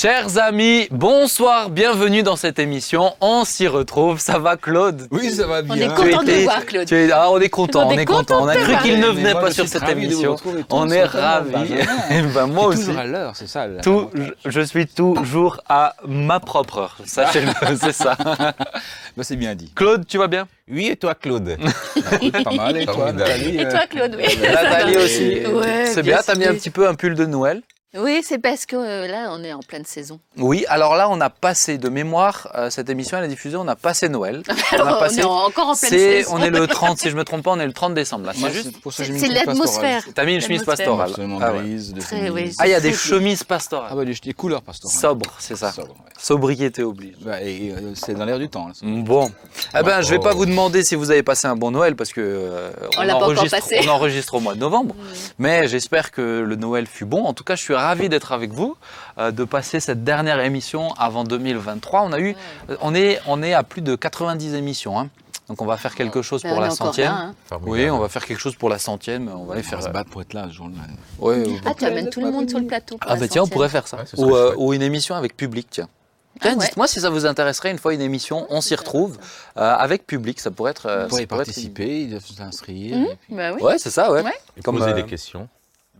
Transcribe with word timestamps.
Chers 0.00 0.38
amis, 0.38 0.88
bonsoir, 0.90 1.68
bienvenue 1.68 2.22
dans 2.22 2.36
cette 2.36 2.58
émission. 2.58 3.12
On 3.20 3.44
s'y 3.44 3.68
retrouve. 3.68 4.18
Ça 4.18 4.38
va, 4.38 4.56
Claude? 4.56 5.06
Oui, 5.10 5.30
ça 5.30 5.46
va 5.46 5.60
bien. 5.60 5.74
On 5.74 5.76
est 5.76 5.94
content 5.94 6.22
de 6.22 6.32
voir, 6.42 6.64
Claude. 6.64 6.86
tu 6.86 6.94
es- 6.94 7.12
ah, 7.12 7.30
on 7.30 7.38
est 7.38 7.50
content, 7.50 7.86
On 7.86 7.90
est 7.90 8.00
est 8.00 8.04
content. 8.06 8.44
On 8.44 8.48
a 8.48 8.56
cru 8.56 8.78
qu'il 8.78 8.98
ne 8.98 9.08
venait 9.08 9.34
pas 9.34 9.50
sur 9.50 9.68
cette 9.68 9.86
émission. 9.90 10.36
On 10.70 10.88
est 10.88 11.04
ravis. 11.04 11.74
Ben, 12.34 12.46
moi 12.46 12.68
aussi. 12.68 12.86
Toujours 12.86 12.98
à 12.98 13.04
l'heure, 13.04 13.36
c'est 13.36 13.46
ça. 13.46 13.66
Tout, 13.82 14.08
je, 14.14 14.50
je 14.50 14.60
suis 14.62 14.86
toujours 14.86 15.60
à 15.68 15.94
ma 16.08 16.40
propre 16.40 16.78
heure. 16.78 16.96
Sachez-le, 17.04 17.52
c'est 17.76 17.92
ça. 17.92 18.16
Bah, 18.16 19.22
c'est 19.22 19.36
bien 19.36 19.54
dit. 19.54 19.70
Claude, 19.76 20.06
tu 20.06 20.16
vas 20.16 20.28
bien? 20.28 20.48
Oui, 20.70 20.86
et 20.86 20.96
toi, 20.96 21.14
Claude? 21.14 21.58
Pas 22.44 22.50
mal. 22.52 22.74
Et 22.78 22.86
toi. 22.86 23.12
Nathalie 23.12 23.58
Et 23.58 23.66
euh, 23.66 23.70
toi, 23.70 23.80
Claude, 23.86 24.16
oui. 24.16 24.38
Nathalie 24.40 24.96
aussi. 24.96 25.44
Ouais, 25.46 25.84
c'est 25.92 26.02
bien, 26.02 26.20
t'as 26.24 26.36
mis 26.36 26.46
un 26.46 26.54
petit 26.54 26.70
peu 26.70 26.88
un 26.88 26.94
pull 26.94 27.14
de 27.14 27.26
Noël? 27.26 27.60
Oui, 27.96 28.20
c'est 28.24 28.38
parce 28.38 28.66
que 28.66 28.76
euh, 28.76 29.08
là, 29.08 29.30
on 29.32 29.42
est 29.42 29.52
en 29.52 29.58
pleine 29.60 29.84
saison. 29.84 30.20
Oui, 30.38 30.64
alors 30.68 30.94
là, 30.94 31.08
on 31.10 31.20
a 31.20 31.28
passé 31.28 31.76
de 31.76 31.88
mémoire, 31.88 32.46
euh, 32.54 32.70
cette 32.70 32.88
émission, 32.88 33.18
elle 33.18 33.24
est 33.24 33.28
diffusée, 33.28 33.56
on 33.56 33.66
a 33.66 33.74
passé 33.74 34.08
Noël. 34.08 34.44
Alors, 34.70 34.86
on 34.86 34.90
a 34.90 34.96
on 34.96 35.00
passé. 35.00 35.18
est 35.18 35.24
en- 35.24 35.30
encore 35.46 35.70
en 35.70 35.74
pleine 35.74 35.90
C'est, 35.90 36.22
saison. 36.22 36.36
on 36.36 36.40
est 36.40 36.50
le 36.50 36.68
30, 36.68 36.98
si 37.00 37.10
je 37.10 37.16
me 37.16 37.24
trompe 37.24 37.42
pas, 37.42 37.50
on 37.50 37.58
est 37.58 37.66
le 37.66 37.72
30 37.72 37.94
décembre 37.94 38.26
là. 38.26 38.32
moi, 38.38 38.48
C'est 38.52 38.62
juste. 38.62 38.80
pour 38.80 38.92
ça 38.92 39.02
que 39.02 39.08
j'ai 39.08 39.12
mis 39.14 39.18
C'est 39.18 39.26
une 39.26 39.32
chemise 39.32 39.44
l'atmosphère. 39.44 39.80
pastorale. 39.94 40.14
T'as 40.14 40.24
mis 40.24 40.34
une 40.36 40.40
chemise 40.40 40.62
pastorale. 40.62 41.08
Absolument 41.10 41.38
Ah, 41.42 41.52
ouais. 41.52 41.76
Très, 41.98 42.30
oui. 42.30 42.54
Ah, 42.60 42.68
il 42.68 42.70
y 42.70 42.74
a 42.74 42.80
des 42.80 42.92
chemises 42.92 43.40
Ah 43.42 43.48
pastorales. 43.48 43.96
bah, 43.96 44.04
des, 44.04 44.14
des 44.14 44.34
couleurs 44.34 44.62
pastorales. 44.62 44.96
Sobre, 45.00 45.34
c'est 45.40 45.56
ça. 45.56 45.72
Sobre, 45.72 45.88
ouais. 45.90 46.12
Sobriété 46.16 46.84
oblige. 46.84 47.16
Bah, 47.22 47.42
et 47.42 47.72
euh, 47.72 47.92
c'est 47.96 48.14
dans 48.14 48.24
l'air 48.24 48.38
du 48.38 48.48
temps. 48.48 48.68
là, 48.68 48.74
ça. 48.74 48.86
Bon, 48.86 49.32
eh 49.76 49.82
ben, 49.82 50.00
je 50.00 50.10
vais 50.10 50.18
Oh. 50.18 50.22
pas 50.22 50.34
vous 50.34 50.46
demander 50.46 50.84
si 50.84 50.94
vous 50.94 51.10
avez 51.10 51.24
passé 51.24 51.48
un 51.48 51.56
bon 51.56 51.72
Noël 51.72 51.96
parce 51.96 52.12
que 52.12 52.20
euh, 52.20 52.70
On 52.96 53.02
l'a 53.02 53.14
pas 53.14 53.16
encore 53.16 53.30
enregistre, 53.30 53.58
passé. 53.58 53.80
on 53.84 53.88
enregistre 53.88 54.34
au 54.34 54.40
mois 54.40 54.54
de 54.54 54.60
novembre. 54.60 54.94
Mais 55.40 55.66
j'espère 55.66 56.12
que 56.12 56.44
le 56.46 56.54
Noël 56.54 56.86
fut 56.86 57.04
bon. 57.04 57.24
En 57.24 57.34
tout 57.34 57.42
cas, 57.42 57.56
je 57.56 57.62
suis 57.62 57.74
ravi 57.80 58.08
d'être 58.08 58.32
avec 58.32 58.52
vous, 58.52 58.76
euh, 59.18 59.30
de 59.30 59.44
passer 59.44 59.80
cette 59.80 60.04
dernière 60.04 60.40
émission 60.40 60.92
avant 60.94 61.24
2023. 61.24 62.02
On 62.02 62.12
a 62.12 62.18
eu, 62.20 62.34
euh, 62.70 62.76
on 62.80 62.94
est, 62.94 63.20
on 63.26 63.42
est 63.42 63.54
à 63.54 63.62
plus 63.62 63.82
de 63.82 63.94
90 63.96 64.54
émissions. 64.54 64.98
hein. 64.98 65.08
Donc 65.48 65.62
on 65.62 65.66
va 65.66 65.76
faire 65.76 65.96
quelque 65.96 66.22
chose 66.22 66.42
Ben, 66.44 66.50
pour 66.50 66.58
on 66.58 66.62
est 66.62 66.68
la 66.68 66.70
centième. 66.70 67.10
là, 67.12 67.32
hein. 67.50 67.58
Oui, 67.62 67.90
on 67.90 67.98
va 67.98 68.08
faire 68.08 68.24
quelque 68.24 68.38
chose 68.38 68.54
pour 68.54 68.68
la 68.68 68.78
centième. 68.78 69.28
On 69.28 69.46
va 69.46 69.54
aller 69.54 69.62
On 69.66 69.68
faire. 69.68 69.80
va 69.80 69.84
se 69.86 69.90
battre 69.90 70.08
pour 70.10 70.20
être 70.22 70.32
là 70.32 70.46
ce 70.48 70.54
jour-là. 70.54 70.74
Ouais, 71.18 71.38
ouais. 71.44 71.60
Ah, 71.66 71.74
tu 71.76 71.84
amènes 71.86 72.08
tout 72.08 72.20
le 72.20 72.30
monde 72.30 72.48
sur 72.48 72.60
le 72.60 72.66
plateau. 72.66 72.96
pour 72.98 73.10
Ah 73.10 73.16
bah 73.16 73.26
tiens, 73.26 73.42
on 73.42 73.48
pourrait 73.48 73.68
faire 73.68 73.88
ça. 73.88 73.96
Ouais, 74.16 74.22
ou, 74.24 74.36
euh, 74.36 74.54
ou 74.56 74.72
une 74.74 74.82
émission 74.82 75.16
avec 75.16 75.36
public, 75.36 75.66
tiens. 75.68 75.88
Ah 76.36 76.38
Tiens, 76.42 76.52
ouais. 76.56 76.64
dites-moi 76.66 76.86
si 76.86 77.00
ça 77.00 77.10
vous 77.10 77.26
intéresserait 77.26 77.72
une 77.72 77.78
fois 77.78 77.92
une 77.92 78.00
émission, 78.00 78.46
on 78.50 78.60
s'y 78.60 78.76
retrouve 78.76 79.18
euh, 79.58 79.74
avec 79.74 80.06
public, 80.06 80.38
ça 80.38 80.52
pourrait 80.52 80.70
être. 80.70 80.86
euh, 80.86 81.06
Vous 81.08 81.16
ça 81.18 81.26
pourrait 81.26 81.42
être- 81.42 81.46
participer, 81.48 82.02
il 82.02 82.20
faut 82.20 82.32
s'inscrire. 82.32 82.96
Hum, 82.96 83.02
et 83.06 83.16
puis- 83.26 83.34
Bah 83.34 83.50
oui. 83.52 83.60
Ouais, 83.60 83.78
c'est 83.78 83.90
ça, 83.90 84.12
ouais. 84.12 84.22
Ouais. 84.22 84.32
Et 84.56 84.62
Comme, 84.62 84.78
poser 84.78 84.90
euh, 84.90 84.94
des 84.94 85.04
questions. 85.04 85.48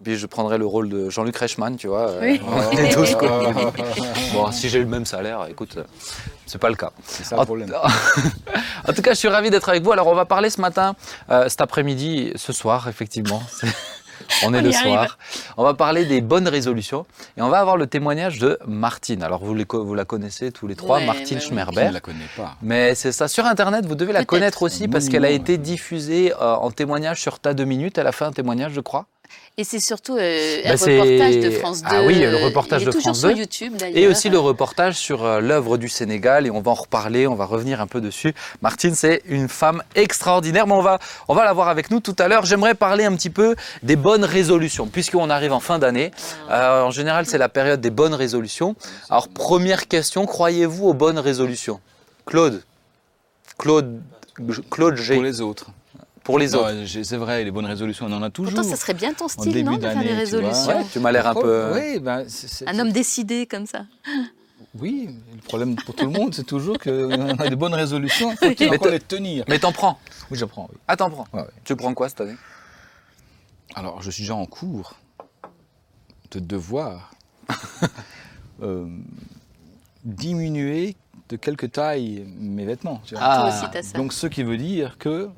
Puis 0.03 0.17
je 0.17 0.27
prendrais 0.27 0.59
le 0.59 0.67
rôle 0.67 0.89
de 0.89 1.11
Jean-Luc 1.11 1.37
Reichmann, 1.37 1.77
tu 1.77 1.89
vois. 1.89 2.09
euh, 2.11 2.21
Oui. 2.23 2.41
on 2.73 2.77
est 2.77 2.93
tous, 2.93 3.15
quoi. 3.17 3.53
Bon, 4.33 4.51
si 4.53 4.69
j'ai 4.69 4.79
le 4.79 4.87
même 4.87 5.05
salaire, 5.07 5.47
écoute, 5.49 5.77
euh, 5.77 5.85
c'est 6.47 6.59
pas 6.59 6.69
le 6.71 6.77
cas. 6.77 6.91
C'est 7.05 7.25
ça 7.25 7.37
le 7.37 7.45
problème. 7.45 7.73
En 8.89 8.93
tout 8.95 9.03
cas, 9.03 9.11
je 9.13 9.19
suis 9.19 9.29
ravi 9.29 9.51
d'être 9.51 9.69
avec 9.69 9.83
vous. 9.83 9.93
Alors, 9.93 10.07
on 10.07 10.15
va 10.15 10.25
parler 10.25 10.49
ce 10.51 10.61
matin, 10.61 10.95
euh, 11.31 11.49
cet 11.49 11.61
après-midi, 11.61 12.33
ce 12.37 12.53
soir, 12.53 12.89
effectivement. 12.89 13.43
On 14.45 14.53
est 14.55 14.59
On 14.59 14.63
le 14.63 14.75
arrive. 14.75 14.81
soir. 14.93 15.19
On 15.57 15.65
va 15.65 15.75
parler 15.75 16.05
des 16.07 16.21
bonnes 16.21 16.49
résolutions 16.49 17.07
et 17.37 17.43
on 17.43 17.49
va 17.49 17.59
avoir 17.61 17.77
le 17.77 17.87
témoignage 17.87 18.39
de 18.39 18.59
Martine. 18.67 19.23
Alors, 19.23 19.43
vous, 19.45 19.55
les 19.55 19.67
la 19.95 20.05
connaissez 20.05 20.51
tous 20.53 20.67
les 20.67 20.77
trois, 20.77 20.99
Ouais, 20.99 21.07
Martine 21.07 21.23
bah 21.25 21.25
oui. 21.25 21.29
Qui 21.29 21.35
ne 21.37 21.41
Schmerber. 21.41 21.91
la 21.93 22.01
connaît 22.01 22.29
pas 22.37 22.57
Mais 22.63 22.95
c'est 22.95 23.13
ça. 23.13 23.29
Sur 23.29 23.45
Internet, 23.47 23.87
vous 23.87 23.95
devez 23.95 24.13
la 24.13 24.25
connaître 24.25 24.63
aussi 24.63 24.89
parce 24.89 25.09
qu'elle 25.09 25.25
a 25.25 25.31
été 25.31 25.57
diffusée 25.59 26.33
euh, 26.41 26.55
en 26.55 26.71
témoignage 26.71 27.21
sur 27.21 27.39
Tas 27.39 27.55
de 27.55 27.65
minutes. 27.65 27.97
Elle 27.99 28.07
a 28.07 28.13
fait 28.13 28.25
un 28.25 28.33
témoignage, 28.33 28.73
je 28.73 28.81
crois. 28.81 29.07
Et 29.61 29.65
c'est 29.65 29.79
surtout 29.79 30.17
euh, 30.17 30.63
Bah, 30.65 30.71
un 30.71 30.73
reportage 30.73 31.39
de 31.39 31.51
France 31.51 31.83
2. 31.83 31.89
Ah 31.91 32.03
oui, 32.07 32.19
le 32.19 32.35
reportage 32.43 32.81
il 32.81 32.85
est 32.85 32.87
de 32.87 32.93
toujours 32.93 33.03
France 33.13 33.21
sur 33.21 33.29
2. 33.29 33.37
YouTube 33.37 33.77
d'ailleurs. 33.77 33.99
Et 33.99 34.09
aussi 34.09 34.31
le 34.31 34.39
reportage 34.39 34.95
sur 34.95 35.23
euh, 35.23 35.41
l'œuvre 35.41 35.77
du 35.77 35.91
Sénégal, 35.91 36.47
et 36.47 36.51
on 36.51 36.63
va 36.63 36.71
en 36.71 36.75
reparler, 36.75 37.27
on 37.27 37.35
va 37.35 37.45
revenir 37.45 37.79
un 37.83 37.87
peu 37.87 38.01
dessus. 38.01 38.33
Martine, 38.63 38.95
c'est 38.95 39.21
une 39.27 39.51
femme 39.51 39.83
extraordinaire, 39.95 40.67
mais 40.67 40.73
on 40.73 40.81
va, 40.81 40.99
on 41.29 41.35
va 41.35 41.45
la 41.45 41.53
voir 41.53 41.69
avec 41.69 41.91
nous 41.91 42.01
tout 42.01 42.17
à 42.19 42.27
l'heure. 42.27 42.47
J'aimerais 42.47 42.75
parler 42.75 43.05
un 43.05 43.15
petit 43.15 43.29
peu 43.29 43.55
des 43.83 43.97
bonnes 43.97 44.25
résolutions, 44.25 44.87
puisqu'on 44.87 45.29
arrive 45.29 45.53
en 45.53 45.61
fin 45.61 45.79
d'année. 45.79 46.11
Euh, 46.51 46.81
en 46.85 46.91
général, 46.91 47.27
c'est 47.27 47.37
la 47.37 47.51
période 47.51 47.83
des 47.83 47.91
bonnes 47.91 48.15
résolutions. 48.15 48.77
Alors, 49.11 49.29
première 49.29 49.89
question, 49.89 50.25
croyez-vous 50.25 50.89
aux 50.89 50.95
bonnes 50.95 51.19
résolutions? 51.19 51.81
Claude 52.25 52.63
Claude, 53.59 54.01
Claude 54.71 54.97
G. 54.97 55.17
pour 55.17 55.23
les 55.23 55.43
autres. 55.43 55.71
Pour 56.31 56.39
les 56.39 56.49
Non, 56.51 56.59
autres. 56.61 56.87
C'est 57.03 57.17
vrai, 57.17 57.45
les 57.45 57.51
bonnes 57.51 57.67
résolutions, 57.67 58.07
on 58.07 58.13
en 58.13 58.23
a 58.23 58.31
toujours. 58.31 58.55
Pourtant, 58.55 58.69
ça 58.69 58.77
serait 58.77 58.95
bien 58.95 59.13
ton 59.13 59.29
style, 59.29 59.65
non, 59.65 59.77
de 59.77 59.81
faire 59.81 60.01
des 60.01 60.09
tu 60.09 60.15
résolutions. 60.15 60.69
Ouais, 60.69 60.85
tu 60.93 60.99
m'as 61.01 61.13
l'air 61.13 61.27
un 61.27 61.35
peu... 61.35 61.73
Oui, 61.75 61.99
ben, 61.99 62.25
c'est- 62.29 62.49
c'est- 62.49 62.69
Un 62.69 62.79
homme 62.79 62.93
décidé 62.93 63.47
comme 63.47 63.67
ça. 63.67 63.85
Oui, 64.79 65.09
le 65.35 65.41
problème 65.43 65.75
pour 65.75 65.95
tout 65.97 66.05
le 66.05 66.11
monde, 66.13 66.33
c'est 66.35 66.47
toujours 66.47 66.79
qu'on 66.79 67.39
a 67.39 67.49
des 67.49 67.57
bonnes 67.57 67.75
résolutions, 67.75 68.33
Mais 68.43 68.69
encore 68.69 68.79
te- 68.87 68.89
les 68.93 69.01
tenir 69.01 69.45
Mais 69.49 69.59
t'en 69.59 69.73
prends 69.73 69.99
Oui, 70.31 70.39
je 70.39 70.45
prends, 70.45 70.69
oui. 70.71 70.79
Ah, 70.87 70.97
t'en 70.97 71.11
prends 71.11 71.27
Ouais, 71.33 71.41
ouais. 71.41 71.49
Tu 71.65 71.75
prends 71.75 71.93
quoi 71.95 72.09
cette 72.09 72.21
année? 72.21 72.37
Alors, 73.75 74.01
je 74.03 74.11
suis 74.13 74.23
déjà 74.23 74.37
en 74.37 74.47
cours 74.47 74.95
de 76.31 76.39
devoir 76.39 77.11
euh, 78.63 78.87
diminuer 80.05 80.97
de 81.29 81.37
quelques 81.37 81.73
tailles 81.73 82.25
mes 82.39 82.65
vêtements. 82.65 83.01
tu 83.05 83.15
vois. 83.15 83.25
Ah, 83.25 83.37
Toi 83.41 83.49
aussi, 83.49 83.71
t'as 83.73 83.83
ça. 83.83 83.99
Donc, 83.99 84.13
ce 84.13 84.27
qui 84.27 84.43
veut 84.43 84.57
dire 84.57 84.99
que 84.99 85.29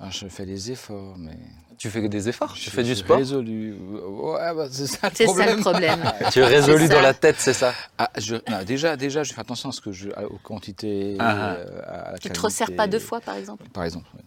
alors, 0.00 0.12
je 0.12 0.28
fais 0.28 0.46
des 0.46 0.70
efforts, 0.70 1.16
mais 1.18 1.36
Tu 1.76 1.90
fais 1.90 2.08
des 2.08 2.28
efforts 2.28 2.54
je 2.56 2.62
Tu 2.62 2.70
fais 2.70 2.82
du 2.84 2.94
sport 2.94 3.16
résolu. 3.18 3.74
Ouais, 3.74 4.54
bah, 4.54 4.68
c'est 4.70 4.86
ça 4.86 5.08
le 5.08 5.14
C'est 5.14 5.26
ça 5.26 5.32
problème. 5.32 5.56
le 5.56 5.60
problème. 5.60 6.12
Tu 6.32 6.38
es 6.40 6.44
résolu 6.44 6.88
dans 6.88 7.00
la 7.00 7.14
tête, 7.14 7.36
c'est 7.38 7.52
ça 7.52 7.74
Ah, 7.98 8.08
je- 8.16 8.36
non, 8.48 8.62
déjà, 8.64 8.96
déjà, 8.96 9.22
je 9.24 9.32
fais 9.32 9.40
attention 9.40 9.70
à 9.70 9.72
ce 9.72 9.80
que 9.80 9.90
je, 9.92 10.10
à- 10.10 10.24
aux 10.26 10.38
quantités, 10.38 11.16
Ah, 11.18 11.54
euh, 11.54 11.80
à 11.84 12.12
la 12.12 12.18
Tu 12.18 12.22
te 12.22 12.28
qualité. 12.28 12.40
resserres 12.40 12.76
pas 12.76 12.86
deux 12.86 12.98
fois, 13.00 13.20
par 13.20 13.34
exemple? 13.36 13.64
Par 13.72 13.84
exemple. 13.84 14.06
oui. 14.14 14.20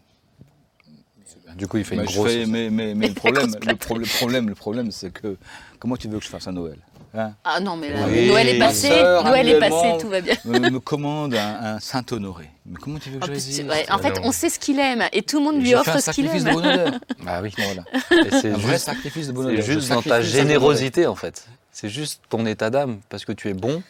Du 1.55 1.67
coup, 1.67 1.77
il 1.77 1.85
fait 1.85 1.95
Bah, 1.95 2.03
une 2.03 2.09
je 2.09 2.15
grosse. 2.15 2.31
fais- 2.31 2.45
mais, 2.45 2.69
mais, 2.69 2.87
mais 2.87 2.95
Mais 2.95 3.07
le 3.09 3.13
problème, 3.15 3.47
le, 3.53 3.59
plate. 3.59 3.77
pro- 3.79 3.97
le 3.97 4.05
problème, 4.05 4.49
le 4.49 4.55
problème, 4.55 4.91
c'est 4.91 5.11
que 5.11 5.37
comment 5.79 5.95
tu 5.97 6.07
veux 6.07 6.17
que 6.19 6.23
je 6.23 6.29
fasse 6.29 6.47
à 6.47 6.51
Noël 6.51 6.77
hein? 7.13 7.31
Ah 7.43 7.59
non, 7.59 7.75
mais 7.75 7.89
là, 7.91 8.05
Oui, 8.07 8.27
Noël 8.27 8.47
est 8.49 8.59
passé, 8.59 8.89
Noël 8.89 9.49
est 9.49 9.59
passé, 9.59 9.97
tout 9.99 10.07
va 10.09 10.21
bien. 10.21 10.35
me, 10.45 10.59
me 10.69 10.79
commande 10.79 11.35
un, 11.35 11.75
un 11.75 11.79
Saint-Honoré. 11.79 12.49
Mais 12.65 12.77
comment 12.81 12.99
tu 12.99 13.09
veux 13.09 13.19
que 13.19 13.23
En, 13.25 13.27
je 13.27 13.31
résiste 13.31 13.63
ouais, 13.67 13.85
en 13.91 13.97
fait, 13.97 14.15
non. 14.15 14.21
on 14.25 14.31
sait 14.31 14.49
ce 14.49 14.59
qu'il 14.59 14.79
aime 14.79 15.03
et 15.11 15.21
tout 15.23 15.39
le 15.39 15.43
monde 15.45 15.61
lui 15.61 15.75
offre 15.75 15.95
un 15.95 15.99
ce 15.99 16.11
qu'il 16.11 16.25
aime. 16.27 16.43
de. 16.43 16.91
Bah 17.25 17.39
oui. 17.43 17.53
Voilà. 17.57 17.83
Et 18.25 18.29
c'est 18.41 18.51
Un 18.51 18.57
vrai 18.57 18.73
juste, 18.73 18.85
sacrifice 18.85 19.23
de 19.27 19.31
c'est 19.31 19.33
bonheur. 19.33 19.55
Je 19.57 19.61
juste 19.61 19.89
dans 19.89 20.01
ta 20.01 20.21
générosité, 20.21 21.05
en 21.07 21.15
fait. 21.15 21.47
C'est 21.71 21.89
juste 21.89 22.21
ton 22.29 22.45
état 22.45 22.69
d'âme. 22.69 22.99
Parce 23.09 23.25
que 23.25 23.31
tu 23.33 23.49
es 23.49 23.53
bon, 23.53 23.81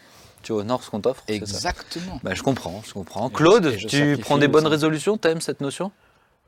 tu 0.44 0.52
honores 0.54 0.84
ce 0.84 0.90
qu'on 0.90 1.02
t'offre. 1.02 1.24
c'est 1.28 1.34
ça. 1.36 1.42
Exactement. 1.44 2.20
Bah, 2.24 2.34
je 2.34 2.42
comprends, 2.44 2.82
je 2.88 2.94
comprends. 2.94 3.30
Claude, 3.30 3.76
je- 3.78 3.88
tu 3.88 4.18
prends 4.20 4.38
des 4.38 4.48
bonnes 4.48 4.68
résolutions? 4.68 5.18
T'aimes 5.18 5.42
cette 5.42 5.62
notion? 5.62 5.92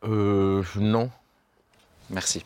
Euh, 0.06 0.64
non, 0.76 1.10
Merci. 2.10 2.44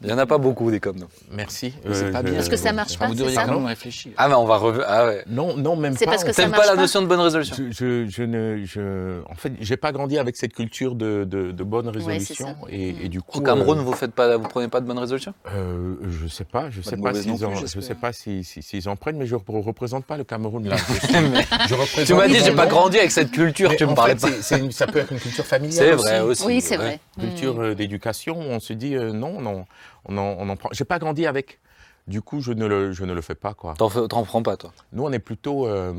Il 0.00 0.06
n'y 0.06 0.12
en 0.12 0.18
a 0.18 0.26
pas 0.26 0.38
beaucoup 0.38 0.70
des 0.70 0.78
comme 0.78 0.96
nous. 0.96 1.08
merci. 1.32 1.74
C'est 1.92 2.04
Euh, 2.04 2.12
pas 2.12 2.22
bien. 2.22 2.34
Parce 2.34 2.48
que 2.48 2.56
ça 2.56 2.72
marche 2.72 2.96
pas, 2.98 3.06
vous 3.08 3.14
c'est 3.14 3.18
devriez 3.18 3.36
quand 3.36 3.54
même 3.54 3.66
réfléchir. 3.66 4.12
Ah, 4.16 4.28
mais 4.28 4.34
on 4.34 4.44
va 4.44 4.56
revenir. 4.56 4.84
Ah 4.88 5.06
ouais. 5.06 5.24
Non, 5.28 5.56
non, 5.56 5.74
même 5.74 5.96
C'est 5.96 6.04
pas. 6.04 6.12
parce 6.12 6.22
que 6.24 6.32
ça 6.32 6.46
marche 6.46 6.60
pas 6.60 6.66
la 6.66 6.74
pas 6.76 6.80
notion 6.82 7.02
de 7.02 7.06
bonne 7.06 7.18
résolution 7.18 7.56
Je, 7.56 7.72
je, 7.72 8.06
je 8.08 8.22
ne, 8.22 8.62
je, 8.64 9.20
en 9.28 9.34
fait, 9.34 9.52
j'ai 9.60 9.76
pas 9.76 9.90
grandi 9.90 10.16
avec 10.16 10.36
cette 10.36 10.52
culture 10.52 10.94
de, 10.94 11.24
de, 11.24 11.50
de 11.50 11.64
bonnes 11.64 11.86
c'est 11.92 11.98
résolutions 11.98 12.46
ça. 12.46 12.54
et, 12.70 12.90
et 13.06 13.08
du 13.08 13.20
coup. 13.22 13.38
Au 13.38 13.42
Cameroun, 13.42 13.78
euh, 13.78 13.82
vous 13.82 13.92
faites 13.92 14.12
pas, 14.12 14.36
vous 14.36 14.46
prenez 14.48 14.68
pas 14.68 14.80
de 14.80 14.86
bonnes 14.86 14.98
résolutions 15.00 15.34
euh, 15.52 15.94
je 16.08 16.28
sais 16.28 16.44
pas, 16.44 16.70
je 16.70 16.80
sais 16.80 16.96
pas 16.96 17.12
s'ils 17.14 17.44
en, 17.44 17.50
plus, 17.52 17.66
je 17.74 17.80
sais 17.80 17.94
pas 17.96 18.12
si- 18.12 18.44
si- 18.44 18.62
s'ils 18.62 18.88
en 18.88 18.94
prennent, 18.96 19.16
mais 19.16 19.26
je 19.26 19.34
ne 19.34 19.40
représente 19.62 20.04
pas 20.04 20.16
le 20.16 20.22
Cameroun 20.24 20.68
là. 20.68 20.76
je 21.68 21.74
représente. 21.74 22.06
Tu 22.06 22.14
m'as 22.14 22.28
dit, 22.28 22.38
j'ai 22.44 22.54
pas 22.54 22.66
grandi 22.66 22.98
avec 22.98 23.10
cette 23.10 23.30
culture. 23.32 23.74
Tu 23.76 23.84
me 23.84 23.90
en 23.90 23.94
parlais 23.94 24.14
fait, 24.16 24.20
pas. 24.30 24.32
c'est- 24.42 24.42
c'est 24.60 24.72
ça 24.72 24.86
peut 24.86 25.00
être 25.00 25.12
une 25.12 25.18
culture 25.18 25.44
familiale. 25.54 25.76
C'est 25.78 25.92
vrai 25.92 26.20
aussi. 26.20 26.44
Oui, 26.46 26.60
c'est 26.60 26.76
vrai. 26.76 27.00
culture 27.18 27.54
Mm. 27.56 27.60
euh, 27.62 27.74
d'éducation, 27.74 28.38
on 28.38 28.60
se 28.60 28.72
dit 28.72 28.94
euh, 28.94 29.12
non, 29.12 29.40
non, 29.40 29.64
on 30.06 30.16
en, 30.18 30.36
on 30.38 30.48
en 30.48 30.56
prend. 30.56 30.68
J'ai 30.72 30.84
pas 30.84 30.98
grandi 30.98 31.26
avec. 31.26 31.60
Du 32.06 32.22
coup, 32.22 32.40
je 32.40 32.52
ne 32.52 32.64
le, 32.66 32.92
je 32.92 33.04
ne 33.04 33.12
le 33.12 33.20
fais 33.20 33.34
pas 33.34 33.52
quoi. 33.52 33.74
T'en 33.74 34.24
prends 34.24 34.42
pas, 34.42 34.56
toi. 34.56 34.72
Nous, 34.92 35.04
on 35.04 35.12
est 35.12 35.18
plutôt 35.18 35.66
euh, 35.66 35.92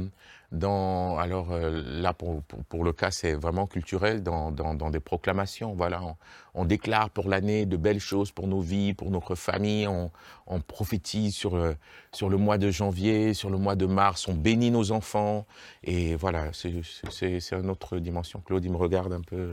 dans. 0.51 1.19
Alors 1.19 1.51
euh, 1.51 1.84
là, 2.01 2.13
pour, 2.13 2.42
pour, 2.44 2.63
pour 2.63 2.84
le 2.84 2.94
cas, 2.94 3.12
c'est 3.12 3.34
vraiment 3.34 3.68
culturel, 3.68 4.24
dans, 4.24 4.51
dans, 4.51 4.74
dans 4.74 4.90
des 4.90 5.00
proclamations. 5.00 5.75
Voilà, 5.75 6.01
on, 6.01 6.16
on 6.56 6.66
déclare 6.66 7.12
pour 7.12 7.30
l'année 7.30 7.68
de 7.68 7.78
belles 7.78 8.00
choses 8.00 8.31
pour 8.31 8.48
nos 8.48 8.60
vies, 8.60 8.96
pour 8.96 9.12
notre 9.12 9.36
famille. 9.36 9.86
On, 9.88 10.10
on 10.48 10.60
prophétise 10.62 11.36
sur, 11.36 11.56
euh, 11.56 11.74
sur 12.12 12.28
le 12.30 12.38
mois 12.38 12.57
de 12.57 12.72
janvier, 12.72 13.36
sur 13.36 13.51
le 13.51 13.60
mois 13.60 13.75
de 13.75 13.86
mars. 13.86 14.28
On 14.28 14.34
bénit 14.34 14.72
nos 14.72 14.92
enfants. 14.92 15.46
Et 15.84 16.16
voilà, 16.16 16.46
c'est 16.54 16.74
c'est- 17.12 17.40
c'est 17.40 17.56
une 17.56 17.69
autre 17.69 18.00
dimension. 18.00 18.42
Claude, 18.44 18.66
il 18.66 18.72
me 18.72 18.78
regarde 18.78 19.13
un 19.13 19.22
peu. 19.22 19.51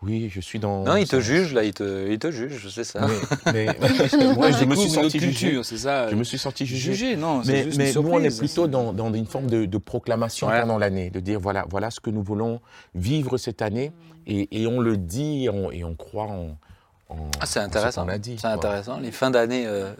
Oui, 0.00 0.30
je 0.32 0.40
suis 0.40 0.60
dans. 0.60 0.84
Non, 0.84 0.94
il 0.96 1.08
te 1.08 1.18
juge, 1.20 1.52
là, 1.52 1.64
il 1.64 1.74
te, 1.74 2.08
il 2.08 2.18
te 2.20 2.30
juge, 2.30 2.56
je 2.62 2.68
sais 2.68 2.84
ça. 2.84 3.04
Oui, 3.04 3.14
mais, 3.52 3.66
moi, 4.36 4.52
je 4.52 4.64
me 4.64 4.76
suis 4.76 4.90
senti 4.90 5.18
jugé. 5.18 5.48
culture, 5.48 5.64
c'est 5.64 5.76
ça. 5.78 6.08
Je 6.08 6.14
me 6.14 6.22
suis 6.22 6.38
senti 6.38 6.66
jugé. 6.66 6.92
jugé, 6.94 7.16
non, 7.16 7.42
c'est 7.42 7.52
Mais, 7.52 7.64
juste 7.64 7.78
mais 7.78 7.92
une 7.92 8.02
nous, 8.02 8.10
on 8.10 8.22
est 8.22 8.38
plutôt 8.38 8.68
dans, 8.68 8.92
dans 8.92 9.12
une 9.12 9.26
forme 9.26 9.48
de, 9.48 9.64
de 9.64 9.78
proclamation 9.78 10.46
Ouais. 10.46 10.60
pendant 10.60 10.78
l'année, 10.78 11.10
de 11.10 11.18
dire 11.18 11.40
voilà, 11.40 11.64
voilà 11.68 11.90
ce 11.90 11.98
que 11.98 12.10
nous 12.10 12.22
voulons 12.22 12.60
vivre 12.94 13.38
cette 13.38 13.60
année, 13.60 13.90
et, 14.28 14.62
et 14.62 14.66
on 14.68 14.78
le 14.78 14.96
dit, 14.96 15.44
et 15.46 15.50
on, 15.50 15.72
et 15.72 15.82
on 15.82 15.96
croit 15.96 16.26
en, 16.28 16.56
en- 17.08 17.16
Ah, 17.40 17.46
c'est 17.46 17.54
ce 17.54 17.58
intéressant. 17.60 18.06
dit, 18.18 18.36
C'est 18.40 18.46
intéressant. 18.46 18.98
Les 18.98 19.12
fins 19.12 19.30
d'année 19.30 19.64
euh, 19.66 19.92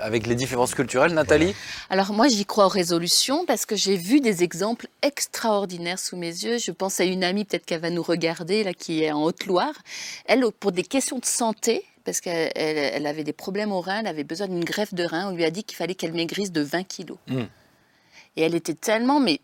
avec 0.00 0.26
les 0.26 0.34
différences 0.34 0.74
culturelles, 0.74 1.12
Nathalie. 1.12 1.54
Alors 1.90 2.12
moi, 2.12 2.28
j'y 2.28 2.46
crois 2.46 2.66
aux 2.66 2.70
résolutions 2.70 3.44
parce 3.46 3.66
que 3.66 3.76
j'ai 3.76 3.96
vu 3.96 4.20
des 4.20 4.42
exemples 4.42 4.86
extraordinaires 5.02 5.98
sous 5.98 6.16
mes 6.16 6.28
yeux. 6.28 6.58
Je 6.58 6.70
pense 6.70 7.00
à 7.00 7.04
une 7.04 7.24
amie, 7.24 7.44
peut-être 7.44 7.66
qu'elle 7.66 7.80
va 7.80 7.90
nous 7.90 8.02
regarder, 8.02 8.64
là, 8.64 8.72
qui 8.74 9.02
est 9.02 9.12
en 9.12 9.22
Haute-Loire. 9.22 9.74
Elle, 10.26 10.44
pour 10.58 10.72
des 10.72 10.82
questions 10.84 11.18
de 11.18 11.24
santé, 11.26 11.84
parce 12.04 12.20
qu'elle 12.20 12.52
elle- 12.54 12.76
elle 12.94 13.06
avait 13.06 13.24
des 13.24 13.32
problèmes 13.32 13.72
au 13.72 13.80
rein, 13.80 14.00
elle 14.00 14.06
avait 14.06 14.24
besoin 14.24 14.46
d'une 14.48 14.64
greffe 14.64 14.94
de 14.94 15.04
rein, 15.04 15.30
on 15.30 15.34
lui 15.34 15.44
a 15.44 15.50
dit 15.50 15.64
qu'il 15.64 15.76
fallait 15.76 15.94
qu'elle 15.94 16.12
maigrisse 16.12 16.52
de 16.52 16.60
20 16.62 16.84
kilos. 16.84 17.18
Mm. 17.28 17.42
Et 18.36 18.42
elle 18.42 18.54
était 18.54 18.74
tellement, 18.74 19.20
mais 19.20 19.40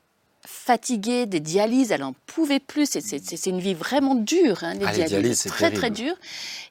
fatiguée 0.47 1.27
des 1.27 1.41
dialyses, 1.41 1.93
elle 1.93 2.03
en 2.03 2.15
pouvait 2.27 2.61
plus. 2.61 2.89
C'est- 2.91 3.47
une 3.47 3.61
vie 3.61 3.75
vraiment 3.75 4.15
dure, 4.15 4.63
hein, 4.65 4.75
les, 4.75 4.85
Ah, 4.87 4.93
les 4.93 5.05
dialyses, 5.05 5.43
très 5.45 5.71
très 5.71 5.91
terrible. 5.91 5.97
dur. 5.97 6.15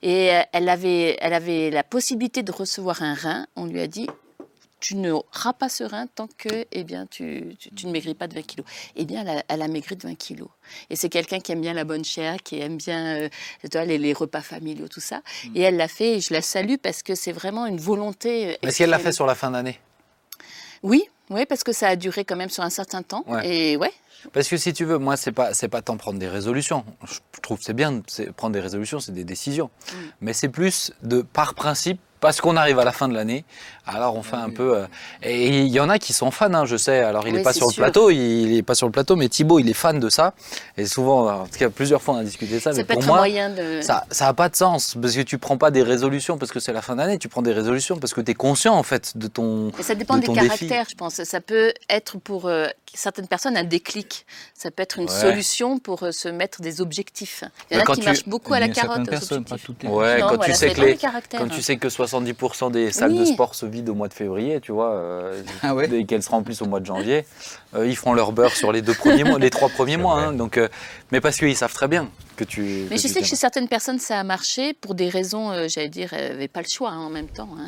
Et 0.01 0.31
euh, 0.33 0.41
elle 0.53 0.69
avait, 0.69 1.17
elle 1.19 1.33
avait 1.33 1.69
la 1.69 1.83
possibilité 1.83 2.43
de 2.43 2.51
recevoir 2.51 3.01
un 3.03 3.13
rein. 3.13 3.47
On 3.55 3.65
lui 3.65 3.81
a 3.81 3.87
dit, 3.87 4.07
tu 4.79 4.95
n'auras 4.95 5.51
pas 5.53 5.67
ce 5.67 5.83
rein 5.83 6.07
tant 6.07 6.27
que 6.37 6.65
eh 6.71 6.83
bien, 6.85 7.05
tu, 7.05 7.55
tu, 7.59 7.69
tu 7.71 7.85
ne 7.87 7.91
maigris 7.91 8.13
pas 8.13 8.27
de 8.27 8.33
20 8.35 8.43
kilos. 8.43 8.65
Eh 8.95 9.03
bien, 9.05 9.21
elle 9.21 9.29
a, 9.39 9.43
elle 9.49 9.61
a 9.61 9.67
maigri 9.67 9.95
de 9.97 10.03
20 10.07 10.15
kilos. 10.15 10.47
Et 10.89 10.95
c'est 10.95 11.09
quelqu'un 11.09 11.39
qui 11.39 11.51
aime 11.51 11.59
bien 11.61 11.73
la 11.73 11.83
bonne 11.83 12.05
chair, 12.05 12.37
qui 12.41 12.59
aime 12.61 12.77
bien 12.77 13.05
euh, 13.17 13.29
les, 13.85 13.97
les 13.97 14.13
repas 14.13 14.41
familiaux, 14.41 14.87
tout 14.87 15.01
ça. 15.01 15.17
Mm. 15.45 15.57
Et 15.57 15.61
elle 15.61 15.75
l'a 15.77 15.89
fait, 15.89 16.15
et 16.17 16.21
je 16.21 16.33
la 16.33 16.41
salue 16.41 16.75
parce 16.81 17.03
que 17.03 17.13
c'est 17.13 17.33
vraiment 17.33 17.65
une 17.65 17.79
volonté. 17.79 18.51
euh, 18.51 18.53
Est-ce 18.61 18.77
qu'elle 18.77 18.89
l'a 18.89 18.99
fait 18.99 19.11
sur 19.11 19.25
la 19.25 19.35
fin 19.35 19.51
d'année? 19.51 19.77
Oui, 20.81 21.03
oui, 21.29 21.45
parce 21.45 21.63
que 21.63 21.71
ça 21.73 21.87
a 21.89 21.95
duré 21.95 22.25
quand 22.25 22.35
même 22.35 22.49
sur 22.49 22.63
un 22.63 22.69
certain 22.69 23.01
temps. 23.03 23.23
Ouais. 23.27 23.47
Et 23.73 23.77
ouais, 23.77 23.91
Parce 24.33 24.47
que 24.49 24.57
si 24.57 24.73
tu 24.73 24.83
veux, 24.85 24.97
moi, 24.97 25.15
c'est 25.17 25.31
pas, 25.31 25.53
c'est 25.53 25.67
pas 25.69 25.81
tant 25.81 25.95
prendre 25.97 26.19
des 26.19 26.27
résolutions. 26.27 26.83
Je 27.05 27.39
trouve 27.41 27.57
que 27.59 27.63
c'est 27.63 27.73
bien, 27.73 28.01
c'est- 28.07 28.31
prendre 28.31 28.53
des 28.53 28.59
résolutions, 28.59 28.99
c'est 28.99 29.11
des 29.13 29.23
décisions. 29.23 29.69
Mm. 29.91 29.95
Mais 30.21 30.33
c'est 30.33 30.49
plus 30.49 30.91
de 31.03 31.21
par 31.21 31.53
principe, 31.53 31.99
parce 32.19 32.41
qu'on 32.41 32.55
arrive 32.57 32.79
à 32.79 32.83
la 32.83 32.91
fin 32.91 33.07
de 33.07 33.13
l'année, 33.13 33.45
alors 33.87 34.15
on 34.15 34.23
fait 34.23 34.35
un 34.35 34.49
peu. 34.49 34.77
euh, 34.77 34.85
et 35.23 35.47
il 35.47 35.67
y 35.67 35.79
en 35.79 35.89
a 35.89 35.97
qui 35.99 36.13
sont 36.13 36.31
fans, 36.31 36.53
hein, 36.53 36.65
je 36.65 36.77
sais. 36.77 36.99
Alors 36.99 37.27
il 37.27 37.31
Oui, 37.31 37.37
n'est 37.37 37.43
pas 37.43 37.53
sur 37.53 37.67
le 37.67 37.73
plateau, 37.73 38.09
il 38.11 38.55
est 38.57 38.61
pas 38.63 38.75
sur 38.75 38.85
le 38.87 38.91
plateau, 38.91 39.15
mais 39.15 39.29
Thibaut, 39.29 39.59
il 39.59 39.69
est 39.69 39.73
fan 39.73 39.99
de 39.99 40.09
ça. 40.09 40.33
Et 40.77 40.85
souvent, 40.85 41.29
en 41.41 41.45
tout 41.47 41.57
cas, 41.57 41.69
plusieurs 41.69 42.01
fois, 42.01 42.15
on 42.15 42.17
a 42.17 42.23
discuté 42.23 42.55
de 42.55 42.59
ça. 42.59 42.71
ça 42.71 42.77
mais 42.77 42.83
peut 42.83 42.93
pour 42.93 43.01
être 43.03 43.07
moi, 43.07 43.17
un 43.17 43.21
moyen 43.21 43.49
de. 43.49 43.81
ça 43.81 44.05
ça 44.11 44.27
a 44.27 44.33
pas 44.33 44.49
de 44.49 44.55
sens 44.55 44.95
parce 45.01 45.15
que 45.15 45.21
tu 45.21 45.37
prends 45.37 45.57
pas 45.57 45.71
des 45.71 45.83
résolutions 45.83 46.37
parce 46.37 46.51
que 46.51 46.59
c'est 46.59 46.73
la 46.73 46.81
fin 46.81 46.95
d'année, 46.95 47.17
tu 47.17 47.29
prends 47.29 47.41
des 47.41 47.53
résolutions 47.53 47.97
parce 47.97 48.13
que 48.13 48.21
tu 48.21 48.31
es 48.31 48.35
conscient 48.35 48.75
en 48.75 48.83
fait 48.83 49.17
de 49.17 49.27
ton 49.27 49.71
Mais 49.77 49.83
ça 49.83 49.95
dépend 49.95 50.15
de 50.15 50.21
des 50.21 50.27
ton 50.27 50.33
défi. 50.33 50.45
caractères, 50.67 50.85
je 50.89 50.95
pense. 50.95 51.23
Ça 51.23 51.41
peut 51.41 51.73
être 51.89 52.17
pour 52.19 52.47
euh, 52.47 52.67
certaines 52.93 53.27
personnes 53.27 53.57
un 53.57 53.63
déclic. 53.63 54.25
Ça 54.53 54.71
peut 54.71 54.83
être 54.83 54.97
une 54.99 55.05
Ouais. 55.09 55.09
solution 55.21 55.79
pour 55.79 56.03
euh, 56.03 56.11
se 56.11 56.27
mettre 56.29 56.61
des 56.61 56.81
objectifs. 56.81 57.43
Il 57.71 57.77
y 57.77 57.79
en 57.79 57.83
a 57.83 57.85
qui 57.95 58.01
tu- 58.01 58.05
marchent 58.05 58.27
beaucoup 58.27 58.53
à 58.53 58.59
la 58.59 58.69
carotte. 58.69 59.09
personnes, 59.09 59.43
pas 59.45 59.57
toutes 59.57 59.81
les 59.83 59.89
Ouais, 59.89 60.19
Non, 60.19 60.27
quand 60.29 60.35
voilà, 60.35 60.53
tu 60.53 60.59
sais 60.59 60.67
que 60.69 60.73
dépend 60.75 60.85
les 60.85 60.91
des 60.93 60.97
caractères. 60.97 61.39
quand 61.39 61.47
tu 61.49 61.61
sais 61.61 61.77
que 61.77 61.89
70% 62.09 62.71
des 62.71 62.91
salles 62.91 63.15
de 63.15 63.25
sport 63.25 63.55
se 63.55 63.65
vident 63.65 63.91
au 63.91 63.95
mois 63.95 64.07
de 64.07 64.13
février, 64.13 64.59
tu 64.61 64.71
vois, 64.71 64.91
euh, 64.93 65.41
Ah 65.63 65.75
ouais. 65.75 65.89
et 65.93 66.05
qu'elles 66.05 66.23
se 66.23 66.29
remplissent 66.29 66.61
au 66.61 66.65
mois 66.67 66.79
de 66.79 66.85
janvier, 66.85 67.25
euh, 67.75 67.85
ils 67.87 67.95
feront 67.95 68.13
leur 68.13 68.31
beurre 68.31 68.55
sur 68.55 68.71
les 68.71 68.81
deux 68.81 68.93
premiers 68.93 69.23
mois, 69.23 69.39
les 69.39 69.49
trois 69.49 69.69
premiers 69.69 69.97
mois. 69.97 70.19
hein, 70.19 70.33
donc, 70.33 70.57
euh, 70.57 70.67
mais 71.11 71.21
parce 71.21 71.37
qu'ils 71.37 71.55
savent 71.55 71.73
très 71.73 71.87
bien 71.87 72.09
que 72.35 72.43
tu. 72.43 72.85
Mais 72.89 72.97
je 72.97 73.01
tu 73.03 73.09
sais 73.09 73.19
que 73.21 73.25
chez 73.25 73.35
certaines 73.35 73.67
personnes, 73.67 73.99
ça 73.99 74.19
a 74.19 74.23
marché 74.23 74.73
pour 74.73 74.95
des 74.95 75.09
raisons, 75.09 75.51
euh, 75.51 75.67
j'allais 75.67 75.89
dire, 75.89 76.13
elles 76.13 76.31
n'avaient 76.33 76.47
pas 76.47 76.61
le 76.61 76.67
choix 76.69 76.89
hein, 76.91 76.99
en 76.99 77.09
même 77.09 77.27
temps. 77.27 77.49
hein. 77.59 77.65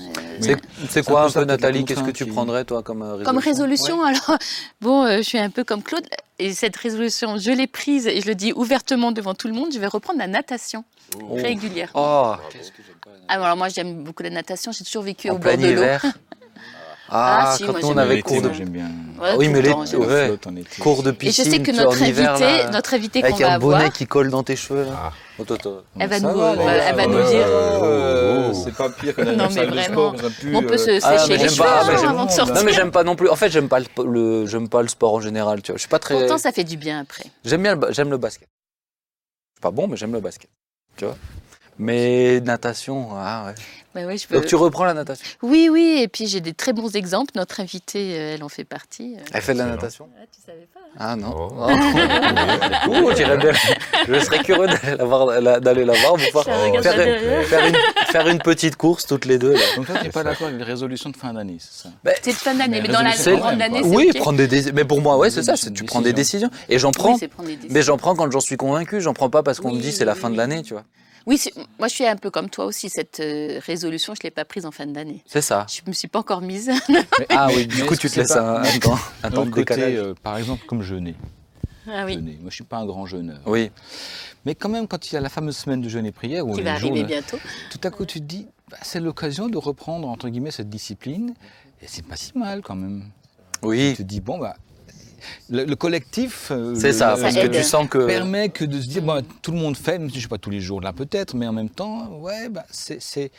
Euh, 0.48 0.56
C'est 0.90 1.04
quoi 1.06 1.24
un 1.26 1.30
peu 1.32 1.44
Nathalie 1.44 1.84
Qu'est-ce 1.86 2.04
que 2.04 2.12
tu 2.12 2.26
prendrais, 2.26 2.64
toi, 2.66 2.82
comme 2.84 3.02
euh, 3.02 3.16
résolution 3.16 3.26
Comme 3.26 3.38
résolution, 3.44 4.04
alors, 4.04 4.38
bon, 4.82 5.04
euh, 5.06 5.18
je 5.18 5.22
suis 5.24 5.38
un 5.40 5.50
peu 5.50 5.64
comme 5.64 5.84
Claude, 5.84 6.06
et 6.40 6.54
cette 6.54 6.76
résolution, 6.78 7.38
je 7.38 7.52
l'ai 7.52 7.68
prise, 7.68 8.08
et 8.08 8.22
je 8.22 8.28
le 8.28 8.36
dis 8.36 8.54
ouvertement 8.54 9.12
devant 9.12 9.34
tout 9.34 9.48
le 9.48 9.54
monde, 9.54 9.70
je 9.74 9.80
vais 9.80 9.88
reprendre 9.88 10.20
la 10.20 10.28
natation 10.28 10.84
Oh. 11.20 11.36
régulière. 11.36 11.92
Oh, 11.94 12.36
Ah, 12.36 12.40
alors 13.28 13.58
moi, 13.58 13.68
j'aime 13.68 14.04
beaucoup 14.06 14.24
la 14.24 14.30
natation, 14.30 14.72
j'ai 14.72 14.86
toujours 14.86 15.04
vécu 15.04 15.30
en 15.30 15.36
au 15.36 15.38
bord 15.40 15.58
de 15.58 15.68
l'eau. 15.68 15.82
Ah, 17.14 17.50
Ah, 17.52 17.58
si, 17.58 17.66
quand 17.66 17.74
moi, 17.74 17.82
nous, 17.82 17.88
on 17.90 17.98
avait 17.98 18.22
cours 18.22 18.38
de, 18.42 18.48
moi, 18.48 18.56
j'aime 18.58 18.70
bien. 18.70 18.90
Ouais, 19.20 19.36
oui, 19.38 19.50
mais 19.50 19.56
le 19.62 19.68
les- 19.68 19.72
temps, 19.72 19.82
ouais. 19.82 20.28
Flotte 20.28 20.48
cours 20.80 21.04
de 21.04 21.10
Et 21.10 21.14
je 21.14 21.18
piscine. 21.18 21.52
sais 21.52 21.60
que 21.62 21.72
notre 21.72 22.02
en 22.02 22.06
hiver, 22.06 22.32
invité, 22.32 22.46
là, 22.64 22.70
notre 22.70 22.94
invité 22.94 23.22
qu'on 23.22 23.28
avec 23.28 23.42
va 23.42 23.54
un 23.54 23.60
bonnet 23.60 23.76
avoir, 23.76 23.92
qui 23.94 24.08
colle 24.08 24.30
dans 24.30 24.44
tes 24.44 24.56
cheveux. 24.56 24.86
Là. 24.86 24.92
Ah. 24.96 25.12
Elle 26.00 26.08
va 26.10 26.20
nous, 26.22 26.34
va, 26.38 26.52
les 26.56 26.58
gars, 26.64 26.72
elle 26.74 26.96
va 26.96 27.08
nous 27.08 27.24
dire. 27.30 27.46
euh. 27.48 28.54
C'est 28.54 28.74
pas 28.76 28.90
pire 28.90 29.14
que 29.16 29.22
la 29.24 29.36
Non, 29.36 29.46
mais 29.50 29.54
salle 29.56 29.68
de 29.72 29.76
vraiment. 29.76 30.16
sport. 30.18 30.32
on 30.54 30.62
peut 30.62 30.78
se 30.78 30.90
euh, 30.92 31.00
Ah, 31.04 31.18
sécher 31.18 31.38
les 31.38 31.50
cheveux 31.50 31.68
ah, 31.68 32.10
avant 32.10 32.26
de 32.26 32.32
sortir. 32.32 32.56
Non 32.56 32.64
mais 32.64 32.72
j'aime 32.74 32.92
pas 32.92 33.04
non 33.04 33.16
plus. 33.18 33.28
En 33.30 33.36
fait, 33.36 33.50
j'aime 33.50 33.68
pas 33.68 33.80
le, 33.80 33.86
le- 34.06 34.46
j'aime 34.48 34.70
pas 34.70 34.82
le 34.82 34.88
sport 34.88 35.14
en 35.16 35.20
général. 35.20 35.62
Tu 35.62 35.72
vois, 35.72 35.78
je 35.78 35.82
suis 35.82 35.90
pas 35.90 36.00
très. 36.00 36.14
Pourtant, 36.18 36.38
ça 36.38 36.52
fait 36.54 36.64
du 36.64 36.78
bien 36.78 37.02
après. 37.02 37.24
J'aime 37.44 37.64
bien, 37.64 37.78
j'aime 37.90 38.10
le 38.12 38.18
basket. 38.18 38.48
Je 38.48 39.56
suis 39.58 39.62
pas 39.62 39.72
bon, 39.72 39.88
mais 39.88 39.98
j'aime 39.98 40.14
le 40.14 40.22
basket. 40.22 40.50
Tu 40.96 41.06
vois. 41.06 41.18
Mais 41.80 42.40
natation, 42.42 43.10
ah 43.16 43.46
ouais. 43.48 43.56
Ouais, 43.96 44.06
ouais, 44.06 44.18
je 44.18 44.26
peux- 44.28 44.36
Donc 44.36 44.46
tu 44.46 44.56
reprends 44.56 44.86
la 44.86 44.94
natation. 44.94 45.26
Oui, 45.42 45.68
oui, 45.72 46.00
et 46.02 46.08
puis 46.08 46.28
j'ai 46.28 46.40
des 46.40 46.54
très 46.54 46.72
bons 46.74 46.96
exemples. 46.96 47.32
Notre 47.36 47.60
invitée, 47.60 48.16
euh, 48.18 48.36
elle 48.36 48.44
en 48.44 48.50
fait 48.50 48.64
partie. 48.64 49.16
euh. 49.18 49.24
Elle 49.34 49.42
fait 49.42 49.54
de 49.54 49.58
la 49.60 49.66
natation. 49.66 50.08
Ah, 50.18 50.24
tu 50.32 50.40
savais 50.46 50.68
pas 50.74 50.80
Ah 50.98 51.16
non. 51.16 51.50
Oh. 51.52 51.68
Oh. 52.88 52.90
Ouh, 53.12 53.16
j'irais 53.16 53.38
bien. 53.38 53.52
Je 54.08 54.20
serais 54.20 54.40
curieux 54.44 54.66
d'aller 54.68 54.98
la 54.98 55.04
voir, 55.06 55.28
d'aller 55.62 55.86
la 55.86 55.94
regarde 55.94 57.44
Faire, 57.46 57.66
une, 57.68 57.76
faire 58.12 58.28
une 58.28 58.40
petite 58.40 58.76
course 58.76 59.06
toutes 59.06 59.26
les 59.26 59.38
deux. 59.38 59.54
là. 59.54 59.60
Donc 59.76 59.86
toi, 59.86 59.96
tu 60.00 60.06
n'es 60.06 60.10
pas 60.10 60.24
d'accord 60.24 60.48
avec 60.48 60.60
les 60.60 60.66
résolutions 60.66 61.10
de 61.10 61.18
fin 61.18 61.34
d'année, 61.34 61.58
c'est 61.60 61.84
ça? 61.84 61.90
C'est 62.22 62.32
de 62.32 62.36
fin 62.36 62.54
d'année, 62.56 62.82
Mais 62.82 62.88
mais 62.88 62.94
dans 62.94 63.02
la 63.02 63.16
grande 63.16 63.62
année, 63.62 63.82
Oui, 63.84 64.10
prendre 64.18 64.38
des 64.38 64.48
décisions. 64.48 64.74
Mais 64.76 64.86
pour 64.86 65.02
moi, 65.02 65.18
ouais, 65.18 65.30
c'est 65.30 65.44
ça. 65.44 65.54
Tu 65.56 65.84
prends 65.84 66.02
des 66.02 66.14
décision. 66.14 66.48
décisions. 66.50 66.66
Et 66.70 66.80
j'en 66.80 66.92
prends. 66.92 67.18
Oui, 67.40 67.60
mais 67.70 67.82
j'en 67.82 67.98
prends 67.98 68.16
quand 68.16 68.30
j'en 68.32 68.40
suis 68.40 68.58
convaincu. 68.58 69.00
J'en 69.02 69.14
prends 69.14 69.30
pas 69.30 69.44
parce 69.44 69.60
qu'on 69.60 69.72
me 69.74 69.80
dit 69.80 69.92
c'est 69.92 70.06
la 70.06 70.14
oui, 70.14 70.20
fin 70.20 70.30
de 70.30 70.38
l'année, 70.38 70.64
tu 70.64 70.74
vois. 70.74 70.84
Oui, 71.28 71.40
moi 71.80 71.88
je 71.88 71.94
suis 71.96 72.06
un 72.06 72.16
peu 72.16 72.30
comme 72.32 72.50
toi 72.50 72.66
aussi. 72.66 72.90
Cette 72.90 73.20
euh, 73.20 73.60
résolution, 73.66 74.14
je 74.16 74.20
ne 74.22 74.24
l'ai 74.24 74.32
pas 74.32 74.46
prise 74.46 74.66
en 74.66 74.72
fin 74.72 74.86
d'année. 74.88 75.24
C'est 75.26 75.42
ça. 75.42 75.66
Je 75.72 75.82
ne 75.86 75.90
me 75.90 75.94
suis 75.94 76.08
pas 76.08 76.20
encore 76.20 76.42
mise. 76.42 76.72
Mais- 76.90 77.06
Ah 77.30 77.48
oui, 77.56 77.68
du 77.68 77.86
coup, 77.86 77.96
tu 77.96 78.10
te 78.10 78.20
laisses 78.20 78.30
pas- 78.30 78.62
un, 78.62 78.64
un 78.64 78.80
temps, 78.80 78.98
un 79.24 79.30
temps 79.30 79.46
de 79.46 79.50
côté, 79.52 79.76
décalage. 79.76 79.94
euh, 79.96 80.14
par 80.22 80.38
exemple, 80.38 80.66
comme 80.66 80.82
jeûner. 80.82 81.16
ah 81.88 82.06
oui, 82.06 82.14
Jeûner. 82.16 82.38
Moi, 82.42 82.50
je 82.50 82.56
suis 82.56 82.64
pas 82.64 82.78
un 82.78 82.86
grand 82.86 83.06
jeûneur. 83.06 83.40
Oui. 83.46 83.72
Mais 84.46 84.56
quand 84.56 84.70
même, 84.70 84.88
quand 84.88 85.12
il 85.12 85.14
y 85.14 85.18
a 85.18 85.22
la 85.22 85.30
fameuse 85.30 85.56
semaine 85.58 85.82
de 85.82 85.90
jeûne 85.90 86.06
et 86.08 86.12
prière, 86.12 86.48
ou 86.48 86.56
qui 86.56 86.62
va 86.62 86.74
arriver 86.74 87.02
de- 87.04 87.08
bientôt. 87.08 87.38
tout 87.70 87.80
à 87.84 87.92
coup, 87.92 88.06
tu 88.06 88.20
te 88.20 88.26
dis, 88.26 88.48
bah, 88.72 88.78
c'est 88.82 89.00
l'occasion 89.00 89.48
de 89.50 89.58
reprendre, 89.58 90.08
entre 90.08 90.28
guillemets, 90.30 90.50
cette 90.52 90.70
discipline. 90.70 91.34
Et 91.82 91.86
c'est 91.88 92.06
pas 92.06 92.16
si 92.16 92.36
mal, 92.38 92.62
quand 92.62 92.76
même. 92.76 93.06
Oui, 93.64 93.92
Tu 93.96 93.98
te 93.98 94.08
dis, 94.08 94.22
bon, 94.22 94.40
bah, 94.40 94.56
le, 95.50 95.64
le 95.66 95.76
collectif. 95.76 96.50
euh, 96.52 96.74
c'est 96.76 96.94
ça. 96.94 97.16
Parce 97.20 97.36
que 97.36 97.48
tu 97.48 97.64
sens 97.64 97.88
que. 97.90 98.06
permet 98.06 98.50
que 98.50 98.66
de 98.66 98.80
se 98.82 98.88
dire, 98.88 99.02
bon, 99.02 99.24
tout 99.42 99.52
le 99.52 99.58
monde 99.58 99.78
fait, 99.78 99.98
même 100.00 100.08
si 100.10 100.14
je 100.14 100.18
ne 100.18 100.22
suis 100.22 100.30
pas 100.30 100.38
tous 100.38 100.50
les 100.50 100.62
jours 100.62 100.82
là 100.82 100.94
peut-être, 100.94 101.36
mais 101.36 101.48
en 101.48 101.54
même 101.54 101.70
temps, 101.70 102.08
ouais, 102.20 102.50
bah, 102.50 102.66
c'est, 102.72 103.32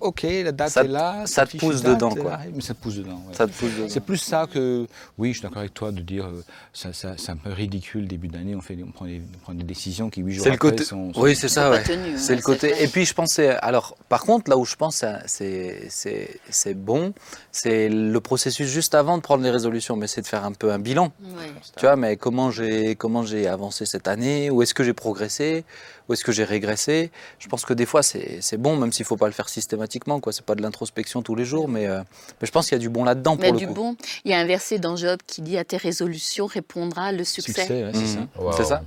ok, 0.00 0.22
la 0.44 0.52
date 0.52 0.70
Ça 0.70 0.84
est 0.84 0.88
là. 0.88 1.22
ça 1.26 1.46
te 1.46 1.56
pousse 1.56 1.82
date 1.82 1.94
dedans, 1.94 2.10
quoi. 2.14 2.30
là, 2.32 2.40
mais 2.54 2.60
ça 2.60 2.74
te 2.74 2.80
pousse 2.82 2.96
dedans. 2.96 3.22
ouais. 3.28 3.34
Ça 3.34 3.46
te 3.46 3.52
pousse 3.52 3.70
dedans. 3.76 3.86
C'est 3.88 4.00
plus 4.00 4.18
ça 4.18 4.46
que, 4.52 4.86
oui, 5.18 5.28
je 5.32 5.38
suis 5.38 5.42
d'accord 5.42 5.58
avec 5.58 5.74
toi 5.74 5.92
de 5.92 6.00
dire, 6.00 6.26
euh, 6.26 6.44
ça, 6.72 6.92
ça- 6.92 7.14
c'est 7.16 7.30
un 7.32 7.36
peu 7.36 7.50
ridicule 7.52 8.06
début 8.06 8.28
d'année, 8.28 8.54
on, 8.54 8.60
fait, 8.60 8.76
on, 8.86 8.90
prend 8.90 9.04
des, 9.06 9.20
on 9.34 9.38
prend 9.38 9.54
des 9.54 9.64
décisions 9.64 10.10
qui 10.10 10.20
huit 10.20 10.34
jours 10.34 10.46
après 10.46 10.58
côté. 10.58 10.84
sont, 10.84 11.12
sont- 11.12 11.20
Oui, 11.20 11.34
c'est 11.36 11.48
ça. 11.48 11.70
Ouais. 11.70 11.82
C'est 12.16 12.34
le 12.36 12.42
côté. 12.42 12.82
Et 12.82 12.88
puis 12.88 13.04
je 13.04 13.14
pensais. 13.14 13.50
Alors, 13.62 13.96
par 14.08 14.22
contre, 14.22 14.50
là 14.50 14.56
où 14.56 14.64
je 14.64 14.76
pense, 14.76 14.96
ça- 14.96 15.20
c'est 15.26 15.86
c'est 15.88 16.40
c'est 16.50 16.74
bon, 16.74 17.12
c'est 17.52 17.88
le 17.88 18.20
processus 18.20 18.68
juste 18.68 18.94
avant 18.94 19.16
de 19.16 19.22
prendre 19.22 19.42
les 19.42 19.50
résolutions, 19.50 19.96
mais 19.96 20.06
c'est 20.06 20.20
de 20.22 20.26
faire 20.26 20.44
un 20.44 20.52
peu 20.52 20.72
un 20.72 20.78
bilan. 20.78 21.12
Ouais. 21.26 21.52
Tu 21.76 21.84
vois, 21.84 21.96
mais 21.96 22.16
comment 22.16 22.50
j'ai 22.50 22.94
comment 22.94 23.24
j'ai 23.24 23.46
avancé 23.48 23.84
cette 23.86 24.08
année? 24.08 24.50
Où 24.50 24.62
est-ce 24.62 24.74
que 24.74 24.84
j'ai 24.84 24.92
progressé? 24.92 25.64
Où 26.08 26.12
est-ce 26.12 26.22
que 26.24 26.32
j'ai 26.32 26.44
régressé? 26.44 27.10
Je 27.38 27.48
pense 27.48 27.64
que 27.64 27.74
des 27.74 27.86
fois 27.86 28.02
c'est 28.02 28.38
c'est 28.40 28.56
bon, 28.56 28.76
même 28.76 28.92
s'il 28.92 29.04
faut 29.04 29.16
pas 29.16 29.26
le 29.26 29.32
faire 29.32 29.48
systématiquement. 29.48 30.20
quoi. 30.20 30.32
C'est 30.32 30.44
pas 30.44 30.54
de 30.54 30.62
l'introspection 30.62 31.22
tous 31.22 31.34
les 31.34 31.44
jours, 31.44 31.68
mais, 31.68 31.86
euh, 31.86 31.98
mais 32.40 32.46
je 32.46 32.52
pense 32.52 32.66
qu'il 32.68 32.76
y 32.76 32.80
a 32.80 32.80
du 32.80 32.88
bon 32.88 33.04
là-dedans 33.04 33.36
pour 33.36 33.52
le 33.52 33.58
du 33.58 33.66
coup. 33.66 33.74
bon, 33.74 33.96
il 34.24 34.30
y 34.30 34.34
a 34.34 34.38
un 34.38 34.46
verset 34.46 34.78
dans 34.78 34.96
Job 34.96 35.18
qui 35.26 35.42
dit 35.42 35.58
à 35.58 35.64
tes 35.64 35.76
résolutions 35.76 36.46
répondra 36.46 37.12
le 37.12 37.24
succès. 37.24 37.52
Succès, 37.52 37.84
ouais, 37.84 37.92
c'est 37.94 38.06
ça. 38.06 38.20
Wow. 38.38 38.52
C'est 38.52 38.64
ça 38.64 38.82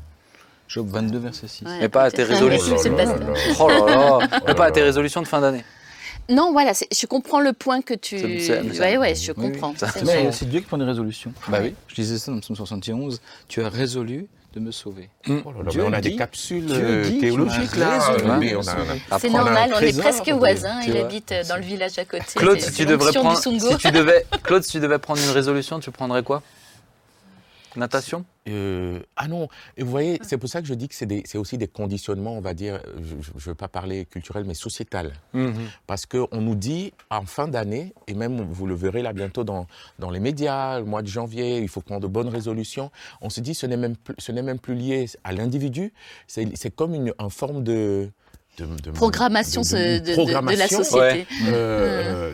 Job 0.69 0.87
22, 0.87 1.17
verset 1.17 1.47
6. 1.47 1.65
Ouais, 1.65 1.79
Mais 1.81 1.89
pas 1.89 2.03
à 2.03 2.11
tes 2.11 2.23
résolutions. 2.23 2.77
Ça. 2.77 2.89
Oh 3.59 3.67
là 3.67 3.79
là 3.85 4.19
Oh 4.21 4.35
Mais 4.47 4.53
pas 4.53 4.65
à 4.65 4.71
tes 4.71 4.83
résolutions 4.83 5.21
de 5.21 5.27
fin 5.27 5.41
d'année. 5.41 5.63
Non, 6.29 6.51
voilà, 6.51 6.73
c'est- 6.73 6.87
je 6.93 7.05
comprends 7.07 7.39
le 7.39 7.53
point 7.53 7.81
que 7.81 7.93
tu. 7.93 8.17
C'est- 8.39 8.61
Ouais, 8.97 9.15
je 9.15 9.31
Oui, 9.31 9.37
oui. 9.37 9.51
comprends. 9.59 9.73
C'est 10.31 10.47
Dieu 10.49 10.59
qui 10.59 10.65
prend 10.67 10.77
des 10.77 10.85
résolutions. 10.85 11.33
Bah 11.47 11.59
oui. 11.61 11.73
Je 11.87 11.95
disais 11.95 12.17
ça 12.17 12.31
dans 12.31 12.35
le 12.35 12.41
psaume 12.41 12.55
71, 12.55 13.19
tu 13.47 13.61
as 13.63 13.69
résolu 13.69 14.27
de 14.53 14.59
me 14.59 14.71
sauver. 14.71 15.09
Oh 15.27 15.31
là 15.31 15.63
là, 15.63 15.69
Dieu 15.69 15.81
mais 15.83 15.87
on 15.89 15.93
a 15.93 16.01
dit- 16.01 16.09
des 16.11 16.15
capsules 16.15 16.65
Dieu 16.65 16.75
euh, 16.83 17.19
théologiques 17.19 17.75
là. 17.75 17.99
Oui. 18.39 18.53
C'est 19.19 19.29
normal, 19.29 19.71
on 19.75 19.79
est 19.79 19.99
presque 19.99 20.29
voisins. 20.29 20.81
Il 20.87 20.97
habite 20.97 21.33
dans 21.47 21.55
le 21.57 21.61
village 21.63 21.97
à 21.99 22.05
côté. 22.05 22.23
Claude, 22.35 22.59
si 22.59 22.71
tu 22.73 22.85
devrais 22.85 23.11
prendre, 23.13 23.35
du 23.35 23.41
Sungo. 23.59 23.71
si 23.71 23.77
tu 23.77 23.91
devais, 23.91 24.25
Claude, 24.43 24.63
si 24.63 24.71
tu 24.71 24.79
devais 24.79 24.97
prendre 24.99 25.21
une 25.21 25.29
résolution, 25.31 25.79
tu 25.79 25.91
prendrais 25.91 26.23
quoi? 26.23 26.41
Natation? 27.75 28.25
Euh, 28.49 28.99
ah 29.15 29.27
non, 29.27 29.47
et 29.77 29.83
vous 29.83 29.91
voyez, 29.91 30.19
c'est 30.23 30.37
pour 30.37 30.49
ça 30.49 30.61
que 30.61 30.67
je 30.67 30.73
dis 30.73 30.87
que 30.87 30.95
c'est 30.95 31.05
des- 31.05 31.23
c'est 31.25 31.37
aussi 31.37 31.57
des 31.57 31.67
conditionnements, 31.67 32.33
on 32.35 32.41
va 32.41 32.53
dire, 32.53 32.81
je 33.01 33.15
ne 33.15 33.39
veux 33.39 33.55
pas 33.55 33.67
parler 33.67 34.05
culturel, 34.05 34.43
mais 34.45 34.53
sociétal. 34.53 35.13
Parce 35.87 36.05
qu'on 36.05 36.27
nous 36.41 36.55
dit 36.55 36.93
en 37.09 37.25
fin 37.25 37.47
d'année, 37.47 37.93
et 38.07 38.13
même 38.13 38.41
vous 38.41 38.65
le 38.67 38.75
verrez 38.75 39.01
là 39.01 39.13
bientôt 39.13 39.43
dans, 39.43 39.67
dans 39.99 40.09
les 40.09 40.19
médias, 40.19 40.79
le 40.79 40.85
mois 40.85 41.01
de 41.01 41.07
janvier, 41.07 41.59
il 41.59 41.67
faut 41.69 41.81
prendre 41.81 42.01
de 42.01 42.07
bonnes 42.07 42.29
résolutions. 42.29 42.91
On 43.21 43.29
se 43.29 43.39
dit 43.41 43.53
ce 43.53 43.65
n'est 43.65 43.77
même, 43.77 43.95
plus- 43.95 44.15
ce 44.17 44.31
n'est 44.31 44.41
même 44.43 44.59
plus 44.59 44.75
lié 44.75 45.05
à 45.23 45.31
l'individu, 45.33 45.93
c'est 46.27 46.47
c'est 46.55 46.73
comme 46.73 46.93
une, 46.95 47.13
une 47.19 47.29
forme 47.29 47.63
de, 47.63 48.09
de, 48.57 48.65
de- 48.65 48.91
Programmation 48.91 49.61
de- 49.61 49.65
ce- 49.67 49.75
de- 49.75 49.99
de, 49.99 49.99
de- 49.99 50.15
de 50.15 50.15
la 50.15 50.67
société 50.83 51.27
euh, 51.47 52.33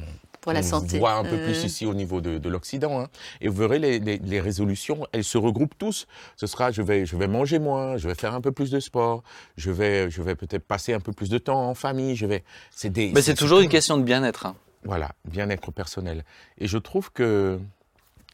euh, 0.00 0.04
pour 0.44 0.52
la 0.52 0.60
on 0.60 0.62
santé. 0.62 0.98
voit 0.98 1.14
un 1.14 1.24
peu 1.24 1.36
Euh, 1.36 1.44
plus 1.46 1.64
ici 1.64 1.86
au 1.86 1.94
niveau 1.94 2.20
de, 2.20 2.36
de 2.38 2.48
l'Occident. 2.50 3.00
hein. 3.00 3.08
Et 3.40 3.48
vous 3.48 3.56
verrez, 3.56 3.78
les, 3.78 3.98
les- 3.98 4.18
les 4.18 4.40
résolutions, 4.42 5.06
elles 5.12 5.24
se 5.24 5.38
regroupent 5.38 5.76
tous. 5.78 6.06
Ce 6.36 6.46
sera, 6.46 6.70
je 6.70 6.82
vais, 6.82 7.06
je 7.06 7.16
vais 7.16 7.26
manger 7.26 7.58
moins, 7.58 7.96
je 7.96 8.06
vais 8.08 8.14
faire 8.14 8.34
un 8.34 8.42
peu 8.42 8.52
plus 8.52 8.70
de 8.70 8.78
sport, 8.78 9.22
je 9.56 9.70
vais, 9.70 10.10
je 10.10 10.20
vais 10.20 10.34
peut-être 10.34 10.64
passer 10.64 10.92
un 10.92 11.00
peu 11.00 11.12
plus 11.12 11.30
de 11.30 11.38
temps 11.38 11.68
en 11.70 11.74
famille. 11.74 12.14
Je 12.14 12.26
vais, 12.26 12.44
c'est 12.70 12.90
des, 12.90 13.10
Mais 13.14 13.22
c'est 13.22 13.34
toujours 13.34 13.60
une 13.60 13.70
question 13.70 13.96
de 13.96 14.02
bien-être. 14.02 14.44
hein. 14.46 14.54
Voilà, 14.84 15.12
bien-être 15.24 15.72
personnel. 15.72 16.24
Et 16.58 16.66
je 16.68 16.76
trouve 16.76 17.10
que 17.10 17.58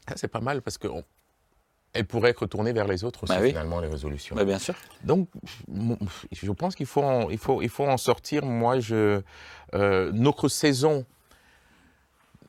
ça, 0.09 0.15
c'est 0.17 0.27
pas 0.27 0.41
mal 0.41 0.61
parce 0.61 0.77
que 0.77 0.89
on- 0.89 1.05
elles 1.93 2.05
pourraient 2.05 2.31
être 2.31 2.45
tournées 2.45 2.73
vers 2.73 2.87
les 2.87 3.03
autres 3.05 3.23
aussi, 3.23 3.33
Bah 3.33 3.39
oui. 3.41 3.49
finalement, 3.49 3.79
les 3.79 3.87
résolutions. 3.87 4.35
Bah, 4.35 4.43
bien 4.45 4.59
sûr. 4.59 4.75
Donc, 5.03 5.27
je 6.31 6.51
pense 6.51 6.75
qu'il 6.75 6.85
faut, 6.85 7.03
en- 7.03 7.29
il 7.29 7.37
faut, 7.37 7.61
il 7.61 7.69
faut 7.69 7.85
en 7.87 7.97
sortir. 7.97 8.43
Moi, 8.45 8.79
je, 8.81 9.21
euh, 9.73 10.11
notre 10.13 10.49
saison 10.49 11.05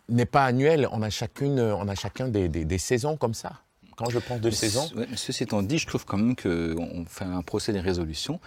n'est 0.09 0.26
pas 0.26 0.44
annuelle. 0.44 0.88
On 0.92 1.02
a, 1.02 1.11
chacune, 1.11 1.61
on 1.61 1.88
a 1.88 1.94
chacun 1.94 2.28
des, 2.28 2.49
des- 2.49 2.64
des 2.64 2.78
saisons 2.78 3.16
comme 3.16 3.35
ça. 3.35 3.61
Quand 3.97 4.09
je 4.11 4.18
pense 4.18 4.40
de 4.40 4.50
saison, 4.50 4.88
ouais, 4.97 5.06
ceci 5.16 5.42
étant 5.42 5.62
dit, 5.62 5.78
je 5.78 5.87
trouve 5.87 6.04
quand 6.06 6.16
même 6.16 6.35
qu'on 6.35 7.04
fait 7.06 7.25
un 7.26 7.42
procès 7.42 7.73
des 7.73 7.80
résolutions, 7.80 8.40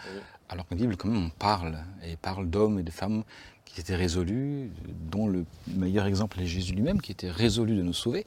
alors 0.49 0.65
qu'en 0.67 0.75
Bible, 0.75 0.97
quand 0.97 1.07
même, 1.07 1.25
on 1.25 1.29
parle, 1.29 1.77
et 2.03 2.17
parle 2.17 2.49
d'hommes 2.49 2.79
et 2.79 2.83
de 2.83 2.91
femmes 2.91 3.23
qui 3.63 3.79
étaient 3.81 3.95
résolus, 3.95 4.71
dont 5.11 5.27
le 5.27 5.45
meilleur 5.67 6.05
exemple 6.05 6.39
est 6.39 6.45
Jésus 6.45 6.73
lui-même, 6.73 7.01
qui 7.01 7.11
était 7.11 7.29
résolu 7.29 7.75
de 7.75 7.81
nous 7.83 7.93
sauver, 7.93 8.25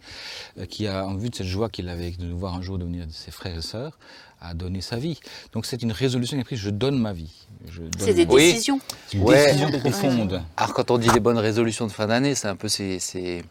euh, 0.59 0.67
qui 0.67 0.87
a, 0.87 1.07
en 1.07 1.15
vue 1.17 1.31
de 1.31 1.35
cette 1.35 1.47
joie 1.47 1.69
qu'il 1.71 1.89
avait 1.89 2.11
de 2.11 2.25
nous 2.25 2.39
voir 2.39 2.55
un 2.55 2.63
jour 2.63 2.77
devenir 2.79 3.07
ses 3.11 3.31
frères 3.31 3.57
et 3.57 3.63
sœurs, 3.63 3.99
a 4.41 4.55
donné 4.55 4.81
sa 4.81 4.97
vie. 4.97 5.19
Donc 5.53 5.65
c'est 5.67 5.83
une 5.83 5.93
résolution 5.93 6.37
qu'il 6.37 6.43
a 6.43 6.45
prise, 6.45 6.59
je 6.61 6.71
donne 6.71 6.99
ma 6.99 7.13
vie. 7.13 7.48
Je 7.67 7.81
donne 7.81 7.91
C'est 7.99 8.15
des. 8.15 8.27
Oui. 8.27 8.53
décisions. 8.53 8.81
C'est 9.09 9.17
une 9.19 9.25
Ouais. 9.25 9.47
décision 9.47 9.71
profonde. 9.81 10.43
Alors 10.57 10.75
quand 10.75 10.91
on 10.91 10.99
dit 10.99 11.09
les 11.13 11.21
bonnes 11.21 11.39
résolutions 11.39 11.87
de 11.87 11.93
fin 11.93 12.07
d'année, 12.07 12.35
c'est 12.35 12.49
un 12.49 12.57
peu 12.57 12.69
ces, 12.69 12.99
ces- 12.99 13.43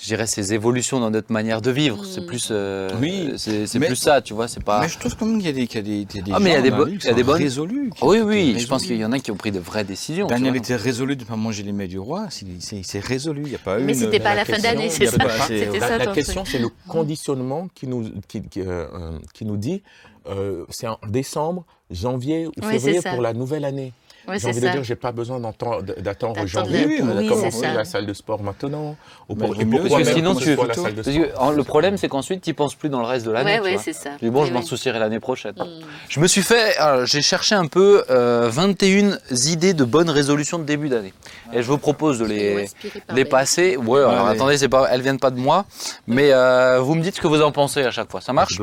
je 0.00 0.06
dirais 0.06 0.26
ces 0.26 0.54
évolutions 0.54 0.98
dans 0.98 1.10
notre 1.10 1.30
manière 1.30 1.60
de 1.60 1.70
vivre. 1.70 2.06
C'est 2.06 2.24
plus, 2.24 2.48
euh, 2.50 2.88
Oui, 3.02 3.34
c'est 3.36 3.66
c'est 3.66 3.78
plus 3.78 3.96
ça, 3.96 4.22
tu 4.22 4.32
vois. 4.32 4.48
C'est 4.48 4.64
pas. 4.64 4.80
Mais 4.80 4.88
je 4.88 4.98
trouve 4.98 5.14
quand 5.14 5.26
même 5.26 5.36
qu'il 5.38 5.46
y 5.46 5.50
a 5.50 5.52
des, 5.52 5.66
qu'il 5.66 5.76
y 5.76 5.80
a 5.80 5.82
des, 6.22 6.30
y 6.30 6.32
Ah, 6.34 6.38
mais 6.40 6.50
il 6.50 6.52
y 6.54 6.56
a 6.56 6.62
des 6.62 6.70
la 6.70 6.76
bo- 6.78 6.86
il 6.86 7.04
y 7.04 7.08
a 7.08 7.12
des 7.12 7.22
bonnes- 7.22 7.36
résolus. 7.36 7.90
qui 7.94 8.02
oui, 8.04 8.20
oui. 8.20 8.56
Je 8.58 8.66
pense 8.66 8.84
qu'il 8.84 8.96
y 8.96 9.04
en 9.04 9.12
a 9.12 9.18
qui 9.18 9.30
ont 9.30 9.36
pris 9.36 9.50
de 9.52 9.58
vraies 9.58 9.84
décisions. 9.84 10.26
Daniel 10.26 10.56
était 10.56 10.76
résolu 10.76 11.16
de 11.16 11.24
ne 11.24 11.28
pas 11.28 11.36
manger 11.36 11.64
les 11.64 11.72
mets 11.72 11.86
du 11.88 11.98
roi, 11.98 12.28
il 12.40 12.62
s'est- 12.62 12.76
il 12.78 12.86
s'est 12.86 13.00
résolu, 13.00 13.42
il 13.44 13.48
n'y 13.50 13.54
a 13.56 13.58
pas 13.58 13.78
eu 13.78 13.84
Mais 13.84 13.92
une- 13.92 13.98
c'était 13.98 14.20
pas 14.20 14.30
à 14.30 14.34
la 14.36 14.44
fin 14.46 14.54
question, 14.54 14.72
d'année, 14.72 14.88
c'est 14.88 15.04
y 15.04 15.08
ça. 15.08 15.18
pas- 15.18 15.28
C'était 15.46 15.78
la, 15.78 15.88
ça 15.88 15.98
la 15.98 16.06
question, 16.06 16.44
c'est 16.46 16.58
le 16.60 16.68
conditionnement 16.88 17.68
qui 17.74 17.86
nous, 17.86 18.10
qui, 18.26 18.40
qui, 18.42 18.60
euh, 18.62 18.86
euh, 18.94 19.18
qui 19.34 19.44
nous 19.44 19.58
dit, 19.58 19.82
euh, 20.28 20.64
c'est 20.68 20.86
en 20.86 20.98
décembre, 21.08 21.64
janvier 21.90 22.46
ou 22.46 22.52
Oui, 22.62 22.72
février 22.78 23.00
pour 23.02 23.20
la 23.22 23.32
nouvelle 23.32 23.64
année. 23.64 23.92
Ouais, 24.28 24.38
J'ai 24.38 24.48
envie 24.48 24.60
de 24.60 24.66
ça. 24.66 24.72
dire, 24.72 24.84
j'ai 24.84 24.96
pas 24.96 25.12
besoin 25.12 25.40
d'attendre 25.40 26.46
janvier 26.46 26.84
le- 26.98 27.04
pour 27.06 27.16
oui, 27.16 27.26
commencer 27.26 27.66
la 27.66 27.86
salle 27.86 28.04
de 28.04 28.12
sport 28.12 28.42
maintenant. 28.42 28.94
Ou 29.30 29.34
pour, 29.34 29.58
et 29.58 29.64
mieux, 29.64 29.80
parce 29.88 29.94
que 30.02 30.12
sinon, 30.12 30.34
tu- 30.34 30.54
la 30.56 30.74
salle 30.74 30.94
de 30.94 31.02
Parce 31.02 31.16
sport 31.16 31.28
que, 31.32 31.38
en- 31.38 31.50
le 31.52 31.64
problème, 31.64 31.96
c'est 31.96 32.08
qu'ensuite, 32.08 32.42
tu 32.42 32.52
penses 32.52 32.74
plus 32.74 32.90
dans 32.90 33.00
le 33.00 33.06
reste 33.06 33.24
de 33.24 33.30
l'année. 33.30 33.58
Vois. 33.58 33.78
c'est 33.78 33.94
ça. 33.94 34.10
Bon, 34.22 34.42
Oui, 34.42 34.48
je 34.48 34.52
m'en 34.52 34.60
oui. 34.60 34.66
soucierai 34.66 34.98
l'année 34.98 35.20
prochaine. 35.20 35.54
Mm. 35.56 35.64
Je 36.10 36.20
me 36.20 36.26
suis 36.26 36.42
fait, 36.42 36.76
alors, 36.76 37.06
j'ai 37.06 37.22
cherché 37.22 37.54
un 37.54 37.66
peu 37.66 38.04
euh, 38.10 38.48
21 38.52 39.18
idées 39.46 39.72
de 39.72 39.84
bonnes 39.84 40.10
résolutions 40.10 40.58
de 40.58 40.64
début 40.64 40.90
d'année. 40.90 41.14
Et 41.54 41.62
je 41.62 41.66
vous 41.66 41.78
propose 41.78 42.18
de 42.18 42.26
les, 42.26 43.24
passer. 43.24 43.76
Ouais, 43.78 44.00
alors 44.00 44.26
Allez. 44.26 44.38
attendez, 44.38 44.68
pas, 44.68 44.86
elles 44.92 45.00
viennent 45.00 45.18
pas 45.18 45.30
de 45.30 45.40
moi, 45.40 45.64
mais 46.06 46.30
euh, 46.30 46.78
vous 46.80 46.94
me 46.94 47.02
dites 47.02 47.16
ce 47.16 47.20
que 47.22 47.26
vous 47.26 47.40
en 47.42 47.52
pensez 47.52 47.82
à 47.84 47.90
chaque 47.90 48.10
fois. 48.10 48.20
Ça 48.20 48.34
marche? 48.34 48.60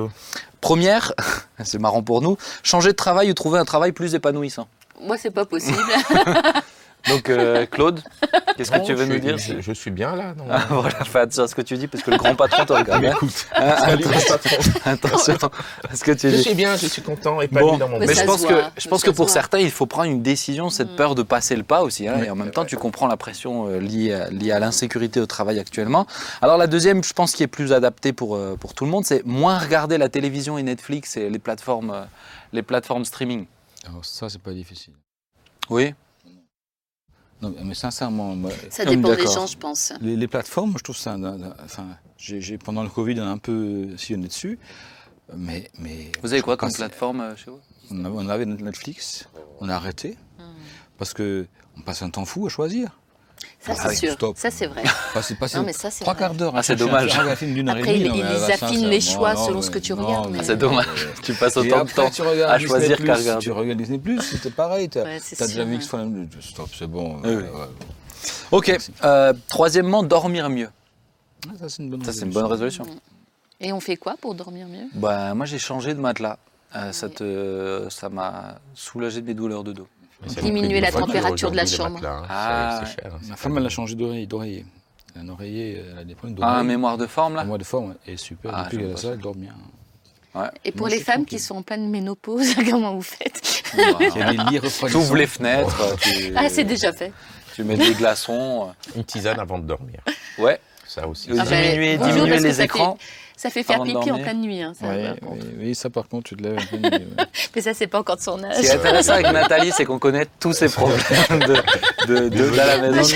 Première, 0.61 1.13
c'est 1.63 1.79
marrant 1.79 2.03
pour 2.03 2.21
nous, 2.21 2.37
changer 2.63 2.91
de 2.91 2.95
travail 2.95 3.29
ou 3.31 3.33
trouver 3.33 3.59
un 3.59 3.65
travail 3.65 3.91
plus 3.91 4.15
épanouissant. 4.15 4.67
Moi, 5.01 5.17
c'est 5.17 5.31
pas 5.31 5.45
possible. 5.45 5.77
Donc 7.07 7.29
euh, 7.29 7.65
Claude, 7.65 8.01
qu'est-ce 8.57 8.69
que 8.71 8.85
tu 8.85 8.93
veux 8.93 9.05
je 9.05 9.11
nous 9.13 9.19
dire 9.19 9.37
je, 9.37 9.61
je 9.61 9.71
suis 9.71 9.91
bien 9.91 10.13
là. 10.15 10.33
non 10.35 10.43
Ah, 10.49 10.65
Voilà, 10.69 11.03
fais 11.05 11.19
attention 11.19 11.43
à 11.43 11.47
ce 11.47 11.55
que 11.55 11.61
tu 11.61 11.77
dis 11.77 11.87
parce 11.87 12.03
que 12.03 12.11
le 12.11 12.17
grand 12.17 12.35
patron 12.35 12.65
te 12.65 12.73
regarde. 12.73 13.05
hein. 13.05 13.15
Ah, 13.55 13.85
attention 14.85 15.37
à 15.89 15.95
ce 15.95 16.03
que 16.03 16.11
tu 16.11 16.29
Je 16.29 16.35
dis. 16.35 16.43
suis 16.43 16.53
bien, 16.55 16.75
je 16.75 16.87
suis 16.87 17.01
content, 17.01 17.39
épanoui 17.41 17.71
Bon, 17.71 17.77
dans 17.77 17.87
mon 17.87 17.99
Mais 17.99 18.07
Mais 18.07 18.13
je 18.13 18.19
se 18.19 18.25
pense 18.25 18.41
voit, 18.41 18.49
que 18.49 18.81
je 18.81 18.87
pense 18.89 19.01
se 19.01 19.05
que 19.05 19.11
pour 19.11 19.25
voit. 19.27 19.33
certains, 19.33 19.59
il 19.59 19.71
faut 19.71 19.85
prendre 19.85 20.09
une 20.11 20.21
décision, 20.21 20.69
cette 20.69 20.91
Mm. 20.91 20.95
peur 20.97 21.15
de 21.15 21.23
passer 21.23 21.55
le 21.55 21.63
pas 21.63 21.81
aussi. 21.81 22.07
hein, 22.07 22.15
Oui, 22.19 22.25
et 22.25 22.29
en 22.29 22.35
même 22.35 22.51
temps, 22.51 22.61
vrai. 22.61 22.69
tu 22.69 22.75
comprends 22.77 23.07
la 23.07 23.15
pression 23.17 23.67
euh, 23.69 23.79
liée, 23.79 24.11
à, 24.13 24.29
liée 24.29 24.51
à 24.51 24.59
l'insécurité 24.59 25.19
au 25.21 25.25
travail 25.25 25.59
actuellement. 25.59 26.07
Alors 26.41 26.57
la 26.57 26.67
deuxième, 26.67 27.03
je 27.05 27.13
pense, 27.13 27.31
qui 27.33 27.43
est 27.43 27.47
plus 27.47 27.71
adaptée 27.71 28.11
pour 28.11 28.35
euh, 28.35 28.57
pour 28.59 28.73
tout 28.73 28.83
le 28.83 28.91
monde, 28.91 29.05
c'est 29.05 29.25
moins 29.25 29.57
regarder 29.59 29.97
la 29.97 30.09
télévision 30.09 30.57
et 30.57 30.63
Netflix 30.63 31.15
et 31.15 31.29
les 31.29 31.39
plateformes 31.39 31.91
euh, 31.91 32.03
les 32.53 32.63
plateformes 32.63 33.05
streaming. 33.05 33.45
Alors 33.87 34.03
ça, 34.03 34.27
c'est 34.29 34.41
pas 34.41 34.51
difficile. 34.53 34.93
Oui. 35.69 35.93
Non, 37.41 37.53
mais 37.63 37.75
sincèrement, 37.75 38.35
moi, 38.35 38.51
Ça 38.69 38.83
dépend 38.83 39.15
des 39.15 39.21
gens, 39.27 39.45
je 39.45 39.57
pense. 39.57 39.93
les, 40.01 40.15
les 40.15 40.27
plateformes, 40.27 40.73
je 40.77 40.83
trouve 40.83 40.97
ça. 40.97 41.13
un- 41.13 41.23
un- 41.23 41.55
Enfin, 41.63 41.85
j'ai, 42.17 42.57
pendant 42.57 42.81
le 42.83 42.89
Covid, 42.89 43.19
on 43.21 43.27
a 43.27 43.29
un 43.29 43.37
peu 43.37 43.95
sillonné 43.97 44.27
dessus. 44.27 44.57
Mais, 45.35 45.69
mais 45.77 46.11
Vous 46.23 46.31
avez 46.33 46.41
quoi 46.41 46.55
comme 46.57 46.71
plateforme 46.71 47.19
euh, 47.21 47.35
chez 47.35 47.51
vous 47.51 47.59
on 47.91 48.05
avait, 48.05 48.15
on 48.17 48.29
avait 48.29 48.45
Netflix, 48.45 49.27
on 49.59 49.69
a 49.69 49.75
arrêté 49.75 50.17
Mm. 50.39 50.43
parce 50.97 51.13
que 51.13 51.47
on 51.77 51.81
passe 51.81 52.01
un 52.01 52.09
temps 52.09 52.25
fou 52.25 52.45
à 52.47 52.49
choisir. 52.49 52.97
Ça, 53.67 53.73
Ah 53.77 53.83
c'est 53.83 53.89
oui, 53.89 53.95
sûr. 53.97 54.11
stop. 54.13 54.37
Ça, 54.37 54.49
c'est 54.51 54.67
vrai. 54.67 54.83
Passer, 55.13 55.35
passer 55.35 55.57
Non, 55.57 55.63
mais 55.63 55.73
ça, 55.73 55.91
c'est 55.91 56.03
trois 56.03 56.15
quarts 56.15 56.33
d'heure. 56.33 56.53
Ah, 56.55 56.63
c'est 56.63 56.75
dommage. 56.75 57.17
un 57.17 57.35
film 57.35 57.53
d'une 57.53 57.69
heure 57.69 57.77
et 57.77 57.79
Après, 57.81 57.93
demie, 57.93 58.05
ils- 58.05 58.07
non, 58.09 58.15
ils 58.15 58.23
mais, 58.23 58.29
ah, 58.59 58.65
affinent 58.65 58.81
ça, 58.81 58.87
les 58.87 59.01
choix 59.01 59.33
non, 59.33 59.45
selon 59.45 59.61
ce 59.61 59.69
que 59.71 59.79
tu 59.79 59.93
non, 59.93 60.05
regardes, 60.05 60.31
mais- 60.31 60.37
mais- 60.39 60.43
C'est 60.43 60.57
dommage. 60.57 61.07
Tu 61.23 61.33
passes 61.33 61.57
autant 61.57 61.83
de 61.85 61.91
temps 61.91 62.09
tu 62.09 62.21
regardes 62.21 62.51
à 62.51 62.57
Disney+, 62.57 62.69
choisir 62.79 62.97
qu'à 63.03 63.15
regarder. 63.15 63.43
Tu 63.43 63.51
regardes 63.51 63.77
Disney+, 63.79 63.99
c'était 64.21 64.49
pareil. 64.51 64.89
T'as 64.89 65.03
Ouais, 65.03 65.19
c'est 65.21 65.35
t'as 65.35 65.47
déjà 65.47 65.63
vu 65.65 65.71
ouais. 65.71 65.77
X 65.77 65.85
Stop, 66.41 66.69
c'est 66.77 66.87
bon. 66.87 67.19
Ouais. 67.21 67.37
Ok. 68.51 68.77
Euh, 69.03 69.33
troisièmement, 69.49 70.03
dormir 70.03 70.49
mieux. 70.49 70.69
Ah, 71.47 71.51
Ça, 71.61 71.69
c'est 71.69 71.83
une 71.83 71.89
bonne 72.31 72.45
résolution. 72.45 72.85
Et 73.59 73.73
on 73.73 73.79
fait 73.79 73.97
quoi 73.97 74.15
pour 74.19 74.35
dormir 74.35 74.67
mieux? 74.67 74.85
Bah, 74.93 75.33
moi, 75.33 75.45
j'ai 75.45 75.59
changé 75.59 75.93
de 75.93 75.99
matelas. 75.99 76.37
Euh, 76.75 76.91
ça 76.91 77.09
te, 77.09 77.87
ça 77.89 78.09
m'a 78.09 78.59
soulagé 78.75 79.21
de 79.21 79.25
mes 79.27 79.33
douleurs 79.33 79.63
de 79.63 79.71
dos. 79.73 79.87
Diminuer 80.41 80.81
la 80.81 80.91
température 80.91 81.51
de 81.51 81.55
la 81.57 81.65
chambre. 81.65 81.91
matelas, 82.01 82.17
hein. 82.17 82.25
Ah, 82.29 82.83
cher, 82.85 83.11
hein, 83.13 83.19
Ma 83.29 83.35
femme, 83.35 83.57
elle 83.57 83.65
a 83.65 83.69
changé 83.69 83.95
d'oreiller. 83.95 84.25
d'oreiller. 84.25 84.65
Un 85.19 85.29
oreiller, 85.29 85.83
elle 85.91 85.97
a 85.99 86.03
des 86.03 86.15
problèmes 86.15 86.37
Ah, 86.41 86.45
un 86.45 86.51
d'oreiller. 86.53 86.67
mémoire 86.67 86.97
de 86.97 87.05
forme 87.07 87.35
là. 87.35 87.41
Un 87.41 87.45
mois 87.45 87.57
de 87.57 87.63
forme, 87.63 87.95
et 88.05 88.17
super. 88.17 88.51
Ah, 88.53 88.63
Depuis 88.65 88.77
qu'elle 88.77 88.97
ça, 88.97 89.09
elle 89.13 89.19
dort 89.19 89.35
bien. 89.35 89.53
Et 90.63 90.71
pour 90.71 90.81
Moi, 90.81 90.89
les 90.91 90.99
femmes 91.01 91.21
tranquille. 91.25 91.39
qui 91.39 91.43
sont 91.43 91.55
en 91.55 91.61
pleine 91.63 91.89
ménopause, 91.89 92.53
comment 92.69 92.93
vous 92.93 93.01
faites 93.01 93.63
Il 93.73 94.19
y 94.19 94.21
a 94.21 94.31
des 94.31 94.37
lits 94.51 94.59
refroidissants. 94.59 94.87
Tu 94.87 94.95
ouvres 95.05 95.15
les 95.15 95.25
fenêtres, 95.25 95.95
tu, 95.97 96.31
Ah, 96.35 96.47
c'est 96.49 96.63
déjà 96.63 96.93
fait. 96.93 97.11
tu 97.55 97.63
mets 97.63 97.75
des 97.75 97.93
glaçons. 97.95 98.69
Une 98.95 99.03
tisane 99.03 99.39
avant 99.39 99.57
de 99.57 99.65
dormir. 99.65 99.99
Ouais, 100.37 100.59
Ça 100.97 101.07
aussi. 101.07 101.29
Ah, 101.37 101.43
diminuer, 101.45 101.97
bonjour, 101.97 102.25
les 102.25 102.61
écrans. 102.61 102.97
Ça 103.39 103.51
fait 103.51 103.61
faire 103.61 103.83
pipi 103.83 104.09
en 104.11 104.17
pleine 104.17 104.41
nuit. 104.41 104.63
hein, 104.63 104.73
ça, 104.79 104.87
Oui, 104.89 105.09
oui, 105.29 105.39
oui, 105.59 105.75
ça 105.75 105.91
par 105.91 106.07
contre, 106.07 106.29
tu 106.29 106.35
te 106.35 106.41
lèves. 106.41 106.57
un 106.57 106.65
peu, 106.65 106.77
mais, 106.81 106.89
ouais. 106.89 106.99
Mais 107.55 107.61
ça, 107.61 107.75
c'est 107.75 107.85
pas 107.85 107.99
encore 107.99 108.15
de 108.17 108.21
son 108.21 108.39
Ce 108.39 108.43
âge. 108.45 108.59
qui 108.61 108.65
est 108.65 108.71
intéressant 108.71 109.13
avec 109.13 109.31
Nathalie, 109.31 109.71
c'est 109.77 109.85
qu'on 109.85 109.99
connaît 109.99 110.25
tous 110.39 110.53
ses 110.53 110.69
problèmes 110.69 110.97
de, 111.29 112.07
de, 112.07 112.29
de, 112.29 112.29
de 112.29 112.55
la 112.55 112.77
maison. 112.89 113.15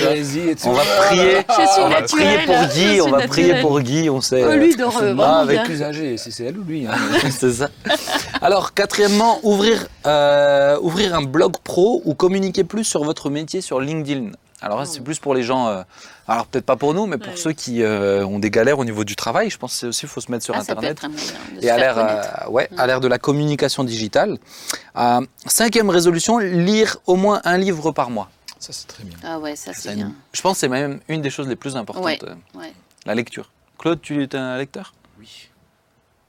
On 0.64 0.72
va 0.74 0.84
prier, 1.08 1.38
Je 1.48 1.52
suis 1.54 1.80
on 1.80 1.88
va 1.88 2.02
prier 2.02 2.38
pour 2.46 2.54
je 2.54 2.72
Guy, 2.72 2.88
suis 2.92 3.00
on 3.00 3.10
va 3.10 3.26
prier 3.26 3.60
pour 3.60 3.80
Guy, 3.80 4.10
on 4.10 4.20
sait. 4.20 4.44
Oh, 4.46 4.52
lui, 4.52 4.74
euh, 4.80 4.86
vraiment 4.86 5.14
moment 5.14 5.38
avec 5.38 5.64
plus 5.64 5.82
âgé, 5.82 6.16
c'est 6.18 6.30
c'est 6.30 6.44
elle 6.44 6.58
ou 6.58 6.62
lui. 6.62 6.86
hein. 6.86 6.92
c'est 7.30 7.50
ça. 7.52 7.68
Alors, 8.40 8.74
quatrièmement, 8.74 9.40
ouvrir, 9.42 9.88
euh, 10.06 10.78
ouvrir 10.82 11.16
un 11.16 11.22
blog 11.22 11.54
pro 11.64 12.00
ou 12.04 12.14
communiquer 12.14 12.62
plus 12.62 12.84
sur 12.84 13.02
votre 13.02 13.28
métier 13.28 13.60
sur 13.60 13.80
LinkedIn. 13.80 14.30
Alors 14.60 14.78
là, 14.78 14.84
c'est 14.84 15.00
plus 15.02 15.18
pour 15.18 15.34
les 15.34 15.42
gens, 15.42 15.66
euh, 15.66 15.82
alors 16.28 16.46
peut-être 16.46 16.64
pas 16.66 16.76
pour 16.76 16.94
nous, 16.94 17.06
mais 17.06 17.18
pour 17.18 17.32
Ouais. 17.32 17.36
ceux 17.36 17.52
qui 17.52 17.82
euh, 17.82 18.24
ont 18.24 18.38
des 18.38 18.50
galères 18.50 18.78
au 18.78 18.84
niveau 18.84 19.04
du 19.04 19.16
travail. 19.16 19.50
Je 19.50 19.58
pense 19.58 19.72
que 19.72 19.78
c'est 19.78 19.86
aussi, 19.86 20.06
il 20.06 20.08
faut 20.08 20.20
se 20.20 20.30
mettre 20.30 20.44
sur 20.44 20.54
Ah, 20.56 20.62
ça 20.62 20.74
peut 20.74 20.78
Internet. 20.86 20.98
être 20.98 21.04
un 21.04 21.08
moyen 21.08 21.32
de 21.56 21.60
se 21.60 21.66
Et 21.66 21.70
à 21.70 21.76
l'ère, 21.78 21.98
euh, 21.98 22.50
ouais, 22.50 22.68
à 22.78 22.86
l'ère 22.86 23.00
de 23.00 23.08
la 23.08 23.18
communication 23.18 23.84
digitale. 23.84 24.38
Euh, 24.96 25.20
cinquième 25.46 25.90
résolution, 25.90 26.38
lire 26.38 26.98
au 27.06 27.16
moins 27.16 27.40
un 27.44 27.58
livre 27.58 27.90
par 27.92 28.10
mois. 28.10 28.30
Ça, 28.58 28.72
c'est 28.72 28.86
très 28.86 29.02
bien. 29.04 29.16
Ah 29.24 29.38
ouais, 29.40 29.56
ça, 29.56 29.72
c'est 29.74 29.94
bien. 29.94 30.12
Je 30.32 30.40
pense 30.40 30.54
que 30.54 30.60
c'est 30.60 30.68
même 30.68 31.00
une 31.08 31.20
des 31.22 31.30
choses 31.30 31.48
les 31.48 31.56
plus 31.56 31.76
importantes, 31.76 32.04
Ouais. 32.04 32.18
euh, 32.22 32.34
Ouais. 32.58 32.72
la 33.06 33.14
lecture. 33.16 33.50
Claude, 33.78 34.00
tu 34.00 34.22
es 34.22 34.36
un 34.36 34.56
lecteur? 34.56 34.94
Oui. 35.18 35.48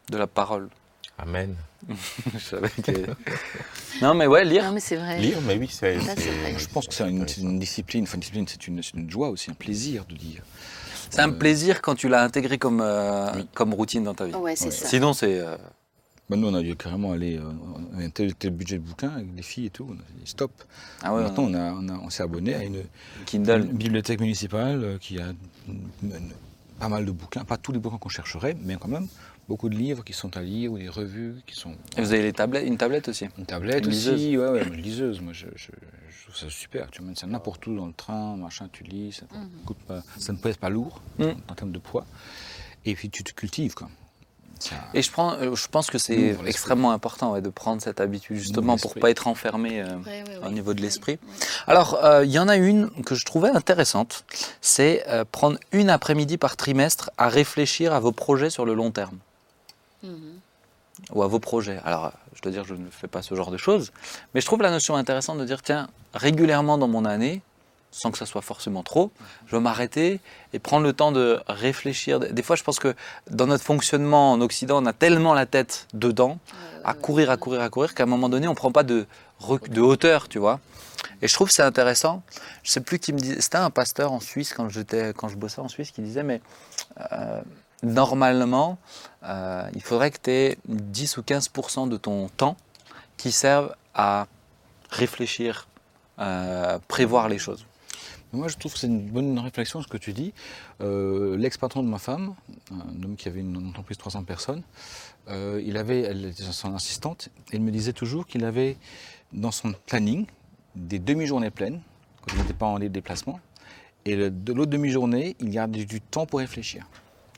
De 0.09 0.17
la 0.17 0.25
parole. 0.27 0.69
Amen. 1.23 1.55
Je 2.33 2.39
savais 2.39 2.69
que- 2.69 3.11
non, 4.01 4.13
mais 4.13 4.27
ouais, 4.27 4.43
lire. 4.45 4.65
Non, 4.65 4.71
mais 4.73 4.79
c'est 4.79 4.95
vrai. 4.97 5.19
Lire, 5.19 5.39
mais 5.45 5.57
oui, 5.57 5.69
c'est. 5.71 5.97
Je 5.99 6.67
pense 6.67 6.87
que 6.87 6.93
c'est 6.93 7.09
une, 7.09 7.25
une 7.39 7.59
discipline. 7.59 8.03
Enfin, 8.03 8.15
une 8.15 8.19
discipline, 8.21 8.45
c'est 8.47 8.67
une, 8.67 8.83
c'est 8.83 8.93
une 8.95 9.09
joie 9.09 9.29
aussi, 9.29 9.51
un 9.51 9.53
plaisir 9.53 10.05
de 10.05 10.15
lire. 10.15 10.43
C'est 11.09 11.21
un 11.21 11.29
plaisir 11.31 11.81
quand 11.81 11.95
tu 11.95 12.07
l'as 12.09 12.23
intégré 12.23 12.57
comme, 12.57 12.81
euh, 12.81 13.31
Oui. 13.35 13.47
comme 13.53 13.73
routine 13.73 14.03
dans 14.03 14.15
ta 14.15 14.25
vie. 14.25 14.33
Ouais, 14.35 14.55
c'est 14.55 14.65
Ouais. 14.65 14.71
ça. 14.71 14.87
Sinon, 14.87 15.13
c'est. 15.13 15.39
euh, 15.39 15.55
Bah, 16.29 16.35
nous, 16.37 16.47
on 16.47 16.53
a 16.55 16.61
dû 16.61 16.75
carrément 16.75 17.11
aller. 17.11 17.37
euh, 17.37 17.43
on 17.93 17.99
a 17.99 18.03
un 18.03 18.09
tel, 18.09 18.33
tel 18.35 18.51
budget 18.51 18.77
de 18.77 18.83
bouquins 18.83 19.11
avec 19.11 19.27
les 19.35 19.43
filles 19.43 19.67
et 19.67 19.69
tout. 19.69 19.85
On 19.89 19.93
a 19.93 19.95
dit 19.95 20.25
stop. 20.25 20.51
Ah 21.03 21.13
ouais, 21.13 21.21
Maintenant, 21.23 21.43
on, 21.43 21.53
a, 21.53 21.71
on, 21.73 21.87
a- 21.89 21.99
on 22.05 22.09
s'est 22.09 22.23
abonné 22.23 22.55
à 22.55 22.63
une, 22.63 22.83
Kindle. 23.25 23.67
une 23.69 23.77
bibliothèque 23.77 24.21
municipale 24.21 24.83
euh, 24.83 24.97
qui 24.99 25.19
a 25.19 25.27
une- 25.67 25.89
une- 26.03 26.31
pas 26.79 26.89
mal 26.89 27.05
de 27.05 27.11
bouquins. 27.11 27.43
Pas 27.45 27.57
tous 27.57 27.71
les 27.73 27.79
bouquins 27.79 27.97
qu'on 27.97 28.09
chercherait, 28.09 28.55
mais 28.63 28.75
quand 28.79 28.87
même 28.87 29.07
beaucoup 29.47 29.69
de 29.69 29.75
livres 29.75 30.03
qui 30.03 30.13
sont 30.13 30.35
à 30.37 30.41
lire 30.41 30.71
ou 30.71 30.77
des 30.77 30.89
revues 30.89 31.35
qui 31.45 31.55
sont. 31.55 31.73
Et 31.97 32.01
vous 32.01 32.13
avez 32.13 32.23
les 32.23 32.33
tablettes, 32.33 32.65
une 32.67 32.77
tablette 32.77 33.09
aussi 33.09 33.27
Une 33.37 33.45
tablette 33.45 33.85
Une 33.85 33.91
aussi, 33.91 34.37
ouais, 34.37 34.49
ouais, 34.49 34.63
une 34.63 34.75
liseuse. 34.81 35.19
Moi, 35.21 35.33
je, 35.33 35.47
je- 35.55 35.71
je 36.09 36.23
trouve 36.23 36.35
ça 36.35 36.49
super. 36.49 36.89
Tu 36.91 37.01
mènes 37.01 37.15
ça 37.15 37.27
n'importe 37.27 37.65
où 37.67 37.75
dans 37.75 37.85
le 37.87 37.93
train, 37.93 38.37
machin, 38.37 38.69
tu 38.71 38.83
lis, 38.83 39.11
ça, 39.19 39.25
te 39.25 39.65
coûte 39.65 39.77
pas, 39.87 40.01
ça 40.17 40.31
ne 40.33 40.37
pèse 40.37 40.57
pas 40.57 40.69
lourd 40.69 41.01
Mm. 41.19 41.25
en 41.49 41.55
termes 41.55 41.71
de 41.71 41.79
poids. 41.79 42.05
Et 42.85 42.95
puis 42.95 43.09
tu 43.09 43.23
te 43.23 43.33
cultives, 43.33 43.73
quoi. 43.75 43.89
Ça- 44.59 44.75
Et 44.93 45.01
je, 45.01 45.11
prends, 45.11 45.33
euh, 45.33 45.55
je 45.55 45.67
pense 45.67 45.89
que 45.89 45.97
c'est 45.97 46.37
extrêmement 46.45 46.91
important 46.93 47.33
ouais, 47.33 47.41
de 47.41 47.49
prendre 47.49 47.81
cette 47.81 47.99
habitude 47.99 48.37
justement 48.37 48.77
pour 48.77 48.93
pas 48.93 49.09
être 49.09 49.27
enfermé 49.27 49.81
euh, 49.81 49.97
Ouais, 50.05 50.23
ouais, 50.25 50.47
au 50.47 50.51
niveau 50.51 50.73
de 50.73 50.79
Oui, 50.79 50.83
l'esprit. 50.85 51.19
oui. 51.21 51.35
Alors, 51.67 51.95
euh, 52.05 52.23
il 52.23 52.31
y 52.31 52.39
en 52.39 52.47
a 52.47 52.55
une 52.55 52.89
que 53.03 53.13
je 53.15 53.25
trouvais 53.25 53.49
intéressante, 53.49 54.23
c'est 54.61 55.03
euh, 55.09 55.25
prendre 55.29 55.57
une 55.73 55.89
après-midi 55.89 56.37
par 56.37 56.55
trimestre 56.55 57.09
à 57.17 57.27
réfléchir 57.27 57.91
à 57.93 57.99
vos 57.99 58.13
projets 58.13 58.49
sur 58.49 58.63
le 58.65 58.73
long 58.73 58.91
terme 58.91 59.17
Mhm. 60.03 60.39
ou 61.13 61.23
à 61.23 61.27
vos 61.27 61.39
projets. 61.39 61.79
Alors, 61.83 62.11
je 62.35 62.41
dois 62.41 62.51
dire, 62.51 62.65
je 62.65 62.75
ne 62.75 62.89
fais 62.91 63.07
pas 63.07 63.21
ce 63.21 63.33
genre 63.35 63.51
de 63.51 63.57
choses, 63.57 63.91
mais 64.33 64.41
je 64.41 64.45
trouve 64.45 64.61
la 64.61 64.69
notion 64.69 64.95
intéressante 64.95 65.37
de 65.39 65.45
dire, 65.45 65.61
tiens, 65.61 65.89
régulièrement 66.13 66.77
dans 66.77 66.87
mon 66.87 67.05
année, 67.05 67.41
sans 67.91 68.11
que 68.11 68.17
ça 68.17 68.25
soit 68.25 68.41
forcément 68.41 68.83
trop, 68.83 69.11
je 69.47 69.55
vais 69.55 69.61
m'arrêter 69.61 70.19
et 70.51 70.59
prendre 70.59 70.83
le 70.83 70.93
temps 70.93 71.11
de 71.11 71.39
réfléchir. 71.47 72.19
Des 72.19 72.43
fois, 72.43 72.55
je 72.55 72.63
pense 72.63 72.79
que 72.79 72.95
dans 73.29 73.45
notre 73.47 73.63
fonctionnement 73.63 74.31
en 74.31 74.41
Occident, 74.41 74.81
on 74.81 74.85
a 74.85 74.93
tellement 74.93 75.33
la 75.33 75.45
tête 75.45 75.87
dedans, 75.93 76.39
à 76.83 76.95
courir, 76.95 77.29
à 77.29 77.37
courir, 77.37 77.61
à 77.61 77.69
courir, 77.69 77.93
qu'à 77.93 78.03
un 78.03 78.07
moment 78.07 78.29
donné, 78.29 78.47
on 78.47 78.51
ne 78.51 78.55
prend 78.55 78.71
pas 78.71 78.83
de, 78.83 79.05
de 79.69 79.81
hauteur, 79.81 80.27
tu 80.27 80.39
vois. 80.39 80.59
Et 81.21 81.27
je 81.27 81.33
trouve 81.33 81.49
c'est 81.51 81.63
intéressant. 81.63 82.23
Je 82.63 82.71
sais 82.71 82.81
plus 82.81 82.97
qui 82.99 83.13
me 83.13 83.19
disait, 83.19 83.41
c'était 83.41 83.57
un 83.57 83.69
pasteur 83.69 84.11
en 84.11 84.19
Suisse 84.19 84.53
quand 84.53 84.69
j'étais, 84.69 85.13
quand 85.15 85.27
je 85.27 85.35
bossais 85.37 85.61
en 85.61 85.67
Suisse, 85.67 85.91
qui 85.91 86.01
disait, 86.01 86.23
mais 86.23 86.41
euh, 87.11 87.41
normalement, 87.83 88.77
euh, 89.23 89.69
il 89.75 89.81
faudrait 89.81 90.11
que 90.11 90.17
tu 90.21 90.31
aies 90.31 90.57
10 90.67 91.17
ou 91.17 91.21
15% 91.21 91.89
de 91.89 91.97
ton 91.97 92.29
temps 92.29 92.57
qui 93.17 93.31
servent 93.31 93.75
à 93.93 94.27
réfléchir, 94.89 95.67
euh, 96.19 96.79
prévoir 96.87 97.29
les 97.29 97.37
choses. 97.37 97.65
Moi, 98.31 98.47
je 98.47 98.57
trouve 98.57 98.73
que 98.73 98.79
c'est 98.79 98.87
une 98.87 99.07
bonne 99.07 99.37
réflexion 99.37 99.81
ce 99.83 99.87
que 99.87 99.97
tu 99.97 100.11
dis. 100.11 100.33
Euh, 100.81 101.37
L'ex-patron 101.37 101.83
de 101.83 101.87
ma 101.87 101.99
femme, 101.99 102.33
un 102.71 103.03
homme 103.03 103.15
qui 103.15 103.27
avait 103.27 103.41
une 103.41 103.67
entreprise 103.67 103.97
de 103.97 104.01
300 104.01 104.23
personnes, 104.23 104.63
il 105.29 105.77
avait, 105.77 106.01
elle 106.01 106.25
était 106.25 106.43
son 106.43 106.75
assistante, 106.75 107.29
et 107.51 107.57
il 107.57 107.61
me 107.61 107.71
disait 107.71 107.93
toujours 107.93 108.25
qu'il 108.25 108.43
avait 108.43 108.75
dans 109.31 109.51
son 109.51 109.73
planning 109.85 110.25
des 110.75 110.99
demi-journées 110.99 111.51
pleines, 111.51 111.79
quand 112.21 112.33
il 112.33 112.41
n'était 112.41 112.53
pas 112.53 112.65
en 112.65 112.79
déplacement, 112.79 113.39
et 114.03 114.17
de 114.17 114.53
l'autre 114.53 114.71
demi-journée, 114.71 115.35
il 115.39 115.51
gardait 115.51 115.85
du 115.85 116.01
temps 116.01 116.25
pour 116.25 116.39
réfléchir. 116.39 116.85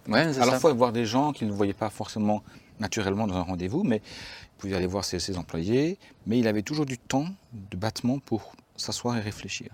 Ouais, 0.08 0.34
c'est 0.34 0.42
À 0.42 0.46
la 0.46 0.54
ça. 0.54 0.60
fois 0.60 0.74
voir 0.74 0.92
des 0.92 1.06
gens 1.06 1.32
qu'il 1.34 1.48
ne 1.48 1.54
voyait 1.54 1.74
pas 1.74 1.90
forcément 1.90 2.44
naturellement 2.80 3.28
dans 3.28 3.36
un 3.36 3.42
rendez-vous, 3.42 3.84
mais 3.84 3.98
il 3.98 4.58
pouvait 4.60 4.76
aller 4.76 4.88
voir 4.88 5.04
ses, 5.06 5.20
ses 5.20 5.38
employés, 5.38 5.98
mais 6.28 6.38
il 6.40 6.48
avait 6.48 6.62
toujours 6.62 6.86
du 6.86 6.98
temps 6.98 7.28
de 7.54 7.78
battement 7.78 8.20
pour 8.20 8.54
s'asseoir 8.76 9.18
et 9.18 9.22
réfléchir. 9.22 9.70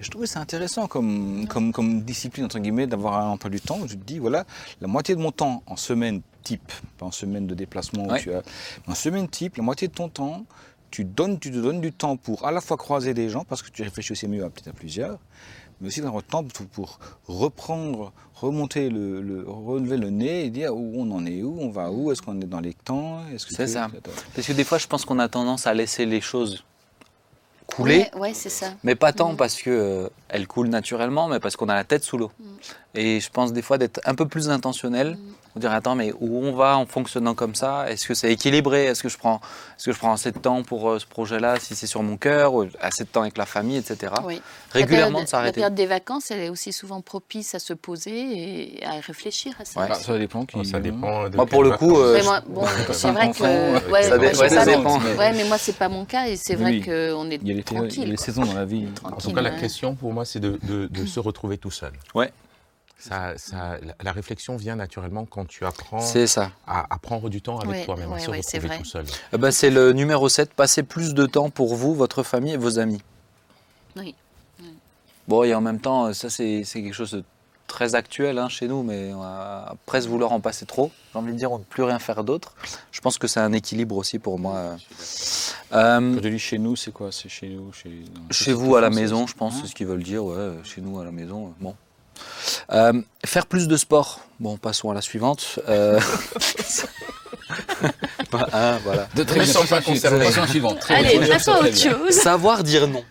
Et 0.00 0.04
je 0.04 0.10
trouvais 0.10 0.26
ça 0.26 0.40
intéressant 0.40 0.86
comme, 0.88 1.46
comme, 1.48 1.72
comme 1.72 2.02
discipline, 2.02 2.44
entre 2.46 2.58
guillemets, 2.58 2.86
d'avoir 2.86 3.14
un 3.18 3.28
emploi 3.30 3.50
du 3.50 3.60
temps. 3.60 3.78
où 3.80 3.86
Je 3.86 3.94
te 3.94 4.04
dis, 4.04 4.18
voilà, 4.18 4.44
la 4.80 4.88
moitié 4.88 5.14
de 5.14 5.20
mon 5.20 5.30
temps 5.32 5.62
en 5.66 5.76
semaine 5.76 6.22
type, 6.42 6.72
pas 6.98 7.06
en 7.06 7.12
semaine 7.12 7.46
de 7.46 7.54
déplacement, 7.54 8.04
où 8.06 8.10
Ouais. 8.10 8.20
tu 8.20 8.32
as, 8.32 8.42
mais 8.86 8.92
en 8.92 8.96
semaine 8.96 9.28
type, 9.28 9.56
la 9.56 9.62
moitié 9.62 9.86
de 9.88 9.92
ton 9.92 10.08
temps, 10.08 10.44
tu, 10.90 11.04
donnes, 11.04 11.38
tu 11.38 11.50
te 11.50 11.56
donnes 11.56 11.80
du 11.80 11.92
temps 11.92 12.16
pour 12.16 12.44
à 12.46 12.50
la 12.52 12.60
fois 12.60 12.76
croiser 12.76 13.14
des 13.14 13.28
gens, 13.28 13.44
parce 13.44 13.62
que 13.62 13.70
tu 13.70 13.82
réfléchis 13.82 14.12
aussi 14.12 14.26
mieux 14.28 14.44
à 14.44 14.50
peut-être 14.50 14.68
à 14.68 14.72
plusieurs, 14.72 15.18
mais 15.82 15.88
aussi 15.88 16.00
d'avoir 16.00 16.22
le 16.24 16.30
temps 16.30 16.44
pour, 16.72 16.98
reprendre, 17.26 18.12
remonter 18.34 18.88
le, 18.88 19.20
le- 19.20 19.44
relever 19.46 19.96
le 19.98 20.08
nez 20.10 20.44
et 20.46 20.50
dire 20.50 20.74
où 20.74 20.92
on 20.96 21.10
en 21.10 21.26
est, 21.26 21.42
où 21.42 21.58
on 21.60 21.68
va 21.70 21.90
où, 21.90 22.10
est-ce 22.12 22.22
qu'on 22.22 22.40
est 22.40 22.46
dans 22.46 22.60
les 22.60 22.72
temps, 22.74 23.20
est-ce 23.34 23.46
que 23.46 23.54
C'est 23.54 23.66
tu- 23.66 23.72
ça. 23.72 23.90
Parce 24.34 24.46
que 24.46 24.52
des 24.52 24.64
fois, 24.64 24.78
je 24.78 24.86
pense 24.86 25.04
qu'on 25.04 25.18
a 25.18 25.28
tendance 25.28 25.66
à 25.66 25.74
laisser 25.74 26.06
les 26.06 26.20
choses 26.20 26.64
couler. 27.66 28.08
Ouais, 28.14 28.20
ouais, 28.20 28.34
c'est 28.34 28.48
ça. 28.50 28.74
Mais 28.84 28.94
pas 28.94 29.12
tant 29.12 29.30
Mhm. 29.32 29.36
parce 29.36 29.60
que 29.60 29.70
euh, 29.70 30.08
elle 30.28 30.46
coule 30.46 30.68
naturellement, 30.68 31.28
mais 31.28 31.40
parce 31.40 31.56
qu'on 31.56 31.68
a 31.68 31.74
la 31.74 31.84
tête 31.84 32.04
sous 32.04 32.18
l'eau. 32.18 32.30
Et 32.94 33.18
je 33.20 33.30
pense 33.30 33.52
des 33.52 33.62
fois 33.62 33.78
d'être 33.78 34.00
un 34.04 34.14
peu 34.14 34.26
plus 34.28 34.50
intentionnel, 34.50 35.18
de 35.54 35.60
dire 35.60 35.72
attends 35.72 35.94
mais 35.94 36.12
où 36.20 36.44
on 36.44 36.52
va 36.52 36.76
en 36.78 36.86
fonctionnant 36.86 37.34
comme 37.34 37.54
ça? 37.54 37.90
Est-ce 37.90 38.06
que 38.08 38.14
c'est 38.14 38.32
équilibré? 38.32 38.84
Est-ce 38.86 39.02
que 39.02 39.08
je 39.08 39.18
prends, 39.18 39.40
est-ce 39.76 39.86
que 39.86 39.92
je 39.92 39.98
prends 39.98 40.12
assez 40.12 40.32
de 40.32 40.38
temps 40.38 40.62
pour 40.62 40.88
euh, 40.90 40.98
ce 40.98 41.06
projet-là 41.06 41.56
si 41.60 41.74
c'est 41.74 41.86
sur 41.86 42.02
mon 42.02 42.16
cœur 42.16 42.54
ou 42.54 42.66
assez 42.80 43.04
de 43.04 43.08
temps 43.08 43.22
avec 43.22 43.36
la 43.36 43.46
famille, 43.46 43.76
etc. 43.76 44.12
Oui. 44.24 44.40
Régulièrement 44.72 45.10
période, 45.10 45.24
de 45.26 45.28
s'arrêter. 45.30 45.60
La 45.60 45.66
période 45.68 45.74
des 45.74 45.86
vacances, 45.86 46.30
elle 46.30 46.40
est 46.40 46.48
aussi 46.48 46.72
souvent 46.72 47.00
propice 47.02 47.54
à 47.54 47.58
se 47.58 47.74
poser 47.74 48.78
et 48.80 48.84
à 48.86 48.92
réfléchir 49.00 49.54
à 49.60 49.64
ça. 49.64 49.80
Ouais. 49.80 49.86
Ah, 49.90 49.94
ça 49.94 50.18
dépend. 50.18 50.46
Qui, 50.46 50.64
Ça 50.64 50.80
dépend. 50.80 51.28
de 51.28 51.36
Moi, 51.36 51.46
pour 51.46 51.62
le 51.62 51.72
coup, 51.72 51.98
euh, 51.98 52.14
Mais 52.14 52.20
je- 52.20 52.24
moi, 52.24 52.40
bon, 52.46 52.64
c'est 52.92 53.10
vrai 53.10 53.30
que. 53.32 53.42
euh, 53.42 53.78
Ouais, 53.90 54.02
ça 54.04 54.16
ouais, 54.16 54.64
dépend. 54.64 54.98
Ouais, 55.00 55.32
mais 55.32 55.44
moi, 55.44 55.58
c'est 55.58 55.76
pas 55.76 55.88
mon 55.88 56.04
cas 56.06 56.26
et 56.26 56.36
c'est 56.36 56.56
Oui, 56.56 56.62
vrai 56.62 56.70
oui. 56.72 56.82
qu'on 56.84 57.30
est 57.30 57.38
Il 57.42 57.48
y 57.48 57.50
a 57.50 57.54
les, 57.54 57.54
il 57.54 57.56
y 57.56 57.60
a 57.60 57.62
tranquille. 57.64 58.08
les 58.08 58.16
saisons 58.16 58.44
dans 58.44 58.54
la 58.54 58.64
vie. 58.64 58.86
En 59.04 59.12
tout 59.16 59.32
cas, 59.32 59.42
la 59.42 59.50
question 59.50 59.94
pour 59.94 60.12
moi, 60.12 60.24
c'est 60.24 60.40
de, 60.40 60.58
de- 60.62 60.86
de 60.86 61.06
se 61.06 61.20
retrouver 61.20 61.58
tout 61.58 61.70
seul. 61.70 61.92
Ouais. 62.14 62.32
Ça, 63.02 63.32
ça, 63.36 63.78
la, 63.82 63.94
la 64.00 64.12
réflexion 64.12 64.56
vient 64.56 64.76
naturellement 64.76 65.24
quand 65.24 65.44
tu 65.46 65.64
apprends 65.66 65.98
C'est 66.00 66.28
ça. 66.28 66.52
à, 66.68 66.86
à 66.94 66.98
prendre 66.98 67.28
du 67.28 67.42
temps 67.42 67.58
avec 67.58 67.70
Ouais, 67.70 67.84
toi-même, 67.84 68.10
à 68.10 68.14
ouais, 68.14 68.20
se 68.20 68.30
retrouver 68.30 68.78
tout 68.78 68.84
seul. 68.84 69.04
Eh 69.32 69.38
ben, 69.38 69.50
c'est 69.50 69.70
le 69.70 69.92
numéro 69.92 70.28
7, 70.28 70.54
passer 70.54 70.84
plus 70.84 71.12
de 71.14 71.26
temps 71.26 71.50
pour 71.50 71.74
vous, 71.74 71.94
votre 71.94 72.22
famille 72.22 72.52
et 72.52 72.56
vos 72.56 72.78
amis. 72.78 73.02
Oui. 73.96 74.14
Bon, 75.28 75.42
et 75.42 75.52
en 75.54 75.60
même 75.60 75.80
temps, 75.80 76.12
ça 76.12 76.30
c'est 76.30 76.62
c'est 76.64 76.82
quelque 76.82 76.94
chose 76.94 77.12
de 77.12 77.24
très 77.68 77.94
actuel 77.94 78.38
hein, 78.38 78.48
chez 78.48 78.68
nous, 78.68 78.82
mais 78.82 79.12
on 79.14 79.20
va 79.20 79.74
presque 79.86 80.08
vouloir 80.08 80.32
en 80.32 80.40
passer 80.40 80.66
trop. 80.66 80.90
J'ai 81.12 81.18
envie 81.18 81.32
de 81.32 81.38
dire, 81.38 81.50
on 81.52 81.58
ne 81.58 81.64
peut 81.64 81.70
plus 81.70 81.82
rien 81.84 81.98
faire 81.98 82.22
d'autre. 82.22 82.54
Je 82.90 83.00
pense 83.00 83.18
que 83.18 83.26
c'est 83.26 83.40
un 83.40 83.52
équilibre 83.52 83.96
aussi 83.96 84.18
pour 84.18 84.38
moi. 84.38 84.56
euh. 84.56 84.76
Euh, 85.72 86.14
Quand 86.16 86.20
tu 86.20 86.30
dis 86.30 86.38
chez 86.38 86.58
nous, 86.58 86.76
c'est 86.76 86.92
quoi? 86.92 87.10
C'est 87.12 87.28
chez 87.28 87.48
nous 87.48 87.72
chez, 88.30 88.52
vous 88.52 88.76
à 88.76 88.80
la 88.80 88.90
maison, 88.90 89.26
je 89.26 89.34
pense, 89.34 89.54
Hein? 89.54 89.58
c'est 89.62 89.68
ce 89.70 89.74
qu'ils 89.74 89.86
veulent 89.86 90.02
dire. 90.02 90.24
Ouais, 90.24 90.52
chez 90.64 90.80
nous 90.82 91.00
à 91.00 91.04
la 91.04 91.10
maison, 91.12 91.54
bon. 91.60 91.74
Euh, 92.72 93.00
faire 93.24 93.46
plus 93.46 93.68
de 93.68 93.76
sport. 93.76 94.20
Bon, 94.40 94.56
passons 94.56 94.90
à 94.90 94.94
la 94.94 95.00
suivante. 95.00 95.60
Euh, 95.68 96.00
hein, 98.52 98.78
voilà. 98.84 99.08
De 99.14 99.22
pas 99.24 99.80
concernés. 99.82 100.24
Question 100.26 100.46
suivante. 100.46 100.80
Très 100.80 100.94
Allez, 100.94 101.18
bien. 101.18 101.28
passons 101.28 101.52
à 101.52 101.58
Très 101.58 101.68
autre 101.68 101.74
bien. 101.82 101.98
chose. 102.06 102.10
Savoir 102.14 102.62
dire 102.64 102.88
non. 102.88 103.04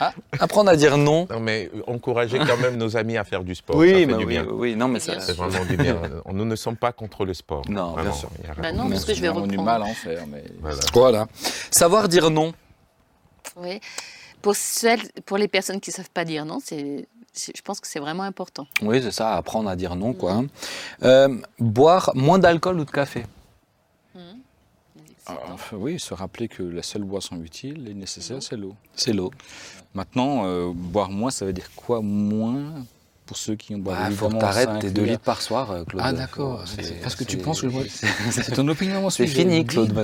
Ah. 0.00 0.12
Apprendre 0.40 0.70
à 0.70 0.76
dire 0.76 0.96
non. 0.98 1.28
Non, 1.30 1.38
mais 1.38 1.70
euh, 1.74 1.82
encourager 1.86 2.38
quand 2.38 2.56
même 2.56 2.76
nos 2.76 2.96
amis 2.96 3.16
à 3.16 3.22
faire 3.22 3.44
du 3.44 3.54
sport. 3.54 3.76
ça 3.76 3.80
Oui, 3.80 3.92
fait 3.92 4.06
bah 4.06 4.16
du 4.16 4.24
oui, 4.24 4.32
bien. 4.32 4.44
oui, 4.50 4.74
non, 4.74 4.88
mais 4.88 4.98
Bien 4.98 5.14
ça. 5.14 5.20
C'est 5.20 5.36
vraiment 5.36 5.64
du 5.64 5.76
bien. 5.76 6.00
Nous 6.32 6.44
ne 6.44 6.56
sommes 6.56 6.76
pas 6.76 6.92
contre 6.92 7.24
le 7.24 7.32
sport. 7.32 7.62
Non, 7.68 7.92
bien 7.92 8.02
Vraiment, 8.02 8.14
sûr. 8.14 8.28
il 8.42 8.48
y 8.48 8.50
a 8.50 8.54
Bah 8.54 8.72
non, 8.72 8.90
parce 8.90 9.04
que 9.04 9.14
je 9.14 9.20
vais 9.20 9.28
On 9.28 9.44
a 9.44 9.46
du 9.46 9.56
reprendre. 9.56 9.62
mal 9.62 9.82
à 9.82 9.84
en 9.84 9.94
faire, 9.94 10.26
mais 10.26 10.44
Voilà. 10.60 10.80
Voilà. 10.92 11.26
Savoir 11.70 12.08
dire 12.08 12.28
non. 12.30 12.52
Oui. 13.56 13.80
Pour, 14.42 14.56
celles, 14.56 15.00
pour 15.24 15.38
les 15.38 15.48
personnes 15.48 15.80
qui 15.80 15.90
ne 15.90 15.94
savent 15.94 16.10
pas 16.10 16.24
dire 16.24 16.44
non, 16.44 16.58
c'est- 16.62 17.06
je 17.36 17.62
pense 17.62 17.80
que 17.80 17.86
c'est 17.86 17.98
vraiment 18.00 18.22
important. 18.22 18.66
Oui, 18.82 19.02
c'est 19.02 19.10
ça, 19.10 19.36
apprendre 19.36 19.68
à 19.68 19.76
dire 19.76 19.96
non, 19.96 20.12
quoi. 20.12 20.32
hein. 20.32 20.46
Euh, 21.02 21.36
boire 21.58 22.12
moins 22.14 22.38
d'alcool 22.38 22.78
ou 22.80 22.84
de 22.84 22.90
café? 22.90 23.26
Ah, 25.26 25.38
enfin, 25.52 25.78
oui, 25.78 25.98
se 25.98 26.12
rappeler 26.12 26.48
que 26.48 26.62
la 26.62 26.82
seule 26.82 27.02
boisson 27.02 27.40
utile 27.42 27.88
et 27.88 27.94
nécessaire, 27.94 28.42
c'est 28.42 28.56
l'eau. 28.58 28.76
C'est 28.94 29.14
l'eau. 29.14 29.30
Maintenant, 29.94 30.44
euh, 30.44 30.70
boire 30.74 31.08
moins, 31.10 31.30
ça 31.30 31.46
veut 31.46 31.54
dire 31.54 31.70
quoi 31.74 32.02
moins? 32.02 32.84
Pour 33.26 33.36
ceux 33.36 33.54
qui 33.54 33.74
ont 33.74 33.78
boivent 33.78 33.98
Il 34.10 34.14
faut 34.16 34.26
que 34.28 34.32
évidemment 34.34 34.38
tu 34.38 34.44
arrêtes 34.44 34.68
cinq 34.68 34.78
tes 34.80 34.90
2 34.90 35.02
litres. 35.02 35.20
par 35.20 35.40
soir, 35.42 35.70
euh, 35.70 35.84
Claude. 35.84 36.02
Ah 36.04 36.12
d'accord, 36.12 36.64
c'est 36.66 37.00
parce 37.00 37.14
que 37.16 37.24
tu 37.24 37.36
penses 37.38 37.62
que 37.62 37.68
c'est- 37.88 38.06
c'est 38.30 38.52
ton 38.52 38.66
opinion 38.68 39.08
C'est 39.10 39.26
fini, 39.26 39.64
Claude. 39.64 39.94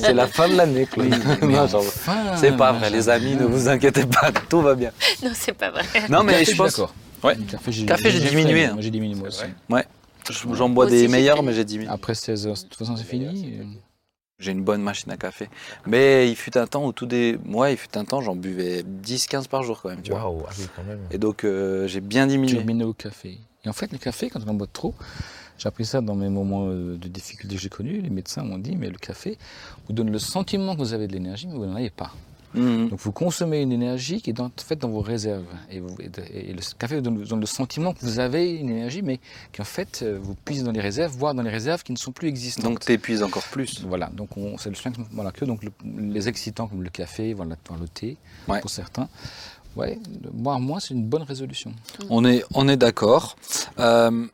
C'est 0.00 0.14
la 0.14 0.26
fin 0.26 0.48
de 0.48 0.56
l'année, 0.56 0.86
Claude. 0.86 1.14
Enfin, 1.74 2.36
C'est 2.36 2.56
pas 2.56 2.72
vrai, 2.72 2.90
les 2.90 3.08
amis, 3.08 3.34
ne 3.36 3.44
vous 3.44 3.68
inquiétez 3.68 4.06
pas, 4.06 4.32
tout 4.48 4.60
va 4.62 4.74
bien. 4.74 4.90
Non, 5.22 5.30
c'est 5.34 5.52
pas 5.52 5.70
vrai. 5.70 5.82
Non, 6.08 6.22
mais 6.22 6.38
je 6.40 6.44
suis 6.50 6.56
pense. 6.56 6.72
d'accord. 6.72 6.94
Ouais. 7.22 7.36
Café, 7.86 8.10
j'ai 8.10 8.20
diminué, 8.20 8.66
Moi, 8.66 8.74
hein. 8.74 8.78
j'ai 8.80 8.90
diminué 8.90 9.14
moi 9.16 9.28
aussi. 9.28 9.42
J'en 10.52 10.68
bois 10.68 10.86
des 10.86 11.08
meilleurs, 11.08 11.42
mais 11.42 11.52
j'ai 11.52 11.64
diminué. 11.64 11.90
Après 11.90 12.14
16 12.14 12.46
heures, 12.46 12.54
de 12.54 12.60
toute 12.60 12.74
façon, 12.76 12.96
c'est 12.96 13.04
fini. 13.04 13.60
J'ai 14.40 14.52
une 14.52 14.62
bonne 14.62 14.82
machine 14.82 15.10
à 15.10 15.16
café. 15.16 15.48
Mais 15.84 16.30
il 16.30 16.36
fut 16.36 16.56
un 16.56 16.68
temps 16.68 16.86
où 16.86 16.92
tout 16.92 17.06
des. 17.06 17.36
Moi, 17.44 17.72
il 17.72 17.76
fut 17.76 17.96
un 17.98 18.04
temps, 18.04 18.20
j'en 18.20 18.36
buvais 18.36 18.84
10-15 18.84 19.48
par 19.48 19.64
jour 19.64 19.80
quand 19.82 19.88
même, 19.88 20.00
tu 20.00 20.12
vois. 20.12 20.22
Waouh, 20.30 20.44
ah 20.48 20.52
oui, 20.56 20.64
quand 20.76 20.84
même. 20.84 21.00
Et 21.10 21.18
donc, 21.18 21.42
euh, 21.42 21.88
j'ai 21.88 22.00
bien 22.00 22.24
Tu 22.26 22.34
diminué. 22.34 22.58
remets 22.60 22.84
au 22.84 22.92
café. 22.92 23.38
Et 23.64 23.68
en 23.68 23.72
fait, 23.72 23.90
le 23.90 23.98
café, 23.98 24.30
quand 24.30 24.38
on 24.46 24.50
en 24.50 24.54
boit 24.54 24.68
trop, 24.72 24.94
j'ai 25.58 25.66
appris 25.66 25.84
ça 25.84 26.00
dans 26.00 26.14
mes 26.14 26.28
moments 26.28 26.66
euh, 26.68 26.96
de 26.96 27.08
difficulté 27.08 27.56
que 27.56 27.60
j'ai 27.60 27.68
connus. 27.68 28.00
Les 28.00 28.10
médecins 28.10 28.44
m'ont 28.44 28.58
dit, 28.58 28.76
mais 28.76 28.88
le 28.90 28.98
café 28.98 29.36
vous 29.88 29.92
donne 29.92 30.12
le 30.12 30.20
sentiment 30.20 30.76
que 30.76 30.82
vous 30.82 30.92
avez 30.94 31.08
de 31.08 31.14
l'énergie, 31.14 31.48
mais 31.48 31.54
vous 31.54 31.66
n'en 31.66 31.74
avez 31.74 31.90
pas. 31.90 32.12
Mhm. 32.54 32.88
Donc 32.88 32.98
vous 33.00 33.12
consommez 33.12 33.60
une 33.62 33.72
énergie 33.72 34.22
qui 34.22 34.30
est 34.30 34.40
en 34.40 34.50
fait 34.56 34.76
dans 34.76 34.88
vos 34.88 35.00
réserves. 35.00 35.44
Et, 35.70 35.80
vous- 35.80 35.94
et 36.00 36.08
de- 36.08 36.22
et 36.32 36.52
le 36.52 36.60
café 36.78 36.96
vous 36.96 37.00
donne, 37.02 37.22
donne 37.22 37.40
le 37.40 37.46
sentiment 37.46 37.92
que 37.92 38.00
vous 38.00 38.18
avez 38.20 38.56
une 38.56 38.70
énergie, 38.70 39.02
mais 39.02 39.20
qu'en 39.54 39.64
fait 39.64 40.00
euh, 40.02 40.18
vous 40.20 40.34
puisez 40.34 40.62
dans 40.62 40.72
les 40.72 40.80
réserves, 40.80 41.12
voire 41.16 41.34
dans 41.34 41.42
les 41.42 41.50
réserves 41.50 41.82
qui 41.82 41.92
ne 41.92 41.98
sont 41.98 42.12
plus 42.12 42.28
existantes. 42.28 42.64
Donc, 42.64 42.80
t'épuises 42.80 43.22
encore 43.22 43.42
plus. 43.44 43.82
voilà, 43.84 44.06
donc 44.14 44.36
on- 44.36 44.56
c'est 44.58 44.70
le 44.70 44.74
soin 44.76 44.92
que- 44.92 45.00
voilà, 45.12 45.30
que 45.30 45.44
donc 45.44 45.62
le- 45.62 45.72
les 45.84 46.28
excitants 46.28 46.66
comme 46.68 46.82
le 46.82 46.90
café, 46.90 47.34
voilà, 47.34 47.56
le 47.80 47.88
thé, 47.88 48.16
Ouais. 48.48 48.60
pour 48.60 48.70
certains. 48.70 49.08
Ouais, 49.76 49.98
boire 50.32 50.58
moins, 50.58 50.80
c'est 50.80 50.94
une 50.94 51.04
bonne 51.04 51.22
résolution. 51.22 51.72
On 52.10 52.24
est, 52.24 52.42
on 52.54 52.66
est 52.68 52.76
d'accord. 52.78 53.36
Euh, 53.78 54.26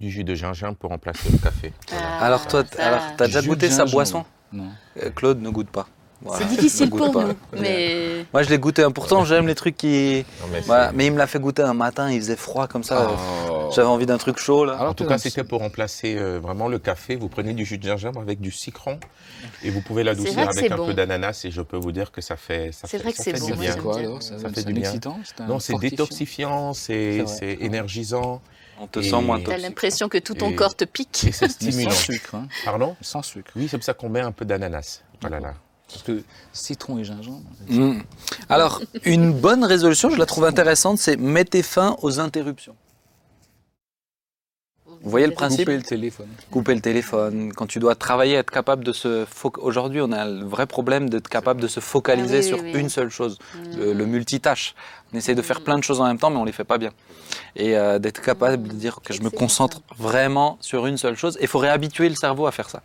du 0.00 0.10
jus 0.10 0.22
de 0.24 0.34
gingembre 0.34 0.76
pour 0.76 0.90
remplacer 0.90 1.30
le 1.32 1.38
café. 1.38 1.72
Voilà. 1.88 2.06
Ah, 2.20 2.24
Alors 2.26 2.46
toi, 2.46 2.62
ça. 2.70 2.86
alors 2.86 3.02
t'as 3.16 3.26
déjà 3.26 3.40
goûté 3.42 3.70
sa 3.70 3.86
boisson 3.86 4.24
Non. 4.52 4.68
Euh, 5.02 5.10
Claude 5.10 5.40
ne 5.40 5.48
goûte 5.50 5.68
pas. 5.70 5.88
Voilà, 6.24 6.38
C'est 6.48 6.56
difficile 6.56 6.88
pour 6.90 7.12
pas. 7.12 7.24
nous, 7.24 7.34
mais 7.60 8.24
Moi, 8.32 8.42
je 8.42 8.48
l'ai 8.50 8.58
goûté. 8.58 8.84
Pourtant, 8.94 9.24
j'aime 9.24 9.46
les 9.46 9.54
trucs 9.54 9.76
qui. 9.76 10.24
Non, 10.40 10.46
mais 10.50 10.60
c'est- 10.60 10.66
Voilà. 10.66 10.90
Mais 10.94 11.06
il 11.06 11.12
me 11.12 11.18
l'a 11.18 11.26
fait 11.26 11.38
goûter 11.38 11.62
un 11.62 11.74
matin. 11.74 12.10
Il 12.10 12.18
faisait 12.18 12.36
froid 12.36 12.66
comme 12.66 12.82
ça. 12.82 13.10
Oh. 13.50 13.70
J'avais 13.74 13.88
envie 13.88 14.06
d'un 14.06 14.16
truc 14.18 14.38
chaud 14.38 14.64
là. 14.64 14.74
Alors, 14.74 14.90
En 14.90 14.94
tout 14.94 15.04
cas, 15.06 15.18
c'était 15.18 15.44
pour 15.44 15.60
remplacer 15.60 16.16
euh, 16.16 16.38
vraiment 16.40 16.68
le 16.68 16.78
café. 16.78 17.16
Vous 17.16 17.28
prenez 17.28 17.52
du 17.52 17.64
jus 17.64 17.76
de 17.78 17.82
gingembre 17.86 18.20
avec 18.20 18.40
du 18.40 18.50
citron 18.50 18.98
et 19.62 19.70
vous 19.70 19.80
pouvez 19.82 20.02
l'adoucir 20.04 20.38
avec 20.48 20.70
un 20.70 20.76
bon. 20.76 20.86
peu 20.86 20.94
d'ananas 20.94 21.42
et 21.44 21.50
je 21.50 21.60
peux 21.60 21.76
vous 21.76 21.92
dire 21.92 22.10
que 22.12 22.20
ça 22.20 22.36
fait 22.36 22.70
ça 22.72 22.86
C'est 22.88 22.98
vrai 22.98 23.12
que 23.12 23.18
c'est 23.22 23.38
bon, 23.38 23.48
moi, 23.48 23.56
bien. 23.56 23.76
quoi 23.76 23.98
bien. 23.98 24.08
alors 24.08 24.22
Ça, 24.22 24.38
Ça 24.38 24.48
fait 24.48 24.60
c'est 24.60 24.66
du 24.66 24.72
bien. 24.72 24.82
excitant 24.88 25.18
Non, 25.48 25.58
c'est 25.58 25.76
détoxifiant, 25.78 26.72
c'est 26.72 27.24
énergisant 27.60 28.40
On 28.80 28.86
te 28.88 28.98
Et- 28.98 29.08
sent 29.08 29.20
moins 29.22 29.40
t'as 29.40 29.56
l'impression 29.56 30.08
que 30.08 30.18
tout 30.18 30.34
ton 30.34 30.50
Et- 30.50 30.54
corps 30.56 30.74
te 30.74 30.84
pique. 30.84 31.24
et 31.28 31.32
c'est 31.32 31.48
stimulant. 31.50 31.90
sans 31.90 31.96
sucre. 31.96 32.34
Hein. 32.34 32.48
Pardon? 32.64 32.96
Sans 33.00 33.22
sucre. 33.22 33.52
Oui, 33.56 33.68
c'est 33.70 33.76
pour 33.78 33.84
ça 33.84 33.94
qu'on 33.94 34.08
met 34.08 34.20
un 34.20 34.32
peu 34.32 34.44
d'ananas. 34.44 35.02
Voilà 35.20 35.38
là. 35.40 35.54
Parce 35.94 36.02
que 36.02 36.24
citron 36.52 36.98
et 36.98 37.04
gingembre. 37.04 37.44
Mm. 37.68 38.00
Alors, 38.48 38.82
une 39.04 39.32
bonne 39.32 39.64
résolution, 39.64 40.10
je 40.10 40.16
la 40.16 40.26
trouve 40.26 40.44
intéressante, 40.44 40.98
c'est 40.98 41.16
mettez 41.16 41.62
fin 41.62 41.96
aux 42.02 42.18
interruptions. 42.18 42.74
Vous 45.04 45.10
voyez 45.10 45.26
le 45.26 45.34
principe 45.34 45.66
Couper 45.66 45.76
le 45.76 45.82
téléphone. 45.82 46.28
Couper 46.50 46.74
le 46.74 46.80
téléphone, 46.80 47.52
quand 47.52 47.66
tu 47.66 47.78
dois 47.78 47.94
travailler, 47.94 48.34
être 48.36 48.50
capable 48.50 48.82
de 48.84 48.92
se... 48.92 49.26
Aujourd'hui, 49.58 50.00
on 50.00 50.10
a 50.12 50.24
le 50.24 50.44
vrai 50.46 50.66
problème 50.66 51.10
d'être 51.10 51.28
capable 51.28 51.60
de 51.60 51.68
se 51.68 51.78
focaliser 51.80 52.36
Ah 52.38 52.40
oui, 52.40 52.48
sur 52.48 52.58
oui, 52.60 52.70
oui. 52.74 52.80
une 52.80 52.88
seule 52.88 53.10
chose, 53.10 53.38
Mm. 53.54 53.76
le, 53.78 53.92
le 53.92 54.06
multitâche. 54.06 54.74
On 55.12 55.18
essaye 55.18 55.34
de 55.34 55.42
faire 55.42 55.60
plein 55.60 55.76
de 55.78 55.84
choses 55.84 56.00
en 56.00 56.06
même 56.06 56.18
temps, 56.18 56.30
mais 56.30 56.38
on 56.38 56.44
les 56.46 56.52
fait 56.52 56.64
pas 56.64 56.78
bien. 56.78 56.90
Et 57.54 57.76
euh, 57.76 57.98
d'être 57.98 58.22
capable 58.22 58.66
de 58.66 58.72
dire 58.72 59.00
que 59.04 59.12
je 59.12 59.20
me 59.22 59.28
concentre 59.30 59.82
vraiment 59.98 60.56
sur 60.60 60.86
une 60.86 60.96
seule 60.96 61.16
chose. 61.16 61.36
Il 61.40 61.48
faut 61.48 61.58
réhabituer 61.58 62.08
le 62.08 62.14
cerveau 62.14 62.46
à 62.46 62.52
faire 62.52 62.70
ça. 62.70 62.80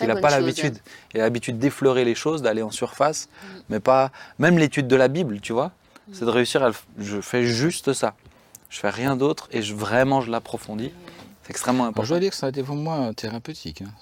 Il 0.00 0.08
n'a 0.08 0.16
pas 0.16 0.28
chose. 0.28 0.36
hein. 0.38 0.40
l'habitude. 0.40 0.78
Il 1.14 1.20
a 1.20 1.22
l'habitude 1.22 1.58
d'effleurer 1.60 2.04
les 2.04 2.16
choses, 2.16 2.42
d'aller 2.42 2.62
en 2.62 2.70
surface, 2.72 3.28
mais 3.68 3.78
pas. 3.80 4.10
Même 4.40 4.58
l'étude 4.58 4.88
de 4.88 4.96
la 4.96 5.06
Bible, 5.08 5.40
tu 5.40 5.52
vois, 5.52 5.70
c'est 6.12 6.24
de 6.24 6.30
réussir 6.30 6.64
à. 6.64 6.70
Je 6.98 7.20
fais 7.20 7.44
juste 7.44 7.92
ça. 7.92 8.14
Je 8.68 8.78
fais 8.80 8.90
rien 8.90 9.16
d'autre 9.16 9.48
et 9.52 9.62
je, 9.62 9.74
vraiment 9.74 10.20
je 10.20 10.30
l'approfondis. 10.30 10.92
Extrêmement 11.50 11.84
Alors, 11.84 11.94
je 11.94 12.00
important. 12.00 12.08
dois 12.14 12.20
dire 12.20 12.30
que 12.30 12.36
ça 12.36 12.46
a 12.46 12.48
été 12.48 12.62
pour 12.62 12.76
moi 12.76 13.12
thérapeutique. 13.14 13.82
Hein, 13.82 13.92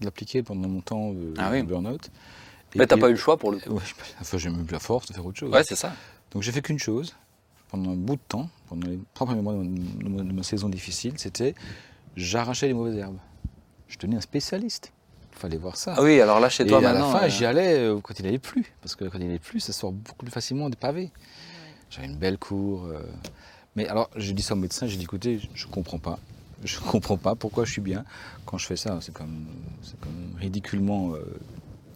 de 0.00 0.04
l'appliquer 0.06 0.42
pendant 0.42 0.68
mon 0.68 0.80
temps 0.80 1.12
de, 1.12 1.32
Ah 1.38 1.50
oui. 1.52 1.62
de 1.62 1.66
burn-out. 1.66 2.10
Et 2.74 2.78
Mais 2.80 2.86
t'as 2.86 2.96
pas 2.98 3.08
eu 3.08 3.12
le 3.12 3.16
choix 3.16 3.36
pour 3.38 3.50
le 3.52 3.58
coup. 3.58 3.70
Ouais, 3.70 3.82
enfin, 4.20 4.36
j'ai 4.38 4.50
même 4.50 4.64
plus 4.66 4.74
la 4.74 4.78
force 4.78 5.06
de 5.08 5.14
faire 5.14 5.24
autre 5.24 5.38
chose. 5.38 5.50
Ouais, 5.52 5.64
c'est 5.64 5.76
ça. 5.76 5.94
Donc 6.32 6.42
j'ai 6.42 6.52
fait 6.52 6.60
qu'une 6.60 6.78
chose 6.78 7.14
pendant 7.70 7.92
un 7.92 7.96
bout 7.96 8.16
de 8.16 8.20
temps, 8.28 8.48
pendant 8.68 8.86
les 8.88 8.98
trois 9.14 9.26
premiers 9.26 9.40
mois 9.42 9.54
de, 9.54 10.08
ma- 10.08 10.22
de 10.22 10.32
ma 10.32 10.42
saison 10.42 10.68
difficile, 10.68 11.14
c'était 11.16 11.54
j'arrachais 12.16 12.66
les 12.68 12.74
mauvaises 12.74 12.96
herbes. 12.96 13.18
Je 13.88 13.96
tenais 13.96 14.16
un 14.16 14.20
spécialiste. 14.20 14.92
Il 15.32 15.38
fallait 15.38 15.56
voir 15.56 15.76
ça. 15.76 15.94
Ah 15.96 16.02
oui, 16.02 16.20
alors 16.20 16.40
là 16.40 16.48
chez 16.50 16.64
Et 16.64 16.66
toi 16.68 16.78
à 16.78 16.80
maintenant. 16.80 17.12
la 17.12 17.20
fin, 17.20 17.26
euh, 17.26 17.28
j'y 17.30 17.44
allais 17.46 17.78
euh, 17.78 17.98
quand 18.02 18.18
il 18.18 18.26
allait 18.26 18.38
plus, 18.38 18.72
parce 18.82 18.94
que 18.96 19.04
quand 19.06 19.18
il 19.18 19.24
allait 19.24 19.38
plus, 19.38 19.60
ça 19.60 19.72
sort 19.72 19.92
beaucoup 19.92 20.24
plus 20.24 20.30
facilement 20.30 20.68
des 20.70 20.76
pavés. 20.76 21.10
J'avais 21.90 22.06
une 22.08 22.16
belle 22.16 22.38
cour. 22.38 22.84
euh, 22.84 23.00
Mais 23.76 23.86
alors, 23.88 24.10
j'ai 24.16 24.32
dit 24.34 24.42
ça 24.42 24.54
au 24.54 24.58
médecin, 24.58 24.86
j'ai 24.86 24.96
dit 24.96 25.04
écoutez, 25.04 25.38
je, 25.38 25.46
je 25.54 25.66
comprends 25.66 25.98
pas. 25.98 26.18
Je 26.64 26.78
comprends 26.90 27.16
pas 27.16 27.34
pourquoi 27.34 27.64
je 27.64 27.72
suis 27.72 27.82
bien 27.82 28.04
quand 28.44 28.58
je 28.58 28.66
fais 28.66 28.76
ça. 28.76 28.98
C'est 29.00 29.12
comme, 29.12 29.46
c'est 29.82 29.98
comme 30.00 30.34
ridiculement. 30.38 31.12
euh, 31.14 31.24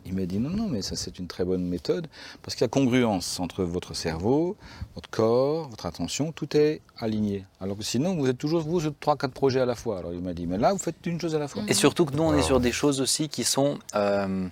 il 0.07 0.16
m'a 0.16 0.27
dit 0.27 0.40
non, 0.40 0.51
non, 0.51 0.68
mais 0.68 0.83
ça 0.83 0.96
c'est 0.96 1.18
une 1.20 1.29
très 1.29 1.44
bonne 1.44 1.62
méthode 1.64 2.09
parce 2.42 2.57
qu'il 2.57 2.62
y 2.62 2.64
a 2.64 2.68
congruence 2.68 3.38
entre 3.38 3.62
votre 3.62 3.94
cerveau, 3.94 4.57
votre 4.94 5.09
corps, 5.09 5.68
votre 5.68 5.87
attention, 5.87 6.33
tout 6.33 6.57
est 6.57 6.81
aligné. 6.99 7.44
Alors 7.61 7.77
que 7.77 7.85
sinon, 7.85 8.16
vous 8.16 8.27
êtes 8.29 8.38
toujours 8.38 8.62
vous 8.62 8.81
sur 8.81 8.92
trois, 8.99 9.16
quatre 9.16 9.33
projets 9.33 9.61
à 9.61 9.66
la 9.66 9.77
fois. 9.77 9.99
Alors 9.99 10.12
il 10.12 10.20
m'a 10.20 10.33
dit 10.35 10.46
mais 10.46 10.59
là, 10.59 10.73
vous 10.73 10.79
faites 10.79 10.96
une 11.07 11.20
chose 11.20 11.35
à 11.37 11.38
la 11.38 11.46
fois. 11.46 11.62
Et 11.68 11.75
surtout 11.75 12.07
que 12.07 12.16
nous, 12.16 12.25
on 12.25 12.35
est 12.37 12.42
sur 12.42 12.59
des 12.59 12.73
choses 12.73 13.01
aussi 13.01 13.29
qui 13.29 13.44
sont 13.44 13.79
euh, 13.94 14.49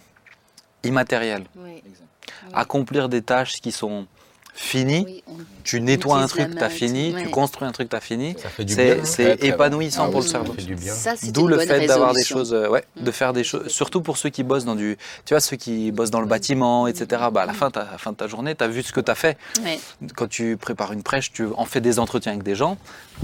immatérielles. 0.84 1.46
Oui. 1.56 1.82
Accomplir 2.52 3.08
des 3.08 3.22
tâches 3.22 3.60
qui 3.60 3.72
sont 3.72 4.06
Oui, 4.74 5.22
on- 5.26 5.32
Tu 5.64 5.80
nettoies 5.80 6.18
un 6.18 6.26
truc, 6.26 6.48
t'as 6.58 6.68
fini. 6.68 7.12
ouais. 7.14 7.22
Tu 7.24 7.30
construis 7.30 7.66
un 7.68 7.72
truc, 7.72 7.88
t'as 7.88 8.00
fini. 8.00 8.34
C'est 9.04 9.44
épanouissant 9.44 10.10
pour 10.10 10.20
Ah 10.20 10.24
le 10.24 10.28
cerveau. 10.28 10.54
D'où 11.32 11.46
le 11.46 11.58
fait 11.58 11.86
d'avoir 11.86 12.12
des 12.12 12.24
choses, 12.24 12.52
euh, 12.52 12.68
ouais, 12.68 12.84
de 12.96 13.10
Mm. 13.10 13.12
faire 13.12 13.32
des 13.32 13.44
choses, 13.44 13.68
surtout 13.68 14.00
pour 14.00 14.16
ceux 14.16 14.30
qui 14.30 14.42
bossent 14.42 14.64
dans 14.64 14.74
du, 14.74 14.96
tu 15.24 15.34
vois, 15.34 15.40
ceux 15.40 15.56
qui 15.56 15.92
bossent 15.92 16.10
dans 16.10 16.20
le 16.20 16.26
bâtiment, 16.26 16.86
etc. 16.86 17.22
Bah, 17.32 17.42
à 17.42 17.46
la 17.46 17.52
fin, 17.52 17.70
t'as- 17.70 17.82
à 17.82 17.92
la 17.92 17.98
fin 17.98 18.12
de 18.12 18.16
ta 18.16 18.26
journée, 18.26 18.54
tu 18.54 18.64
as 18.64 18.68
vu 18.68 18.82
ce 18.82 18.92
que 18.92 19.00
tu 19.00 19.10
as 19.10 19.14
fait. 19.14 19.36
Ouais. 19.64 19.78
Quand 20.16 20.28
tu 20.28 20.56
prépares 20.56 20.92
une 20.92 21.02
prêche, 21.02 21.32
tu 21.32 21.46
en 21.56 21.64
fais 21.64 21.80
des 21.80 21.98
entretiens 21.98 22.32
avec 22.32 22.42
des 22.44 22.54
gens. 22.54 22.78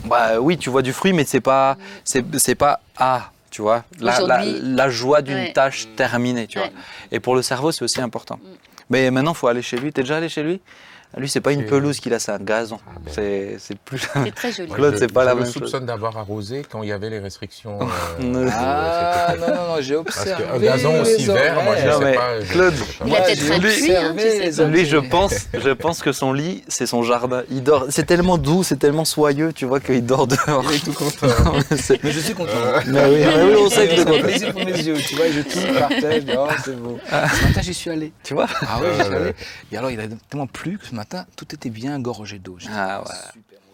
Bah 0.04 0.38
oui, 0.40 0.56
tu 0.58 0.70
vois 0.70 0.82
du 0.82 0.92
fruit, 0.92 1.12
mais 1.12 1.24
c'est 1.24 1.40
pas, 1.40 1.76
c'est 2.04 2.54
pas 2.54 2.80
ah, 2.96 3.30
tu 3.50 3.62
vois, 3.62 3.84
la, 4.00 4.20
la, 4.20 4.22
Aujourd'hui- 4.42 4.60
la 4.62 4.88
joie 4.90 5.22
d'une 5.22 5.34
Ouais. 5.36 5.52
tâche 5.52 5.88
terminée, 5.96 6.46
tu 6.46 6.58
Ouais. 6.58 6.64
vois. 6.68 6.74
Et 7.12 7.20
pour 7.20 7.34
le 7.34 7.42
cerveau, 7.42 7.72
c'est 7.72 7.84
aussi 7.84 8.00
important. 8.00 8.36
Mm. 8.36 8.48
Mais 8.90 9.10
maintenant, 9.10 9.32
faut 9.34 9.46
aller 9.48 9.62
chez 9.62 9.76
lui. 9.78 9.92
T'es 9.92 10.02
déjà 10.02 10.18
allé 10.18 10.28
chez 10.28 10.42
lui? 10.42 10.60
Lui, 11.16 11.28
c'est 11.28 11.40
pas 11.40 11.52
une 11.52 11.64
pelouse 11.66 12.00
qu'il 12.00 12.12
a, 12.12 12.18
c'est 12.18 12.32
un 12.32 12.38
gazon. 12.38 12.78
Ah 12.88 12.92
ben. 13.04 13.12
C'est 13.14 13.56
c'est 13.60 13.78
plus. 13.78 13.98
C'est 14.24 14.34
très 14.34 14.52
joli. 14.52 14.68
Claude, 14.70 14.94
je- 14.94 14.98
c'est 14.98 15.12
pas 15.12 15.22
je 15.22 15.26
la 15.26 15.34
même 15.36 15.44
chose. 15.44 15.52
soupçonne 15.54 15.86
d'avoir 15.86 16.16
arrosé 16.18 16.64
quand 16.68 16.82
il 16.82 16.88
y 16.88 16.92
avait 16.92 17.08
les 17.10 17.20
restrictions. 17.20 17.78
euh, 18.20 18.48
Ah 18.52 19.28
c'était- 19.30 19.40
non, 19.40 19.46
non, 19.56 19.62
non, 19.76 19.76
j'ai 19.80 19.94
Parce 20.02 20.20
observé. 20.20 20.44
qu'un 20.44 20.58
gazon 20.58 21.00
aussi 21.02 21.24
vert, 21.26 21.62
moi 21.62 21.74
je 21.76 21.86
Non, 21.88 21.98
sais 21.98 22.04
mais 22.04 22.14
pas. 22.14 22.40
je- 22.40 22.52
Claude, 22.52 22.74
je 22.74 22.78
sais. 22.82 22.86
Il 23.00 23.02
a 23.02 23.06
Moi, 23.06 23.18
peut-être 23.20 23.46
très 23.46 23.58
plu, 23.60 23.68
hein, 23.68 24.10
observé 24.10 24.40
tu 24.46 24.52
sais. 24.52 24.66
Lui, 24.66 24.86
je 24.86 24.96
pense, 24.96 25.34
je 25.54 25.70
pense 25.70 26.02
que 26.02 26.12
son 26.12 26.32
lit, 26.32 26.64
c'est 26.68 26.86
son 26.86 27.02
jardin. 27.04 27.42
Il 27.50 27.62
dort. 27.62 27.86
C'est 27.90 28.06
tellement 28.06 28.36
doux, 28.38 28.62
c'est 28.64 28.76
tellement 28.78 29.04
soyeux, 29.04 29.52
tu 29.52 29.66
vois 29.66 29.78
qu'il 29.80 30.04
dort 30.04 30.26
dehors. 30.26 30.64
Il 30.70 30.76
est 30.76 30.84
tout 30.84 30.92
content. 30.92 31.28
C'est- 31.76 32.02
Mais 32.02 32.10
je 32.10 32.18
suis 32.20 32.34
content. 32.34 32.50
mais 32.86 33.04
oui, 33.04 33.20
mais 33.24 33.42
oui, 33.44 33.54
on 33.60 33.70
sait 33.70 33.86
que 33.88 33.96
c'est 33.96 34.18
un 34.18 34.22
plaisir 34.22 34.52
pour 34.52 34.64
mes 34.64 34.72
yeux. 34.72 34.96
Tu 35.06 35.14
vois, 35.14 35.26
je 35.30 35.40
tourne 35.42 35.78
par 35.78 35.88
terre, 35.90 36.12
je 36.14 36.18
dis, 36.18 36.32
oh, 36.36 36.48
c'est 36.64 36.76
beau. 36.76 36.98
Ce 37.08 37.44
matin, 37.46 37.60
j'y 37.62 37.74
suis 37.74 37.90
allé. 37.90 38.12
Tu 38.24 38.34
vois 38.34 38.46
Ah 38.62 38.78
oui, 38.80 38.88
j'y 38.98 39.04
suis 39.04 39.14
allé. 39.14 39.32
Et 39.70 39.76
alors, 39.76 39.90
il 39.92 40.00
a 40.00 40.04
tellement 40.28 40.46
plu 40.48 40.78
que 40.78 40.86
ce 40.86 40.94
matin, 40.94 41.03
tout 41.36 41.54
était 41.54 41.70
bien 41.70 41.98
gorgé 42.00 42.38
d'eau. 42.38 42.58
Ah 42.70 43.02
ouais. 43.02 43.06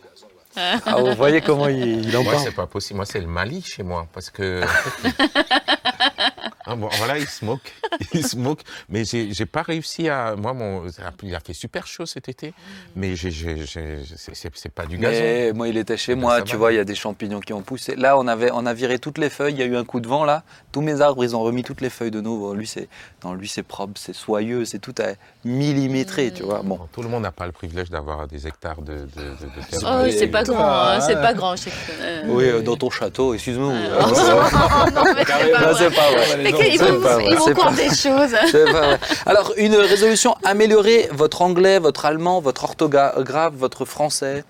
gazon, 0.03 0.81
Ah, 0.87 1.01
vous 1.01 1.14
voyez 1.14 1.40
comment 1.40 1.69
il, 1.69 2.07
il 2.07 2.16
en 2.16 2.23
Moi, 2.25 2.33
parle. 2.33 2.45
c'est 2.45 2.55
pas 2.55 2.66
possible. 2.66 2.97
Moi, 2.97 3.07
c'est 3.07 3.21
le 3.21 3.27
Mali 3.27 3.62
chez 3.62 3.83
moi. 3.83 4.07
Parce 4.12 4.31
que. 4.31 4.62
Ah, 6.73 6.77
bon, 6.77 6.89
voilà, 6.99 7.19
il 7.19 7.27
se 7.27 7.45
moque. 7.45 7.73
Il 8.15 8.25
se 8.27 8.37
moque. 8.37 8.61
Mais 8.89 9.05
j'ai 9.05 9.33
j'ai 9.33 9.45
pas 9.47 9.63
réussi 9.63 10.09
à. 10.09 10.37
Moi, 10.37 10.53
mon... 10.55 10.83
il 11.25 11.35
a 11.35 11.41
fait 11.41 11.53
super 11.53 11.87
chaud 11.87 12.07
cet 12.07 12.29
été. 12.29 12.55
Mais 12.97 13.17
j'ai- 13.17 13.31
j'ai- 13.31 13.67
j'ai- 13.67 13.99
c'est 14.17 14.35
c'est- 14.35 14.51
c'est 14.55 14.69
pas 14.73 14.87
du 14.87 14.97
gazon. 14.97 15.19
Mais 15.21 15.53
moi, 15.53 15.69
il 15.69 15.77
était 15.77 15.97
chez 15.97 16.15
Ben, 16.15 16.21
moi, 16.21 16.43
tu 16.43 16.53
va. 16.53 16.59
vois, 16.59 16.73
il 16.73 16.77
y 16.77 16.79
a 16.79 16.85
des 16.85 16.95
champignons 16.95 17.41
qui 17.41 17.53
ont 17.53 17.63
poussé. 17.63 17.97
Là, 17.97 18.17
on 18.19 18.27
avait, 18.29 18.51
on 18.53 18.65
a 18.67 18.73
viré 18.73 18.99
toutes 18.99 19.19
les 19.19 19.29
feuilles, 19.31 19.55
il 19.55 19.59
y 19.59 19.63
a 19.63 19.67
eu 19.67 19.77
un 19.77 19.85
coup 19.85 20.01
de 20.01 20.09
vent 20.09 20.25
là. 20.25 20.45
Tous 20.73 20.81
mes 20.81 21.01
arbres, 21.01 21.25
ils 21.25 21.35
ont 21.37 21.41
remis 21.43 21.63
toutes 21.65 21.81
les 21.81 21.91
feuilles 21.91 22.11
de 22.13 22.21
nouveau. 22.21 22.55
Lui, 22.55 22.67
c'est, 22.67 22.89
non, 23.25 23.35
lui, 23.35 23.49
c'est 23.49 23.63
propre, 23.65 23.95
c'est 23.97 24.15
soyeux, 24.15 24.65
c'est 24.65 24.79
tout 24.79 24.95
à 24.99 25.09
millimétré, 25.45 26.31
tu 26.33 26.43
vois. 26.45 26.63
Bon. 26.63 26.79
Tout 26.93 27.03
le 27.03 27.09
monde 27.09 27.23
n'a 27.25 27.33
pas 27.33 27.47
le 27.47 27.53
privilège 27.53 27.91
d'avoir 27.91 28.27
des 28.29 28.47
hectares 28.47 28.81
de, 28.83 28.93
de, 28.93 28.99
de, 28.99 29.01
de 29.07 29.69
terre. 29.71 29.81
Oh, 29.83 30.01
oui, 30.05 30.15
c'est 30.17 30.29
pas 30.29 30.45
grand, 30.45 30.65
hein, 30.65 30.95
hein. 30.97 31.01
c'est 31.01 31.15
pas 31.21 31.35
grand. 31.35 31.57
je 31.57 31.63
sais 31.65 31.71
que- 31.71 32.03
euh, 32.03 32.23
Oui, 32.29 32.45
euh, 32.45 32.61
dans 32.63 32.77
ton 32.77 32.91
château, 32.91 33.35
excuse-moi. 33.35 33.73
Oh, 33.75 34.03
non, 34.95 35.03
mais 35.15 35.25
c'est 35.27 35.27
pas 35.27 35.61
Non, 35.61 35.73
vrai. 35.73 35.75
c'est 35.79 35.95
pas 35.95 36.11
vrai. 36.11 36.43
Qu'ils 36.61 36.81
vont, 36.81 37.01
pas 37.01 37.23
ils 37.23 37.37
vont 37.37 37.55
pas- 37.55 37.73
des 37.73 37.88
choses. 37.88 38.35
C'est 38.51 38.64
pas 38.64 38.73
vrai. 38.96 38.99
Alors, 39.27 39.53
une 39.57 39.75
résolution, 39.77 40.35
améliorer 40.44 41.09
votre 41.12 41.42
anglais, 41.42 41.79
votre 41.79 42.05
allemand, 42.05 42.40
votre 42.40 42.64
orthographe, 42.64 43.55
votre 43.55 43.85
français, 43.85 44.44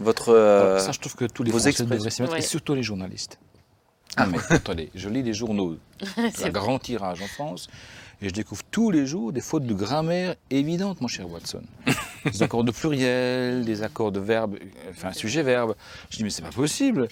votre... 0.00 0.32
euh, 0.34 0.78
ça, 0.78 0.92
je 0.92 0.98
trouve 1.00 1.14
que 1.16 1.24
tous 1.24 1.42
les 1.42 1.50
vos 1.50 1.58
Français 1.58 1.70
expressions. 1.70 1.96
devraient 1.96 2.10
s'y 2.10 2.22
mettre, 2.22 2.34
Ouais. 2.34 2.38
et 2.40 2.42
surtout 2.42 2.74
les 2.74 2.82
journalistes. 2.82 3.38
Ah, 4.16 4.26
mais 4.26 4.38
attendez, 4.50 4.90
je 4.94 5.08
lis 5.08 5.22
les 5.22 5.34
journaux, 5.34 5.76
un 6.44 6.48
grand 6.50 6.78
tirage 6.78 7.20
en 7.22 7.26
France, 7.26 7.68
et 8.20 8.28
je 8.28 8.34
découvre 8.34 8.62
tous 8.70 8.90
les 8.90 9.06
jours 9.06 9.32
des 9.32 9.40
fautes 9.40 9.64
de 9.64 9.74
grammaire 9.74 10.34
évidentes, 10.50 11.00
mon 11.00 11.06
cher 11.08 11.30
Watson. 11.30 11.62
des 12.24 12.42
accords 12.42 12.64
de 12.64 12.72
pluriel, 12.72 13.64
des 13.64 13.82
accords 13.84 14.10
de 14.10 14.18
verbe, 14.18 14.56
enfin 14.90 15.12
sujet-verbe. 15.12 15.74
Je 16.10 16.16
dis, 16.16 16.24
mais 16.24 16.30
c'est 16.30 16.42
pas 16.42 16.50
possible. 16.50 17.06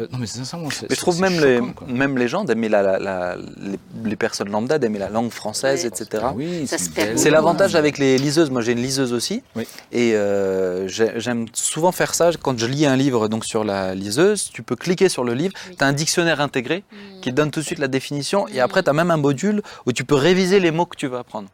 Euh, 0.00 0.06
non, 0.10 0.16
mais 0.18 0.26
sincèrement, 0.26 0.70
c'est. 0.70 0.88
Mais 0.88 0.96
je 0.96 1.00
trouve 1.00 1.20
même 1.20 1.38
les, 1.38 1.58
choquant, 1.58 1.84
même 1.86 2.16
les 2.16 2.26
gens 2.26 2.44
d'aimer 2.44 2.70
la, 2.70 2.80
la- 2.80 2.98
la- 2.98 3.36
les, 3.36 3.78
les 4.04 4.16
personnes 4.16 4.48
lambda 4.48 4.78
d'aimer 4.78 4.98
la 4.98 5.10
langue 5.10 5.30
française, 5.30 5.84
etc. 5.84 6.22
Ah 6.28 6.32
oui, 6.34 6.66
c'est 6.66 7.28
l'avantage 7.28 7.74
avec 7.76 7.98
les 7.98 8.16
liseuses. 8.16 8.48
Moi, 8.50 8.62
j'ai 8.62 8.72
une 8.72 8.80
liseuse 8.82 9.12
aussi. 9.12 9.42
Oui. 9.54 9.66
Et 9.92 10.14
euh, 10.14 10.88
j'ai- 10.88 11.12
j'aime 11.20 11.44
souvent 11.52 11.92
faire 11.92 12.14
ça. 12.14 12.30
Quand 12.40 12.58
je 12.58 12.64
lis 12.64 12.86
un 12.86 12.96
livre 12.96 13.28
donc 13.28 13.44
sur 13.44 13.64
la 13.64 13.94
liseuse, 13.94 14.48
tu 14.50 14.62
peux 14.62 14.76
cliquer 14.76 15.10
sur 15.10 15.24
le 15.24 15.34
livre. 15.34 15.52
Oui. 15.68 15.76
Tu 15.76 15.84
as 15.84 15.88
un 15.88 15.92
dictionnaire 15.92 16.40
intégré 16.40 16.84
Mm. 16.90 17.20
qui 17.20 17.30
te 17.30 17.34
donne 17.36 17.50
tout 17.50 17.60
de 17.60 17.64
suite 17.66 17.78
la 17.78 17.88
définition. 17.88 18.48
Et 18.48 18.56
Mm. 18.60 18.60
après, 18.60 18.82
tu 18.82 18.88
as 18.88 18.94
même 18.94 19.10
un 19.10 19.18
module 19.18 19.60
où 19.84 19.92
tu 19.92 20.04
peux 20.04 20.14
réviser 20.14 20.58
les 20.58 20.70
mots 20.70 20.86
que 20.86 20.96
tu 20.96 21.06
veux 21.06 21.18
apprendre. 21.18 21.48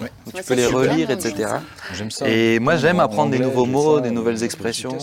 Ouais. 0.00 0.08
Où 0.26 0.30
tu 0.32 0.36
Ouais, 0.38 0.42
peux 0.42 0.54
les 0.54 0.66
relire, 0.66 1.10
etc. 1.12 1.34
ça. 1.38 1.62
J'aime 1.92 2.10
ça. 2.10 2.28
Et 2.28 2.58
moi, 2.58 2.74
j'aime 2.74 2.98
En 2.98 3.04
apprendre 3.04 3.30
des 3.30 3.38
nouveaux 3.38 3.66
mots, 3.66 3.96
ça, 3.98 4.00
des 4.02 4.08
euh, 4.08 4.12
nouvelles 4.12 4.34
le 4.34 4.42
expressions. 4.42 4.98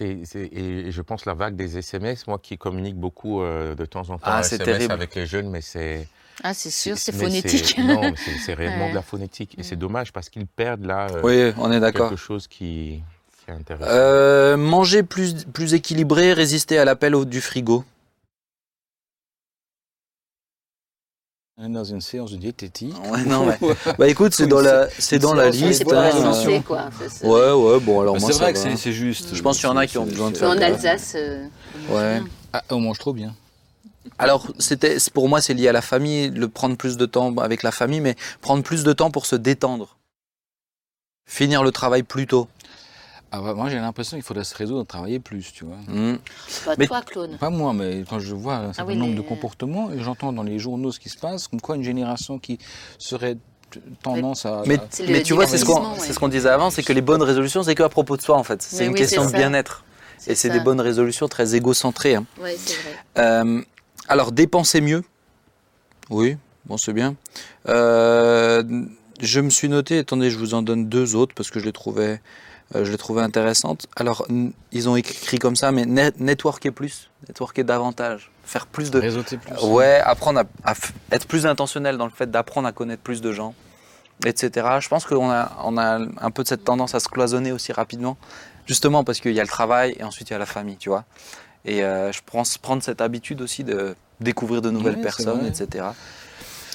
Et 0.00 0.90
je 0.90 1.02
pense 1.02 1.24
la 1.26 1.34
vague 1.34 1.56
des 1.56 1.78
SMS, 1.78 2.26
moi 2.26 2.38
qui 2.42 2.56
communique 2.58 2.96
beaucoup 2.96 3.42
euh, 3.42 3.74
de 3.74 3.84
temps 3.84 4.02
en 4.10 4.18
temps 4.18 4.20
Ah, 4.22 4.40
SMS 4.40 4.64
terrible. 4.64 4.92
avec 4.92 5.14
les 5.14 5.26
jeunes, 5.26 5.50
mais 5.50 5.60
c'est. 5.60 6.06
Ah, 6.42 6.54
c'est 6.54 6.70
sûr, 6.70 6.96
c'est 6.96 7.12
phonétique. 7.12 7.76
Non, 7.78 8.14
c'est, 8.46 8.54
réellement 8.54 8.84
Ouais. 8.86 8.90
de 8.90 8.94
la 8.94 9.02
phonétique. 9.02 9.54
Et 9.58 9.62
c'est 9.62 9.76
dommage 9.76 10.12
parce 10.12 10.30
qu'ils 10.30 10.46
perdent 10.46 10.84
là 10.86 11.06
euh, 11.10 11.20
Oui, 11.22 11.52
on 11.58 11.70
est 11.70 11.80
d'accord. 11.80 12.08
quelque 12.08 12.18
chose 12.18 12.46
qui, 12.48 13.02
qui 13.44 13.50
est 13.50 13.54
intéressant. 13.54 13.90
Euh, 13.90 14.56
manger 14.56 15.02
plus, 15.02 15.44
plus 15.44 15.74
équilibré, 15.74 16.32
résister 16.32 16.78
à 16.78 16.84
l'appel 16.84 17.14
du 17.26 17.40
frigo. 17.42 17.84
Dans 21.68 21.84
une 21.84 22.00
séance 22.00 22.32
de 22.32 22.36
diététique. 22.36 22.94
Ouais, 23.10 23.24
non, 23.24 23.46
mais- 23.60 23.94
Bah 23.98 24.08
écoute, 24.08 24.32
c'est 24.34 24.46
dans 24.46 24.60
la, 24.60 24.88
c'est 24.98 25.18
dans 25.18 25.34
la 25.34 25.50
liste. 25.50 25.84
Pour 25.84 25.94
hein. 25.94 26.62
quoi. 26.66 26.88
Ouais, 27.22 27.52
ouais, 27.52 27.80
bon 27.80 28.00
alors 28.00 28.18
moi 28.18 28.30
c'est 28.32 28.38
vrai 28.38 28.52
que 28.52 28.58
c'est 28.58 28.76
c'est 28.76 28.92
juste. 28.92 29.34
Je 29.34 29.42
pense 29.42 29.58
qu'il 29.58 29.66
y 29.68 29.70
en 29.72 29.76
a 29.76 29.86
qui 29.86 29.98
ont 29.98 30.06
besoin 30.06 30.30
de 30.30 30.36
faire 30.36 30.48
En. 30.48 30.58
Alsace, 30.58 31.14
euh, 31.16 31.46
on 31.88 31.92
mange 31.92 32.02
Ouais. 32.02 32.22
Ah, 32.52 32.62
on 32.70 32.80
mange 32.80 32.98
trop 32.98 33.12
bien. 33.12 33.34
Alors, 34.18 34.48
c'était, 34.58 34.96
pour 35.14 35.28
moi, 35.28 35.40
c'est 35.40 35.54
lié 35.54 35.68
à 35.68 35.72
la 35.72 35.82
famille, 35.82 36.30
le 36.30 36.48
prendre 36.48 36.76
plus 36.76 36.96
de 36.96 37.06
temps 37.06 37.34
avec 37.36 37.62
la 37.62 37.70
famille, 37.70 38.00
mais 38.00 38.16
prendre 38.40 38.62
plus 38.62 38.82
de 38.82 38.92
temps 38.92 39.10
pour 39.10 39.24
se 39.26 39.36
détendre. 39.36 39.96
Finir 41.26 41.62
le 41.62 41.70
travail 41.70 42.02
plus 42.02 42.26
tôt. 42.26 42.48
Ah, 43.32 43.40
bah, 43.40 43.54
moi, 43.54 43.68
j'ai 43.70 43.76
l'impression 43.76 44.16
qu'il 44.16 44.24
faudrait 44.24 44.44
se 44.44 44.54
résoudre 44.56 44.80
à 44.80 44.84
travailler 44.84 45.20
plus, 45.20 45.52
tu 45.52 45.64
vois. 45.64 45.76
Hmm. 45.86 46.16
Pas 46.64 46.74
Mais- 46.78 46.86
toi, 46.88 47.00
Claude. 47.02 47.38
Pas 47.38 47.50
moi, 47.50 47.72
mais 47.72 48.04
quand 48.08 48.18
je 48.18 48.34
vois 48.34 48.56
un 48.56 48.72
certain 48.72 48.90
oui, 48.92 48.96
nombre 48.98 49.12
les- 49.12 49.16
de 49.18 49.22
comportements 49.22 49.90
et 49.92 50.00
j'entends 50.00 50.32
dans 50.32 50.42
les 50.42 50.58
journaux 50.58 50.90
ce 50.90 50.98
qui 50.98 51.08
se 51.08 51.18
passe, 51.18 51.46
comme 51.46 51.60
quoi 51.60 51.76
une 51.76 51.84
génération 51.84 52.38
qui 52.40 52.58
serait 52.98 53.36
tendance 54.02 54.46
à. 54.46 54.62
Mais, 54.66 54.78
à- 54.78 55.20
tu 55.22 55.32
vois, 55.34 55.46
c'est 55.46 55.58
ce 55.58 55.64
qu'on, 55.64 55.92
ouais. 55.92 55.98
ce 56.00 56.26
disait 56.28 56.48
avant, 56.48 56.70
c'est 56.70 56.82
que 56.82 56.92
les 56.92 57.02
bonnes 57.02 57.22
résolutions, 57.22 57.62
c'est 57.62 57.76
qu'à 57.76 57.88
propos 57.88 58.16
de 58.16 58.22
soi, 58.22 58.36
en 58.36 58.42
fait. 58.42 58.60
C'est 58.62 58.84
une 58.86 58.92
oui, 58.92 58.98
question 58.98 59.24
de 59.24 59.30
bien-être. 59.32 59.84
Et 60.26 60.34
c'est 60.34 60.50
des 60.50 60.60
bonnes 60.60 60.80
résolutions 60.80 61.28
très 61.28 61.54
égocentrées. 61.54 62.16
hein. 62.16 62.26
Ouais, 62.40 62.56
c'est 62.58 62.74
vrai. 62.82 62.96
Euh, 63.18 63.62
alors, 64.08 64.32
dépenser 64.32 64.80
mieux. 64.80 65.02
Oui, 66.10 66.36
bon, 66.66 66.76
c'est 66.76 66.92
bien. 66.92 67.14
Euh, 67.68 68.62
je 69.20 69.40
me 69.40 69.50
suis 69.50 69.68
noté, 69.68 69.98
attendez, 69.98 70.30
je 70.30 70.38
vous 70.38 70.54
en 70.54 70.62
donne 70.62 70.88
deux 70.88 71.14
autres 71.14 71.34
parce 71.34 71.50
que 71.50 71.60
je 71.60 71.64
les 71.64 71.72
trouvais, 71.72 72.14
euh, 72.14 72.16
je 72.74 72.90
les 72.90 72.98
trouvais 72.98 73.22
intéressantes. 73.22 73.86
Alors, 73.96 74.26
ils 74.72 74.88
ont 74.88 74.96
écrit 74.96 75.38
comme 75.38 75.56
ça, 75.56 75.72
mais 75.72 75.86
net- 75.86 76.20
networker 76.20 76.70
plus, 76.72 77.10
networker 77.28 77.64
davantage, 77.64 78.30
faire 78.44 78.66
plus 78.66 78.90
de. 78.90 78.98
réseauter 79.00 79.36
plus. 79.36 79.54
Ouais, 79.64 80.00
apprendre 80.04 80.42
à, 80.64 80.74
être 81.10 81.26
plus 81.26 81.46
intentionnel 81.46 81.96
dans 81.96 82.06
le 82.06 82.12
fait 82.12 82.30
d'apprendre 82.30 82.68
à 82.68 82.72
connaître 82.72 83.02
plus 83.02 83.20
de 83.20 83.32
gens, 83.32 83.54
etc. 84.24 84.66
Je 84.80 84.88
pense 84.88 85.04
qu'on 85.04 85.30
a, 85.30 85.50
on 85.64 85.78
a 85.78 85.98
un 85.98 86.30
peu 86.30 86.42
de 86.42 86.48
cette 86.48 86.64
tendance 86.64 86.94
à 86.94 87.00
se 87.00 87.08
cloisonner 87.08 87.52
aussi 87.52 87.72
rapidement, 87.72 88.16
justement 88.66 89.02
parce 89.04 89.20
qu'il 89.20 89.32
y 89.32 89.40
a 89.40 89.44
le 89.44 89.48
travail 89.48 89.96
et 89.98 90.04
ensuite 90.04 90.30
il 90.30 90.32
y 90.32 90.36
a 90.36 90.38
la 90.38 90.46
famille, 90.46 90.76
tu 90.76 90.90
vois. 90.90 91.04
Et 91.64 91.82
euh, 91.84 92.12
je 92.12 92.20
pense 92.24 92.56
prendre 92.56 92.82
cette 92.82 93.00
habitude 93.00 93.42
aussi 93.42 93.64
de 93.64 93.94
découvrir 94.20 94.62
de 94.62 94.70
nouvelles 94.70 95.00
personnes, 95.00 95.44
etc. 95.46 95.86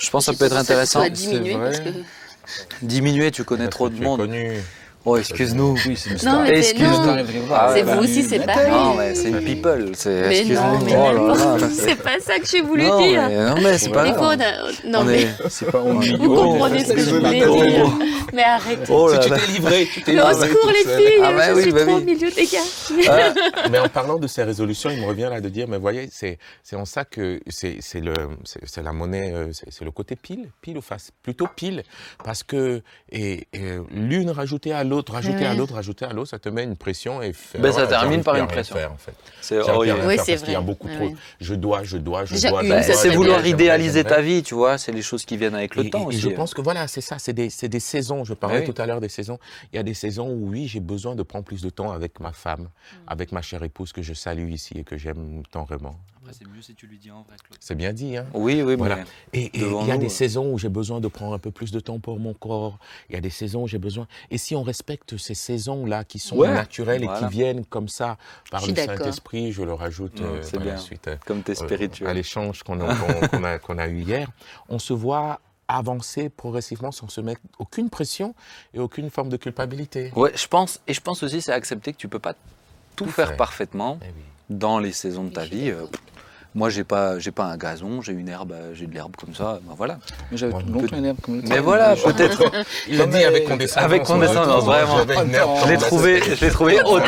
Je 0.02 0.10
pense 0.10 0.26
que 0.26 0.34
ça 0.34 0.38
peut 0.38 0.46
être 0.46 0.58
intéressant. 0.58 1.02
Ça 1.02 1.10
diminuer 1.10 1.58
parce 1.58 1.80
que. 1.80 1.90
Diminuer, 2.84 3.32
tu 3.32 3.44
connais 3.44 3.70
trop 3.70 3.90
de 3.90 3.96
tu 3.96 4.02
es 4.02 4.06
monde. 4.06 4.20
connu. 4.20 4.60
Oh, 5.08 5.18
excuse-nous. 5.18 5.76
Oui, 5.86 5.96
c'est 5.96 6.10
une 6.10 6.16
Non, 6.16 6.20
star. 6.20 6.48
c'est- 6.48 6.80
non. 6.80 7.16
Ah 7.52 7.68
ouais, 7.72 7.78
C'est 7.80 7.84
bah, 7.84 7.96
vous 7.96 8.04
aussi, 8.04 8.24
c'est 8.24 8.40
pareil. 8.40 8.72
Non, 8.72 8.96
mais 8.96 9.14
c'est 9.14 9.30
une 9.30 9.42
people. 9.42 9.92
c'est- 9.94 10.22
Mais 10.28 10.40
excuse-nous. 10.40 10.62
non, 10.62 10.80
mais 10.84 10.94
Oh 10.98 11.34
pas. 11.60 11.70
c'est- 11.70 11.96
pas 11.96 12.20
ça 12.20 12.40
que 12.40 12.48
j'ai 12.48 12.62
voulu 12.62 12.84
non, 12.84 13.08
dire. 13.08 13.24
mais, 13.30 13.36
non, 13.50 13.56
mais 13.62 13.78
c'est 13.78 13.90
pas 13.92 14.02
a- 14.04 14.72
non 14.86 15.00
On 15.00 15.04
mais 15.04 15.28
C'est 15.50 15.72
pas 15.72 15.82
on 15.84 16.00
vous 16.00 16.36
comprenez 16.36 16.84
ce 16.84 16.94
que 16.94 17.00
je 17.02 17.10
voulais 17.16 17.40
dire. 17.40 17.86
Mais 18.34 18.42
arrête. 18.44 18.80
Oh 18.90 19.10
là 19.12 19.20
tu 19.20 19.30
là. 19.30 19.38
t'es 19.38 19.52
livré, 19.52 19.88
tu 19.94 20.02
t'es 20.02 20.20
au 20.20 20.34
secours 20.34 20.72
les 20.72 20.92
filles, 20.98 21.22
Ah 21.24 21.32
bah 21.34 21.54
je 21.56 21.62
suis 21.62 21.72
bah 21.72 21.86
trop 21.86 21.98
au 21.98 22.02
milieu 22.02 22.32
des 22.32 22.46
gars. 22.46 22.60
Euh, 23.08 23.34
mais 23.72 23.78
en 23.80 23.88
parlant 23.90 24.18
de 24.18 24.26
ces 24.28 24.44
résolutions, 24.44 24.90
il 24.90 25.02
me 25.02 25.06
revient 25.06 25.28
là 25.32 25.40
de 25.40 25.50
dire, 25.50 25.68
mais 25.68 25.78
voyez, 25.78 26.10
c'est 26.12 26.40
c'est 26.64 26.76
en 26.76 26.86
ça 26.86 27.06
que 27.06 27.40
c'est 27.48 27.78
c'est 27.80 28.02
le 28.02 28.14
c'est 28.44 28.60
c'est 28.66 28.82
la 28.82 28.92
monnaie, 28.92 29.32
euh, 29.34 29.50
c'est 29.52 29.86
le 29.86 29.92
côté 29.92 30.16
pile, 30.16 30.50
pile 30.62 30.78
ou 30.80 30.82
face, 30.82 31.12
plutôt 31.22 31.48
pile, 31.56 31.84
parce 32.24 32.42
que 32.44 32.82
l'une 33.92 34.32
rajoutée 34.32 34.74
à 34.74 34.84
l'autre, 34.84 34.95
rajoutée 35.04 35.46
à 35.46 35.52
Ouais. 35.52 35.56
l'autre, 35.58 35.74
rajoutée 35.76 36.06
à 36.06 36.14
l'autre, 36.14 36.30
ça 36.30 36.40
te 36.40 36.50
met 36.50 36.64
une 36.64 36.76
pression 36.76 37.22
et 37.22 37.34
fait- 37.34 37.60
Ben, 37.60 37.72
ça 37.72 37.84
voilà, 37.86 38.00
termine 38.02 38.24
par 38.24 38.36
une 38.36 38.48
pression. 38.48 38.76
faire, 38.76 38.92
en 38.92 38.98
fait. 38.98 39.14
C'est 39.42 39.60
oh, 39.60 39.84
il- 39.84 39.92
Oui, 39.94 40.16
faire 40.16 40.24
c'est 40.26 40.38
qu'il 40.44 40.54
y 40.54 40.56
a 40.56 40.62
beaucoup 40.62 40.88
trop. 40.88 41.06
ouais. 41.06 41.16
Je 41.40 41.56
dois, 41.56 41.84
je 41.84 41.98
dois, 41.98 42.26
je 42.26 42.34
Déjà 42.36 42.50
dois. 42.50 42.64
Ben, 42.64 42.82
c'est 42.84 43.10
vouloir 43.16 43.46
idéaliser 43.46 44.04
ta 44.04 44.22
vie, 44.22 44.44
tu 44.44 44.56
vois. 44.56 44.78
C'est 44.78 44.92
les 44.92 45.02
choses 45.02 45.26
qui 45.26 45.38
viennent 45.38 45.56
avec 45.56 45.76
le 45.76 45.86
Et- 45.86 45.90
temps 45.90 46.04
et, 46.04 46.08
aussi. 46.08 46.20
je 46.20 46.30
pense 46.30 46.54
que 46.54 46.62
voilà, 46.62 46.88
c'est 46.88 47.02
ça, 47.02 47.18
c'est 47.20 47.34
des, 47.34 47.50
c'est 47.50 47.70
des 47.70 47.80
saisons. 47.80 48.24
Je 48.24 48.34
parlais 48.34 48.60
Oui. 48.60 48.74
tout 48.74 48.82
à 48.82 48.86
l'heure 48.86 49.02
des 49.02 49.10
saisons. 49.10 49.40
Il 49.72 49.76
y 49.76 49.80
a 49.80 49.84
des 49.84 49.94
saisons 49.94 50.30
où 50.30 50.50
oui, 50.50 50.68
j'ai 50.68 50.80
besoin 50.80 51.16
de 51.16 51.24
prendre 51.24 51.46
plus 51.46 51.62
de 51.62 51.70
temps 51.70 51.92
avec 51.92 52.20
ma 52.20 52.32
femme, 52.32 52.70
avec 53.08 53.32
ma 53.32 53.42
chère 53.42 53.64
épouse 53.64 53.92
que 53.94 54.02
je 54.02 54.14
salue 54.14 54.50
ici 54.52 54.74
et 54.78 54.84
que 54.84 54.98
j'aime 54.98 55.44
tant 55.52 55.64
vraiment. 55.64 55.96
Après, 56.28 56.38
c'est 56.40 56.48
mieux 56.50 56.62
si 56.64 56.74
tu 56.74 56.88
lui 56.88 56.98
dis 56.98 57.12
en 57.12 57.22
vrai, 57.22 57.36
Claude. 57.38 57.58
C'est 57.60 57.76
bien 57.76 57.94
dit, 57.94 58.18
hein 58.18 58.26
Oui, 58.34 58.64
oui, 58.64 58.76
Voilà. 58.76 58.96
mais 58.96 59.04
Et 59.34 59.52
il 59.54 59.62
y 59.62 59.66
a 59.92 59.94
nous, 59.94 59.98
des 60.00 60.06
euh. 60.08 60.10
saisons 60.10 60.52
où 60.52 60.58
j'ai 60.58 60.70
besoin 60.70 61.00
de 61.00 61.08
prendre 61.08 61.36
un 61.36 61.40
peu 61.40 61.52
plus 61.52 61.72
de 61.72 61.80
temps 61.80 62.00
pour 62.00 62.20
mon 62.20 62.34
corps. 62.34 62.80
Il 63.10 63.14
y 63.14 63.18
a 63.18 63.22
des 63.22 63.30
saisons 63.30 63.64
où 63.64 63.68
j'ai 63.68 63.78
besoin. 63.78 64.08
Et 64.32 64.40
si 64.40 64.56
on 64.56 64.64
respecte 64.64 65.18
ces 65.18 65.36
saisons-là 65.36 66.04
qui 66.04 66.18
sont 66.18 66.38
Ouais. 66.38 66.48
naturelles 66.52 67.04
et 67.04 67.08
qui 67.20 67.28
viennent 67.28 67.64
comme 67.64 67.88
ça 67.90 68.18
par 68.50 68.66
le. 68.66 68.74
Saint-Esprit, 68.76 69.52
je 69.52 69.62
le 69.62 69.74
rajoute 69.74 70.20
Ouais, 70.20 70.42
euh, 70.56 70.60
bien. 70.60 70.78
suite. 70.78 71.08
euh, 71.10 71.16
comme 71.28 71.44
t'es 71.44 71.52
euh, 71.52 71.64
à 71.64 71.68
spirituel. 71.68 72.16
l'échange 72.16 72.64
qu'on 72.64 72.80
a, 72.82 73.60
qu'on- 73.60 73.78
a, 73.78 73.88
eu 73.88 74.02
hier, 74.02 74.32
on 74.68 74.80
se 74.80 74.94
voit 74.94 75.40
avancer 75.68 76.30
progressivement 76.30 76.92
sans 76.92 77.08
se 77.08 77.22
mettre 77.22 77.42
aucune 77.60 77.92
pression 77.92 78.34
et 78.74 78.80
aucune 78.80 79.12
forme 79.12 79.30
de 79.30 79.38
culpabilité. 79.38 80.12
Ouais, 80.16 80.32
je 80.36 80.48
pense, 80.48 80.80
et 80.88 80.94
je 80.96 81.02
pense 81.02 81.22
aussi, 81.22 81.42
c'est 81.42 81.52
accepter 81.52 81.94
que 81.94 81.98
tu 81.98 82.08
peux 82.08 82.18
pas 82.20 82.34
tout, 82.96 83.06
Tout 83.06 83.12
faire 83.12 83.36
parfaitement 83.38 84.00
Eh 84.02 84.06
oui. 84.08 84.22
dans 84.50 84.80
les 84.80 84.92
saisons 84.92 85.24
de 85.26 85.30
ta 85.32 85.44
vie. 85.46 85.70
Euh, 85.70 85.86
Moi, 86.56 86.70
j'ai 86.70 86.86
pas, 86.86 87.20
j'ai 87.20 87.32
pas 87.32 87.44
un 87.44 87.58
gazon, 87.58 88.02
j'ai 88.02 88.14
une 88.14 88.30
herbe, 88.30 88.54
euh, 88.54 88.72
j'ai 88.74 88.88
de 88.88 88.94
l'herbe 88.94 89.12
comme 89.20 89.36
ça. 89.36 89.60
Ben 89.68 89.74
voilà. 89.78 89.98
Mais 90.32 90.38
j'avais 90.38 90.54
longtemps 90.54 90.96
une 90.98 91.04
herbe 91.06 91.18
comme 91.22 91.36
le 91.36 91.42
Mais 91.50 91.60
voilà, 91.60 91.96
peut-être. 91.98 92.44
Il 92.88 92.98
l'a 92.98 93.08
dit 93.08 93.24
avec 93.26 93.46
condescendance. 93.46 93.84
avec 93.86 94.04
condescendance, 94.04 94.64
vraiment. 94.64 95.04
Je 95.66 95.70
l'ai 95.70 95.78
trouvé, 95.78 96.22
ça, 96.22 96.36
je 96.36 96.46
l'ai 96.46 96.52
trouvé 96.52 96.80
haute. 96.86 97.04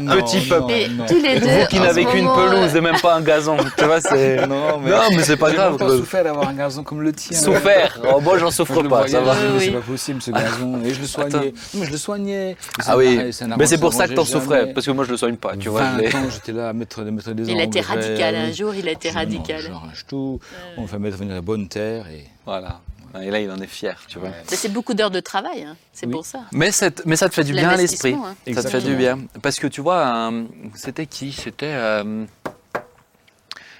Non, 0.00 0.16
Petit 0.20 0.40
peuple. 0.40 0.72
Vous 1.08 1.66
qui 1.68 1.78
n'avez 1.78 2.04
qu'une 2.04 2.26
pelouse 2.26 2.74
euh, 2.74 2.78
et 2.78 2.80
même 2.80 2.98
pas 3.00 3.14
un 3.14 3.20
gazon, 3.20 3.56
tu 3.78 3.84
vois, 3.84 4.00
c'est. 4.00 4.44
Non, 4.48 4.80
mais, 4.80 4.90
Non, 4.90 4.96
mais 5.14 5.22
c'est 5.22 5.36
pas 5.36 5.50
j'ai 5.50 5.56
grave. 5.56 5.76
Claude. 5.76 5.98
souffert 5.98 6.24
d'avoir 6.24 6.48
un 6.48 6.54
gazon 6.54 6.82
comme 6.82 7.02
le 7.02 7.12
tien. 7.12 7.38
Souffert. 7.38 8.00
Oh, 8.12 8.20
moi, 8.20 8.38
j'en 8.38 8.50
souffre 8.50 8.82
pas, 8.82 9.06
ça 9.06 9.20
va. 9.20 9.34
C'est 9.60 9.70
pas 9.70 9.78
possible 9.80 10.20
ce 10.20 10.32
gazon. 10.32 10.80
Et 10.84 10.92
je 10.94 11.00
le 11.00 11.06
soignais. 11.06 11.54
Mais 11.74 11.86
je 11.86 11.92
le 11.92 11.96
soignais. 11.96 12.56
Mais 12.78 12.84
Ah 12.88 12.96
oui. 12.96 13.20
Mais 13.56 13.66
c'est 13.66 13.78
pour 13.78 13.92
ça 13.92 14.08
que 14.08 14.14
t'en 14.14 14.24
souffrais, 14.24 14.72
parce 14.72 14.84
que 14.84 14.90
moi, 14.90 15.04
je 15.04 15.12
le 15.12 15.16
soigne 15.16 15.36
pas, 15.36 15.56
tu 15.56 15.68
vois. 15.68 15.82
je 15.82 15.90
20 15.92 15.98
l'ai- 15.98 16.16
ans, 16.16 16.30
j'étais 16.30 16.52
là 16.52 16.70
à 16.70 16.72
mettre, 16.72 17.02
à 17.02 17.04
mettre 17.04 17.30
des 17.30 17.48
Il 17.48 17.60
a 17.60 17.62
été 17.62 17.80
radical. 17.80 18.34
Un 18.34 18.50
jour, 18.52 18.74
il 18.80 18.88
a 18.88 18.92
été 18.92 19.08
Je- 19.08 19.14
non, 19.14 19.20
radical. 19.20 19.60
J'arrache 19.62 20.06
tout. 20.06 20.40
On 20.76 20.86
fait 20.86 20.98
mettre 20.98 21.16
venir 21.16 21.34
la 21.34 21.40
bonne 21.40 21.68
terre. 21.68 22.08
Et... 22.08 22.26
Voilà. 22.44 22.80
Et 23.20 23.30
là, 23.30 23.40
il 23.40 23.50
en 23.50 23.58
est 23.60 23.66
fier, 23.66 24.00
tu 24.06 24.18
vois. 24.20 24.30
C'est 24.46 24.72
beaucoup 24.72 24.94
d'heures 24.94 25.10
de 25.10 25.18
travail. 25.20 25.64
hein. 25.64 25.76
C'est 25.92 26.06
Oui. 26.06 26.12
pour 26.12 26.24
ça. 26.24 26.40
Mais, 26.52 26.70
cette- 26.70 27.04
mais 27.06 27.16
ça 27.16 27.28
te 27.28 27.34
fait 27.34 27.42
du 27.44 27.52
bien 27.52 27.68
à 27.70 27.76
l'esprit. 27.76 28.14
Hein. 28.14 28.36
Ça 28.54 28.62
te 28.62 28.68
fait 28.68 28.80
du 28.80 28.94
bien. 28.94 29.18
Parce 29.42 29.58
que 29.58 29.66
tu 29.66 29.80
vois, 29.80 30.06
un- 30.06 30.46
c'était 30.76 31.06
qui? 31.06 31.32
C'était. 31.32 31.66
euh, 31.74 32.24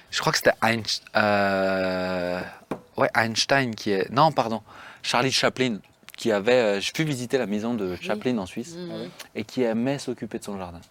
je 0.09 0.19
crois 0.19 0.31
que 0.33 0.37
c'était 0.37 0.51
Einstein. 0.61 1.05
euh, 1.15 2.41
ouais, 2.97 3.09
Einstein 3.15 3.73
qui 3.75 3.91
est. 3.91 4.09
Non, 4.11 4.31
pardon. 4.33 4.61
Charlie 5.01 5.31
Chaplin 5.31 5.77
qui 6.17 6.31
avait. 6.33 6.51
euh, 6.77 6.79
J'ai 6.81 6.91
pu 6.91 7.03
visiter 7.05 7.37
la 7.37 7.45
maison 7.47 7.73
de 7.73 7.95
Chaplin 8.01 8.37
en 8.37 8.45
Suisse 8.45 8.75
Mhm. 8.75 9.09
et 9.35 9.43
qui 9.45 9.63
aimait 9.63 9.97
s'occuper 9.99 10.39
de 10.39 10.43
son 10.43 10.57
jardin. 10.57 10.81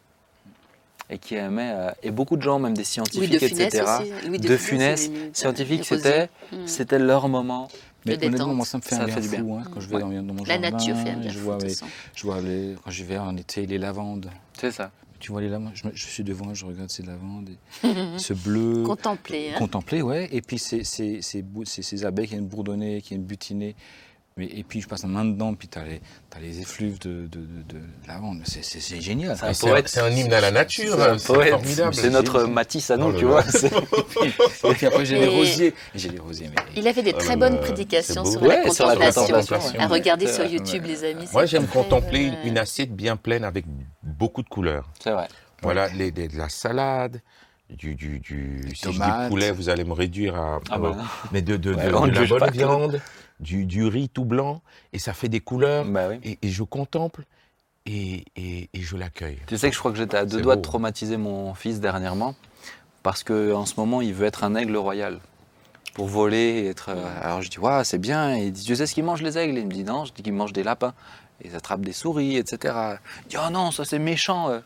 Et 1.13 1.19
qui 1.19 1.35
aimait. 1.35 1.73
euh, 1.75 1.91
et 2.05 2.11
beaucoup 2.13 2.37
de 2.37 2.43
gens, 2.43 2.59
même 2.61 2.73
des 2.75 2.83
Louis 2.83 2.87
scientifiques, 2.87 3.33
de 3.33 3.39
Funès 3.39 3.67
etc. 3.67 3.85
aussi. 4.01 4.29
Louis 4.29 4.39
De 4.39 4.57
Funès, 4.57 5.11
Scientifiques, 5.33 5.85
c'était. 5.85 6.29
Mhm. 6.53 6.67
C'était 6.67 6.99
leur 6.99 7.29
moment. 7.29 7.69
Mais 8.07 8.17
De 8.17 8.27
honnêtement, 8.29 8.55
moi, 8.55 8.65
ça 8.65 8.79
me 8.79 8.83
fait 8.83 8.95
Ça 8.95 9.03
un 9.03 9.07
bien 9.07 9.17
fait 9.17 9.29
bien. 9.29 9.41
fou. 9.41 9.55
hein, 9.57 9.63
quand 9.75 9.81
je 9.81 9.89
vais 9.89 9.97
Ouais. 9.97 10.01
dans, 10.01 10.23
dans 10.23 10.35
mon 10.35 10.45
La 10.45 10.55
jardin, 10.55 10.71
nature 10.71 10.97
fait 10.97 11.11
un 11.11 11.17
bien 11.19 11.31
je 11.31 11.39
vois, 11.39 11.59
de 11.59 11.67
les- 11.67 11.75
je 12.15 12.23
vois 12.23 12.41
les, 12.41 12.75
quand 12.83 12.91
j'y 12.91 13.03
vais 13.05 13.19
en 13.19 13.37
été, 13.37 13.67
les 13.67 13.77
lavandes. 13.77 14.31
C'est 14.59 14.71
ça. 14.71 14.91
Tu 15.19 15.33
vois 15.33 15.43
les 15.43 15.51
lavandes 15.51 15.73
je, 15.75 16.07
suis 16.07 16.25
devant, 16.25 16.55
je 16.55 16.65
regarde 16.65 16.89
ces 16.89 17.03
lavandes. 17.03 17.51
et 17.51 17.89
ce 18.19 18.33
bleu. 18.33 18.85
Contempler. 18.85 19.51
hein. 19.51 19.59
Contempler, 19.59 20.01
ouais. 20.01 20.29
Et 20.33 20.41
puis 20.41 20.59
ces, 20.59 20.83
ces, 20.83 21.21
ces- 21.21 21.45
ces 21.67 22.05
abeilles 22.07 22.27
qui 22.27 22.35
viennent 22.35 22.47
bourdonner, 22.47 23.03
qui 23.03 23.11
viennent 23.11 23.25
butiner. 23.25 23.75
Mais, 24.37 24.47
et 24.47 24.63
puis 24.63 24.81
je 24.81 24.87
passe 24.89 25.03
la 25.03 25.09
main 25.09 25.25
dedans, 25.25 25.53
puis 25.55 25.67
tu 25.69 25.77
as 25.79 25.85
les, 25.85 26.01
t'as 26.31 26.39
les 26.39 26.61
effluves 26.61 26.99
de, 27.01 27.27
de, 27.27 27.41
de, 27.41 27.75
de 27.75 27.81
lavande. 28.07 28.41
C'est, 28.45 28.65
c'est, 28.65 28.81
c'est 28.81 29.01
génial. 29.01 29.37
C'est 29.37 29.45
un 29.47 29.51
Et 29.51 29.55
C'est 29.55 29.67
un, 29.67 29.71
poète. 29.71 29.89
c'est 29.89 30.01
un 30.01 30.09
hymne 30.09 30.33
à 30.33 30.41
la 30.41 30.51
nature, 30.53 30.95
C'est 30.97 31.03
un 31.03 31.19
c'est 31.19 31.27
poète. 31.35 31.51
formidable. 31.51 31.95
C'est 31.95 32.11
notre 32.11 32.45
Matisse 32.45 32.91
à 32.93 32.97
nous, 32.97 33.07
Oh 33.09 33.19
tu 33.19 33.25
vois. 33.25 33.43
c'est- 33.43 33.67
Et 34.65 34.75
puis 34.75 34.87
après, 34.87 35.05
j'ai 35.05 35.19
les 35.19 35.27
rosiers. 35.29 35.75
Et 35.95 35.99
J'ai 35.99 36.09
les 36.11 36.19
rosiers, 36.21 36.49
mais. 36.49 36.63
Il 36.77 36.87
avait 36.87 37.03
des 37.03 37.13
Oh 37.15 37.19
très 37.19 37.37
bonnes 37.37 37.59
prédications 37.61 38.25
sur 38.25 38.41
la 38.43 38.71
sur 38.71 38.87
la 38.87 39.11
contemplation. 39.13 39.81
À 39.81 39.87
regarder 39.89 40.27
sur. 40.27 40.45
YouTube, 40.47 40.85
les 40.87 41.05
amis. 41.05 41.27
Moi, 41.33 41.45
j'aime 41.47 41.67
très, 41.67 41.79
contempler 41.83 42.21
une, 42.27 42.35
euh, 42.35 42.45
une 42.45 42.59
assiette 42.59 42.95
bien 42.95 43.17
pleine 43.17 43.45
avec 43.45 43.65
beaucoup 44.03 44.43
de 44.43 44.49
couleurs. 44.49 44.89
C'est 45.03 45.11
vrai. 45.11 45.27
Voilà, 45.63 45.89
les- 45.89 46.13
de 46.13 46.29
la 46.39 46.49
salade, 46.49 47.21
du, 47.69 47.95
du, 47.95 48.21
du 48.21 48.63
si 48.75 48.85
je 48.87 48.91
dis 48.91 48.99
tomates. 48.99 49.29
poulet, 49.29 49.51
vous 49.53 49.69
allez 49.69 49.85
me 49.85 49.93
réduire 49.93 50.35
à. 50.37 50.61
Ah 50.71 50.79
bah, 50.79 50.97
mais 51.33 51.43
de, 51.43 51.57
de, 51.57 51.73
de- 51.73 51.77
Ouais, 51.77 51.89
de 51.91 51.95
on 51.95 52.07
ne 52.07 52.13
la 52.13 52.27
bonne 52.27 52.51
viande, 52.51 53.01
du, 53.41 53.67
du 53.67 53.85
riz 53.87 54.09
tout 54.09 54.25
blanc, 54.25 54.63
et 54.93 54.99
ça 54.99 55.13
fait 55.13 55.29
des 55.29 55.41
couleurs, 55.41 55.85
bah 55.85 56.09
oui. 56.11 56.21
et, 56.23 56.39
et 56.43 56.49
je 56.51 56.63
contemple 56.63 57.25
et, 57.87 58.25
et, 58.37 58.69
et 58.73 58.81
je 58.83 58.97
l'accueille. 58.97 59.39
Tu 59.47 59.57
sais 59.59 59.69
que 59.71 59.75
je 59.75 59.79
crois 59.81 59.91
que 59.91 59.99
j'étais 59.99 60.17
à 60.17 60.25
deux 60.27 60.41
doigts 60.43 60.55
beau. 60.57 60.61
de 60.61 60.65
traumatiser 60.67 61.17
mon 61.17 61.55
fils 61.55 61.81
dernièrement 61.81 62.35
parce 63.03 63.23
que 63.25 63.53
en 63.53 63.65
ce 63.65 63.75
moment 63.79 64.03
il 64.03 64.13
veut 64.13 64.27
être 64.27 64.45
un 64.45 64.55
aigle 64.55 64.77
royal 64.77 65.19
pour 65.95 66.07
voler 66.07 66.37
et 66.37 66.67
être. 66.69 66.91
euh, 66.91 67.21
Alors 67.23 67.41
je 67.43 67.49
dis 67.49 67.59
waouh 67.59 67.83
c'est 67.83 67.99
bien 67.99 68.37
et 68.37 68.47
il 68.47 68.53
dit 68.53 68.63
tu 68.65 68.77
sais 68.77 68.87
ce 68.87 68.95
qu'ils 68.95 69.05
mangent 69.05 69.23
les 69.23 69.39
aigles? 69.39 69.57
Il 69.59 69.67
me 69.67 69.73
dit 69.73 69.85
non 69.85 70.05
je 70.05 70.13
dis 70.13 70.23
qu'ils 70.23 70.35
mangent 70.35 70.53
des 70.53 70.63
lapins 70.63 70.93
et 71.43 71.49
ils 71.49 71.57
attrapent 71.57 71.81
des 71.81 71.93
souris 71.95 72.37
etc. 72.37 72.75
Il 73.25 73.29
dit 73.31 73.37
oh 73.45 73.51
non 73.51 73.71
ça 73.71 73.85
c'est 73.87 73.99
méchant. 73.99 74.51
euh. 74.51 74.61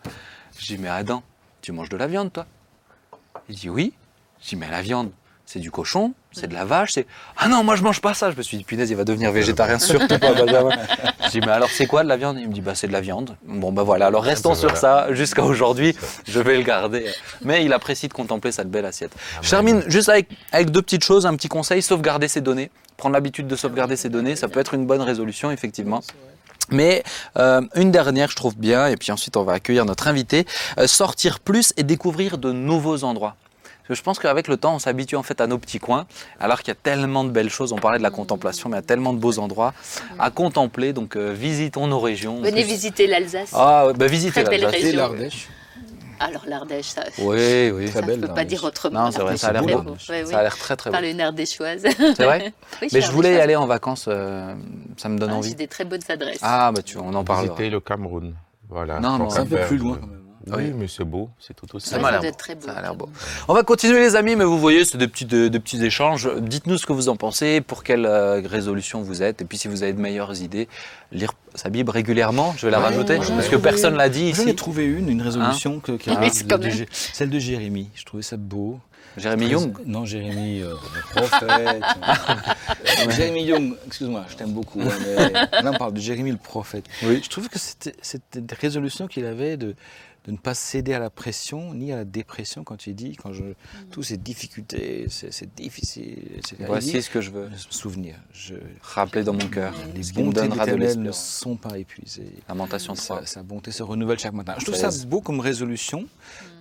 Je 0.58 0.66
dis 0.66 0.78
mais 0.78 0.88
Adam 0.88 1.22
tu 1.62 1.70
manges 1.70 1.88
de 1.88 1.96
la 1.96 2.08
viande 2.08 2.32
toi? 2.32 2.44
Il 3.48 3.54
dit 3.54 3.70
oui. 3.70 3.94
Je 4.42 4.48
dis 4.50 4.56
mais 4.56 4.68
la 4.68 4.82
viande 4.82 5.12
c'est 5.46 5.58
du 5.58 5.70
cochon, 5.70 6.14
c'est 6.32 6.48
de 6.48 6.54
la 6.54 6.64
vache, 6.64 6.92
c'est 6.92 7.06
ah 7.36 7.48
non 7.48 7.62
moi 7.62 7.76
je 7.76 7.82
mange 7.82 8.00
pas 8.00 8.14
ça. 8.14 8.30
Je 8.30 8.36
me 8.36 8.42
suis 8.42 8.56
dit 8.56 8.64
punaise 8.64 8.90
il 8.90 8.96
va 8.96 9.04
devenir 9.04 9.30
végétarien 9.30 9.78
surtout 9.78 10.18
pas 10.18 10.34
Benjamin. 10.34 10.70
Je 11.24 11.30
dis 11.30 11.40
mais 11.40 11.52
alors 11.52 11.68
c'est 11.68 11.86
quoi 11.86 12.02
de 12.02 12.08
la 12.08 12.16
viande? 12.16 12.38
Il 12.38 12.48
me 12.48 12.52
dit 12.52 12.60
bah 12.60 12.74
c'est 12.74 12.88
de 12.88 12.92
la 12.92 13.00
viande. 13.00 13.36
Bon 13.46 13.72
bah 13.72 13.82
voilà 13.82 14.06
alors 14.06 14.22
restons 14.22 14.54
sur 14.54 14.74
voilà. 14.74 15.06
ça 15.06 15.14
jusqu'à 15.14 15.44
aujourd'hui. 15.44 15.94
Je 16.26 16.40
vais 16.40 16.56
le 16.56 16.62
garder. 16.62 17.06
Mais 17.42 17.64
il 17.64 17.72
apprécie 17.72 18.08
de 18.08 18.14
contempler 18.14 18.52
cette 18.52 18.70
belle 18.70 18.86
assiette. 18.86 19.12
Je 19.42 19.50
termine 19.50 19.82
juste 19.86 20.08
avec, 20.08 20.28
avec 20.52 20.70
deux 20.70 20.82
petites 20.82 21.04
choses, 21.04 21.26
un 21.26 21.36
petit 21.36 21.48
conseil 21.48 21.82
sauvegarder 21.82 22.28
ses 22.28 22.40
données. 22.40 22.70
Prendre 22.96 23.14
l'habitude 23.14 23.46
de 23.46 23.56
sauvegarder 23.56 23.96
ses 23.96 24.08
données, 24.08 24.36
ça 24.36 24.48
peut 24.48 24.60
être 24.60 24.74
une 24.74 24.86
bonne 24.86 25.02
résolution 25.02 25.50
effectivement. 25.50 26.00
Mais 26.70 27.02
euh, 27.36 27.60
une 27.74 27.90
dernière, 27.90 28.30
je 28.30 28.36
trouve 28.36 28.56
bien, 28.56 28.86
et 28.86 28.96
puis 28.96 29.12
ensuite 29.12 29.36
on 29.36 29.44
va 29.44 29.52
accueillir 29.52 29.84
notre 29.84 30.08
invité, 30.08 30.46
euh, 30.78 30.86
sortir 30.86 31.40
plus 31.40 31.74
et 31.76 31.82
découvrir 31.82 32.38
de 32.38 32.52
nouveaux 32.52 33.04
endroits. 33.04 33.36
Parce 33.86 33.88
que 33.88 33.94
je 33.96 34.02
pense 34.02 34.18
qu'avec 34.18 34.48
le 34.48 34.56
temps, 34.56 34.74
on 34.76 34.78
s'habitue 34.78 35.16
en 35.16 35.22
fait 35.22 35.40
à 35.42 35.46
nos 35.46 35.58
petits 35.58 35.78
coins, 35.78 36.06
alors 36.40 36.60
qu'il 36.60 36.68
y 36.68 36.72
a 36.72 36.74
tellement 36.82 37.22
de 37.22 37.28
belles 37.30 37.50
choses. 37.50 37.72
On 37.72 37.76
parlait 37.78 37.98
de 37.98 38.02
la 38.02 38.10
contemplation, 38.10 38.70
mais 38.70 38.76
il 38.76 38.78
y 38.78 38.82
a 38.82 38.86
tellement 38.86 39.12
de 39.12 39.18
beaux 39.18 39.38
endroits 39.38 39.74
à 40.18 40.30
contempler. 40.30 40.92
Donc 40.94 41.16
euh, 41.16 41.32
visitons 41.34 41.86
nos 41.86 42.00
régions. 42.00 42.36
Venez 42.40 42.62
Plus- 42.62 42.72
visiter 42.72 43.06
l'Alsace. 43.06 43.50
Ah, 43.52 43.88
bah 43.94 44.06
visitez 44.06 44.42
Très 44.42 44.50
belle 44.50 44.62
l'Alsace. 44.62 44.92
l'Ardèche. 44.94 45.48
Alors 46.20 46.42
l'Ardèche, 46.46 46.86
ça, 46.86 47.02
Oui, 47.18 47.70
oui. 47.74 47.88
ça 47.88 48.00
ne 48.00 48.16
peut 48.16 48.28
pas 48.28 48.44
dire 48.44 48.62
autrement. 48.64 49.06
Non, 49.06 49.10
c'est 49.10 49.18
vrai, 49.20 49.36
ça 49.36 49.48
a 49.48 49.52
l'air 49.52 49.64
Très 49.64 49.74
beau. 49.74 49.82
beau. 49.82 49.90
Ouais, 50.08 50.22
oui. 50.24 50.30
Ça 50.30 50.38
a 50.38 50.42
l'air 50.42 50.56
très 50.56 50.76
très 50.76 50.88
beau. 50.88 50.92
Parle 50.94 51.06
une 51.06 51.20
ardéchoise. 51.20 51.82
C'est 51.82 52.22
vrai 52.22 52.54
Oui, 52.82 52.88
Mais 52.92 53.00
je 53.02 53.10
voulais 53.10 53.34
y 53.34 53.38
aller 53.40 53.56
en 53.56 53.66
vacances, 53.66 54.06
euh, 54.08 54.54
ça 54.96 55.08
me 55.10 55.18
donne 55.18 55.30
Ah, 55.32 55.36
envie. 55.36 55.50
J'ai 55.50 55.54
des 55.56 55.66
très 55.66 55.84
bonnes 55.84 56.00
adresses. 56.08 56.38
Ah, 56.40 56.70
bah 56.72 56.82
tu, 56.82 56.96
on 56.98 57.12
en 57.12 57.24
parlera. 57.24 57.52
Visiter 57.54 57.68
le 57.68 57.80
Cameroun. 57.80 58.32
Voilà. 58.70 59.00
Non, 59.00 59.18
non, 59.18 59.28
C'est 59.28 59.40
un 59.40 59.46
peu 59.46 59.58
plus 59.66 59.76
loin 59.76 59.96
je- 59.96 60.00
quand 60.00 60.06
même. 60.06 60.20
Hein. 60.50 60.54
Oui, 60.56 60.64
Oui. 60.66 60.72
mais 60.76 60.88
c'est 60.88 61.04
beau, 61.04 61.30
c'est 61.38 61.54
tout 61.54 61.66
aussi. 61.74 61.88
Ça 61.88 62.00
ça 62.00 62.20
l'air 62.20 62.36
très 62.36 62.54
beau. 62.54 62.66
Ça 62.66 62.72
a 62.72 62.82
l'air 62.82 62.94
beau. 62.94 63.08
On 63.48 63.54
va 63.54 63.62
continuer 63.62 63.98
les 64.00 64.16
amis, 64.16 64.36
mais 64.36 64.44
vous 64.44 64.58
voyez, 64.58 64.84
c'est 64.84 64.98
des 64.98 65.08
petits, 65.08 65.24
de 65.24 65.48
petits 65.58 65.84
échanges. 65.84 66.28
Dites-nous 66.40 66.78
ce 66.78 66.86
que 66.86 66.92
vous 66.92 67.08
en 67.08 67.16
pensez, 67.16 67.60
pour 67.60 67.82
quelle 67.84 68.06
euh, 68.06 68.40
résolution 68.44 69.02
vous 69.02 69.22
êtes, 69.22 69.42
et 69.42 69.44
puis 69.44 69.58
si 69.58 69.68
vous 69.68 69.82
avez 69.82 69.92
de 69.92 70.00
meilleures 70.00 70.40
idées, 70.42 70.68
lire 71.12 71.32
sa 71.54 71.70
Bible 71.70 71.90
régulièrement, 71.90 72.54
je 72.56 72.66
vais 72.66 72.72
la 72.72 72.78
Ouais, 72.78 72.84
rajouter, 72.86 73.16
parce 73.18 73.48
que 73.48 73.56
personne 73.56 73.94
l'a 73.96 74.08
dit 74.08 74.32
J'en 74.34 74.42
ai 74.42 74.46
ici. 74.46 74.54
trouvé 74.56 74.84
une, 74.86 75.08
une 75.08 75.22
résolution 75.22 75.80
que, 75.80 75.92
qui 75.92 76.10
c'est 76.32 76.46
de- 76.46 76.56
de 76.56 76.70
celle 76.90 77.30
de 77.30 77.38
Jérémie. 77.38 77.90
Je 77.94 78.04
trouvais 78.04 78.22
ça 78.22 78.36
beau. 78.36 78.78
Jérémy 79.16 79.46
Young 79.46 79.76
Non, 79.86 80.04
Jérémie, 80.04 80.60
euh, 80.62 80.74
le 80.94 81.00
prophète. 81.20 81.82
Jérémie 83.10 83.44
Young, 83.44 83.74
excuse-moi, 83.86 84.24
je 84.28 84.34
t'aime 84.36 84.50
beaucoup. 84.52 84.80
hein, 84.80 84.88
mais 85.06 85.32
là, 85.62 85.70
on 85.72 85.76
parle 85.78 85.92
de 85.94 86.00
Jérémie 86.00 86.32
le 86.32 86.36
prophète. 86.36 86.84
Oui. 87.04 87.20
Je 87.22 87.28
trouve 87.28 87.48
que 87.48 87.58
c'était 87.58 87.94
c'était 88.02 88.40
des 88.40 88.54
résolutions 88.56 89.06
qu'il 89.06 89.24
avait 89.26 89.56
de, 89.56 89.76
de 90.24 90.32
ne 90.32 90.36
pas 90.38 90.54
céder 90.54 90.94
à 90.94 90.98
la 90.98 91.10
pression 91.10 91.74
ni 91.74 91.92
à 91.92 91.96
la 91.96 92.04
dépression 92.04 92.64
quand 92.64 92.86
il 92.86 92.94
dit, 92.94 93.14
quand 93.16 93.32
je, 93.32 93.44
toutes 93.90 94.04
ces 94.04 94.16
difficultés, 94.16 95.06
c'est 95.10 95.32
c'est 95.32 95.54
difficile. 95.54 96.40
c'est- 96.46 96.56
il 96.58 96.66
Voici 96.66 96.92
dit, 96.92 97.02
ce 97.02 97.10
que 97.10 97.20
je 97.20 97.30
veux 97.30 97.48
me 97.50 97.56
souvenir. 97.56 98.16
Je, 98.32 98.54
rappeler 98.80 99.22
dans 99.22 99.34
mon 99.34 99.48
cœur, 99.48 99.74
les 99.94 100.02
ce 100.02 100.14
bontés 100.14 100.48
de 100.48 100.94
ne 100.96 101.12
sont 101.12 101.56
pas 101.56 101.78
épuisées. 101.78 102.32
Lamentation 102.48 102.94
3. 102.94 103.20
Sa, 103.20 103.26
sa 103.26 103.42
bonté 103.42 103.70
se 103.70 103.82
renouvelle 103.82 104.18
chaque 104.18 104.32
matin. 104.32 104.54
Je 104.58 104.64
trouve 104.64 104.76
ça 104.76 104.90
beau 105.06 105.20
comme 105.20 105.40
résolution 105.40 106.06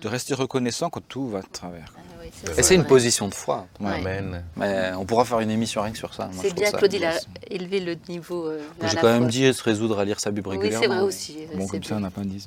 de 0.02 0.08
rester 0.08 0.34
reconnaissant 0.34 0.90
quand 0.90 1.06
tout 1.06 1.28
va 1.28 1.40
de 1.40 1.48
travers. 1.48 1.92
Ah 2.24 2.48
oui, 2.48 2.54
Et 2.58 2.62
c'est 2.62 2.74
une 2.74 2.84
position 2.84 3.28
de 3.28 3.34
foi. 3.34 3.66
Ouais. 3.80 3.92
Amen. 3.94 4.44
Mais 4.56 4.92
on 4.98 5.04
pourra 5.04 5.24
faire 5.24 5.40
une 5.40 5.50
émission 5.50 5.82
rien 5.82 5.92
que 5.92 5.98
sur 5.98 6.14
ça. 6.14 6.30
C'est 6.40 6.54
bien, 6.54 6.70
il 6.92 7.04
a 7.04 7.12
élevé 7.50 7.80
le 7.80 7.96
niveau. 8.08 8.46
euh, 8.46 8.60
J'ai 8.82 8.96
quand 8.96 9.12
même 9.12 9.28
dit 9.28 9.52
se 9.52 9.62
résoudre 9.62 9.98
à 9.98 10.04
lire 10.04 10.20
sa 10.20 10.30
Bible 10.30 10.48
Oui, 10.50 10.70
c'est 10.70 10.86
vrai 10.86 11.00
aussi. 11.00 11.36
Bon, 11.54 11.66
c'est 11.66 11.72
comme 11.72 11.84
ça, 11.84 11.96
on 11.96 12.00
n'a 12.00 12.10
pas 12.10 12.22
dit. 12.22 12.44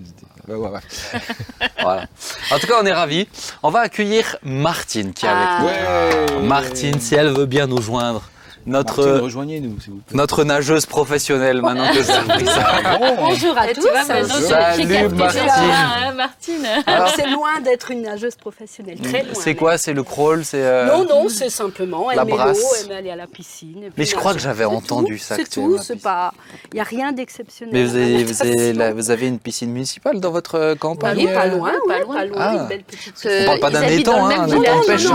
Ouais, 0.47 0.55
ouais, 0.55 0.69
ouais. 0.69 0.79
Voilà. 1.81 2.05
En 2.51 2.59
tout 2.59 2.67
cas, 2.67 2.73
on 2.81 2.85
est 2.85 2.93
ravis. 2.93 3.27
On 3.63 3.69
va 3.69 3.79
accueillir 3.81 4.35
Martine 4.43 5.13
qui 5.13 5.25
est 5.25 5.29
Ah. 5.31 5.57
avec 5.59 6.29
nous. 6.31 6.37
Ouais. 6.41 6.47
Martine, 6.47 6.99
si 6.99 7.15
elle 7.15 7.29
veut 7.29 7.45
bien 7.45 7.67
nous 7.67 7.81
joindre. 7.81 8.23
Notre, 8.67 8.97
Martine, 9.05 9.23
rejoignez-nous, 9.23 9.79
s'il 9.79 9.93
vous 9.93 9.99
plaît. 9.99 10.17
notre 10.17 10.43
nageuse 10.43 10.85
professionnelle, 10.85 11.61
maintenant 11.61 11.89
que 11.93 12.03
ça. 12.03 12.21
Bonjour 13.17 13.57
à 13.57 13.67
tous. 13.73 13.87
Salut, 14.05 15.07
Martine. 15.15 15.41
hein, 15.49 16.11
Martine. 16.13 16.67
Alors, 16.85 17.07
c'est 17.15 17.27
loin 17.29 17.61
d'être 17.63 17.91
une 17.91 18.01
nageuse 18.01 18.35
professionnelle, 18.35 18.99
très 18.99 19.23
loin. 19.23 19.33
C'est 19.33 19.55
quoi 19.55 19.77
C'est 19.77 19.93
le 19.93 20.03
crawl 20.03 20.43
C'est 20.43 20.61
euh, 20.61 20.85
Non, 20.85 21.05
non, 21.05 21.29
c'est 21.29 21.49
simplement 21.49 22.09
la 22.11 22.23
aimer 22.23 22.31
l'eau, 22.31 22.37
brasse. 22.37 22.83
aimer 22.85 22.95
aller 22.95 23.09
à 23.09 23.15
la 23.15 23.27
piscine. 23.27 23.89
Mais 23.97 24.03
je 24.03 24.15
crois 24.15 24.33
que 24.33 24.39
j'avais 24.39 24.65
entendu 24.65 25.13
tout, 25.17 25.23
ça, 25.23 25.35
C'est 25.37 25.49
tout, 25.49 25.75
la 25.77 25.81
c'est 25.81 26.01
pas. 26.01 26.33
Il 26.73 26.75
n'y 26.75 26.81
a 26.81 26.83
rien 26.83 27.13
d'exceptionnel. 27.13 27.73
Mais 27.73 27.85
vous 27.85 27.95
la 27.95 28.03
avez, 28.03 28.23
vous, 28.25 28.41
avez 28.41 28.49
natation. 28.51 28.79
la- 28.79 28.93
vous 28.93 29.11
avez 29.11 29.27
une 29.27 29.39
piscine 29.39 29.71
municipale 29.71 30.19
dans 30.19 30.31
votre 30.31 30.55
euh, 30.55 30.75
campagne 30.75 31.17
Oui, 31.19 31.27
pas 31.33 31.45
euh 31.47 31.55
loin, 31.55 31.71
pas 31.87 31.99
loin. 31.99 32.15
pas 32.17 32.25
loin, 32.25 32.37
Ah. 32.37 32.57
une 32.63 32.67
belle 32.67 32.83
petite. 32.83 33.13
On 33.25 33.45
parle 33.45 33.59
pas 33.61 33.69
d'un 33.71 33.83
étang, 33.87 34.27
hein, 34.29 34.45
pêche. 34.85 35.05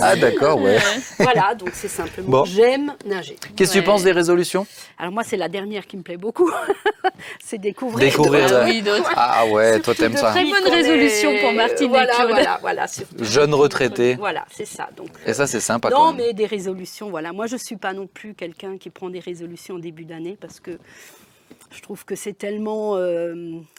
Ah 0.00 0.14
d'accord, 0.14 0.60
ouais. 0.62 0.78
Voilà, 1.18 1.56
donc 1.56 1.70
c'est 1.74 1.88
simplement. 1.88 2.44
J'aime 2.54 2.94
nager. 3.06 3.36
Qu'est-ce 3.56 3.72
que 3.72 3.78
tu 3.78 3.84
penses 3.84 4.02
des 4.02 4.12
résolutions? 4.12 4.66
Alors 4.98 5.12
moi, 5.12 5.22
c'est 5.24 5.36
la 5.36 5.48
dernière 5.48 5.86
qui 5.86 5.96
me 5.96 6.02
plaît 6.02 6.16
beaucoup. 6.16 6.50
c'est 7.44 7.58
découvrir. 7.58 8.08
Découvrir, 8.10 8.62
Oui. 8.64 8.82
Ah 9.16 9.46
ouais, 9.46 9.80
toi 9.80 9.94
t'aimes 9.94 10.16
ça. 10.16 10.30
Très 10.32 10.44
bonne 10.44 10.68
résolution 10.70 11.32
pour 11.40 11.52
Martine 11.52 11.86
et 11.86 11.88
Voilà, 11.88 12.14
Claude. 12.14 12.30
voilà, 12.30 12.58
voilà. 12.62 12.86
Jeune 13.20 13.54
retraité. 13.54 14.14
Voilà, 14.16 14.44
c'est 14.52 14.66
ça. 14.66 14.88
Donc. 14.96 15.08
Et 15.26 15.32
ça 15.32 15.46
c'est 15.46 15.60
sympa 15.60 15.90
Non, 15.90 15.96
quand 15.96 16.12
même. 16.12 16.26
mais 16.26 16.32
des 16.32 16.46
résolutions, 16.46 17.10
voilà. 17.10 17.32
Moi, 17.32 17.46
je 17.46 17.54
ne 17.54 17.60
suis 17.60 17.76
pas 17.76 17.92
non 17.92 18.06
plus 18.06 18.34
quelqu'un 18.34 18.76
qui 18.78 18.90
prend 18.90 19.10
des 19.10 19.20
résolutions 19.20 19.76
au 19.76 19.80
début 19.80 20.04
d'année 20.04 20.36
parce 20.40 20.60
que 20.60 20.78
je 21.74 21.80
trouve 21.82 22.04
que 22.04 22.14
c'est 22.14 22.32
tellement. 22.36 22.96
euh, 22.96 23.34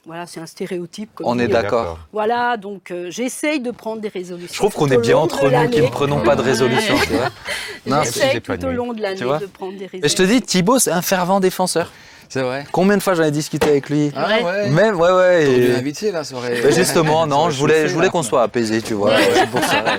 voilà, 0.05 0.25
c'est 0.27 0.39
un 0.39 0.45
stéréotype. 0.45 1.09
comme 1.15 1.27
On 1.27 1.39
est 1.39 1.47
d'accord. 1.47 1.99
Voilà, 2.11 2.57
donc 2.57 2.91
euh, 2.91 3.09
j'essaye 3.09 3.59
de 3.59 3.71
prendre 3.71 4.01
des 4.01 4.07
résolutions. 4.09 4.53
Je 4.53 4.57
trouve 4.57 4.73
qu'on 4.73 4.89
est 4.89 4.97
bien 4.97 5.17
entre 5.17 5.49
nous 5.49 5.69
qui 5.69 5.81
ne 5.81 5.87
prenons 5.87 6.21
pas 6.21 6.35
de 6.35 6.41
résolution, 6.41 6.95
tu 6.99 7.13
vois. 7.13 7.29
Non, 7.85 7.99
c'est- 8.03 8.13
J'essaye 8.13 8.31
c'est 8.45 8.57
tout 8.57 8.65
au 8.65 8.71
long 8.71 8.93
de 8.93 9.01
l'année 9.01 9.19
de 9.19 9.45
prendre 9.45 9.73
des 9.77 9.85
résolutions. 9.87 10.05
Et 10.05 10.09
je 10.09 10.15
te 10.15 10.23
dis, 10.23 10.41
Thibaut, 10.41 10.79
c'est 10.79 10.91
un 10.91 11.01
fervent 11.01 11.39
défenseur. 11.39 11.91
C'est 12.33 12.41
vrai. 12.41 12.65
Combien 12.71 12.97
de 12.97 13.03
fois 13.03 13.13
j'en 13.13 13.25
ai 13.25 13.29
discuté 13.29 13.69
avec 13.69 13.91
lui 13.91 14.11
Ah 14.15 14.27
ouais. 14.43 14.67
Même, 14.67 14.99
ouais, 14.99 15.11
ouais. 15.11 15.45
Dû 15.45 15.51
et- 15.51 15.67
l'inviter, 15.67 16.11
là, 16.11 16.23
ça 16.23 16.35
aurait. 16.35 16.61
Ben, 16.63 16.71
justement, 16.73 17.27
non, 17.27 17.35
ça 17.35 17.41
aurait 17.41 17.51
je 17.51 17.59
voulais, 17.59 17.73
chauffé, 17.75 17.87
je 17.89 17.93
voulais 17.93 18.05
là. 18.07 18.11
qu'on 18.11 18.23
soit 18.23 18.41
apaisé, 18.41 18.81
tu 18.81 18.95
vois. 18.95 19.11
C'est 19.35 19.49
pour 19.51 19.63
ça. 19.63 19.83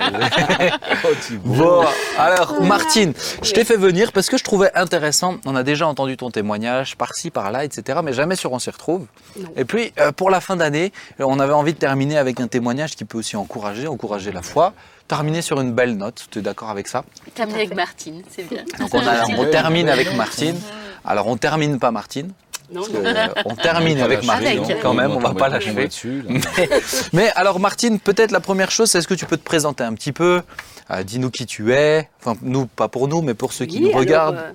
Oh. 1.07 1.09
Bon, 1.43 1.83
alors 2.17 2.61
Martine, 2.63 3.13
je 3.43 3.51
t'ai 3.53 3.63
fait 3.63 3.77
venir 3.77 4.11
parce 4.11 4.27
que 4.27 4.37
je 4.37 4.43
trouvais 4.43 4.71
intéressant. 4.75 5.35
On 5.45 5.55
a 5.55 5.61
déjà 5.63 5.87
entendu 5.87 6.17
ton 6.17 6.31
témoignage 6.31 6.95
par-ci, 6.97 7.29
par-là, 7.29 7.63
etc. 7.63 7.99
Mais 8.03 8.11
jamais 8.11 8.35
sur 8.35 8.51
On 8.51 8.59
s'y 8.59 8.69
retrouve. 8.71 9.05
Non. 9.39 9.47
Et 9.55 9.65
puis, 9.65 9.93
euh, 9.99 10.11
pour 10.11 10.29
la 10.31 10.41
fin 10.41 10.55
d'année, 10.55 10.91
on 11.19 11.39
avait 11.39 11.53
envie 11.53 11.73
de 11.73 11.77
terminer 11.77 12.17
avec 12.17 12.39
un 12.39 12.47
témoignage 12.47 12.95
qui 12.95 13.05
peut 13.05 13.19
aussi 13.19 13.35
encourager, 13.35 13.87
encourager 13.87 14.31
la 14.31 14.41
foi. 14.41 14.73
Terminer 15.07 15.41
sur 15.43 15.61
une 15.61 15.71
belle 15.73 15.97
note. 15.97 16.25
Tu 16.31 16.39
es 16.39 16.41
d'accord 16.41 16.69
avec 16.69 16.87
ça? 16.87 17.03
Terminé 17.35 17.59
avec 17.59 17.75
Martine, 17.75 18.23
c'est 18.29 18.47
bien. 18.49 18.63
Donc 18.79 18.93
on, 18.93 18.99
a- 18.99 19.25
on 19.37 19.45
termine 19.51 19.87
avec 19.89 20.15
Martine. 20.15 20.59
Alors 21.03 21.27
on 21.27 21.37
termine 21.37 21.77
pas 21.77 21.91
Martine. 21.91 22.31
Non, 22.71 22.81
euh, 22.95 23.27
on 23.45 23.55
termine 23.55 23.99
avec 24.01 24.23
Martine 24.23 24.59
Avec. 24.63 24.81
quand 24.81 24.95
même. 24.95 25.11
On 25.11 25.19
va 25.19 25.35
pas 25.35 25.49
l'achever. 25.49 25.85
dessus, 25.87 26.23
là. 26.27 26.39
Mais 27.13 27.31
alors 27.35 27.59
Martine, 27.59 27.99
peut-être 27.99 28.31
la 28.31 28.39
première 28.39 28.71
chose, 28.71 28.89
c'est 28.89 28.97
est-ce 28.97 29.07
que 29.07 29.13
tu 29.13 29.27
peux 29.27 29.37
te 29.37 29.43
présenter 29.43 29.83
un 29.83 29.93
petit 29.93 30.11
peu? 30.11 30.41
Euh, 30.89 31.03
Dis-nous 31.03 31.29
qui 31.29 31.45
tu 31.45 31.71
es. 31.73 32.09
Enfin, 32.19 32.35
nous, 32.41 32.65
pas 32.65 32.87
pour 32.87 33.07
nous, 33.07 33.21
mais 33.21 33.35
pour 33.35 33.53
ceux 33.53 33.65
qui 33.67 33.75
Oui, 33.77 33.81
nous 33.83 33.89
alors, 33.89 33.99
regardent. 33.99 34.37
euh, 34.37 34.51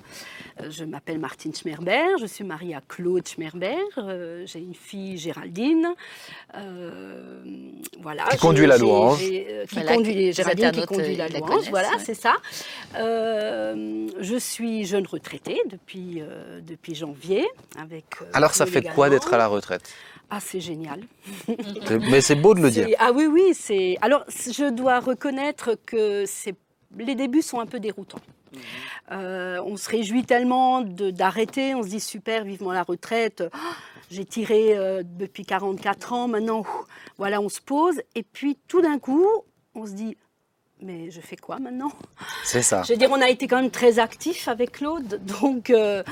je 0.68 0.84
m'appelle 0.84 1.18
Martine 1.18 1.54
Schmerber, 1.54 2.02
je 2.20 2.26
suis 2.26 2.44
mariée 2.44 2.74
à 2.74 2.80
Claude 2.86 3.26
Schmerber, 3.26 3.76
euh, 3.98 4.44
j'ai 4.46 4.58
une 4.58 4.74
fille 4.74 5.16
Géraldine, 5.16 5.88
euh, 6.56 7.42
voilà. 8.00 8.24
Qui 8.30 8.36
conduit 8.38 8.66
la 8.66 8.76
louange. 8.78 9.20
euh, 9.22 9.64
qui 9.66 9.74
Voilà, 9.76 9.94
conduit 9.94 10.14
les 10.14 10.32
Géraldine 10.32 10.72
qui 10.72 10.84
conduit 10.86 11.14
euh, 11.20 11.26
la 11.28 11.28
louange, 11.28 11.70
voilà, 11.70 11.88
ouais. 11.90 11.94
c'est 12.04 12.14
ça. 12.14 12.34
Euh, 12.96 14.06
je 14.20 14.36
suis 14.36 14.84
jeune 14.84 15.06
retraitée 15.06 15.60
depuis 15.70 16.18
euh, 16.20 16.60
depuis 16.60 16.94
janvier 16.94 17.46
avec. 17.78 18.04
euh, 18.20 18.26
Alors 18.32 18.52
ça 18.54 18.66
fait 18.66 18.82
quoi 18.82 19.08
d'être 19.10 19.32
à 19.32 19.38
la 19.38 19.46
retraite? 19.46 19.92
Ah, 20.32 20.38
c'est 20.40 20.60
génial. 20.60 21.00
Mais 22.08 22.20
c'est 22.20 22.36
beau 22.36 22.54
de 22.54 22.60
le 22.60 22.70
dire. 22.70 22.86
Ah 23.00 23.10
oui, 23.12 23.26
oui, 23.26 23.52
c'est. 23.52 23.96
Alors, 24.00 24.24
je 24.28 24.70
dois 24.70 25.00
reconnaître 25.00 25.76
que 25.84 26.24
c'est. 26.24 26.54
Les 26.96 27.16
débuts 27.16 27.42
sont 27.42 27.58
un 27.58 27.66
peu 27.66 27.80
déroutants. 27.80 28.20
Euh, 29.12 29.60
on 29.64 29.76
se 29.76 29.88
réjouit 29.90 30.24
tellement 30.24 30.80
d'arrêter, 30.82 31.74
on 31.74 31.82
se 31.82 31.88
dit 31.88 32.00
super, 32.00 32.44
vivement 32.44 32.72
la 32.72 32.82
retraite. 32.82 33.42
Ah, 33.52 33.58
J'ai 34.10 34.24
tiré 34.24 34.76
euh, 34.76 35.02
depuis 35.04 35.44
44 35.44 36.12
ans, 36.12 36.28
maintenant, 36.28 36.60
ouf, 36.60 36.68
voilà, 37.18 37.40
on 37.40 37.48
se 37.48 37.60
pose. 37.60 38.00
Et 38.14 38.22
puis, 38.22 38.58
tout 38.68 38.80
d'un 38.82 38.98
coup, 38.98 39.26
on 39.74 39.86
se 39.86 39.92
dit, 39.92 40.16
mais 40.82 41.10
je 41.10 41.20
fais 41.20 41.36
quoi 41.36 41.58
maintenant? 41.58 41.92
C'est 42.44 42.62
ça. 42.62 42.82
Je 42.84 42.92
veux 42.92 42.98
dire, 42.98 43.10
on 43.12 43.20
a 43.20 43.28
été 43.28 43.46
quand 43.46 43.60
même 43.60 43.70
très 43.70 43.98
actifs 43.98 44.48
avec 44.48 44.72
Claude, 44.72 45.20
donc. 45.42 45.70
euh, 45.70 46.02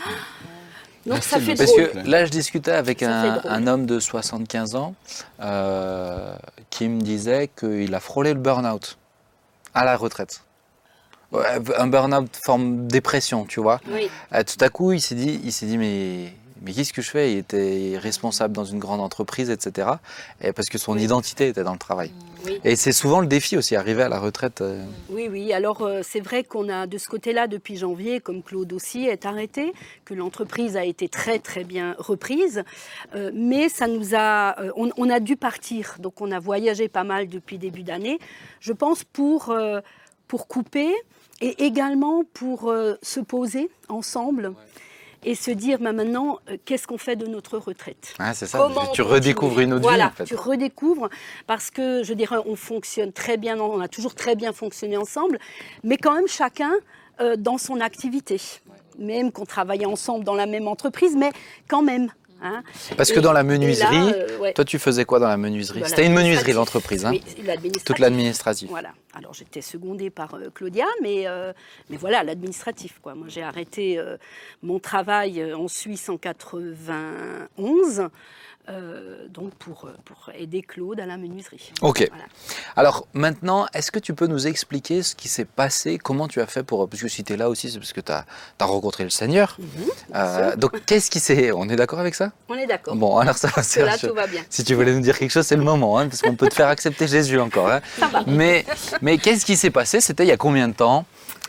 donc 1.07 1.23
ça 1.23 1.41
fait 1.41 1.55
Parce 1.55 1.71
drôle. 1.75 1.91
que 1.91 1.99
là, 2.11 2.27
je 2.27 2.31
discutais 2.31 2.73
avec 2.73 3.03
un, 3.03 3.41
un 3.45 3.67
homme 3.67 3.87
de 3.87 3.99
75 3.99 4.75
ans 4.75 4.95
euh, 5.41 6.37
qui 6.71 6.87
me 6.89 7.01
disait 7.01 7.49
qu'il 7.49 7.95
a 7.95 8.01
frôlé 8.01 8.35
le 8.35 8.41
burn-out 8.41 8.99
à 9.75 9.85
la 9.87 9.97
retraite. 9.97 10.43
Un 11.33 11.87
burn-out 11.89 12.31
forme 12.43 12.87
dépression, 12.87 13.45
tu 13.45 13.61
vois. 13.61 13.81
Oui. 13.91 14.09
Euh, 14.33 14.43
tout 14.45 14.63
à 14.65 14.69
coup, 14.71 14.93
il 14.93 15.01
s'est 15.01 15.15
dit, 15.15 15.41
il 15.45 15.53
s'est 15.53 15.67
dit, 15.67 15.77
mais 15.79 16.33
mais 16.61 16.73
qu'est-ce 16.73 16.93
que 16.93 17.03
je 17.03 17.11
fais? 17.11 17.33
Il 17.33 17.39
était 17.39 17.97
responsable 17.99 18.53
dans 18.53 18.65
une 18.65 18.81
grande 18.81 19.01
entreprise, 19.01 19.49
etc. 19.49 19.91
Et 20.41 20.53
parce 20.53 20.69
que 20.69 20.77
son 20.79 20.99
identité 20.99 21.49
était 21.49 21.63
dans 21.63 21.73
le 21.75 21.79
travail. 21.79 22.11
Oui. 22.45 22.59
Et 22.65 22.75
c'est 22.75 22.91
souvent 22.91 23.21
le 23.21 23.29
défi 23.29 23.57
aussi, 23.57 23.77
arriver 23.77 24.03
à 24.03 24.09
la 24.09 24.19
retraite. 24.19 24.61
euh, 24.61 24.85
Oui, 25.09 25.29
oui. 25.31 25.53
Alors, 25.53 25.83
euh, 25.83 26.01
c'est 26.03 26.19
vrai 26.19 26.43
qu'on 26.43 26.69
a, 26.69 26.89
de 26.89 26.99
ce 26.99 27.09
côté-là, 27.09 27.47
depuis 27.47 27.77
janvier, 27.77 28.19
comme 28.21 28.43
Claude 28.43 28.73
aussi 28.73 29.05
est 29.07 29.25
arrêté, 29.25 29.73
que 30.05 30.15
l'entreprise 30.15 30.77
a 30.77 30.85
été 30.85 31.09
très, 31.09 31.39
très 31.39 31.63
bien 31.63 31.95
reprise. 31.99 32.65
Euh, 33.15 33.31
mais 33.35 33.69
ça 33.69 33.87
nous 33.87 34.17
a. 34.17 34.59
euh, 34.61 34.73
on, 34.77 34.91
on 34.97 35.09
a 35.11 35.21
dû 35.21 35.37
partir. 35.37 35.95
Donc, 36.01 36.21
on 36.21 36.33
a 36.33 36.41
voyagé 36.41 36.89
pas 36.89 37.05
mal 37.05 37.29
depuis 37.29 37.59
début 37.59 37.85
d'année. 37.85 38.19
Je 38.61 38.73
pense 38.73 39.05
pour, 39.05 39.55
pour 40.29 40.47
couper 40.47 40.95
et 41.41 41.65
également 41.65 42.23
pour 42.33 42.71
euh, 42.71 42.95
se 43.03 43.21
poser 43.21 43.71
ensemble. 43.89 44.53
Et 45.25 45.35
se 45.35 45.51
dire 45.51 45.81
bah, 45.81 45.93
maintenant, 45.93 46.39
euh, 46.49 46.57
qu'est-ce 46.65 46.87
qu'on 46.87 46.97
fait 46.97 47.17
de 47.17 47.27
notre 47.27 47.59
retraite? 47.59 48.15
Ah, 48.21 48.35
c'est 48.35 48.47
ça, 48.47 48.59
Comment 48.59 48.87
tu 48.93 49.03
redécouvres 49.03 49.59
une 49.59 49.73
autre 49.73 49.83
voilà, 49.83 50.07
vie 50.07 50.11
en 50.13 50.15
fait. 50.15 50.25
tu 50.27 50.37
redécouvres 50.37 51.09
parce 51.49 51.73
que 51.73 52.05
je 52.05 52.15
dirais 52.15 52.37
on 52.47 52.55
fonctionne 52.55 53.13
très 53.13 53.37
bien, 53.37 53.59
on 53.59 53.81
a 53.81 53.89
toujours 53.89 54.15
très 54.15 54.37
bien 54.37 54.53
fonctionné 54.53 54.97
ensemble, 54.97 55.41
mais 55.83 55.97
quand 55.97 56.15
même 56.15 56.29
chacun 56.29 56.73
euh, 57.21 57.35
dans 57.37 57.59
son 57.59 57.81
activité. 57.81 58.41
Même 58.97 59.33
qu'on 59.33 59.45
travaillait 59.45 59.87
ensemble 59.87 60.25
dans 60.25 60.35
la 60.37 60.47
même 60.47 60.69
entreprise, 60.69 61.17
mais 61.17 61.33
quand 61.69 61.83
même. 61.83 62.11
Hein. 62.43 62.63
Parce 62.97 63.11
que 63.13 63.19
Et- 63.19 63.23
dans 63.23 63.33
la 63.33 63.41
là, 63.41 63.45
menuiserie, 63.45 64.13
euh, 64.15 64.39
ouais. 64.39 64.53
toi 64.53 64.65
tu 64.65 64.79
faisais 64.79 65.05
quoi 65.05 65.19
dans 65.19 65.29
la 65.29 65.37
menuiserie 65.37 65.81
Bah, 65.81 65.87
C'était 65.89 66.07
une 66.07 66.15
menuiserie 66.15 66.53
l'entreprise, 66.53 67.05
hein 67.05 67.11
Oui, 67.13 67.23
toute 67.85 67.99
l'administratif. 67.99 68.69
Voilà. 68.71 68.91
Alors 69.15 69.35
j'étais 69.35 69.61
secondée 69.63 70.11
par 70.11 70.35
euh, 70.35 70.51
Claudia, 70.55 70.85
mais, 71.03 71.27
euh, 71.27 71.53
mais 71.91 71.97
voilà, 71.97 72.23
l'administratif. 72.23 72.99
Quoi. 73.03 73.15
Moi 73.15 73.27
j'ai 73.29 73.43
arrêté 73.43 74.01
mon 74.63 74.79
travail 74.79 75.53
en 75.55 75.69
Suisse 75.69 76.09
en 76.09 76.17
91, 76.19 78.01
euh, 78.01 78.09
donc 79.29 79.55
pour, 79.55 79.87
euh, 79.87 79.95
pour 80.05 80.31
aider 80.35 80.63
Claude 80.63 81.01
à 81.01 81.07
la 81.07 81.17
menuiserie. 81.17 81.73
Ok. 81.81 82.07
Voilà. 82.11 82.25
Alors 82.77 83.07
maintenant, 83.15 83.67
est-ce 83.73 83.91
que 83.91 83.99
tu 83.99 84.15
peux 84.15 84.27
nous 84.27 84.47
expliquer 84.47 85.03
ce 85.03 85.15
qui 85.15 85.29
s'est 85.29 85.45
passé? 85.45 85.99
Comment 85.99 86.29
tu 86.29 86.41
as 86.41 86.47
fait 86.47 86.63
pour... 86.63 86.89
Parce 86.89 87.03
que 87.03 87.09
si 87.09 87.25
tu 87.25 87.33
es 87.33 87.37
là 87.37 87.49
aussi, 87.49 87.71
c'est 87.71 87.79
parce 87.79 87.93
que 87.93 88.01
tu 88.01 88.13
as, 88.13 88.25
rencontré 88.61 89.05
le 89.05 89.11
Seigneur. 89.11 89.57
Euh, 90.15 90.55
donc 90.57 90.85
qu'est-ce 90.87 91.11
qui 91.11 91.21
s'est... 91.21 91.53
On 91.53 91.69
est 91.69 91.77
d'accord 91.77 91.99
avec 92.01 92.15
ça? 92.15 92.33
On 92.49 92.55
est 92.55 92.67
d'accord. 92.67 92.95
Bon, 92.97 93.17
alors 93.19 93.37
ça 93.37 93.49
va, 93.49 93.63
là, 93.85 93.97
tout 93.99 94.15
va 94.15 94.27
bien. 94.27 94.43
Si 94.51 94.65
tu 94.65 94.75
voulais 94.75 94.93
nous 94.95 95.01
dire 95.01 95.19
quelque 95.19 95.31
chose, 95.31 95.47
c'est 95.47 95.57
le 95.57 95.63
moment, 95.63 95.99
hein, 95.99 96.09
parce 96.09 96.23
qu'on 96.23 96.37
peut 96.37 96.49
te 96.49 96.55
faire 96.55 96.69
accepter 96.69 97.07
Jésus 97.07 97.39
encore. 97.41 97.71
hein. 97.71 97.81
Ça 97.99 98.09
va. 98.09 98.25
Mais, 98.27 98.67
mais 99.01 99.19
qu'est-ce 99.19 99.45
qui 99.47 99.57
s'est 99.57 99.71
passé? 99.71 100.01
C'était 100.01 100.25
il 100.25 100.29
y 100.29 100.33
a 100.33 100.37
combien 100.37 100.69
de 100.69 100.75
temps? 100.75 101.07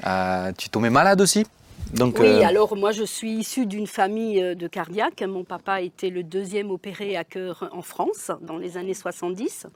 Euh, 0.07 0.51
Tu 0.57 0.70
tombais 0.70 0.89
malade 0.89 1.20
aussi? 1.22 1.45
Donc, 1.94 2.20
Oui, 2.20 2.28
euh, 2.28 2.46
alors 2.46 2.76
moi 2.76 2.92
je 2.92 3.04
suis 3.04 3.32
issue 3.32 3.66
d'une 3.66 3.88
famille 3.88 4.42
euh, 4.42 4.56
de 4.56 4.68
cardiaques. 4.68 5.22
Mon 5.22 5.44
papa 5.44 5.82
était 5.82 6.10
le 6.10 6.24
deuxième 6.24 6.72
opéré 6.72 7.18
à 7.18 7.24
cœur 7.24 7.70
en 7.72 7.82
France 7.82 8.32
dans 8.42 8.58
les 8.58 8.78
années 8.78 8.94
70. 8.94 9.68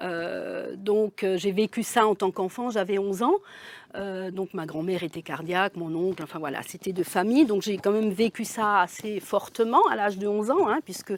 Euh, 0.00 0.74
donc 0.76 1.24
j'ai 1.36 1.52
vécu 1.52 1.82
ça 1.82 2.06
en 2.06 2.14
tant 2.14 2.30
qu'enfant, 2.30 2.70
j'avais 2.70 2.98
11 2.98 3.22
ans. 3.22 3.36
Euh, 3.96 4.32
donc 4.32 4.54
ma 4.54 4.66
grand-mère 4.66 5.04
était 5.04 5.22
cardiaque, 5.22 5.76
mon 5.76 5.94
oncle, 5.94 6.22
enfin 6.22 6.38
voilà, 6.38 6.60
c'était 6.66 6.92
de 6.92 7.02
famille. 7.04 7.44
Donc 7.44 7.62
j'ai 7.62 7.76
quand 7.76 7.92
même 7.92 8.10
vécu 8.10 8.44
ça 8.44 8.80
assez 8.80 9.20
fortement 9.20 9.86
à 9.88 9.96
l'âge 9.96 10.18
de 10.18 10.26
11 10.26 10.50
ans, 10.50 10.68
hein, 10.68 10.80
puisque 10.84 11.12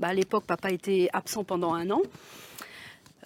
bah, 0.00 0.08
à 0.08 0.14
l'époque 0.14 0.44
papa 0.46 0.70
était 0.70 1.08
absent 1.12 1.44
pendant 1.44 1.74
un 1.74 1.90
an. 1.90 2.00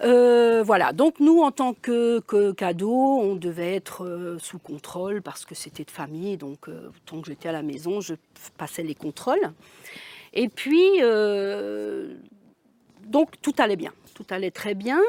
Euh, 0.01 0.63
voilà, 0.63 0.93
donc 0.93 1.19
nous, 1.19 1.41
en 1.41 1.51
tant 1.51 1.73
que, 1.73 2.21
cadeau, 2.51 2.93
on 2.93 3.35
devait 3.35 3.75
être 3.75 4.05
euh, 4.05 4.37
sous 4.39 4.59
contrôle 4.59 5.21
parce 5.21 5.45
que 5.45 5.55
c'était 5.55 5.83
de 5.83 5.91
famille. 5.91 6.37
Donc, 6.37 6.69
euh, 6.69 6.89
tant 7.05 7.21
que 7.21 7.27
j'étais 7.27 7.49
à 7.49 7.51
la 7.51 7.63
maison, 7.63 8.01
je 8.01 8.15
passais 8.57 8.83
les 8.83 8.95
contrôles. 8.95 9.51
Et 10.33 10.47
puis, 10.47 10.99
donc 13.07 13.41
tout 13.41 13.53
allait 13.57 13.75
bien, 13.75 13.91
tout 14.13 14.25
allait 14.29 14.51
très 14.51 14.75
bien. 14.75 14.99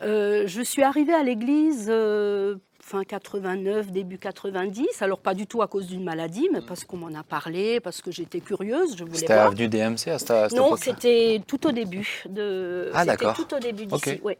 Je 0.00 0.62
suis 0.64 0.82
arrivée 0.82 1.12
à 1.12 1.22
l'église 1.22 1.92
fin 2.84 3.04
89, 3.04 3.90
début 3.92 4.18
90. 4.18 5.00
Alors, 5.02 5.18
pas 5.20 5.34
du 5.34 5.46
tout 5.46 5.62
à 5.62 5.68
cause 5.68 5.86
d'une 5.86 6.04
maladie, 6.04 6.48
mais 6.52 6.60
parce 6.60 6.84
qu'on 6.84 6.96
m'en 6.98 7.18
a 7.18 7.22
parlé, 7.22 7.80
parce 7.80 8.02
que 8.02 8.10
j'étais 8.10 8.40
curieuse, 8.40 8.96
je 8.96 9.04
voulais 9.04 9.18
C'était 9.18 9.32
avenue 9.34 9.68
DMC 9.68 10.08
à 10.08 10.18
cette, 10.18 10.30
à 10.32 10.48
cette 10.48 10.58
Non, 10.58 10.76
c'était 10.76 11.40
tout 11.46 11.66
au 11.66 11.72
début 11.72 12.24
de. 12.28 12.90
Ah, 12.92 13.04
d'accord. 13.04 13.34
Tout 13.34 13.54
au 13.54 13.58
début 13.60 13.86
d'ici. 13.86 14.10
Ok. 14.18 14.20
ouais. 14.24 14.38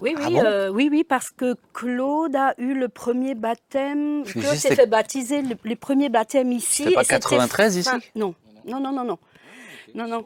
Oui, 0.00 0.12
oui, 0.16 0.22
Ah 0.26 0.30
bon 0.30 0.44
euh, 0.44 0.68
oui, 0.70 0.88
oui, 0.90 1.04
parce 1.04 1.30
que 1.30 1.54
Claude 1.72 2.34
a 2.34 2.54
eu 2.58 2.74
le 2.74 2.88
premier 2.88 3.34
baptême. 3.36 4.24
Claude 4.24 4.56
s'est 4.56 4.74
fait 4.74 4.86
baptiser 4.86 5.40
le- 5.42 5.56
les 5.64 5.76
premiers 5.76 6.08
baptêmes 6.08 6.50
ici. 6.50 6.82
C'était 6.82 6.94
pas 6.94 7.02
et 7.02 7.06
93 7.06 7.80
fin- 7.84 7.98
ici 7.98 8.10
Non, 8.16 8.34
non, 8.66 8.80
non, 8.80 8.90
non, 8.92 9.04
non, 9.04 9.18
non, 9.94 10.08
non. 10.08 10.24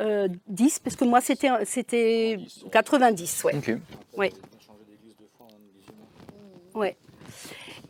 Euh, 0.00 0.28
10, 0.48 0.78
parce 0.80 0.94
que 0.94 1.04
moi 1.06 1.20
c'était 1.22 1.48
c'était 1.64 2.38
90, 2.70 3.44
ouais. 3.44 3.56
Ok. 3.56 3.76
Ouais. 4.16 4.32
Ouais. 6.78 6.96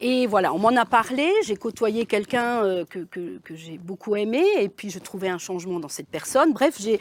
Et 0.00 0.26
voilà, 0.26 0.54
on 0.54 0.58
m'en 0.58 0.76
a 0.76 0.84
parlé, 0.84 1.30
j'ai 1.44 1.56
côtoyé 1.56 2.06
quelqu'un 2.06 2.62
euh, 2.64 2.84
que, 2.84 3.00
que- 3.00 3.38
j'ai 3.54 3.78
beaucoup 3.78 4.14
aimé, 4.16 4.44
et 4.60 4.68
puis 4.68 4.90
je 4.90 4.98
trouvais 4.98 5.28
un 5.28 5.38
changement 5.38 5.80
dans 5.80 5.88
cette 5.88 6.08
personne. 6.08 6.52
Bref, 6.52 6.76
j'ai, 6.80 7.00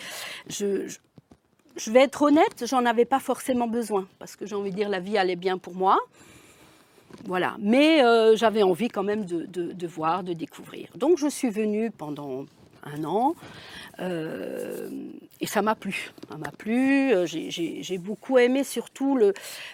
je, 0.49 0.91
je, 1.75 1.91
vais 1.91 2.01
être 2.01 2.23
honnête, 2.23 2.65
j'en 2.65 2.85
avais 2.85 3.05
pas 3.05 3.19
forcément 3.19 3.67
besoin, 3.67 4.07
parce 4.19 4.35
que 4.35 4.45
j'ai 4.47 4.55
envie 4.55 4.71
de 4.71 4.75
dire, 4.75 4.89
la 4.89 4.99
vie 4.99 5.17
allait 5.17 5.35
bien 5.35 5.57
pour 5.59 5.75
moi. 5.75 5.99
Voilà, 7.25 7.55
mais 7.59 8.03
euh, 8.03 8.35
j'avais 8.35 8.63
envie 8.63 8.89
quand 8.89 9.03
même 9.03 9.25
de- 9.25 9.45
de 9.45 9.87
voir, 9.87 10.23
de 10.23 10.33
découvrir. 10.33 10.89
Donc 10.95 11.17
je 11.19 11.27
suis 11.27 11.49
venue 11.49 11.91
pendant 11.91 12.45
un 12.93 13.03
an. 13.03 13.35
euh, 13.99 14.89
et 15.41 15.47
ça 15.47 15.61
m'a 15.61 15.75
plu. 15.75 16.11
M'a 16.37 16.51
plu. 16.51 17.11
euh, 17.13 17.25
J'ai- 17.25 17.97
beaucoup 17.97 18.37
aimé 18.37 18.63
surtout 18.63 19.19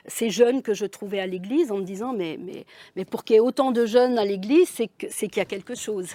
ces 0.08 0.30
jeunes 0.30 0.62
que 0.62 0.74
je 0.74 0.86
trouvais 0.86 1.20
à 1.20 1.28
l'église 1.28 1.72
en 1.72 1.78
me 1.78 1.84
disant 1.84 2.14
mais, 2.14 2.38
mais, 2.40 2.66
mais 2.96 3.06
pour 3.06 3.24
qu'il 3.24 3.34
y 3.36 3.38
ait 3.38 3.42
autant 3.42 3.72
de 3.72 3.86
jeunes 3.86 4.18
à 4.18 4.26
l'église, 4.26 4.70
c'est 4.70 4.88
qu'il 5.28 5.38
y 5.38 5.40
a 5.42 5.46
quelque 5.46 5.76
chose. 5.76 6.10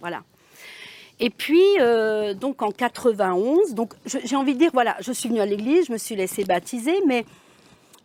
Voilà. 0.00 0.22
Et 1.22 1.28
puis, 1.30 1.62
euh, 1.80 2.32
donc 2.34 2.62
en 2.62 2.70
91, 2.70 3.74
donc 3.74 3.92
je- 4.06 4.18
j'ai 4.24 4.36
envie 4.36 4.54
de 4.54 4.58
dire, 4.58 4.70
voilà, 4.72 4.96
je 5.00 5.12
suis 5.12 5.28
venue 5.28 5.40
à 5.40 5.46
l'église, 5.46 5.86
je 5.86 5.92
me 5.92 5.98
suis 5.98 6.16
laissée 6.16 6.44
baptiser, 6.44 6.96
mais 7.06 7.26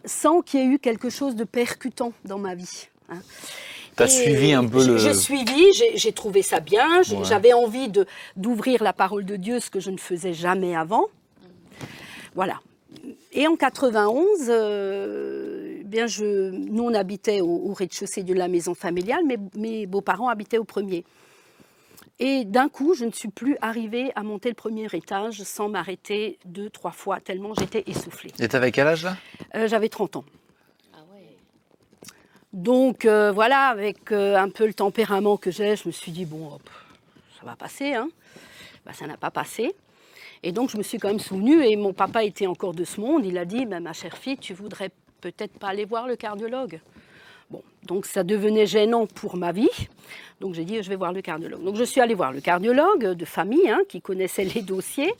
sans 0.03 0.41
qu'il 0.41 0.59
y 0.59 0.63
ait 0.63 0.67
eu 0.67 0.79
quelque 0.79 1.09
chose 1.09 1.35
de 1.35 1.45
percutant 1.45 2.11
dans 2.25 2.37
ma 2.37 2.55
vie. 2.55 2.87
hein. 3.09 3.19
Tu 3.97 4.03
as 4.03 4.05
Et 4.05 4.09
suivi 4.09 4.53
un 4.53 4.67
peu 4.67 4.79
j'ai- 4.81 4.87
le... 4.87 4.97
J'ai 4.97 5.13
suivi, 5.13 5.63
j'ai 5.95 6.11
trouvé 6.11 6.41
ça 6.41 6.59
bien. 6.59 6.99
Ouais. 6.99 7.23
J'avais 7.23 7.53
envie 7.53 7.89
d'ouvrir 8.35 8.83
la 8.83 8.93
parole 8.93 9.25
de 9.25 9.35
Dieu, 9.35 9.59
ce 9.59 9.69
que 9.69 9.79
je 9.79 9.91
ne 9.91 9.97
faisais 9.97 10.33
jamais 10.33 10.75
avant. 10.75 11.05
Voilà. 12.35 12.59
Et 13.31 13.47
en 13.47 13.55
91, 13.55 14.25
euh, 14.49 15.81
bien 15.85 16.07
je, 16.07 16.49
nous 16.51 16.83
on 16.83 16.93
habitait 16.93 17.41
au, 17.41 17.47
au 17.69 17.73
rez-de-chaussée 17.73 18.23
de 18.23 18.33
la 18.33 18.47
maison 18.47 18.73
familiale, 18.73 19.21
mais 19.25 19.37
mes 19.57 19.85
beaux-parents 19.85 20.29
habitaient 20.29 20.57
au 20.57 20.63
premier. 20.63 21.03
Et 22.19 22.45
d'un 22.45 22.69
coup, 22.69 22.93
je 22.93 23.03
ne 23.03 23.11
suis 23.11 23.27
plus 23.27 23.57
arrivée 23.61 24.11
à 24.15 24.23
monter 24.23 24.47
le 24.47 24.55
premier 24.55 24.87
étage 24.93 25.43
sans 25.43 25.67
m'arrêter 25.67 26.39
deux, 26.45 26.69
trois 26.69 26.91
fois, 26.91 27.19
tellement 27.19 27.53
j'étais 27.53 27.83
essoufflée. 27.87 28.31
Et 28.39 28.47
t'avais 28.47 28.71
quel 28.71 28.87
âge 28.87 29.03
là? 29.03 29.17
Euh, 29.55 29.67
J'avais 29.67 29.89
30 29.89 30.15
ans. 30.17 30.25
Donc 32.55 33.03
euh, 33.03 33.33
voilà, 33.33 33.67
avec 33.67 34.13
euh, 34.13 34.37
un 34.37 34.47
peu 34.47 34.65
le 34.65 34.73
tempérament 34.73 35.35
que 35.35 35.51
j'ai, 35.51 35.75
je 35.75 35.89
me 35.89 35.91
suis 35.91 36.13
dit, 36.13 36.23
bon, 36.23 36.53
hop, 36.53 36.61
ça 37.37 37.45
va 37.45 37.57
passer. 37.57 37.93
Hein. 37.93 38.07
Bah, 38.85 38.93
ça 38.93 39.05
n'a 39.05 39.17
pas 39.17 39.29
passé. 39.29 39.75
Et 40.41 40.53
donc 40.53 40.69
je 40.69 40.77
me 40.77 40.83
suis 40.83 40.97
quand 40.97 41.09
même 41.09 41.19
souvenue, 41.19 41.65
et 41.65 41.75
mon 41.75 41.91
papa 41.91 42.23
était 42.23 42.47
encore 42.47 42.73
de 42.73 42.85
ce 42.85 43.01
monde, 43.01 43.25
il 43.25 43.37
a 43.37 43.43
dit, 43.43 43.65
bah, 43.65 43.81
ma 43.81 43.91
chère 43.91 44.15
fille, 44.15 44.37
tu 44.37 44.53
voudrais 44.53 44.89
peut-être 45.19 45.59
pas 45.59 45.67
aller 45.67 45.83
voir 45.83 46.07
le 46.07 46.15
cardiologue. 46.15 46.79
Bon, 47.49 47.61
donc 47.83 48.05
ça 48.05 48.23
devenait 48.23 48.67
gênant 48.67 49.05
pour 49.05 49.35
ma 49.35 49.51
vie. 49.51 49.69
Donc 50.39 50.53
j'ai 50.53 50.63
dit, 50.63 50.81
je 50.81 50.87
vais 50.87 50.95
voir 50.95 51.11
le 51.11 51.21
cardiologue. 51.21 51.61
Donc 51.61 51.75
je 51.75 51.83
suis 51.83 51.99
allée 51.99 52.15
voir 52.15 52.31
le 52.31 52.39
cardiologue 52.39 53.03
de 53.03 53.25
famille, 53.25 53.69
hein, 53.69 53.81
qui 53.89 53.99
connaissait 53.99 54.45
les 54.45 54.61
dossiers. 54.61 55.13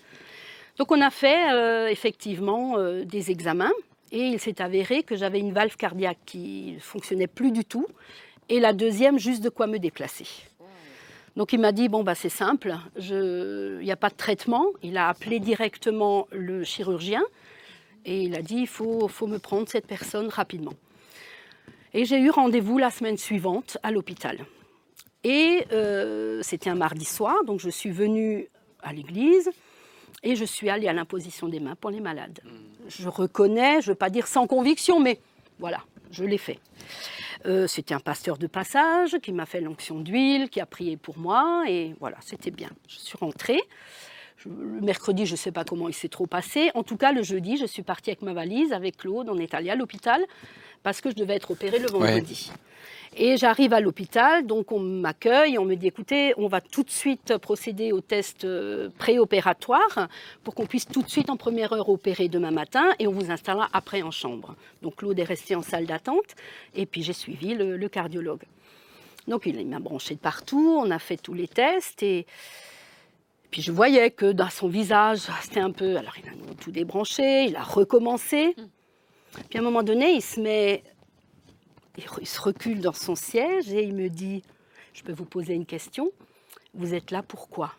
Donc 0.78 0.90
on 0.90 1.02
a 1.02 1.10
fait 1.10 1.52
euh, 1.52 1.90
effectivement 1.90 2.78
des 3.04 3.30
examens 3.30 3.74
et 4.12 4.20
il 4.20 4.40
s'est 4.40 4.62
avéré 4.62 5.04
que 5.04 5.16
j'avais 5.16 5.40
une 5.40 5.54
valve 5.54 5.76
cardiaque 5.76 6.20
qui 6.26 6.74
ne 6.76 6.80
fonctionnait 6.80 7.28
plus 7.28 7.52
du 7.52 7.66
tout 7.66 7.88
et 8.50 8.60
la 8.60 8.74
deuxième 8.74 9.18
juste 9.20 9.44
de 9.44 9.50
quoi 9.50 9.68
me 9.68 9.80
déplacer. 9.80 10.28
Donc 11.36 11.52
il 11.52 11.60
m'a 11.60 11.72
dit 11.72 11.90
bon 11.90 12.04
bah 12.04 12.16
c'est 12.16 12.30
simple, 12.30 12.76
il 12.98 13.80
n'y 13.82 13.92
a 13.92 13.98
pas 13.98 14.10
de 14.10 14.16
traitement. 14.16 14.68
Il 14.84 14.98
a 14.98 15.10
appelé 15.10 15.40
directement 15.40 16.28
le 16.32 16.64
chirurgien 16.64 17.24
et 18.06 18.22
il 18.22 18.36
a 18.36 18.42
dit 18.42 18.60
il 18.60 18.68
faut, 18.68 19.08
faut 19.08 19.28
me 19.28 19.40
prendre 19.40 19.68
cette 19.68 19.88
personne 19.88 20.30
rapidement. 20.30 20.74
Et 21.94 22.06
j'ai 22.06 22.20
eu 22.20 22.30
rendez-vous 22.30 22.78
la 22.78 22.90
semaine 22.92 23.18
suivante 23.18 23.78
à 23.84 23.92
l'hôpital. 23.92 24.38
Et 25.24 25.66
euh, 25.72 26.42
c'était 26.44 26.70
un 26.70 26.76
mardi 26.76 27.06
soir, 27.06 27.44
donc 27.46 27.60
je 27.60 27.70
suis 27.70 27.90
venue 27.90 28.48
à 28.84 28.94
l'église 28.94 29.50
et 30.24 30.36
je 30.36 30.46
suis 30.46 30.70
allée 30.70 30.88
à 30.88 30.94
l'imposition 30.94 31.48
des 31.48 31.60
mains 31.60 31.76
pour 31.76 31.90
les 31.90 32.00
malades. 32.00 32.40
Je 32.88 33.08
reconnais, 33.08 33.82
je 33.82 33.88
ne 33.88 33.92
veux 33.92 33.96
pas 33.96 34.10
dire 34.10 34.28
sans 34.28 34.48
conviction, 34.48 35.00
mais 35.00 35.20
voilà, 35.60 35.82
je 36.12 36.24
l'ai 36.24 36.38
fait. 36.38 36.60
Euh, 37.46 37.68
c'était 37.68 37.94
un 37.94 38.00
pasteur 38.00 38.38
de 38.38 38.48
passage 38.48 39.18
qui 39.22 39.32
m'a 39.32 39.46
fait 39.46 39.62
l'onction 39.62 40.00
d'huile, 40.00 40.50
qui 40.50 40.60
a 40.60 40.66
prié 40.66 40.98
pour 40.98 41.18
moi, 41.18 41.64
et 41.68 41.96
voilà, 42.00 42.18
c'était 42.22 42.52
bien. 42.52 42.70
Je 42.88 42.98
suis 42.98 43.18
rentrée. 43.18 43.62
Le 44.46 44.82
mercredi, 44.82 45.26
je 45.26 45.34
ne 45.34 45.38
sais 45.38 45.52
pas 45.52 45.64
comment 45.64 45.88
il 45.88 45.94
s'est 45.94 46.10
trop 46.10 46.28
passé. 46.28 46.72
En 46.76 46.84
tout 46.84 46.98
cas, 46.98 47.12
le 47.12 47.24
jeudi, 47.24 47.58
je 47.58 47.66
suis 47.66 47.84
partie 47.84 48.12
avec 48.12 48.22
ma 48.22 48.34
valise, 48.34 48.74
avec 48.74 48.98
Claude. 48.98 49.28
On 49.30 49.38
est 49.38 49.54
allé 49.54 49.70
à 49.70 49.76
l'hôpital 49.76 50.24
parce 50.84 51.02
que 51.02 51.10
je 51.10 51.16
devais 51.16 51.36
être 51.36 51.52
opérée 51.52 51.80
le 51.80 51.88
vendredi. 51.88 52.52
Et 53.18 53.38
j'arrive 53.38 53.74
à 53.74 53.80
l'hôpital, 53.80 54.46
donc 54.46 54.72
on 54.74 54.80
m'accueille, 54.80 55.58
on 55.58 55.64
me 55.64 55.76
dit 55.76 55.88
écoutez, 55.88 56.34
on 56.38 56.48
va 56.48 56.60
tout 56.60 56.84
de 56.84 56.90
suite 56.92 57.38
procéder 57.38 57.94
au 57.94 58.02
test 58.02 58.44
euh, 58.44 58.90
préopératoire 58.98 60.10
pour 60.44 60.54
qu'on 60.54 60.66
puisse 60.66 60.86
tout 60.86 61.02
de 61.02 61.10
suite 61.10 61.30
en 61.30 61.38
première 61.38 61.72
heure 61.72 61.88
opérer 61.88 62.28
demain 62.28 62.52
matin 62.52 62.90
et 63.00 63.08
on 63.08 63.14
vous 63.14 63.32
installera 63.32 63.70
après 63.72 64.02
en 64.02 64.12
chambre. 64.12 64.56
Donc 64.82 64.98
Claude 64.98 65.18
est 65.18 65.24
resté 65.24 65.56
en 65.56 65.62
salle 65.62 65.86
d'attente 65.86 66.36
et 66.76 66.86
puis 66.86 67.04
j'ai 67.04 67.14
suivi 67.14 67.56
le, 67.56 67.78
le 67.78 67.90
cardiologue. 67.90 68.44
Donc 69.30 69.46
il 69.46 69.66
m'a 69.66 69.80
branché 69.80 70.16
de 70.16 70.20
partout, 70.20 70.82
on 70.84 70.92
a 70.92 71.00
fait 71.00 71.18
tous 71.18 71.34
les 71.34 71.48
tests 71.48 72.04
et 72.04 72.26
puis 73.56 73.62
je 73.62 73.72
voyais 73.72 74.12
que 74.12 74.34
dans 74.34 74.50
son 74.50 74.68
visage, 74.68 75.30
c'était 75.42 75.62
un 75.62 75.72
peu. 75.72 75.96
Alors 75.96 76.14
il 76.22 76.28
a 76.28 76.34
tout 76.60 76.72
débranché, 76.72 77.46
il 77.46 77.56
a 77.56 77.64
recommencé. 77.64 78.54
Puis 79.50 79.58
à 79.58 79.62
un 79.62 79.64
moment 79.64 79.82
donné, 79.82 80.12
il 80.12 80.22
se 80.22 80.42
met 80.42 80.84
il 82.20 82.28
se 82.28 82.42
recule 82.42 82.82
dans 82.82 82.92
son 82.92 83.16
siège 83.16 83.72
et 83.72 83.82
il 83.82 83.94
me 83.94 84.10
dit 84.10 84.44
Je 84.92 85.04
peux 85.04 85.14
vous 85.14 85.24
poser 85.24 85.54
une 85.54 85.66
question 85.66 86.12
Vous 86.74 86.94
êtes 86.94 87.12
là 87.12 87.24
pourquoi? 87.24 87.72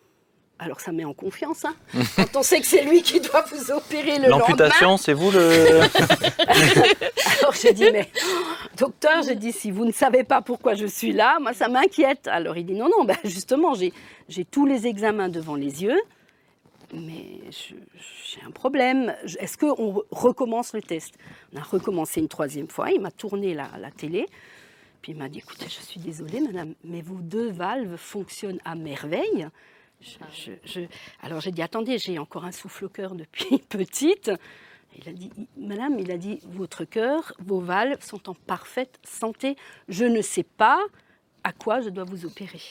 Alors 0.59 0.81
ça 0.81 0.91
met 0.91 1.05
en 1.05 1.13
confiance, 1.13 1.67
hein, 1.67 1.75
quand 2.17 2.37
on 2.37 2.43
sait 2.43 2.61
que 2.61 2.67
c'est 2.67 2.83
lui 2.85 3.03
qui 3.03 3.21
doit 3.21 3.45
vous 3.53 3.71
opérer 3.73 4.19
le 4.19 4.29
lendemain. 4.29 4.39
L'amputation, 4.39 4.97
c'est 4.97 5.13
vous 5.13 5.31
le. 5.31 5.81
Alors 7.41 7.53
j'ai 7.61 7.75
dit 7.75 7.91
Mais 7.93 8.09
docteur, 8.79 9.23
j'ai 9.23 9.35
dit 9.35 9.53
Si 9.53 9.71
vous 9.71 9.85
ne 9.85 9.93
savez 9.93 10.25
pas 10.25 10.41
pourquoi 10.41 10.75
je 10.75 10.87
suis 10.87 11.13
là, 11.13 11.39
moi 11.41 11.53
ça 11.53 11.69
m'inquiète. 11.69 12.27
Alors 12.29 12.57
il 12.57 12.65
dit 12.65 12.75
Non, 12.75 12.89
non, 12.89 13.05
ben, 13.05 13.17
justement, 13.25 13.75
j'ai 13.75 14.45
tous 14.47 14.65
les 14.67 14.87
examens 14.87 15.29
devant 15.29 15.57
les 15.57 15.83
yeux. 15.83 16.01
Mais 16.95 17.41
j'ai 17.51 18.41
un 18.47 18.51
problème. 18.51 19.13
Est-ce 19.41 19.59
qu'on 19.59 19.75
re- 19.75 20.05
recommence 20.11 20.73
le 20.73 20.81
test? 20.81 21.15
On 21.53 21.59
a 21.59 21.63
recommencé 21.63 22.21
une 22.21 22.29
troisième 22.29 22.69
fois. 22.69 22.91
Il 22.93 23.01
m'a 23.01 23.11
tourné 23.11 23.55
la, 23.55 23.69
la 23.79 23.91
télé. 23.91 24.27
Puis 25.03 25.13
il 25.13 25.19
m'a 25.19 25.29
dit 25.29 25.39
Écoutez, 25.41 25.67
je 25.69 25.85
suis 25.85 26.01
désolée, 26.01 26.41
madame, 26.41 26.75
mais 26.85 27.03
vos 27.03 27.19
deux 27.21 27.51
valves 27.51 27.97
fonctionnent 27.97 28.61
à 28.65 28.75
merveille. 28.75 29.49
Alors 31.23 31.41
j'ai 31.41 31.53
dit 31.53 31.63
Attendez, 31.63 31.99
j'ai 31.99 32.19
encore 32.19 32.45
un 32.45 32.53
souffle 32.53 32.87
au 32.87 32.89
cœur 32.89 33.15
depuis 33.15 33.59
petite. 33.69 34.31
Il 34.99 35.09
a 35.09 35.13
dit 35.13 35.31
Madame, 35.57 35.99
il 35.99 36.11
a 36.11 36.19
dit 36.19 36.41
Votre 36.45 36.85
cœur, 36.85 37.33
vos 37.39 37.61
valves 37.61 38.03
sont 38.03 38.29
en 38.29 38.35
parfaite 38.35 38.99
santé. 39.05 39.57
Je 39.89 40.05
ne 40.05 40.23
sais 40.23 40.45
pas 40.45 40.81
à 41.45 41.53
quoi 41.53 41.81
je 41.81 41.91
dois 41.91 42.05
vous 42.05 42.27
opérer. 42.27 42.63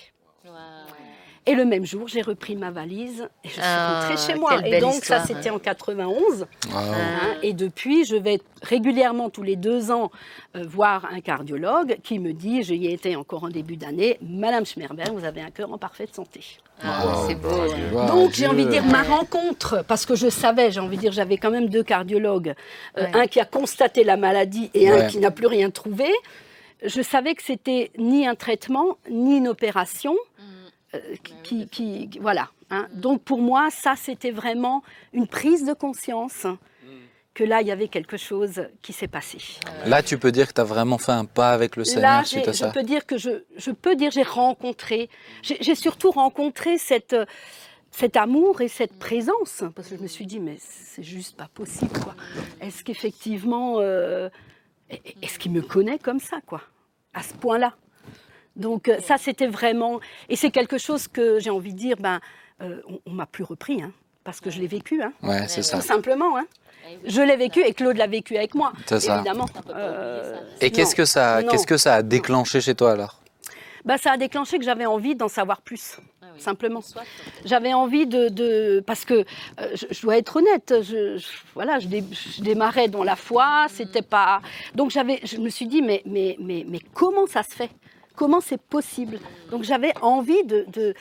Et 1.48 1.54
le 1.54 1.64
même 1.64 1.86
jour, 1.86 2.08
j'ai 2.08 2.24
repris 2.24 2.56
ma 2.56 2.72
valise 2.72 3.28
et 3.44 3.50
je 3.50 3.54
suis 3.54 3.62
Ah, 3.64 4.00
rentrée 4.10 4.18
chez 4.18 4.40
moi. 4.40 4.66
Et 4.66 4.80
donc, 4.80 4.96
histoire, 4.96 5.22
ça, 5.22 5.28
c'était 5.28 5.50
hein. 5.50 5.54
en 5.56 5.60
91. 5.60 6.48
Ah, 6.74 6.80
hein. 6.80 7.36
et 7.44 7.54
depuis, 7.54 8.04
je 8.04 8.16
vais 8.16 8.40
régulièrement, 8.64 9.30
tous 9.30 9.44
les 9.44 9.56
deux 9.56 9.92
ans, 9.92 10.10
euh, 10.56 10.64
voir 10.68 11.06
un 11.14 11.22
cardiologue 11.22 11.98
qui 12.04 12.18
me 12.18 12.34
dit, 12.34 12.64
j'y 12.64 12.88
ai 12.88 12.94
été 12.94 13.16
encore 13.16 13.44
en 13.44 13.50
début 13.50 13.78
d'année, 13.78 14.18
Madame 14.28 14.66
Schmerberg, 14.66 15.12
vous 15.14 15.24
avez 15.24 15.42
un 15.42 15.52
cœur 15.52 15.72
en 15.72 15.78
parfaite 15.78 16.16
santé. 16.16 16.42
Ah, 16.84 17.14
c'est 17.28 17.36
beau. 17.36 17.50
hein. 17.96 18.06
Donc, 18.08 18.32
j'ai 18.34 18.48
envie 18.48 18.66
de 18.66 18.72
dire 18.72 18.84
ma 18.86 19.04
rencontre, 19.04 19.86
parce 19.88 20.08
que 20.08 20.16
je 20.16 20.30
savais, 20.30 20.72
j'ai 20.72 20.80
envie 20.80 20.96
de 20.98 21.02
dire, 21.02 21.12
j'avais 21.12 21.38
quand 21.38 21.52
même 21.52 21.70
deux 21.70 21.84
cardiologues, 21.84 22.56
euh, 22.98 23.04
Ouais. 23.06 23.12
un 23.22 23.28
qui 23.28 23.40
a 23.40 23.46
constaté 23.46 24.04
la 24.04 24.18
maladie 24.18 24.72
et 24.74 24.90
un 24.90 25.06
qui 25.08 25.20
n'a 25.20 25.30
plus 25.30 25.46
rien 25.48 25.70
trouvé. 25.70 26.08
Je 26.84 27.02
savais 27.02 27.36
que 27.36 27.42
c'était 27.44 27.92
ni 27.98 28.28
un 28.28 28.36
traitement, 28.36 28.98
ni 29.10 29.38
une 29.38 29.48
opération. 29.48 30.16
Euh, 30.96 31.16
qui, 31.44 31.68
qui- 31.68 32.10
qui- 32.10 32.20
voilà. 32.20 32.50
hein. 32.70 32.88
Donc 32.94 33.24
pour 33.24 33.42
moi, 33.42 33.70
ça, 33.72 33.96
c'était 33.96 34.32
vraiment 34.32 34.84
une 35.14 35.28
prise 35.28 35.66
de 35.66 35.74
conscience 35.74 36.46
que 37.34 37.44
là, 37.44 37.62
il 37.62 37.68
y 37.68 37.72
avait 37.72 37.90
quelque 37.90 38.16
chose 38.16 38.62
qui 38.82 38.94
s'est 38.94 39.10
passé. 39.10 39.40
Là, 39.86 40.02
tu 40.02 40.18
peux 40.18 40.32
dire 40.32 40.48
que 40.48 40.54
tu 40.54 40.62
as 40.62 40.64
vraiment 40.64 40.98
fait 40.98 41.12
un 41.12 41.26
pas 41.26 41.50
avec 41.52 41.76
le 41.76 41.82
Là, 41.84 41.86
Seigneur 41.86 42.20
j'ai- 42.22 42.28
suite 42.28 42.48
à 42.48 42.52
je 42.54 42.58
ça. 42.60 42.70
peux 42.70 42.84
dire 42.84 43.06
que 43.06 43.18
je, 43.18 43.44
je 43.58 43.72
peux 43.72 43.96
dire 43.98 44.10
j'ai 44.12 44.24
rencontré, 44.24 45.10
j'ai 45.44 45.76
surtout 45.76 46.12
rencontré 46.12 46.78
cette, 46.78 47.14
cet 47.92 48.16
amour 48.16 48.62
et 48.62 48.70
cette 48.70 48.98
présence, 48.98 49.66
parce 49.76 49.90
que 49.90 49.98
je 49.98 50.02
me 50.02 50.08
suis 50.08 50.26
dit 50.26 50.40
mais 50.40 50.56
c'est 50.60 51.04
juste 51.04 51.36
pas 51.36 51.50
possible 51.54 51.92
quoi. 52.00 52.16
Est-ce 52.62 52.86
qu'effectivement, 52.86 53.80
euh, 53.82 54.30
est-ce 55.22 55.38
qu'il 55.38 55.52
me 55.52 55.62
connaît 55.62 56.00
comme 56.00 56.20
ça 56.22 56.40
quoi, 56.46 56.62
à 57.14 57.22
ce 57.22 57.34
point-là? 57.34 57.74
Donc 58.56 58.88
euh, 58.88 59.00
ça 59.02 59.18
c'était 59.18 59.48
vraiment, 59.48 60.00
et 60.30 60.36
c'est 60.36 60.52
quelque 60.52 60.78
chose 60.78 61.08
que 61.08 61.40
j'ai 61.40 61.50
envie 61.50 61.74
de 61.74 61.78
dire, 61.80 61.98
ben 62.00 62.20
euh, 62.62 62.80
on, 62.88 63.00
on 63.06 63.12
m'a 63.12 63.26
plus 63.26 63.44
repris, 63.44 63.82
hein, 63.82 63.92
parce 64.24 64.40
que 64.40 64.50
je 64.50 64.60
l'ai 64.60 64.68
vécu, 64.68 65.02
hein, 65.02 65.12
Ouais, 65.24 65.48
c'est 65.48 65.62
ça. 65.64 65.78
tout 65.78 65.84
simplement. 65.86 66.38
Hein. 66.38 66.46
Je 67.06 67.22
l'ai 67.22 67.36
vécu 67.36 67.62
et 67.62 67.74
Claude 67.74 67.98
l'a 67.98 68.08
vécu 68.08 68.38
avec 68.38 68.54
moi, 68.56 68.72
C'est 68.86 69.00
ça. 69.00 69.16
évidemment. 69.16 69.48
Euh. 69.76 70.38
Et 70.62 70.70
qu'est-ce 70.72 70.96
que 70.96 71.04
ça, 71.06 71.42
qu'est-ce 71.44 71.66
que 71.68 71.78
ça 71.78 71.96
a 71.96 72.02
déclenché 72.04 72.62
chez 72.62 72.76
toi 72.76 72.92
alors? 72.92 73.22
Bah, 73.84 73.98
ça 73.98 74.14
a 74.14 74.18
déclenché 74.18 74.58
que 74.58 74.64
j'avais 74.66 74.86
envie 74.86 75.16
d'en 75.16 75.28
savoir 75.28 75.62
plus, 75.62 75.98
Ah 76.22 76.28
oui. 76.34 76.42
simplement. 76.42 76.82
J'avais 77.44 77.74
envie 77.74 78.08
de, 78.08 78.30
de- 78.30 78.84
parce 78.86 79.06
que 79.06 79.14
euh, 79.14 79.24
je, 79.76 79.86
je 79.92 80.02
dois 80.02 80.18
être 80.18 80.36
honnête, 80.38 80.74
je, 80.82 81.18
je- 81.18 81.28
voilà, 81.54 81.78
je, 81.80 81.88
dé- 81.88 82.04
je 82.12 82.42
démarrais 82.42 82.88
dans 82.88 83.04
la 83.04 83.16
foi, 83.16 83.68
c'était 83.70 84.02
pas. 84.02 84.42
Donc 84.74 84.90
j'avais, 84.92 85.20
je 85.24 85.38
me 85.38 85.50
suis 85.50 85.68
dit 85.68 85.82
mais 85.84 86.02
mais 86.06 86.36
mais 86.40 86.66
mais 86.68 86.80
comment 86.96 87.28
ça 87.28 87.44
se 87.44 87.54
fait? 87.54 87.70
Comment 88.16 88.42
c'est 88.42 88.60
possible 88.62 89.20
Donc 89.52 89.64
j'avais 89.64 89.94
envie 90.02 90.44
de, 90.46 90.66
de 90.74 90.94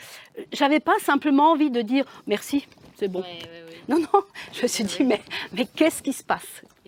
j'avais 0.53 0.81
pas 0.81 0.99
simplement 1.05 1.53
envie 1.53 1.71
de 1.71 1.83
dire 1.83 2.05
merci, 2.27 2.67
c'est 2.99 3.09
bon. 3.09 3.21
Ouais, 3.21 3.27
ouais, 3.27 3.65
ouais. 3.71 3.79
Non 3.89 3.99
non, 3.99 4.23
je 4.53 4.63
me 4.63 4.67
suis 4.69 4.85
dit 4.85 5.05
mais 5.05 5.21
mais 5.53 5.67
qu'est-ce 5.67 6.03
qui 6.03 6.13
se 6.13 6.23
passe? 6.25 6.43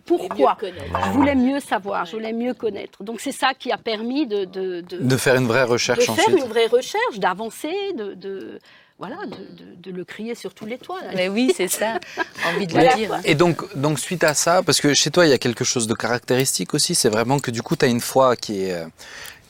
Pourquoi 0.05 0.57
mieux 0.61 0.70
connaître. 0.70 1.05
Je 1.07 1.11
voulais 1.11 1.35
mieux 1.35 1.59
savoir, 1.59 2.05
je 2.07 2.12
voulais 2.12 2.33
mieux 2.33 2.55
connaître. 2.55 3.03
Donc 3.03 3.20
c'est 3.20 3.33
ça 3.33 3.55
qui 3.55 3.72
a 3.72 3.77
permis 3.77 4.27
de, 4.29 4.45
de, 4.45 4.81
de- 4.83 4.99
De 4.99 5.16
faire 5.16 5.35
une 5.35 5.49
vraie 5.49 5.64
de 5.66 5.70
recherche 5.70 6.05
faire 6.05 6.12
ensuite. 6.14 6.39
une 6.39 6.45
vraie 6.49 6.66
recherche, 6.68 7.18
d'avancer, 7.18 7.74
de, 7.97 8.14
de- 8.14 8.61
voilà, 9.01 9.16
de, 9.27 9.31
de- 9.35 9.74
de 9.83 9.91
le 9.91 10.05
crier 10.05 10.37
sur 10.37 10.55
tous 10.55 10.64
les 10.64 10.79
toits. 10.79 11.01
là. 11.03 11.11
Mais 11.16 11.29
oui, 11.29 11.53
c'est 11.57 11.66
ça. 11.66 11.99
Envie 12.47 12.68
de 12.68 12.72
Voilà. 12.72 12.93
le 12.93 12.97
dire. 12.97 13.14
hein. 13.14 13.20
Et 13.24 13.35
donc, 13.35 13.74
donc 13.77 13.99
suite 13.99 14.22
à 14.22 14.33
ça, 14.35 14.62
parce 14.62 14.81
que 14.81 14.95
chez 14.95 15.11
toi 15.11 15.27
il 15.27 15.31
y 15.31 15.35
a 15.35 15.39
quelque 15.39 15.64
chose 15.64 15.89
de 15.89 15.95
caractéristique 15.95 16.72
aussi, 16.72 16.95
c'est 16.95 17.09
vraiment 17.11 17.41
que 17.41 17.51
du 17.51 17.62
coup 17.62 17.74
tu 17.74 17.85
as 17.85 17.89
une 17.89 18.01
foi 18.01 18.37
qui 18.37 18.62
est, 18.66 18.74
euh, 18.74 18.87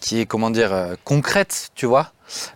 qui 0.06 0.20
est 0.20 0.26
comment 0.26 0.50
dire 0.50 0.72
euh, 0.72 0.94
concrète, 1.04 1.70
tu 1.74 1.84
vois. 1.84 2.12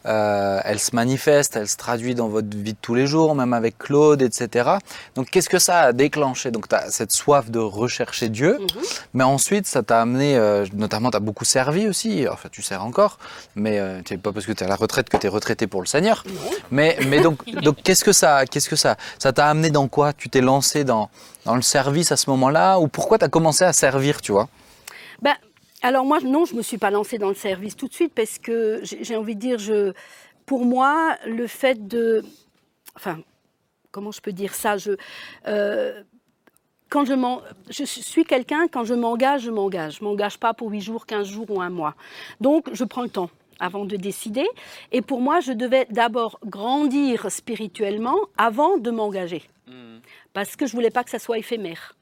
Euh, 0.07 0.61
elle 0.64 0.78
se 0.78 0.94
manifeste, 0.94 1.57
elle 1.57 1.66
se 1.68 1.76
traduit 1.76 2.14
dans 2.14 2.28
votre 2.28 2.57
vie 2.57 2.72
de 2.74 2.78
tous 2.80 2.94
les 2.94 3.07
jours, 3.09 3.34
même 3.34 3.53
avec 3.53 3.76
Claude, 3.76 4.22
etc. 4.22 4.70
Donc 5.16 5.30
qu'est-ce 5.30 5.48
que 5.48 5.59
ça 5.59 5.80
a 5.80 5.92
déclenché? 5.92 6.53
Donc 6.53 6.68
tu 6.68 6.74
as 6.76 6.90
cette 6.90 7.11
soif 7.11 7.51
de 7.51 7.59
rechercher 7.59 8.28
Dieu, 8.28 8.59
Mhm. 8.61 8.82
mais 9.14 9.24
ensuite 9.24 9.66
ça 9.66 9.82
t'a 9.82 10.01
amené, 10.01 10.36
euh, 10.36 10.64
notamment 10.74 11.11
tu 11.11 11.16
as 11.16 11.20
beaucoup 11.20 11.44
servi 11.44 11.88
aussi, 11.88 12.26
enfin 12.30 12.48
tu 12.53 12.62
sers 12.62 12.84
encore, 12.84 13.18
mais 13.57 13.80
euh, 13.80 14.01
c'est 14.09 14.16
pas 14.22 14.32
parce 14.32 14.46
que 14.46 14.53
tu 14.53 14.62
es 14.62 14.66
à 14.66 14.68
la 14.68 14.76
retraite 14.76 15.09
que 15.09 15.16
tu 15.16 15.26
es 15.26 15.28
retraité 15.28 15.66
pour 15.66 15.80
le 15.80 15.86
Seigneur. 15.88 16.22
Mais, 16.70 16.96
mais 17.09 17.20
donc, 17.20 17.44
donc 17.62 17.82
qu'est-ce 17.82 18.05
que 18.05 18.12
ça, 18.12 18.46
qu'est-ce 18.46 18.68
que 18.68 18.76
ça, 18.76 18.96
ça 19.18 19.32
t'a 19.32 19.46
amené 19.48 19.70
dans 19.70 19.88
quoi? 19.88 20.12
Tu 20.12 20.28
t'es 20.28 20.40
lancé 20.40 20.84
dans, 20.84 21.11
dans 21.44 21.57
le 21.57 21.62
service 21.62 22.12
à 22.12 22.16
ce 22.16 22.30
moment-là? 22.30 22.78
Ou 22.78 22.86
pourquoi 22.86 23.18
tu 23.18 23.24
as 23.24 23.28
commencé 23.28 23.64
à 23.64 23.72
servir, 23.72 24.20
tu 24.20 24.30
vois? 24.32 24.48
Ben, 25.22 25.34
alors 25.83 26.05
moi, 26.05 26.20
non, 26.20 26.45
je 26.45 26.53
ne 26.53 26.59
me 26.59 26.62
suis 26.62 26.78
pas 26.78 26.91
lancée 26.91 27.18
dans 27.18 27.28
le 27.28 27.35
service 27.35 27.76
tout 27.76 27.89
de 27.89 27.95
suite 27.95 28.12
parce 28.14 28.39
que 28.39 28.81
j'ai 28.83 29.16
envie 29.16 29.35
de 29.35 29.41
dire, 29.41 29.93
pour 30.47 30.64
moi, 30.64 31.16
le 31.26 31.47
fait 31.47 31.87
de... 31.87 32.22
Enfin, 32.97 33.20
comment 33.91 34.11
je 34.11 34.20
peux 34.20 34.33
dire 34.33 34.55
ça 34.55 34.76
je, 34.76 34.93
euh, 35.47 36.03
quand 36.89 37.05
je, 37.05 37.14
je 37.70 37.85
suis 37.85 38.24
quelqu'un, 38.24 38.66
quand 38.68 38.85
je 38.85 38.95
m'engage, 38.95 39.43
je 39.43 39.51
m'engage. 39.51 39.99
Je 39.99 40.05
ne 40.05 40.09
m'engage 40.09 40.39
pas 40.39 40.53
pour 40.53 40.70
8 40.70 40.81
jours, 40.81 41.07
15 41.07 41.26
jours 41.26 41.51
ou 41.51 41.61
un 41.61 41.70
mois. 41.70 41.95
Donc, 42.41 42.68
je 42.72 42.85
prends 42.85 43.03
le 43.03 43.09
temps 43.09 43.31
avant 43.61 43.85
de 43.85 43.97
décider. 43.97 44.47
Et 44.93 45.03
pour 45.03 45.21
moi, 45.21 45.41
je 45.41 45.53
devais 45.53 45.87
d'abord 45.91 46.41
grandir 46.45 47.31
spirituellement 47.31 48.19
avant 48.37 48.79
de 48.79 48.91
m'engager. 48.91 49.43
Parce 50.33 50.55
que 50.55 50.67
je 50.67 50.73
voulais 50.73 50.91
pas 50.91 51.03
que 51.03 51.11
ça 51.11 51.19
soit 51.19 51.39
éphémère. 51.39 51.97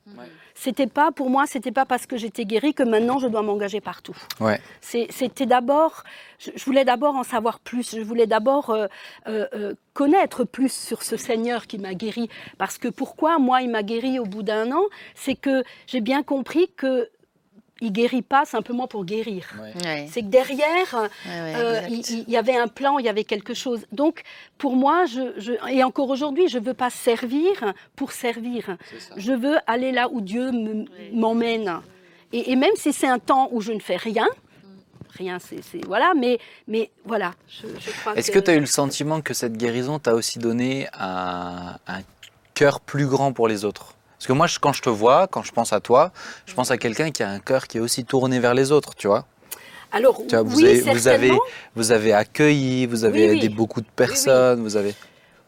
C'était 0.54 0.86
pas, 0.86 1.12
pour 1.12 1.30
moi, 1.30 1.46
c'était 1.46 1.72
pas 1.72 1.86
parce 1.86 2.06
que 2.06 2.16
j'étais 2.16 2.44
guérie 2.44 2.74
que 2.74 2.82
maintenant 2.82 3.18
je 3.18 3.26
dois 3.26 3.42
m'engager 3.42 3.80
partout. 3.80 4.16
Ouais. 4.40 4.60
C'était 4.80 5.46
d'abord, 5.46 6.02
je, 6.38 6.50
je 6.54 6.64
voulais 6.64 6.84
d'abord 6.84 7.14
en 7.14 7.22
savoir 7.22 7.58
plus. 7.58 7.96
Je 7.96 8.02
voulais 8.02 8.26
d'abord 8.26 8.70
euh, 8.70 8.86
euh, 9.28 9.46
euh, 9.54 9.74
connaître 9.94 10.44
plus 10.44 10.72
sur 10.72 11.02
ce 11.02 11.16
Seigneur 11.16 11.66
qui 11.66 11.78
m'a 11.78 11.94
guéri. 11.94 12.28
Parce 12.58 12.76
que 12.76 12.88
pourquoi 12.88 13.38
moi 13.38 13.62
il 13.62 13.70
m'a 13.70 13.82
guéri 13.82 14.18
au 14.18 14.24
bout 14.24 14.42
d'un 14.42 14.72
an, 14.72 14.82
c'est 15.14 15.36
que 15.36 15.62
j'ai 15.86 16.00
bien 16.00 16.22
compris 16.22 16.70
que 16.76 17.08
il 17.80 17.92
guérit 17.92 18.22
pas 18.22 18.44
simplement 18.44 18.86
pour 18.88 19.04
guérir. 19.04 19.44
Ouais. 19.84 20.06
C'est 20.10 20.22
que 20.22 20.26
derrière, 20.26 20.94
Ouais, 20.94 21.30
ouais, 21.30 21.54
euh, 21.56 21.80
il 21.88 22.24
il 22.26 22.30
y, 22.30 22.36
avait 22.36 22.56
un 22.56 22.68
plan, 22.68 22.98
il 22.98 23.04
y 23.06 23.08
avait 23.08 23.24
quelque 23.24 23.54
chose. 23.54 23.86
Donc, 23.92 24.22
pour 24.58 24.74
moi, 24.76 25.04
je, 25.06 25.32
je- 25.38 25.52
et 25.70 25.84
encore 25.84 26.08
aujourd'hui, 26.10 26.48
je 26.48 26.58
ne 26.58 26.64
veux 26.64 26.74
pas 26.74 26.90
servir 26.90 27.52
pour 27.96 28.12
servir. 28.12 28.76
Je 29.16 29.32
veux 29.32 29.56
aller 29.66 29.92
là 29.92 30.08
où 30.10 30.20
Dieu 30.20 30.50
me- 30.50 30.84
m'emmène. 31.12 31.80
Et, 32.32 32.50
et 32.52 32.56
même 32.56 32.74
si 32.76 32.92
c'est 32.92 33.08
un 33.08 33.18
temps 33.18 33.48
où 33.52 33.60
je 33.60 33.72
ne 33.72 33.78
fais 33.80 33.96
rien, 33.96 34.26
rien, 35.16 35.38
c'est 35.38 35.84
voilà. 35.86 36.12
Mais 36.16 36.38
mais 36.66 36.90
voilà, 37.04 37.34
je, 37.48 37.66
je 37.80 37.90
crois 38.00 38.14
Est-ce 38.16 38.30
que 38.30 38.38
tu 38.38 38.50
as 38.50 38.54
eu 38.54 38.60
le 38.60 38.66
sentiment 38.66 39.20
que 39.20 39.34
cette 39.34 39.56
guérison 39.56 39.98
t'a 39.98 40.14
aussi 40.14 40.38
donné 40.38 40.88
un, 40.94 41.76
un 41.86 42.00
cœur 42.54 42.80
plus 42.80 43.06
grand 43.06 43.32
pour 43.32 43.48
les 43.48 43.64
autres? 43.64 43.94
Parce 44.18 44.26
que 44.26 44.32
moi, 44.32 44.46
je- 44.48 44.58
quand 44.58 44.72
je 44.72 44.82
te 44.82 44.88
vois, 44.90 45.28
quand 45.28 45.42
je 45.44 45.52
pense 45.52 45.72
à 45.72 45.80
toi, 45.80 46.10
je 46.46 46.52
pense 46.54 46.70
à 46.72 46.76
quelqu'un 46.76 47.10
qui 47.12 47.22
a 47.22 47.28
un 47.30 47.38
cœur 47.38 47.68
qui 47.68 47.78
est 47.78 47.80
aussi 47.80 48.04
tourné 48.04 48.40
vers 48.40 48.52
les 48.54 48.72
autres, 48.72 48.94
tu 48.96 49.06
vois 49.06 49.26
Alors 49.92 50.18
Tu 50.26 50.34
vois, 50.34 50.42
vous, 50.42 50.56
oui, 50.58 50.64
avez, 50.66 50.80
vous, 50.80 50.88
avez, 50.88 51.00
certainement. 51.00 51.40
vous 51.76 51.92
avez 51.92 52.12
accueilli, 52.12 52.86
vous 52.86 53.04
avez 53.04 53.26
Oui, 53.28 53.30
oui. 53.30 53.36
aidé 53.38 53.48
beaucoup 53.48 53.80
de 53.80 53.86
personnes, 53.94 54.60
vous 54.62 54.76
avez... 54.76 54.94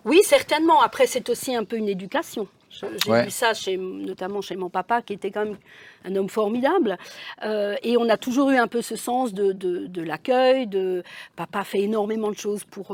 Oui, 0.05 0.21
certainement. 0.25 0.81
Après, 0.81 1.07
c'est 1.07 1.29
aussi 1.29 1.55
un 1.55 1.64
peu 1.64 1.77
une 1.77 1.89
éducation. 1.89 2.47
J'ai 2.71 2.87
Ouais. 3.11 3.25
vu 3.25 3.31
ça 3.31 3.53
chez, 3.53 3.77
notamment 3.77 4.41
chez 4.41 4.55
mon 4.57 4.71
papa, 4.71 5.03
qui 5.03 5.12
était 5.14 5.31
quand 5.33 5.45
même 5.45 5.57
un 6.05 6.14
homme 6.16 6.29
formidable. 6.31 6.97
Euh, 7.45 7.75
et 7.83 7.97
on 7.99 8.09
a 8.09 8.16
toujours 8.16 8.51
eu 8.51 8.57
un 8.57 8.68
peu 8.68 8.81
ce 8.81 8.95
sens 8.97 9.35
de, 9.35 9.51
de, 9.53 9.89
de 9.89 10.03
l'accueil. 10.03 10.68
De 10.68 11.03
papa 11.37 11.64
fait 11.64 11.81
énormément 11.81 12.31
de 12.31 12.39
choses 12.39 12.62
pour. 12.64 12.93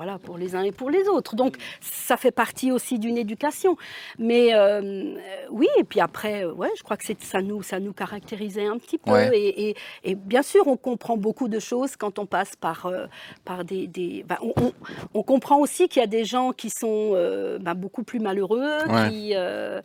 Voilà, 0.00 0.18
pour 0.18 0.38
les 0.38 0.54
uns 0.56 0.62
et 0.62 0.72
pour 0.72 0.88
les 0.88 1.06
autres. 1.08 1.36
Donc, 1.36 1.58
ça 1.82 2.16
fait 2.16 2.30
partie 2.30 2.72
aussi 2.72 2.98
d'une 2.98 3.18
éducation. 3.18 3.76
Mais 4.18 4.54
euh, 4.54 5.14
oui, 5.50 5.66
et 5.78 5.84
puis 5.84 6.00
après, 6.00 6.46
euh, 6.46 6.54
ouais, 6.54 6.70
je 6.78 6.82
crois 6.82 6.96
que 6.96 7.04
c'est- 7.04 7.22
ça 7.22 7.42
nous, 7.42 7.62
ça 7.62 7.80
nous 7.80 7.92
caractérisait 7.92 8.64
un 8.64 8.78
petit 8.78 8.96
peu. 8.96 9.10
Ouais. 9.10 9.30
Et, 9.34 9.68
et- 9.68 9.76
et 10.04 10.14
bien 10.14 10.42
sûr, 10.42 10.66
on 10.68 10.78
comprend 10.78 11.18
beaucoup 11.18 11.48
de 11.48 11.58
choses 11.58 11.96
quand 11.96 12.18
on 12.18 12.24
passe 12.24 12.56
par, 12.56 12.86
euh, 12.86 13.08
par 13.44 13.62
des... 13.66 13.86
des- 13.88 14.24
ben, 14.26 14.38
on, 14.40 14.54
on- 14.62 14.72
on 15.12 15.22
comprend 15.22 15.58
aussi 15.58 15.86
qu'il 15.86 16.00
y 16.00 16.02
a 16.02 16.08
des 16.08 16.24
gens 16.24 16.52
qui 16.52 16.70
sont 16.70 17.10
euh, 17.14 17.58
ben, 17.58 17.74
beaucoup 17.74 18.02
plus 18.02 18.20
malheureux, 18.20 18.78
Ouais. 18.88 19.10
qui 19.10 19.32
euh, 19.34 19.82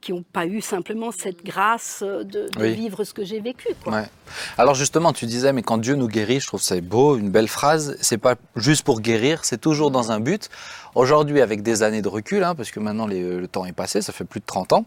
qui 0.00 0.12
n'ont 0.12 0.24
pas 0.24 0.44
eu 0.46 0.60
simplement 0.60 1.12
cette 1.12 1.44
grâce 1.44 2.02
de, 2.02 2.24
de 2.24 2.48
Oui. 2.58 2.72
vivre 2.74 3.04
ce 3.04 3.14
que 3.14 3.24
j'ai 3.24 3.38
vécu. 3.38 3.68
Quoi. 3.84 3.92
Ouais. 3.92 4.04
Alors 4.58 4.74
justement, 4.74 5.12
tu 5.12 5.26
disais, 5.26 5.52
mais 5.52 5.62
quand 5.62 5.78
Dieu 5.78 5.94
nous 5.94 6.08
guérit, 6.08 6.40
je 6.40 6.48
trouve 6.48 6.60
ça 6.60 6.74
beau, 6.80 7.16
une 7.16 7.30
belle 7.30 7.46
phrase, 7.46 7.96
c'est 8.00 8.18
pas 8.18 8.34
juste 8.56 8.82
pour 8.84 9.00
guérir, 9.00 9.11
c'est 9.42 9.60
toujours 9.60 9.90
dans 9.90 10.10
un 10.12 10.20
but. 10.20 10.48
Aujourd'hui, 10.94 11.40
avec 11.40 11.62
des 11.62 11.82
années 11.82 12.02
de 12.02 12.08
recul, 12.08 12.42
hein, 12.44 12.54
parce 12.54 12.70
que 12.70 12.80
maintenant 12.80 13.06
les- 13.06 13.22
le 13.38 13.48
temps 13.48 13.64
est 13.64 13.72
passé, 13.72 14.02
ça 14.02 14.12
fait 14.12 14.24
plus 14.24 14.40
de 14.40 14.46
30 14.46 14.72
ans, 14.72 14.84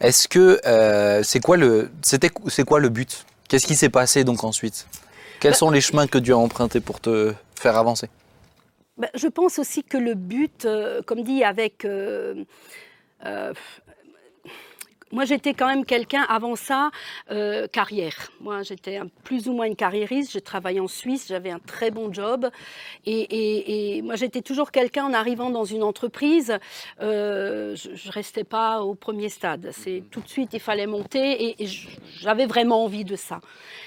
est-ce 0.00 0.28
que 0.28 0.60
euh, 0.66 1.22
c'est 1.22 1.40
quoi 1.40 1.56
le 1.56 1.90
c'était 2.02 2.30
c'est 2.48 2.64
quoi 2.64 2.78
le 2.80 2.88
but? 2.88 3.24
Qu'est-ce 3.48 3.66
qui 3.66 3.76
s'est 3.76 3.88
passé 3.88 4.24
donc 4.24 4.44
ensuite? 4.44 4.86
Quels 5.40 5.54
sont 5.54 5.70
les 5.70 5.80
chemins 5.80 6.06
que 6.06 6.18
Dieu 6.18 6.34
a 6.34 6.36
empruntés 6.38 6.80
pour 6.80 7.00
te 7.00 7.32
faire 7.54 7.76
avancer? 7.76 8.08
Ben, 8.98 9.08
je 9.14 9.28
pense 9.28 9.58
aussi 9.58 9.84
que 9.84 9.96
le 9.96 10.14
but, 10.14 10.64
euh, 10.64 11.02
comme 11.06 11.22
dit, 11.22 11.44
avec... 11.44 11.84
euh, 11.84 12.34
euh, 13.24 13.52
moi, 15.12 15.24
j'étais 15.24 15.54
quand 15.54 15.66
même 15.68 15.84
quelqu'un, 15.84 16.22
avant 16.28 16.56
ça, 16.56 16.90
euh, 17.30 17.66
carrière. 17.68 18.30
Moi, 18.40 18.62
j'étais 18.62 19.00
plus 19.24 19.48
ou 19.48 19.52
moins 19.52 19.66
une 19.66 19.76
carriériste. 19.76 20.32
J'ai 20.32 20.40
travaillé 20.40 20.80
en 20.80 20.88
Suisse, 20.88 21.26
j'avais 21.28 21.50
un 21.50 21.58
très 21.60 21.90
bon 21.90 22.12
job. 22.12 22.48
Et, 23.06 23.20
et- 23.20 23.96
et 23.98 24.02
moi, 24.02 24.16
j'étais 24.16 24.42
toujours 24.42 24.70
quelqu'un, 24.70 25.04
en 25.06 25.12
arrivant 25.14 25.50
dans 25.50 25.64
une 25.64 25.82
entreprise, 25.82 26.58
euh, 27.00 27.74
je 27.76 28.08
ne 28.08 28.12
restais 28.12 28.44
pas 28.44 28.82
au 28.82 28.94
premier 28.94 29.28
stade. 29.28 29.70
C'est 29.72 30.02
Tout 30.10 30.20
de 30.20 30.28
suite, 30.28 30.50
il 30.52 30.60
fallait 30.60 30.86
monter 30.86 31.54
et, 31.62 31.66
j'avais 32.20 32.46
vraiment 32.46 32.84
envie 32.84 33.04
de 33.04 33.16
ça. 33.16 33.40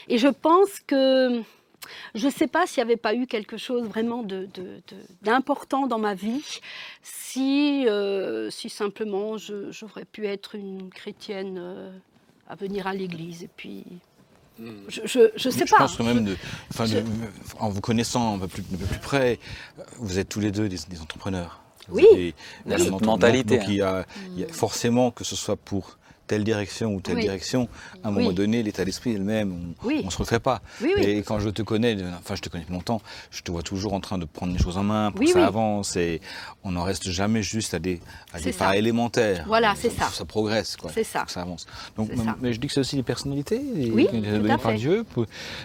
Et 0.07 0.17
je 0.17 0.27
pense 0.27 0.79
que... 0.85 1.41
Je 2.15 2.27
ne 2.27 2.31
sais 2.31 2.47
pas 2.47 2.67
s'il 2.67 2.83
n'y 2.83 2.89
avait 2.91 2.97
pas 2.97 3.15
eu 3.15 3.25
quelque 3.27 3.57
chose 3.57 3.87
vraiment 3.87 4.23
de- 4.23 4.47
de- 4.53 4.81
de- 4.87 5.05
d'important 5.23 5.87
dans 5.87 5.97
ma 5.99 6.13
vie, 6.13 6.43
si, 7.01 7.85
euh, 7.87 8.49
si 8.49 8.69
simplement 8.69 9.37
j'aurais 9.37 10.05
pu 10.05 10.27
être 10.27 10.55
une 10.55 10.89
chrétienne 10.89 11.57
euh, 11.59 11.91
à 12.47 12.55
venir 12.55 12.87
à 12.87 12.93
l'église. 12.93 13.43
Et 13.43 13.49
puis, 13.55 13.83
je 14.59 15.01
ne 15.01 15.07
sais 15.07 15.65
je 15.65 15.71
pas. 15.71 15.77
pense 15.79 15.95
que 15.97 16.03
même, 16.03 16.23
de, 16.25 16.37
enfin, 16.69 16.85
je- 16.85 16.97
de- 16.99 17.03
en 17.59 17.69
vous 17.69 17.81
connaissant 17.81 18.35
un 18.35 18.39
peu 18.39 18.47
plus, 18.47 18.63
un 18.73 18.77
peu 18.77 18.85
plus 18.85 18.99
près, 18.99 19.39
vous 19.97 20.19
êtes 20.19 20.29
tous 20.29 20.39
les 20.39 20.51
deux 20.51 20.69
des, 20.69 20.77
des 20.87 21.01
entrepreneurs. 21.01 21.61
Vous 21.87 21.95
Oui. 21.97 22.05
avez- 22.13 22.35
Il 22.65 22.71
y 22.71 22.73
a 22.73 22.77
donc- 22.77 22.83
cette 22.83 22.91
donc- 22.91 23.01
mentalité, 23.05 23.57
Donc, 23.57 23.67
il, 23.67 23.75
y 23.75 23.81
a, 23.81 24.05
il 24.33 24.39
y 24.39 24.43
a 24.43 24.47
forcément 24.49 25.09
que 25.11 25.23
ce 25.23 25.35
soit 25.35 25.55
pour 25.57 25.97
telle 26.31 26.45
direction 26.45 26.95
ou 26.95 27.01
telle 27.01 27.15
Oui. 27.17 27.23
direction, 27.23 27.67
à 28.03 28.07
un 28.07 28.11
Oui. 28.11 28.19
moment 28.19 28.31
donné, 28.31 28.63
l'état 28.63 28.85
d'esprit 28.85 29.11
est 29.15 29.17
le 29.17 29.25
même. 29.25 29.51
On 29.83 29.87
Oui. 29.87 30.01
ne 30.05 30.09
se 30.09 30.17
refait 30.17 30.39
pas. 30.39 30.61
Et 30.97 31.17
quand 31.23 31.39
je 31.41 31.49
te 31.49 31.61
connais, 31.61 31.97
enfin 32.19 32.35
je 32.35 32.41
te 32.41 32.47
connais 32.47 32.63
depuis 32.63 32.73
longtemps, 32.73 33.01
je 33.31 33.41
te 33.41 33.51
vois 33.51 33.63
toujours 33.63 33.91
en 33.93 33.99
train 33.99 34.17
de 34.17 34.23
prendre 34.23 34.53
les 34.53 34.59
choses 34.59 34.77
en 34.77 34.83
main 34.83 35.11
pour 35.11 35.25
que 35.25 35.29
ça 35.29 35.45
avance. 35.45 35.97
Et 35.97 36.21
on 36.63 36.71
n'en 36.71 36.83
reste 36.83 37.09
jamais 37.09 37.43
juste 37.43 37.73
à 37.73 37.79
des, 37.79 37.99
à 38.33 38.39
des 38.39 38.53
pas 38.53 38.77
élémentaires. 38.77 39.43
Voilà, 39.45 39.73
c'est 39.77 39.89
ça. 39.89 40.07
Ça 40.07 40.23
progresse. 40.23 40.77
quoi. 40.77 40.89
C'est 40.93 41.03
ça. 41.03 41.25
Ça 41.27 41.41
avance. 41.41 41.65
Donc, 41.97 42.09
ça. 42.15 42.37
mais 42.41 42.53
je 42.53 42.61
dis 42.61 42.67
que 42.67 42.73
c'est 42.73 42.79
aussi 42.79 42.95
des 42.95 43.03
personnalités 43.03 43.59
des- 43.59 43.89
données 43.89 44.55
par. 44.57 44.71
Dieu, 44.75 45.03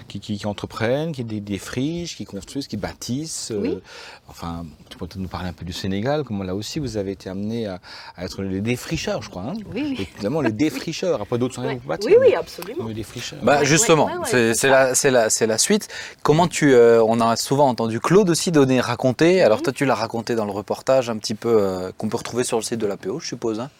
qui, 0.08 0.18
qui, 0.18 0.36
qui 0.36 0.46
entreprennent, 0.48 1.12
qui 1.12 1.22
dé- 1.22 1.38
défrichent, 1.40 2.16
qui 2.16 2.24
construisent, 2.24 2.66
qui 2.66 2.76
bâtissent. 2.76 3.52
euh, 3.52 3.80
enfin, 4.28 4.66
tu 4.90 4.98
peux 4.98 5.06
peut-être 5.06 5.20
nous 5.20 5.28
parler 5.28 5.48
un 5.48 5.52
peu 5.52 5.64
du 5.64 5.72
Sénégal, 5.72 6.24
comment 6.24 6.42
là 6.42 6.56
aussi 6.56 6.80
vous 6.80 6.96
avez 6.96 7.12
été 7.12 7.30
amené 7.30 7.66
à, 7.68 7.78
à 8.16 8.24
être 8.24 8.42
les 8.42 8.60
défricheurs, 8.60 9.22
je 9.22 9.30
crois. 9.30 9.42
Hein 9.44 9.54
Oui. 9.72 9.94
Et 10.00 10.04
finalement, 10.16 10.40
les 10.40 10.50
défricheurs. 10.56 11.20
Après, 11.22 11.38
d'autres 11.38 11.54
sont 11.54 11.62
Ouais. 11.64 11.78
Oui, 12.04 12.14
oui, 12.20 12.34
absolument. 12.34 12.82
mais 12.84 12.88
les 12.88 12.94
défricheurs. 12.94 13.38
Bah 13.42 13.62
justement, 13.64 14.06
ouais, 14.06 14.54
c'est 14.54 14.68
la, 14.68 14.94
c'est 14.94 15.10
la, 15.10 15.30
c'est 15.30 15.46
la 15.46 15.58
suite. 15.58 15.88
Comment 16.22 16.48
tu, 16.48 16.74
euh, 16.74 17.02
on 17.06 17.20
a 17.20 17.36
souvent 17.36 17.68
entendu 17.68 18.00
Claude 18.00 18.28
aussi 18.30 18.50
donner, 18.52 18.80
raconter. 18.80 19.42
Alors 19.42 19.58
Mhm. 19.58 19.64
toi, 19.64 19.72
tu 19.72 19.84
l'as 19.84 19.94
raconté 19.94 20.34
dans 20.34 20.44
le 20.44 20.52
reportage 20.52 21.08
un 21.10 21.16
petit 21.18 21.34
peu 21.34 21.56
euh, 21.60 21.90
qu'on 21.98 22.08
peut 22.08 22.16
retrouver 22.16 22.44
sur 22.44 22.56
le 22.56 22.62
site 22.62 22.78
de 22.78 22.86
l'APO, 22.86 23.20
je 23.20 23.26
suppose, 23.28 23.60
hein 23.60 23.70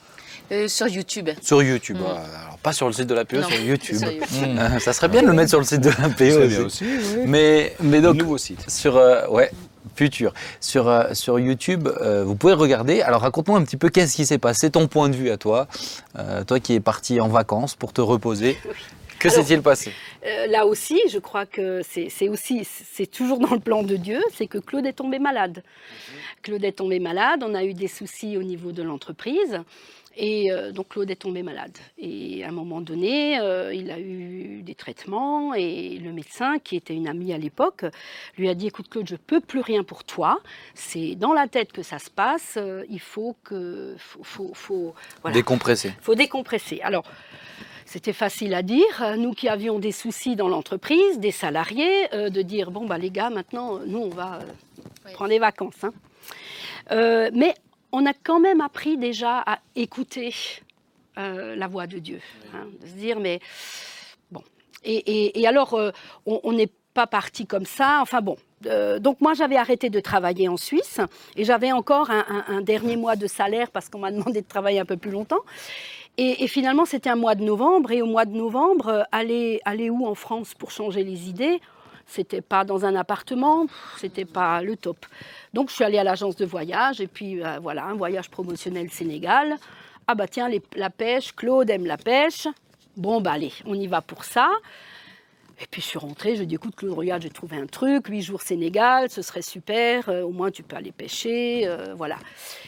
Euh, 0.53 0.68
sur 0.68 0.87
YouTube. 0.87 1.29
sur 1.43 1.61
YouTube. 1.62 1.97
Mhm. 1.99 2.05
euh, 2.07 2.45
Alors 2.45 2.59
pas 2.62 2.72
sur 2.72 2.87
le 2.87 2.93
site 2.93 3.07
de 3.09 3.14
l'APO, 3.14 3.43
sur 3.43 3.61
YouTube. 3.61 3.97
sur 3.99 4.11
YouTube. 4.12 4.29
Mmh. 4.57 4.79
Ça 4.81 4.93
serait 4.93 5.09
bien 5.09 5.22
de 5.22 5.27
le 5.27 5.33
mettre 5.33 5.51
sur 5.51 5.59
le 5.59 5.64
site 5.64 5.81
de 5.81 5.91
l'APO 5.91 6.45
aussi. 6.47 6.59
aussi, 6.59 6.85
oui. 6.85 7.22
Mais, 7.27 7.74
mais 7.81 8.01
Donc, 8.01 8.14
donc 8.16 8.22
nouveau 8.22 8.39
site. 8.39 8.64
sur 8.70 8.97
euh, 8.97 9.27
ouais 9.29 9.51
futur 9.95 10.32
sur 10.61 10.89
euh, 10.89 11.14
sur 11.14 11.39
YouTube, 11.39 11.89
euh, 12.01 12.24
vous 12.24 12.34
pouvez 12.37 12.53
regarder. 12.53 13.03
Alors 13.03 13.20
raconte-moi 13.22 13.59
un 13.59 13.64
petit 13.64 13.76
peu 13.76 13.89
qu'est-ce 13.89 14.16
qui 14.16 14.26
s'est 14.26 14.39
passé, 14.39 14.70
ton 14.70 14.89
point 14.89 15.09
de 15.09 15.16
vue 15.16 15.30
à 15.30 15.37
toi, 15.37 15.66
Euh, 16.18 16.45
toi 16.45 16.61
qui 16.61 16.74
es 16.74 16.80
parti 16.80 17.20
en 17.20 17.28
vacances 17.28 17.74
pour 17.74 17.93
te 17.93 18.01
reposer. 18.01 18.57
Que 19.18 19.28
s'est-il 19.30 19.62
passé? 19.62 19.93
là 20.49 20.66
aussi, 20.66 21.01
je 21.11 21.18
crois 21.18 21.47
que 21.47 21.82
c'est 21.89 22.28
aussi, 22.28 22.66
c'est 22.66 23.07
toujours 23.07 23.39
dans 23.39 23.55
le 23.55 23.61
plan 23.61 23.82
de 23.84 23.97
Dieu, 23.97 24.20
c'est 24.34 24.49
que 24.49 24.59
Claude 24.59 24.84
est 24.87 24.93
tombé 24.93 25.18
malade. 25.20 25.62
Claude 26.43 26.64
est 26.64 26.72
tombé 26.72 26.99
malade, 26.99 27.45
on 27.45 27.55
a 27.55 27.64
eu 27.64 27.74
des 27.74 27.89
soucis 27.89 28.37
au 28.37 28.43
niveau 28.43 28.72
de 28.72 28.82
l'entreprise. 28.82 29.61
Et 30.19 30.51
euh, 30.51 30.73
donc 30.73 30.89
Claude 30.89 31.11
est 31.11 31.17
tombé 31.17 31.43
malade. 31.43 31.77
Et 31.99 32.43
à 32.43 32.49
un 32.49 32.53
moment 32.53 32.81
donné, 32.81 33.39
euh, 33.39 33.75
il 33.75 33.91
a 33.91 33.99
eu 34.01 34.62
des 34.62 34.75
traitements 34.75 35.53
et 35.53 35.99
le 35.99 36.11
médecin, 36.12 36.59
qui 36.59 36.75
était 36.77 36.95
une 36.95 37.07
amie 37.07 37.35
à 37.35 37.39
l'époque, 37.39 37.85
lui 38.39 38.49
a 38.49 38.55
dit 38.55 38.67
"Écoute 38.69 38.89
Claude, 38.89 39.07
je 39.09 39.17
peux 39.17 39.41
plus 39.41 39.61
rien 39.61 39.85
pour 39.85 40.05
toi. 40.05 40.41
C'est 40.75 41.17
dans 41.17 41.35
la 41.35 41.49
tête 41.49 41.71
que 41.73 41.83
ça 41.83 41.99
se 41.99 42.09
passe. 42.11 42.55
euh, 42.57 42.85
il 42.89 43.01
faut 43.01 43.37
que, 43.45 43.95
faut, 43.99 44.23
faut, 44.23 44.51
faut- 44.55 44.95
voilà, 45.21 45.35
Décompressé. 45.35 45.93
faut 46.01 46.14
décompresser. 46.14 46.81
Alors, 46.83 47.05
c'était 47.85 48.14
facile 48.14 48.55
à 48.55 48.62
dire. 48.62 49.17
Nous 49.19 49.33
qui 49.33 49.49
avions 49.49 49.79
des 49.79 49.93
soucis 49.93 50.35
dans 50.35 50.49
l'entreprise, 50.49 51.19
des 51.21 51.31
salariés, 51.31 52.12
euh, 52.14 52.31
de 52.31 52.41
dire 52.43 52.71
bon 52.71 52.87
bah 52.87 52.97
les 52.99 53.11
gars, 53.11 53.29
maintenant 53.31 53.81
nous 53.87 53.99
on 53.99 54.09
va 54.09 54.37
euh, 54.37 54.45
Oui. 55.05 55.12
prendre 55.12 55.31
des 55.31 55.39
vacances. 55.39 55.85
hein. 55.85 55.93
Euh, 56.91 57.31
mais 57.35 57.55
on 57.93 58.07
a 58.07 58.12
quand 58.14 58.41
même 58.41 58.61
appris 58.61 58.97
déjà 58.97 59.39
à 59.41 59.59
écouter 59.74 60.34
euh, 61.18 61.55
la 61.57 61.66
voix 61.68 61.87
de 61.87 61.99
Dieu, 61.99 62.20
hein, 62.55 62.66
de 62.82 62.87
se 62.87 62.93
dire 62.95 63.20
mais 63.20 63.41
bon. 64.30 64.43
Et, 64.84 64.97
et- 64.97 65.41
et 65.41 65.47
alors 65.47 65.74
euh, 65.74 65.91
on 66.26 66.53
n'est 66.53 66.70
pas 66.95 67.07
parti 67.07 67.47
comme 67.47 67.66
ça. 67.66 67.99
Enfin 68.03 68.20
bon. 68.20 68.37
Euh, 68.66 68.99
donc 68.99 69.20
moi 69.20 69.34
j'avais 69.34 69.57
arrêté 69.57 69.91
de 69.91 70.01
travailler 70.01 70.49
en 70.49 70.57
Suisse 70.57 70.99
et 71.37 71.45
j'avais 71.45 71.70
encore 71.72 72.11
un, 72.11 72.24
un- 72.28 72.45
un 72.57 72.61
dernier 72.62 72.97
mois 72.97 73.14
de 73.16 73.26
salaire 73.26 73.70
parce 73.70 73.89
qu'on 73.89 73.99
m'a 73.99 74.11
demandé 74.16 74.41
de 74.43 74.49
travailler 74.49 74.80
un 74.80 74.84
peu 74.87 74.97
plus 74.97 75.11
longtemps. 75.11 75.43
Et, 76.18 76.45
et 76.45 76.49
finalement, 76.49 76.87
c'était 76.87 77.11
un 77.11 77.16
mois 77.16 77.34
de 77.34 77.45
novembre. 77.45 77.93
Et 77.93 78.01
au 78.01 78.07
mois 78.07 78.24
de 78.24 78.34
novembre, 78.34 79.07
aller, 79.12 79.61
aller 79.66 79.91
où 79.91 80.07
en 80.07 80.14
France 80.14 80.55
pour 80.55 80.70
changer 80.70 81.05
les 81.05 81.28
idées? 81.28 81.61
C'était 82.07 82.41
pas 82.41 82.65
dans 82.65 82.85
un 82.85 82.95
appartement, 82.95 83.67
c'était 83.97 84.25
pas 84.25 84.63
le 84.63 84.77
top. 84.77 85.05
Donc, 85.53 85.71
je 85.71 85.75
suis 85.75 85.85
allée 85.85 85.99
à 85.99 86.05
l'agence 86.05 86.37
de 86.37 86.47
voyage. 86.47 87.01
Et 87.01 87.09
puis, 87.09 87.45
euh, 87.45 87.59
voilà, 87.61 87.85
un 87.85 87.95
voyage 87.95 88.31
promotionnel 88.31 88.91
Sénégal. 88.91 89.57
Ah, 90.07 90.15
bah 90.15 90.29
tiens, 90.29 90.49
la 90.77 90.91
pêche, 90.91 91.35
Claude 91.35 91.69
aime 91.69 91.85
la 91.85 91.97
pêche. 91.97 92.47
Bon, 92.97 93.21
bah 93.21 93.33
allez, 93.33 93.53
on 93.65 93.75
y 93.75 93.89
va 93.89 94.01
pour 94.01 94.25
ça. 94.25 94.49
Et 95.61 95.65
puis 95.71 95.81
je 95.81 95.87
suis 95.87 95.99
rentrée, 95.99 96.37
je 96.37 96.45
dis 96.45 96.57
écoute 96.57 96.77
Claude, 96.77 96.93
regarde, 96.93 97.23
j'ai 97.23 97.31
trouvé 97.31 97.57
un 97.57 97.67
truc, 97.67 98.09
huit 98.09 98.21
jours 98.21 98.43
Sénégal, 98.43 99.09
ce 99.09 99.23
serait 99.23 99.43
super, 99.43 100.09
euh, 100.11 100.23
au 100.23 100.31
moins 100.31 100.51
tu 100.51 100.63
peux 100.63 100.77
aller 100.77 100.93
pêcher, 100.93 101.63
euh, 101.67 101.95
voilà. 101.97 102.19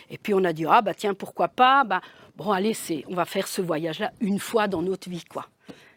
Et 0.08 0.16
puis 0.16 0.32
on 0.32 0.42
a 0.44 0.54
dit 0.54 0.64
ah 0.66 0.80
bah 0.80 0.94
tiens 0.94 1.12
pourquoi 1.12 1.48
pas, 1.48 1.84
bah 1.84 2.00
bon 2.36 2.50
allez 2.50 2.74
on 3.08 3.14
va 3.14 3.26
faire 3.26 3.46
ce 3.46 3.60
voyage-là 3.60 4.12
une 4.20 4.38
fois 4.38 4.68
dans 4.68 4.80
notre 4.80 5.10
vie 5.10 5.24
quoi. 5.24 5.46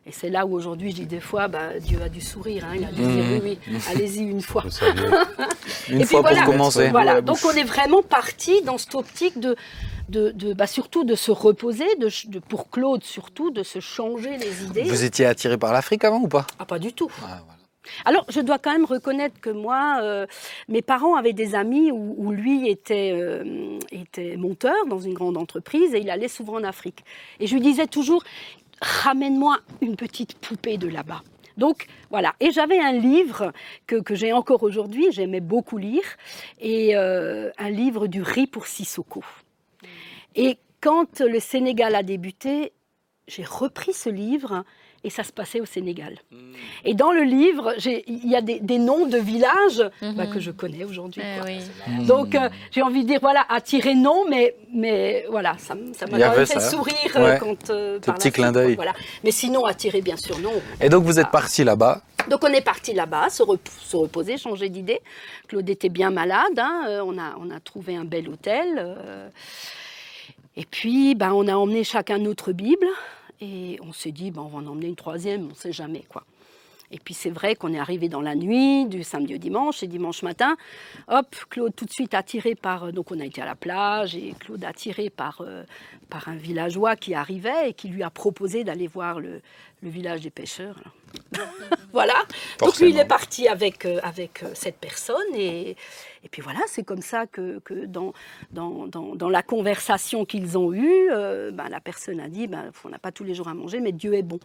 Et 0.08 0.12
c'est 0.12 0.30
là 0.32 0.48
où 0.48 0.56
aujourd'hui 0.56 0.90
je 0.92 0.96
dis 0.96 1.06
des 1.06 1.20
fois 1.20 1.48
bah 1.48 1.78
Dieu 1.80 2.02
a 2.02 2.10
dû 2.10 2.22
sourire, 2.22 2.66
hein, 2.66 2.74
il 2.76 2.84
a 2.84 2.92
dû 2.92 3.02
dire 3.04 3.24
oui 3.44 3.58
oui, 3.68 3.78
allez-y 3.92 4.24
une 4.24 4.42
fois. 4.42 4.64
Une 5.90 6.02
Et 6.02 6.06
fois 6.06 6.22
puis 6.24 6.30
pour 6.30 6.36
voilà. 6.36 6.46
commencer. 6.46 6.90
Voilà, 6.90 7.22
donc 7.22 7.38
on 7.46 7.52
est 7.52 7.64
vraiment 7.64 8.02
parti 8.02 8.62
dans 8.64 8.78
cette 8.80 8.96
optique 8.96 9.40
de, 9.40 9.56
de, 10.10 10.32
de- 10.32 10.54
bah, 10.54 10.66
surtout 10.68 11.04
de 11.04 11.16
se 11.16 11.32
reposer, 11.32 11.86
de, 11.98 12.10
ch- 12.10 12.28
de- 12.28 12.40
pour 12.40 12.70
Claude 12.70 13.04
surtout, 13.04 13.52
de 13.52 13.62
se 13.64 13.80
changer 13.80 14.38
les 14.38 14.64
idées. 14.66 14.84
Vous 14.84 15.04
étiez 15.04 15.26
attiré 15.28 15.58
par 15.58 15.72
l'Afrique 15.74 16.04
avant 16.04 16.20
ou 16.22 16.28
pas? 16.28 16.48
Ah 16.60 16.66
pas 16.66 16.80
du 16.80 16.94
tout. 16.94 17.12
Ah, 17.24 17.42
voilà. 17.46 17.58
Alors, 18.06 18.26
je 18.30 18.40
dois 18.42 18.60
quand 18.60 18.72
même 18.72 18.86
reconnaître 18.86 19.40
que 19.42 19.50
moi, 19.50 20.00
euh, 20.02 20.28
mes 20.70 20.84
parents 20.84 21.16
avaient 21.16 21.34
des 21.34 21.56
amis 21.56 21.92
où, 21.92 22.14
où 22.18 22.32
lui 22.32 22.70
était, 22.70 23.12
euh, 23.14 23.80
était 23.92 24.38
monteur 24.38 24.76
dans 24.88 25.00
une 25.00 25.14
grande 25.16 25.36
entreprise 25.36 25.94
et 25.96 26.00
il 26.00 26.10
allait 26.12 26.28
souvent 26.28 26.54
en 26.58 26.64
Afrique. 26.64 27.04
Et 27.40 27.48
je 27.48 27.56
lui 27.56 27.62
disais 27.62 27.88
toujours, 27.88 28.24
ramène-moi 28.82 29.60
une 29.82 29.96
petite 29.96 30.36
poupée 30.36 30.78
de 30.78 30.88
là-bas. 30.88 31.22
Donc 31.58 31.88
voilà, 32.10 32.34
et 32.40 32.52
j'avais 32.52 32.80
un 32.80 32.94
livre 32.94 33.54
que, 33.86 34.16
j'ai 34.16 34.34
encore 34.34 34.64
aujourd'hui, 34.64 35.12
j'aimais 35.12 35.42
beaucoup 35.42 35.78
lire, 35.78 36.04
et 36.60 36.96
euh, 36.96 37.52
un 37.58 37.70
livre 37.70 38.08
du 38.08 38.22
riz 38.22 38.48
pour 38.48 38.68
Sissoko. 38.68 39.24
Et 40.36 40.58
quand 40.80 41.20
le 41.20 41.40
Sénégal 41.40 41.94
a 41.96 42.04
débuté, 42.04 42.74
j'ai 43.28 43.44
repris 43.44 43.94
ce 43.94 44.10
livre 44.10 44.64
et 45.04 45.10
ça 45.10 45.24
se 45.24 45.32
passait 45.32 45.60
au 45.60 45.66
Sénégal. 45.66 46.18
Et 46.86 46.94
dans 46.94 47.12
le 47.12 47.24
livre, 47.24 47.74
il 48.08 48.30
y 48.30 48.36
a 48.36 48.42
des, 48.42 48.60
des 48.60 48.78
noms 48.78 49.08
de 49.08 49.18
villages 49.18 49.84
bah, 50.02 50.28
que 50.28 50.40
je 50.40 50.52
connais 50.52 50.84
aujourd'hui. 50.84 51.22
Eh 51.26 51.42
oui. 51.44 52.06
Donc 52.06 52.36
euh, 52.36 52.50
j'ai 52.72 52.82
envie 52.82 53.04
de 53.04 53.08
dire, 53.08 53.20
voilà, 53.22 53.46
attirer 53.50 53.96
non, 53.96 54.26
mais, 54.30 54.56
mais 54.74 55.26
voilà, 55.30 55.56
ça 55.58 55.76
m'a 55.76 56.32
fait 56.34 56.46
ça. 56.46 56.60
sourire 56.60 56.96
euh, 57.16 57.32
Ouais. 57.32 57.38
quand... 57.40 57.70
euh, 57.72 58.00
par 58.00 58.16
petit 58.16 58.32
clin 58.32 58.52
d'œil. 58.52 58.76
Voilà. 58.76 58.94
Mais 59.24 59.32
sinon, 59.32 59.66
attirer, 59.66 60.02
bien 60.02 60.18
sûr, 60.18 60.38
non. 60.40 60.54
Et 60.80 60.90
donc 60.90 61.04
vous 61.04 61.20
êtes 61.20 61.32
parti 61.32 61.64
là-bas. 61.64 62.02
Donc 62.30 62.44
on 62.44 62.54
est 62.54 62.62
parti 62.62 62.94
là-bas, 62.94 63.30
se, 63.30 63.42
rep- 63.42 63.68
se 63.80 63.98
reposer, 63.98 64.38
changer 64.38 64.70
d'idée. 64.70 65.02
Claude 65.48 65.68
était 65.68 65.90
bien 65.90 66.12
malade, 66.12 66.58
hein, 66.58 66.84
euh, 66.88 67.02
on, 67.04 67.18
a, 67.18 67.36
on 67.40 67.50
a 67.50 67.60
trouvé 67.60 67.96
un 67.96 68.06
bel 68.06 68.30
hôtel. 68.30 68.68
euh, 68.78 69.28
et 70.56 70.66
puis 70.70 71.16
ben, 71.16 71.32
on 71.34 71.48
a 71.48 71.56
emmené 71.56 71.84
chacun 71.84 72.20
notre 72.20 72.52
Bible 72.52 72.86
et 73.42 73.78
on 73.82 73.92
s'est 73.92 74.12
dit 74.12 74.32
ben, 74.32 74.42
on 74.42 74.48
va 74.48 74.58
en 74.60 74.68
emmener 74.68 74.88
une 74.88 74.96
troisième, 74.96 75.46
on 75.46 75.50
ne 75.50 75.54
sait 75.54 75.74
jamais 75.74 76.04
quoi. 76.08 76.24
Et 76.94 77.00
puis 77.00 77.14
c'est 77.14 77.30
vrai 77.30 77.56
qu'on 77.56 77.74
est 77.74 77.80
arrivé 77.80 78.10
dans 78.10 78.22
la 78.22 78.36
nuit 78.36 78.86
du 78.86 79.04
samedi 79.04 79.36
au 79.36 79.38
dimanche 79.38 79.82
et 79.82 79.88
dimanche 79.88 80.24
matin, 80.24 80.58
hop, 81.08 81.36
Claude 81.50 81.74
tout 81.76 81.86
de 81.86 81.92
suite 81.92 82.14
attiré 82.14 82.54
par, 82.54 82.92
donc 82.92 83.12
on 83.12 83.20
a 83.20 83.26
été 83.26 83.42
à 83.42 83.46
la 83.46 83.56
plage 83.56 84.16
et 84.16 84.34
Claude 84.40 84.64
attiré 84.66 85.10
par, 85.10 85.42
euh, 85.42 85.64
par 86.10 86.28
un 86.28 86.36
villageois 86.36 86.98
qui 86.98 87.14
arrivait 87.14 87.70
et 87.70 87.74
qui 87.74 87.88
lui 87.88 88.04
a 88.04 88.10
proposé 88.10 88.64
d'aller 88.64 88.88
voir 88.88 89.22
le, 89.22 89.42
le 89.82 89.90
village 89.90 90.22
des 90.22 90.30
pêcheurs. 90.30 90.76
là. 90.84 90.92
voilà. 91.94 92.16
Donc 92.60 92.78
lui, 92.80 92.90
il 92.90 93.00
est 93.00 93.06
parti 93.06 93.48
avec, 93.48 93.86
euh, 93.86 94.00
avec 94.04 94.44
euh, 94.44 94.52
cette 94.54 94.78
personne 94.78 95.18
et, 95.36 95.76
et 96.24 96.30
puis 96.30 96.42
voilà, 96.42 96.60
c'est 96.68 96.84
comme 96.84 97.02
ça 97.02 97.26
que, 97.26 97.62
dans, 97.86 99.30
la 99.30 99.44
conversation 99.44 100.26
qu'ils 100.26 100.58
ont 100.58 100.72
eue, 100.72 101.10
euh, 101.12 101.52
ben, 101.52 101.68
la 101.70 101.80
personne 101.80 102.20
a 102.20 102.30
dit, 102.30 102.48
ben, 102.48 102.72
on 102.84 102.90
n'a 102.90 103.00
pas 103.00 103.12
tous 103.12 103.24
les 103.24 103.34
jours 103.34 103.48
à 103.48 103.54
manger, 103.54 103.80
mais 103.80 103.92
Dieu 103.92 104.14
est 104.14 104.24
bon. 104.24 104.40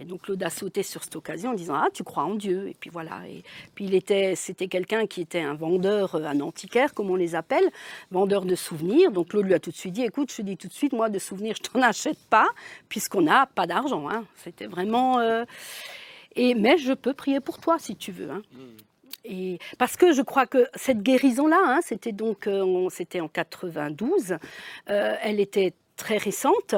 Et 0.00 0.04
donc 0.04 0.22
Claude 0.22 0.42
a 0.42 0.50
sauté 0.50 0.82
sur 0.82 1.04
cette 1.04 1.16
occasion 1.16 1.50
en 1.50 1.54
disant 1.54 1.74
ah 1.74 1.88
tu 1.92 2.04
crois 2.04 2.22
en 2.22 2.34
Dieu 2.34 2.68
et 2.68 2.76
puis 2.78 2.88
voilà 2.88 3.20
et 3.28 3.42
puis 3.74 3.84
il 3.84 3.94
était 3.94 4.34
c'était 4.34 4.66
quelqu'un 4.66 5.06
qui 5.06 5.20
était 5.20 5.40
un 5.40 5.54
vendeur 5.54 6.14
euh, 6.14 6.24
un 6.24 6.40
antiquaire 6.40 6.94
comme 6.94 7.10
on 7.10 7.16
les 7.16 7.34
appelle 7.34 7.68
vendeur 8.10 8.46
de 8.46 8.54
souvenirs 8.54 9.10
donc 9.10 9.28
Claude 9.28 9.44
lui 9.44 9.52
a 9.52 9.58
tout 9.58 9.70
de 9.70 9.76
suite 9.76 9.92
dit 9.92 10.02
écoute 10.02 10.30
je 10.30 10.38
te 10.38 10.42
dis 10.42 10.56
tout 10.56 10.68
de 10.68 10.72
suite 10.72 10.94
moi 10.94 11.10
de 11.10 11.18
souvenirs 11.18 11.56
je 11.56 11.68
t'en 11.68 11.82
achète 11.82 12.18
pas 12.30 12.48
puisqu'on 12.88 13.22
n'a 13.22 13.44
pas 13.46 13.66
d'argent 13.66 14.08
hein. 14.08 14.24
c'était 14.36 14.66
vraiment 14.66 15.18
euh, 15.18 15.44
et 16.34 16.54
mais 16.54 16.78
je 16.78 16.94
peux 16.94 17.12
prier 17.12 17.40
pour 17.40 17.58
toi 17.58 17.78
si 17.78 17.94
tu 17.94 18.10
veux 18.10 18.30
hein. 18.30 18.42
Parce 19.78 19.96
que 19.96 20.12
je 20.12 20.22
crois 20.22 20.46
que 20.46 20.66
cette 20.74 21.02
guérison-là, 21.02 21.60
hein, 21.62 21.80
c'était 21.82 22.12
donc 22.12 22.46
euh, 22.46 22.88
c'était 22.90 23.20
en 23.20 23.28
92, 23.28 24.36
euh, 24.88 25.16
elle 25.22 25.40
était 25.40 25.74
très 26.00 26.16
récente. 26.16 26.74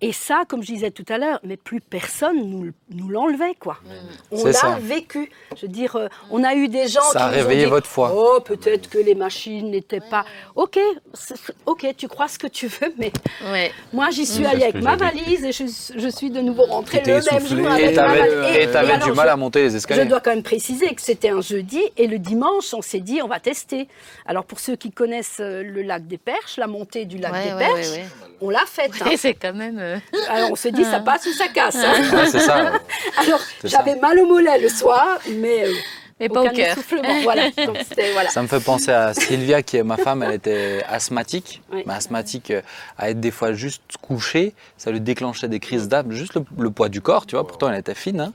Et 0.00 0.12
ça, 0.12 0.44
comme 0.48 0.62
je 0.62 0.68
disais 0.72 0.90
tout 0.90 1.04
à 1.08 1.18
l'heure, 1.18 1.40
mais 1.42 1.56
plus 1.56 1.80
personne 1.80 2.36
nous, 2.48 2.70
nous 2.90 3.08
l'enlevait, 3.08 3.54
quoi. 3.58 3.78
On 4.30 4.36
C'est 4.38 4.44
l'a 4.44 4.52
ça. 4.52 4.78
vécu. 4.80 5.30
Je 5.56 5.62
veux 5.62 5.72
dire, 5.72 5.96
euh, 5.96 6.08
on 6.30 6.44
a 6.44 6.54
eu 6.54 6.68
des 6.68 6.86
gens 6.88 7.00
Ça 7.12 7.26
a 7.26 7.28
qui 7.30 7.34
ont 7.36 7.38
réveillé 7.42 7.64
dit, 7.64 7.70
votre 7.70 7.86
foi. 7.88 8.12
Oh, 8.14 8.40
peut-être 8.40 8.88
que 8.88 8.98
les 8.98 9.14
machines 9.14 9.70
n'étaient 9.70 10.00
pas. 10.00 10.24
Ok, 10.54 10.78
ok, 11.66 11.86
tu 11.96 12.08
crois 12.08 12.28
ce 12.28 12.38
que 12.38 12.46
tu 12.46 12.66
veux, 12.68 12.92
mais 12.98 13.12
Ouais. 13.50 13.72
moi, 13.92 14.10
j'y 14.10 14.26
suis 14.26 14.42
Mmh. 14.42 14.46
allée 14.46 14.64
avec 14.64 14.82
ma 14.82 14.96
valise 14.96 15.44
et 15.44 15.52
je, 15.52 15.64
je 15.96 16.08
suis 16.08 16.30
de 16.30 16.40
nouveau 16.40 16.64
rentrée 16.64 17.02
le 17.04 17.14
même 17.14 17.46
jour 17.46 17.58
Et 17.58 17.62
Et 17.62 17.66
avec 17.66 17.96
ma 17.96 18.08
valise. 18.08 18.56
et 18.58 18.70
t'avais 18.70 18.98
du 18.98 19.12
mal 19.12 19.26
je- 19.28 19.32
à 19.32 19.36
monter 19.36 19.62
les 19.64 19.70
je 19.70 19.76
escaliers. 19.76 20.04
dois 20.04 20.20
quand 20.20 20.30
même 20.30 20.42
préciser 20.42 20.94
que 20.94 21.00
c'était 21.02 21.30
un 21.30 21.40
jeudi 21.40 21.80
et 21.96 22.06
le 22.06 22.18
dimanche, 22.18 22.74
on 22.74 22.82
s'est 22.82 23.00
dit 23.00 23.20
on 23.22 23.28
va 23.28 23.40
tester. 23.40 23.88
Alors 24.26 24.44
pour 24.44 24.60
ceux 24.60 24.76
qui 24.76 24.90
connaissent 24.90 25.38
euh, 25.40 25.62
le 25.62 25.82
lac 25.82 26.06
des 26.06 26.18
Perches, 26.18 26.56
la 26.58 26.66
montée 26.66 27.04
du 27.04 27.18
lac 27.18 27.32
Ouais, 27.32 27.44
des 27.44 27.52
ouais, 27.52 27.58
Perches, 27.58 27.88
ouais, 27.90 27.96
ouais. 27.98 28.06
on 28.40 28.50
l'a 28.50 28.64
hein. 28.78 29.10
C'est 29.16 29.34
quand 29.34 29.54
même. 29.54 29.78
euh, 29.78 29.98
Alors 30.28 30.52
on 30.52 30.56
s'est 30.56 30.72
dit 30.72 30.84
ça 30.84 31.00
passe 31.00 31.26
ou 31.26 31.32
ça 31.32 31.48
casse. 31.48 31.76
hein. 31.76 32.26
C'est 32.30 32.40
ça. 32.40 32.72
Alors 33.18 33.40
j'avais 33.64 33.96
mal 33.96 34.18
au 34.18 34.26
mollet 34.26 34.58
le 34.60 34.68
soir, 34.68 35.18
mais, 35.28 35.64
euh, 35.66 35.72
Mais 36.20 36.28
pas 36.28 36.42
au 36.42 36.48
cœur. 36.50 36.72
essoufflement. 36.72 37.20
Voilà. 37.22 37.50
Donc, 37.50 37.76
c'était- 37.86 38.12
voilà. 38.12 38.30
Ça 38.30 38.40
me 38.42 38.46
fait 38.46 38.60
penser 38.60 38.90
à 38.90 39.12
Sylvia, 39.12 39.62
qui 39.62 39.76
est 39.76 39.82
ma 39.82 39.96
femme, 39.98 40.22
elle 40.22 40.32
était 40.32 40.82
asthmatique. 40.88 41.60
Oui. 41.72 41.82
Mais 41.86 41.92
asthmatique, 41.94 42.50
euh, 42.50 42.62
à 42.96 43.10
être 43.10 43.20
des 43.20 43.30
fois 43.30 43.52
juste 43.52 43.82
couchée, 44.00 44.54
ça 44.78 44.90
lui 44.90 45.00
déclenchait 45.00 45.48
des 45.48 45.60
crises 45.60 45.88
d'asthme. 45.88 46.12
Juste 46.12 46.34
le, 46.34 46.42
le 46.58 46.70
poids 46.70 46.88
du 46.88 47.00
corps, 47.02 47.26
tu 47.26 47.36
vois, 47.36 47.46
pourtant 47.46 47.68
elle 47.70 47.78
était 47.78 47.94
fine. 47.94 48.20
hein. 48.20 48.32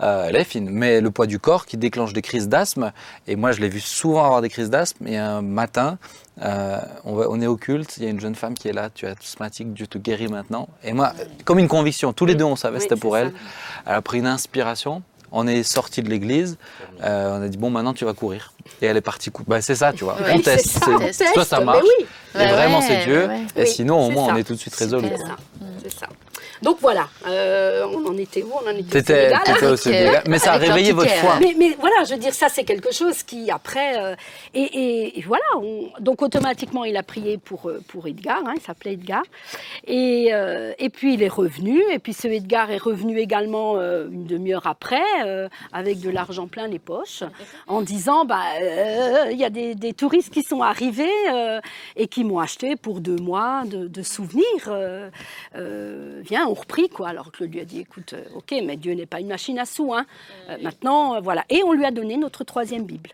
Euh, 0.00 0.26
elle 0.28 0.36
est 0.36 0.44
fine, 0.44 0.68
mais 0.70 1.00
le 1.00 1.10
poids 1.10 1.26
du 1.26 1.38
corps 1.40 1.66
qui 1.66 1.76
déclenche 1.76 2.12
des 2.12 2.22
crises 2.22 2.48
d'asthme. 2.48 2.92
Et 3.26 3.34
moi, 3.36 3.50
je 3.52 3.60
l'ai 3.60 3.68
vu 3.68 3.80
souvent 3.80 4.24
avoir 4.24 4.40
des 4.42 4.48
crises 4.48 4.70
d'asthme. 4.70 5.06
Et 5.08 5.16
un 5.18 5.42
matin, 5.42 5.98
euh, 6.42 6.78
on, 7.04 7.14
va- 7.14 7.26
on 7.30 7.40
est 7.40 7.46
au 7.46 7.56
culte, 7.56 7.96
il 7.98 8.04
y 8.04 8.06
a 8.06 8.10
une 8.10 8.20
jeune 8.20 8.34
femme 8.34 8.54
qui 8.54 8.68
est 8.68 8.72
là, 8.72 8.90
tu 8.92 9.06
es 9.06 9.08
asthmatique, 9.10 9.72
Dieu 9.72 9.86
te 9.86 9.98
guérit 9.98 10.28
maintenant. 10.28 10.68
Et 10.82 10.92
moi, 10.92 11.12
comme 11.44 11.58
une 11.58 11.68
conviction, 11.68 12.12
tous 12.12 12.26
les 12.26 12.34
deux 12.34 12.44
on 12.44 12.56
savait, 12.56 12.76
Oui, 12.78 12.82
c'était 12.82 12.96
pour 12.96 13.14
ça. 13.14 13.20
elle. 13.20 13.32
Elle 13.86 13.94
a 13.94 14.02
pris 14.02 14.18
une 14.18 14.26
inspiration. 14.26 15.02
On 15.36 15.48
est 15.48 15.64
sorti 15.64 16.00
de 16.02 16.08
l'église. 16.10 16.58
euh, 17.02 17.38
on 17.38 17.42
a 17.42 17.48
dit 17.48 17.56
bon 17.58 17.68
maintenant 17.70 17.92
tu 17.92 18.04
vas 18.04 18.12
courir. 18.14 18.52
Et 18.80 18.86
elle 18.86 18.96
est 18.96 19.00
partie 19.00 19.30
courir. 19.30 19.46
Bah, 19.48 19.60
c'est 19.62 19.74
ça 19.74 19.92
tu 19.92 20.04
vois. 20.04 20.16
On 20.30 20.36
Oui, 20.36 20.42
teste. 20.42 20.66
ça, 20.68 20.86
on 20.88 20.98
Soit 20.98 21.06
teste, 21.12 21.44
ça 21.44 21.58
mais 21.58 21.64
marche. 21.64 21.82
oui. 21.98 22.06
Et 22.34 22.38
Ouais, 22.38 22.52
vraiment 22.52 22.80
c'est 22.80 23.04
Dieu. 23.04 23.26
ouais. 23.26 23.40
Et 23.56 23.66
sinon 23.66 24.06
au 24.06 24.10
moins 24.10 24.26
ça. 24.28 24.32
on 24.34 24.36
est 24.36 24.44
tout 24.44 24.54
de 24.54 24.58
suite 24.60 24.74
résolu. 24.76 25.08
C'est 25.82 25.90
ça. 25.92 26.06
Donc 26.62 26.78
voilà, 26.80 27.08
euh, 27.26 27.84
on 27.92 28.06
en 28.06 28.16
était 28.16 28.42
où 28.42 28.50
On 28.54 28.66
en 28.68 28.76
était 28.76 29.02
Sénégal, 29.02 29.40
hein. 29.46 29.52
Avec, 29.52 29.86
euh, 29.86 30.20
Mais 30.28 30.38
ça 30.38 30.52
a 30.52 30.56
réveillé 30.56 30.92
votre 30.92 31.08
l'antiquaire. 31.08 31.30
foi. 31.32 31.40
Mais, 31.40 31.54
mais 31.58 31.76
voilà, 31.80 32.04
je 32.04 32.12
veux 32.14 32.20
dire, 32.20 32.32
ça 32.34 32.48
c'est 32.48 32.64
quelque 32.64 32.92
chose 32.92 33.22
qui 33.22 33.50
après... 33.50 33.98
euh, 34.02 34.14
et, 34.54 34.62
et- 34.62 35.18
et 35.18 35.22
voilà, 35.22 35.44
on- 35.56 35.90
donc 36.00 36.22
automatiquement 36.22 36.84
il 36.84 36.96
a 36.96 37.02
prié 37.02 37.38
pour, 37.38 37.68
euh, 37.68 37.82
pour 37.88 38.06
Edgar, 38.06 38.38
hein, 38.46 38.54
il 38.56 38.62
s'appelait 38.62 38.92
Edgar. 38.94 39.22
Et, 39.86 40.30
et 40.78 40.88
puis 40.90 41.14
il 41.14 41.22
est 41.22 41.28
revenu, 41.28 41.82
et 41.92 41.98
puis 41.98 42.12
ce 42.14 42.28
Edgar 42.28 42.70
est 42.70 42.78
revenu 42.78 43.18
également 43.18 43.76
une 43.80 44.26
demi-heure 44.26 44.66
après, 44.66 45.02
avec 45.72 46.00
de 46.00 46.10
l'argent 46.10 46.46
plein 46.46 46.66
les 46.68 46.78
poches, 46.78 47.22
en 47.66 47.82
disant, 47.82 48.24
bah, 48.24 48.42
il 49.30 49.36
y 49.38 49.44
a 49.44 49.50
des, 49.50 49.74
des 49.74 49.92
touristes 49.92 50.32
qui 50.32 50.42
sont 50.42 50.62
arrivés 50.62 51.10
et 51.96 52.06
qui 52.08 52.24
m'ont 52.24 52.38
acheté 52.38 52.76
pour 52.76 53.00
deux 53.00 53.16
mois 53.16 53.62
de, 53.66 53.86
de 53.88 54.02
souvenirs. 54.02 54.68
euh, 54.68 55.10
on 56.48 56.54
reprit, 56.54 56.88
quoi. 56.88 57.08
Alors 57.08 57.32
que 57.32 57.44
lui 57.44 57.60
a 57.60 57.64
dit, 57.64 57.80
écoute, 57.80 58.12
euh, 58.12 58.24
ok, 58.34 58.54
mais 58.64 58.76
Dieu 58.76 58.94
n'est 58.94 59.06
pas 59.06 59.20
une 59.20 59.28
machine 59.28 59.58
à 59.58 59.66
sous, 59.66 59.92
hein. 59.92 60.06
Euh, 60.48 60.58
maintenant, 60.62 61.16
euh, 61.16 61.20
voilà. 61.20 61.44
Et 61.48 61.62
on 61.62 61.72
lui 61.72 61.84
a 61.84 61.90
donné 61.90 62.16
notre 62.16 62.44
troisième 62.44 62.84
Bible. 62.84 63.10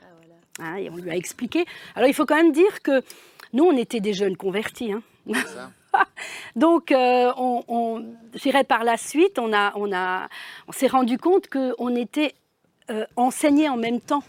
Hein, 0.58 0.76
et 0.76 0.90
on 0.90 0.96
lui 0.96 1.10
a 1.10 1.16
expliqué. 1.16 1.64
Alors, 1.94 2.08
il 2.08 2.14
faut 2.14 2.26
quand 2.26 2.36
même 2.36 2.52
dire 2.52 2.82
que 2.82 3.02
nous, 3.52 3.64
on 3.64 3.76
était 3.76 4.00
des 4.00 4.12
jeunes 4.12 4.36
convertis. 4.36 4.92
Hein. 4.92 5.02
Donc, 6.56 6.92
euh, 6.92 7.32
on, 7.36 7.64
on, 7.68 8.04
je 8.34 8.40
dirais 8.40 8.64
par 8.64 8.84
la 8.84 8.96
suite, 8.96 9.38
on, 9.38 9.52
a, 9.52 9.72
on, 9.76 9.92
a, 9.92 10.28
on 10.68 10.72
s'est 10.72 10.86
rendu 10.86 11.18
compte 11.18 11.48
qu'on 11.48 11.94
était 11.96 12.34
euh, 12.90 13.06
enseignés 13.16 13.68
en 13.68 13.76
même 13.76 14.00
temps. 14.00 14.22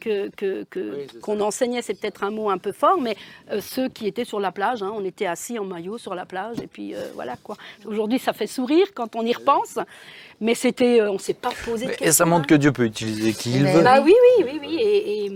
Que, 0.00 0.28
que- 0.36 0.64
que- 0.70 1.06
qu'on 1.20 1.40
enseignait, 1.40 1.82
c'est 1.82 1.94
peut-être 1.98 2.22
un 2.24 2.30
mot 2.30 2.50
un 2.50 2.58
peu 2.58 2.72
fort, 2.72 3.00
mais 3.00 3.16
euh, 3.50 3.60
ceux 3.60 3.88
qui 3.88 4.06
étaient 4.06 4.24
sur 4.24 4.40
la 4.40 4.52
plage, 4.52 4.82
hein, 4.82 4.92
on 4.94 5.04
était 5.04 5.26
assis 5.26 5.58
en 5.58 5.64
maillot 5.64 5.98
sur 5.98 6.14
la 6.14 6.24
plage, 6.26 6.58
et 6.62 6.66
puis 6.66 6.94
euh, 6.94 6.98
voilà 7.14 7.36
quoi. 7.42 7.56
Aujourd'hui, 7.86 8.18
ça 8.18 8.32
fait 8.32 8.46
sourire 8.46 8.88
quand 8.94 9.16
on 9.16 9.22
y 9.24 9.32
repense, 9.32 9.78
mais 10.40 10.54
c'était, 10.54 11.00
euh, 11.00 11.10
on 11.10 11.18
s'est 11.18 11.34
pas 11.34 11.50
posé 11.64 11.84
de 11.84 11.90
Mais- 11.90 11.96
questions. 11.96 12.06
Et 12.08 12.12
ça 12.12 12.24
montre 12.26 12.46
que 12.46 12.54
Dieu 12.54 12.72
peut 12.72 12.84
utiliser 12.84 13.32
qui 13.32 13.54
il 13.56 13.62
Mais 13.62 13.72
veut. 13.74 13.82
Bah 13.82 14.00
oui, 14.04 14.14
oui, 14.38 14.44
oui, 14.44 14.58
oui. 14.60 14.76
Et, 14.80 15.26
et, 15.26 15.32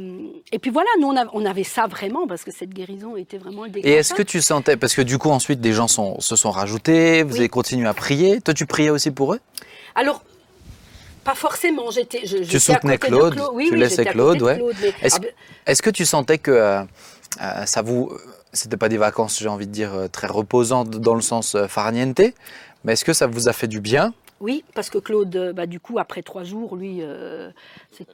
et 0.53 0.59
puis 0.59 0.71
voilà, 0.71 0.89
nous, 1.01 1.09
on, 1.09 1.17
a- 1.17 1.29
on 1.33 1.45
avait 1.47 1.65
ça 1.65 1.87
vraiment, 1.87 2.27
parce 2.27 2.45
que 2.45 2.51
cette 2.51 2.71
guérison 2.71 3.17
était 3.17 3.39
vraiment 3.39 3.65
le 3.65 3.71
Et 3.87 3.93
est-ce 3.93 4.15
que 4.15 4.23
tu 4.23 4.41
sentais, 4.41 4.77
parce 4.77 4.95
que 4.95 5.03
du 5.03 5.19
coup 5.19 5.31
ensuite 5.31 5.61
des 5.61 5.73
gens 5.73 5.89
sont- 5.89 6.21
se 6.21 6.37
sont 6.37 6.51
rajoutés, 6.51 7.23
vous 7.23 7.33
Oui. 7.35 7.39
avez 7.41 7.49
continué 7.49 7.89
à 7.89 7.95
prier, 7.95 8.41
toi 8.41 8.53
tu 8.55 8.67
priais 8.67 8.91
aussi 8.91 9.11
pour 9.11 9.35
eux? 9.35 9.41
Alors, 9.95 10.23
pas 11.31 11.35
forcément, 11.37 11.91
j'étais... 11.91 12.27
je- 12.27 12.39
Tu 12.39 12.59
soutenais 12.59 12.99
Claude, 12.99 13.41
Oui, 13.53 13.67
tu 13.69 13.75
oui, 13.75 13.81
laissais 13.81 14.05
Claude, 14.05 14.43
ouais. 14.43 14.57
Claude, 14.57 14.75
mais- 14.83 14.95
Est-ce 15.03 15.17
ah, 15.17 15.21
ben, 15.23 15.31
est-ce 15.67 15.83
que 15.83 15.91
tu 15.91 16.05
sentais 16.05 16.39
que 16.39 16.51
euh, 16.51 16.83
euh, 17.41 17.67
ça 17.67 17.83
vous... 17.83 18.13
C'était 18.53 18.77
pas 18.77 18.89
des 18.89 18.97
vacances, 18.99 19.39
j'ai 19.39 19.49
envie 19.49 19.69
de 19.69 19.73
dire, 19.73 19.95
euh, 19.95 20.09
très 20.09 20.27
reposantes 20.27 20.91
dans 20.91 21.15
le 21.15 21.21
sens 21.21 21.55
euh, 21.55 21.69
farniente, 21.69 22.21
mais 22.85 22.95
est-ce 22.95 23.05
que 23.05 23.13
ça 23.13 23.29
vous 23.29 23.49
a 23.49 23.53
fait 23.53 23.69
du 23.69 23.81
bien 23.81 24.13
Oui, 24.41 24.65
parce 24.75 24.89
que 24.89 24.97
Claude, 24.97 25.37
euh, 25.37 25.53
bah, 25.53 25.67
du 25.67 25.81
coup, 25.81 25.99
après 25.99 26.23
trois 26.23 26.45
jours, 26.45 26.75
lui, 26.75 27.01
euh, 27.03 27.51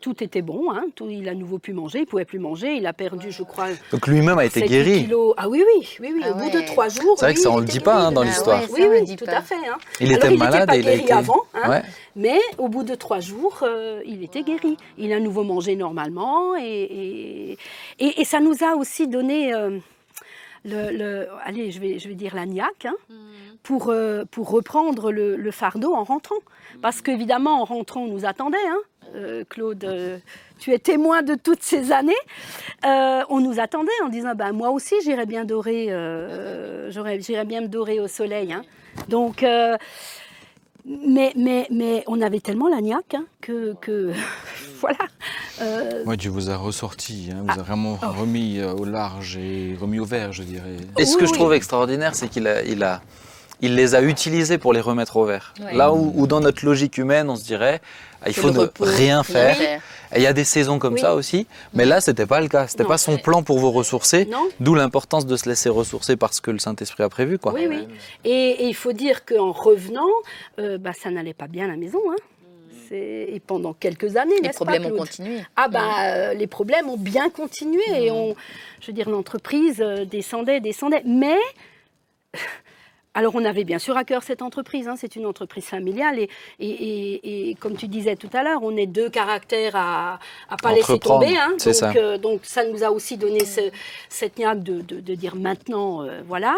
tout 0.01 0.24
était 0.24 0.43
bon. 0.43 0.72
Hein, 0.72 0.87
tout, 0.97 1.09
il 1.09 1.29
a 1.29 1.33
à 1.33 1.35
nouveau 1.35 1.59
pu 1.61 1.72
manger. 1.72 2.01
Il 2.01 2.07
pouvait 2.07 2.24
plus 2.24 2.41
manger. 2.41 2.74
Il 2.74 2.85
a 2.87 2.93
perdu, 2.93 3.31
je 3.31 3.45
crois, 3.45 3.68
Donc 3.93 4.09
lui-même 4.09 4.37
a 4.39 4.45
été 4.45 4.59
7 4.61 4.68
guéri. 4.68 5.05
kilos. 5.05 5.35
Ah 5.37 5.49
oui, 5.49 5.62
oui, 5.64 5.89
oui, 6.01 6.11
oui. 6.14 6.20
Ah 6.24 6.33
au 6.33 6.35
bout 6.35 6.51
de 6.51 6.66
trois 6.66 6.89
jours. 6.89 7.14
C'est 7.16 7.27
vrai 7.27 7.35
que 7.35 7.41
ça, 7.41 7.51
on 7.53 7.59
le 7.59 7.64
dit 7.64 7.79
pas, 7.79 7.95
hein, 7.95 8.11
dans 8.12 8.22
Ah 8.22 8.24
l'histoire. 8.24 8.61
ouais, 8.61 8.68
Oui, 8.72 8.87
oui, 8.91 9.05
dit 9.05 9.14
tout 9.14 9.24
pas. 9.24 9.37
à 9.39 9.43
fait. 9.43 9.55
hein. 9.55 9.79
Il 10.01 10.09
Alors, 10.09 10.18
était 10.24 10.33
il 10.35 10.39
malade 10.39 10.61
n'était 10.62 10.66
pas 10.66 10.77
et 10.77 10.81
il 10.81 10.89
a 10.89 10.91
guéri 10.91 11.03
été. 11.05 11.12
avant, 11.12 11.43
hein, 11.55 11.70
Ouais. 11.70 11.83
mais 12.16 12.39
au 12.59 12.68
bout 12.68 12.83
de 12.83 12.97
trois 12.97 13.20
jours, 13.20 13.61
euh, 13.62 14.03
il 14.05 14.24
était 14.24 14.43
guéri. 14.43 14.77
Il 14.99 15.12
a 15.12 15.16
à 15.16 15.20
nouveau 15.20 15.45
mangé 15.45 15.77
normalement 15.77 16.57
et, 16.57 16.62
et, 16.64 17.59
et- 18.01 18.20
et 18.20 18.24
ça 18.24 18.41
nous 18.41 18.64
a 18.64 18.74
aussi 18.74 19.07
donné, 19.07 19.55
euh, 19.55 19.79
le, 20.67 20.91
le- 20.97 21.29
allez, 21.45 21.71
je 21.71 21.81
vais, 21.81 21.99
je 21.99 22.09
vais 22.09 22.14
dire 22.14 22.35
la 22.35 22.45
niaque, 22.47 22.85
hein, 22.87 22.95
pour, 23.62 23.89
euh, 23.91 24.25
pour 24.31 24.51
reprendre 24.51 25.11
le, 25.12 25.37
le 25.37 25.51
fardeau 25.51 25.95
en 25.95 26.05
rentrant. 26.05 26.35
Parce 26.83 27.01
qu'évidemment, 27.01 27.62
en 27.62 27.64
rentrant, 27.64 28.03
on 28.03 28.09
nous 28.09 28.27
attendait. 28.27 28.59
hein. 28.69 28.79
Euh, 29.14 29.45
Claude, 29.49 29.85
euh, 29.85 30.19
tu 30.59 30.73
es 30.73 30.79
témoin 30.79 31.23
de 31.23 31.35
toutes 31.37 31.62
ces 31.62 31.93
années. 31.93 32.12
On 32.85 33.41
nous 33.41 33.61
attendait 33.61 33.91
en 34.05 34.09
disant, 34.09 34.35
ben, 34.35 34.53
moi 34.53 34.71
aussi, 34.71 34.95
j'irais 35.03 35.27
bien 35.27 35.45
dorer, 35.45 35.87
j'irais 36.91 37.45
bien 37.45 37.61
me 37.62 37.69
dorer 37.69 38.01
au 38.01 38.09
soleil. 38.09 38.53
hein. 38.53 38.62
Donc, 39.09 39.45
mais, 40.87 41.32
mais, 41.37 41.66
mais 41.70 42.05
on 42.07 42.20
avait 42.20 42.41
tellement 42.41 42.68
la 42.68 42.80
niaque 42.80 43.14
hein, 43.14 43.24
que, 43.41 43.74
que 43.80 44.12
voilà. 44.80 44.99
Euh, 45.61 46.05
Ouais, 46.05 46.16
Dieu 46.16 46.30
vous 46.30 46.51
a 46.51 46.57
ressorti, 46.57 47.30
hein, 47.32 47.43
vous 47.43 47.59
a 47.59 47.62
vraiment 47.62 47.99
oh. 48.03 48.07
remis 48.20 48.59
euh, 48.59 48.72
au 48.72 48.84
large 48.84 49.37
et 49.37 49.76
remis 49.80 49.99
au 49.99 50.05
vert, 50.05 50.32
je 50.32 50.45
dirais. 50.45 50.76
Et 50.99 51.05
ce 51.05 51.14
Oui, 51.14 51.22
que 51.22 51.26
je 51.26 51.32
trouve 51.32 51.53
extraordinaire, 51.55 52.14
c'est 52.14 52.28
qu'il 52.28 52.47
a, 52.47 52.62
il 52.62 52.84
a, 52.84 53.03
il 53.61 53.74
les 53.74 53.94
a 53.94 54.02
utilisés 54.02 54.59
pour 54.59 54.72
les 54.72 54.80
remettre 54.80 55.16
au 55.16 55.24
vert. 55.24 55.54
Ouais. 55.61 55.74
Là 55.74 55.92
où, 55.92 56.12
où 56.14 56.26
dans 56.26 56.40
notre 56.40 56.64
logique 56.64 56.98
humaine, 56.98 57.30
on 57.30 57.36
se 57.36 57.44
dirait, 57.44 57.80
ah, 58.22 58.28
il 58.28 58.34
faut 58.34 58.50
ne 58.50 58.59
repos, 58.61 58.84
rien 58.84 59.22
faire. 59.22 59.57
Et 60.14 60.18
il 60.18 60.22
y 60.22 60.26
a 60.26 60.32
des 60.32 60.44
saisons 60.44 60.78
comme 60.78 60.94
Oui. 60.94 61.00
ça 61.00 61.14
aussi, 61.14 61.46
mais 61.74 61.84
là, 61.84 62.00
c'était 62.00 62.26
pas 62.26 62.40
le 62.40 62.48
cas. 62.48 62.66
C'était 62.68 62.84
pas 62.84 62.98
son 62.98 63.18
plan 63.18 63.42
pour 63.42 63.59
vous 63.59 63.70
ressourcer. 63.72 64.26
non 64.26 64.46
D'où 64.61 64.74
l'importance 64.74 65.26
de 65.26 65.36
se 65.36 65.48
laisser 65.48 65.68
ressourcer 65.68 66.16
parce 66.16 66.40
que 66.40 66.50
le 66.50 66.59
Saint-Esprit 66.59 67.02
a 67.02 67.09
prévu, 67.09 67.38
quoi. 67.38 67.52
Oui, 67.54 67.66
oui. 67.68 67.88
Et, 68.24 68.50
et 68.50 68.66
il 68.68 68.74
faut 68.74 68.92
dire 68.92 69.24
qu'en 69.24 69.52
revenant, 69.52 70.07
euh, 70.59 70.78
bah, 70.78 70.92
ça 70.92 71.11
n'allait 71.11 71.34
pas 71.34 71.48
bien 71.48 71.64
à 71.64 71.68
la 71.68 71.76
maison. 71.76 71.98
Hein. 72.11 72.16
Et 72.92 73.42
pendant 73.44 73.72
quelques 73.72 74.16
années, 74.16 74.36
Les 74.42 74.50
pas, 74.50 74.54
problèmes 74.54 74.86
ont 74.86 74.96
continué. 74.96 75.40
Ah 75.57 75.66
bah 75.66 75.80
euh, 76.04 76.34
les 76.34 76.46
problèmes 76.46 76.88
ont 76.88 76.96
bien 76.96 77.30
continué 77.30 77.82
et 77.96 78.12
on, 78.12 78.36
je 78.80 78.86
veux 78.86 78.92
dire 78.92 79.11
l'entreprise 79.11 79.80
euh, 79.80 80.04
descendait, 80.04 80.61
descendait. 80.61 81.02
Mais 81.04 81.36
alors 83.17 83.35
on 83.35 83.45
avait 83.45 83.64
bien 83.64 83.81
sûr 83.81 83.97
à 83.97 84.05
cœur 84.05 84.23
cette 84.23 84.43
entreprise. 84.43 84.87
hein, 84.87 84.95
c'est 84.97 85.17
une 85.17 85.27
entreprise 85.27 85.64
familiale 85.64 86.19
et, 86.21 86.29
et, 86.61 86.71
et- 86.71 87.51
et 87.51 87.55
comme 87.57 87.77
tu 87.77 87.89
disais 87.89 88.14
tout 88.14 88.31
à 88.33 88.43
l'heure, 88.45 88.61
on 88.62 88.77
est 88.77 88.87
deux 88.87 89.11
caractères 89.11 89.75
à 89.75 90.21
à 90.49 90.57
pas 90.62 90.71
laisser 90.77 90.99
tomber. 91.01 91.37
hein. 91.37 91.55
c'est 91.59 91.71
donc, 91.71 91.79
ça. 91.81 91.93
euh, 91.99 92.19
donc 92.19 92.41
ça 92.45 92.62
nous 92.71 92.85
a 92.85 92.91
aussi 92.91 93.17
donné 93.17 93.45
ce- 93.45 93.71
cette 94.09 94.39
niaque 94.39 94.62
de, 94.62 94.81
de- 94.83 95.01
de 95.01 95.14
dire 95.14 95.35
maintenant 95.35 96.03
euh, 96.03 96.21
voilà. 96.33 96.55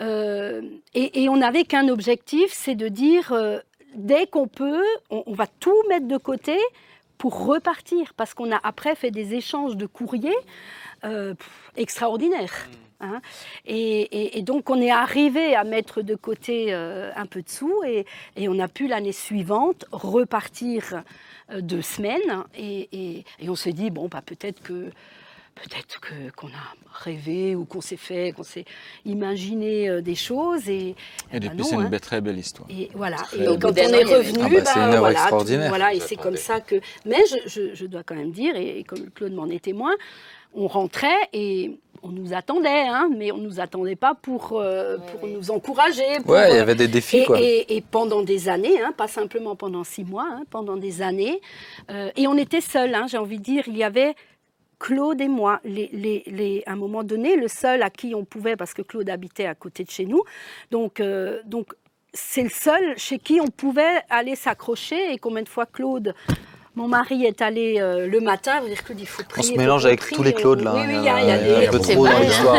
Euh, 0.00 0.62
et, 0.94 1.22
et 1.22 1.28
on 1.28 1.36
n'avait 1.36 1.64
qu'un 1.64 1.88
objectif, 1.88 2.50
c'est 2.52 2.74
de 2.74 2.88
dire 2.88 3.32
euh, 3.32 3.58
dès 3.94 4.26
qu'on 4.26 4.48
peut, 4.48 4.82
on, 5.10 5.22
on 5.26 5.34
va 5.34 5.46
tout 5.60 5.76
mettre 5.90 6.08
de 6.08 6.16
côté 6.16 6.56
pour 7.18 7.44
repartir, 7.46 8.14
parce 8.16 8.32
qu'on 8.34 8.50
a 8.50 8.60
après 8.64 8.94
fait 8.94 9.10
des 9.10 9.34
échanges 9.34 9.76
de 9.76 9.86
courriers 9.86 10.34
euh, 11.04 11.34
extraordinaires. 11.76 12.54
Hein. 13.02 13.20
Et, 13.66 14.00
et- 14.02 14.38
et 14.38 14.42
donc 14.42 14.70
on 14.70 14.80
est 14.80 14.90
arrivé 14.90 15.54
à 15.54 15.64
mettre 15.64 16.00
de 16.02 16.14
côté 16.14 16.66
euh, 16.70 17.10
un 17.16 17.26
peu 17.26 17.42
de 17.42 17.48
sous 17.50 17.82
et, 17.86 18.06
et 18.36 18.48
on 18.48 18.58
a 18.58 18.68
pu 18.68 18.86
l'année 18.88 19.12
suivante 19.12 19.84
repartir 19.92 21.02
euh, 21.52 21.60
deux 21.60 21.82
semaines 21.82 22.44
et, 22.56 22.88
et- 22.92 23.24
et 23.40 23.48
on 23.50 23.54
s'est 23.56 23.72
dit 23.72 23.90
bon 23.90 24.08
bah 24.08 24.22
peut-être 24.24 24.62
que 24.62 24.90
peut-être 25.54 26.00
que 26.00 26.14
qu'on 26.34 26.46
a 26.48 26.74
rêvé 27.04 27.54
ou 27.54 27.66
qu'on 27.66 27.82
s'est 27.82 27.98
fait 27.98 28.32
qu'on 28.32 28.42
s'est 28.42 28.64
imaginé 29.04 29.88
euh, 29.88 30.00
des 30.00 30.14
choses 30.14 30.68
et, 30.68 30.88
Et 30.90 30.94
bah 31.32 31.38
depuis, 31.40 31.56
non, 31.58 31.64
c'est 31.64 31.74
une 31.76 31.94
hein. 31.94 31.98
très 32.00 32.20
belle 32.22 32.38
histoire. 32.38 32.66
Et 32.70 32.88
voilà. 32.94 33.18
Et 33.38 33.44
quand 33.60 33.70
on 33.70 33.74
est 33.74 34.04
revenu, 34.04 34.38
Ah 34.42 34.48
bah, 34.48 34.64
c'est 34.64 34.78
une 34.78 34.84
œuvre 34.84 34.98
voilà, 35.00 35.14
tout- 35.14 35.20
extraordinaire. 35.22 35.68
voilà, 35.68 35.94
et 35.94 36.00
c'est 36.00 36.16
comme 36.16 36.36
ça 36.36 36.60
que. 36.60 36.76
Mais 37.04 37.22
je, 37.30 37.36
je- 37.48 37.74
je 37.74 37.86
dois 37.86 38.02
quand 38.02 38.14
même 38.14 38.30
dire, 38.32 38.56
et, 38.56 38.78
et 38.78 38.84
comme 38.84 39.10
Claude 39.10 39.32
m'en 39.34 39.46
est 39.48 39.62
témoin, 39.64 39.92
on 40.54 40.66
rentrait 40.68 41.08
et 41.32 41.78
on 42.04 42.08
nous 42.08 42.34
attendait, 42.34 42.68
hein, 42.88 43.08
mais 43.16 43.30
on 43.30 43.38
nous 43.38 43.60
attendait 43.60 43.94
pas 43.96 44.14
pour, 44.14 44.54
euh, 44.60 44.98
pour 44.98 45.28
nous 45.28 45.50
encourager. 45.52 46.02
pour, 46.24 46.32
Ouais, 46.32 46.50
il 46.50 46.54
y 46.54 46.58
euh, 46.58 46.62
avait 46.62 46.74
des 46.74 46.88
défis, 46.88 47.18
et, 47.18 47.24
quoi. 47.24 47.40
et- 47.40 47.76
et 47.76 47.80
pendant 47.80 48.22
des 48.22 48.48
années, 48.48 48.80
hein, 48.82 48.92
pas 48.96 49.06
simplement 49.08 49.54
pendant 49.54 49.84
six 49.84 50.02
mois, 50.04 50.26
hein, 50.28 50.42
pendant 50.50 50.76
des 50.76 51.00
années. 51.02 51.40
euh, 51.90 52.10
et 52.16 52.26
on 52.26 52.36
était 52.36 52.60
seuls, 52.60 52.94
hein, 52.94 53.06
j'ai 53.08 53.18
envie 53.18 53.38
de 53.38 53.44
dire, 53.44 53.64
il 53.68 53.76
y 53.76 53.84
avait 53.84 54.14
Claude 54.80 55.20
et 55.20 55.28
moi, 55.28 55.60
les, 55.64 55.88
les- 55.92 56.24
les- 56.26 56.64
à 56.66 56.72
un 56.72 56.76
moment 56.76 57.04
donné, 57.04 57.36
le 57.36 57.46
seul 57.46 57.82
à 57.84 57.90
qui 57.90 58.16
on 58.16 58.24
pouvait, 58.24 58.56
parce 58.56 58.74
que 58.74 58.82
Claude 58.82 59.08
habitait 59.08 59.46
à 59.46 59.54
côté 59.54 59.84
de 59.84 59.90
chez 59.90 60.04
nous, 60.06 60.22
donc, 60.72 60.98
euh, 60.98 61.40
donc 61.44 61.72
c'est 62.12 62.42
le 62.42 62.48
seul 62.50 62.98
chez 62.98 63.18
qui 63.20 63.40
on 63.40 63.46
pouvait 63.46 64.02
aller 64.10 64.34
s'accrocher. 64.34 65.12
Et 65.12 65.18
combien 65.18 65.42
de 65.44 65.48
fois 65.48 65.66
Claude, 65.66 66.14
mon 66.74 66.88
mari, 66.88 67.24
est 67.26 67.42
allé 67.42 67.76
euh, 67.80 68.06
le 68.06 68.20
matin, 68.20 68.60
vous 68.62 68.68
dire 68.68 68.82
Claude, 68.82 68.98
il 68.98 69.06
faut 69.06 69.22
On 69.22 69.28
prier. 69.28 69.46
se 69.48 69.52
faut 69.52 69.58
mélange 69.58 69.84
avec 69.84 70.00
tous 70.10 70.22
les 70.22 70.32
Claudes, 70.32 70.62
là. 70.62 70.72
Oui, 70.74 70.82
oui, 70.86 70.94
il 70.98 71.04
y 71.04 71.08
a, 71.08 71.22
y 71.22 71.30
a 71.30 71.36
Il 71.36 71.50
y 71.50 71.54
a 71.54 71.60
des- 71.60 71.66
un 71.66 71.70
peu 71.70 71.78
C'est 71.82 71.92
trop 71.94 72.06
dans 72.06 72.18
l'histoire, 72.18 72.56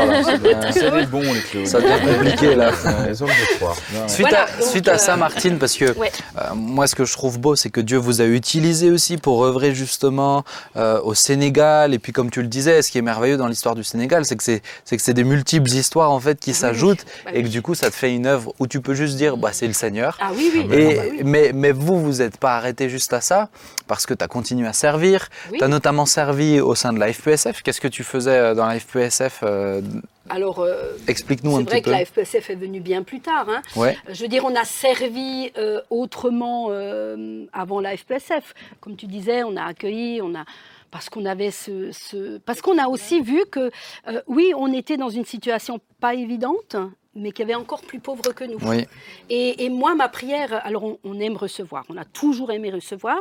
C'est 0.71 0.91
des 0.91 1.05
bons, 1.07 1.21
les 1.33 1.39
Claude. 1.39 1.65
Ça 1.65 1.81
devient 1.81 2.13
compliqué, 2.15 2.55
là. 2.55 2.71
Les 3.07 3.21
hommes 3.23 3.29
de 3.29 3.57
foi. 3.57 3.73
Suite, 4.07 4.27
Voilà, 4.27 4.43
à, 4.43 4.57
donc, 4.59 4.67
suite 4.69 4.87
à 4.87 4.93
euh, 4.93 4.97
ça, 4.97 5.17
Martine, 5.17 5.57
parce 5.57 5.75
que 5.75 5.97
Ouais. 5.97 6.11
euh, 6.37 6.53
moi, 6.55 6.85
ce 6.87 6.93
que 6.95 7.05
je 7.05 7.13
trouve 7.13 7.39
beau, 7.39 7.55
c'est 7.55 7.69
que 7.71 7.81
Dieu 7.81 7.97
vous 7.97 8.21
a 8.21 8.25
utilisé 8.25 8.91
aussi 8.91 9.17
pour 9.17 9.43
œuvrer 9.43 9.73
justement 9.73 10.43
euh, 10.77 10.99
au 11.01 11.15
Sénégal. 11.15 11.93
Et 11.95 11.99
puis, 11.99 12.11
comme 12.11 12.29
tu 12.29 12.41
le 12.43 12.47
disais, 12.47 12.81
ce 12.83 12.91
qui 12.91 12.99
est 12.99 13.01
merveilleux 13.03 13.37
dans 13.37 13.47
l'histoire 13.47 13.73
du 13.73 13.83
Sénégal, 13.83 14.25
c'est 14.25 14.35
que 14.35 14.43
c'est 14.43 14.61
c'est 14.85 14.95
que 14.95 15.01
c'est 15.03 15.13
des 15.15 15.23
multiples 15.23 15.69
histoires 15.71 16.11
en 16.11 16.19
fait 16.19 16.39
qui 16.39 16.53
s'ajoutent 16.53 17.05
Bah 17.25 17.31
et 17.33 17.41
que 17.41 17.47
du 17.47 17.61
coup, 17.63 17.73
ça 17.73 17.89
te 17.89 17.95
fait 17.95 18.13
une 18.13 18.27
œuvre 18.27 18.53
où 18.59 18.67
tu 18.67 18.79
peux 18.79 18.93
juste 18.93 19.15
dire, 19.17 19.37
bah, 19.37 19.49
c'est 19.53 19.67
le 19.67 19.73
Seigneur. 19.73 20.17
Ah 20.21 20.29
oui, 20.35 20.51
oui. 20.53 20.67
Et, 20.71 20.99
ah 20.99 21.01
bah 21.03 21.07
oui. 21.11 21.21
mais, 21.23 21.51
mais 21.53 21.71
vous, 21.71 21.99
vous 21.99 22.19
n'êtes 22.21 22.37
pas 22.37 22.55
arrêté 22.57 22.89
juste 22.89 23.11
à 23.13 23.21
ça, 23.21 23.49
parce 23.87 24.05
que 24.05 24.13
tu 24.13 24.23
as 24.23 24.27
continué 24.27 24.67
à 24.67 24.73
servir. 24.73 25.27
Oui. 25.51 25.57
Tu 25.57 25.63
as 25.63 25.67
notamment 25.67 26.05
servi 26.05 26.59
au 26.59 26.75
sein 26.75 26.93
de 26.93 26.99
la 26.99 27.11
FPSF. 27.11 27.61
Qu'est-ce 27.61 27.81
que 27.81 27.87
tu 27.87 28.03
faisais 28.03 28.37
euh, 28.37 28.53
dans 28.55 28.65
la 28.65 28.79
FPSF 28.79 29.39
euh, 29.43 29.81
Alors, 30.29 30.59
euh, 30.59 30.93
Explique-nous 31.07 31.55
un 31.55 31.59
c'est 31.59 31.65
petit 31.65 31.69
vrai 31.71 31.81
que 31.81 31.85
peu. 31.85 31.91
la 31.91 32.05
FPSF 32.05 32.49
est 32.49 32.55
venue 32.55 32.79
bien 32.81 33.03
plus 33.03 33.19
tard. 33.19 33.47
hein. 33.49 33.61
Ouais. 33.75 33.97
Je 34.09 34.21
veux 34.21 34.27
dire, 34.29 34.43
on 34.45 34.55
a 34.55 34.63
servi 34.65 35.51
euh, 35.57 35.81
autrement 35.89 36.67
euh, 36.69 37.45
avant 37.53 37.79
la 37.79 37.95
FPSF. 37.97 38.53
Comme 38.79 38.95
tu 38.95 39.05
disais, 39.07 39.43
on 39.43 39.55
a 39.57 39.63
accueilli, 39.63 40.21
on 40.21 40.33
a 40.35 40.45
parce 40.91 41.09
qu'on 41.09 41.25
avait 41.25 41.49
ce, 41.49 41.91
ce- 41.91 42.37
parce 42.37 42.61
qu'on 42.61 42.77
a 42.77 42.87
aussi 42.87 43.19
vu 43.21 43.41
que 43.51 43.71
oui, 44.27 44.53
on 44.55 44.71
était 44.71 44.95
dans 44.95 45.09
une 45.09 45.25
situation 45.25 45.79
pas 45.99 46.13
évidente, 46.13 46.75
mais 47.15 47.31
qui 47.31 47.41
avait 47.41 47.55
encore 47.55 47.81
plus 47.81 47.99
pauvre 47.99 48.21
que 48.33 48.43
nous. 48.43 48.59
Oui. 48.61 48.85
Et, 49.29 49.65
et 49.65 49.69
moi, 49.69 49.95
ma 49.95 50.07
prière, 50.07 50.61
alors 50.63 50.83
on, 50.83 50.99
on 51.03 51.19
aime 51.19 51.35
recevoir, 51.35 51.83
on 51.89 51.97
a 51.97 52.05
toujours 52.05 52.51
aimé 52.51 52.69
recevoir. 52.69 53.17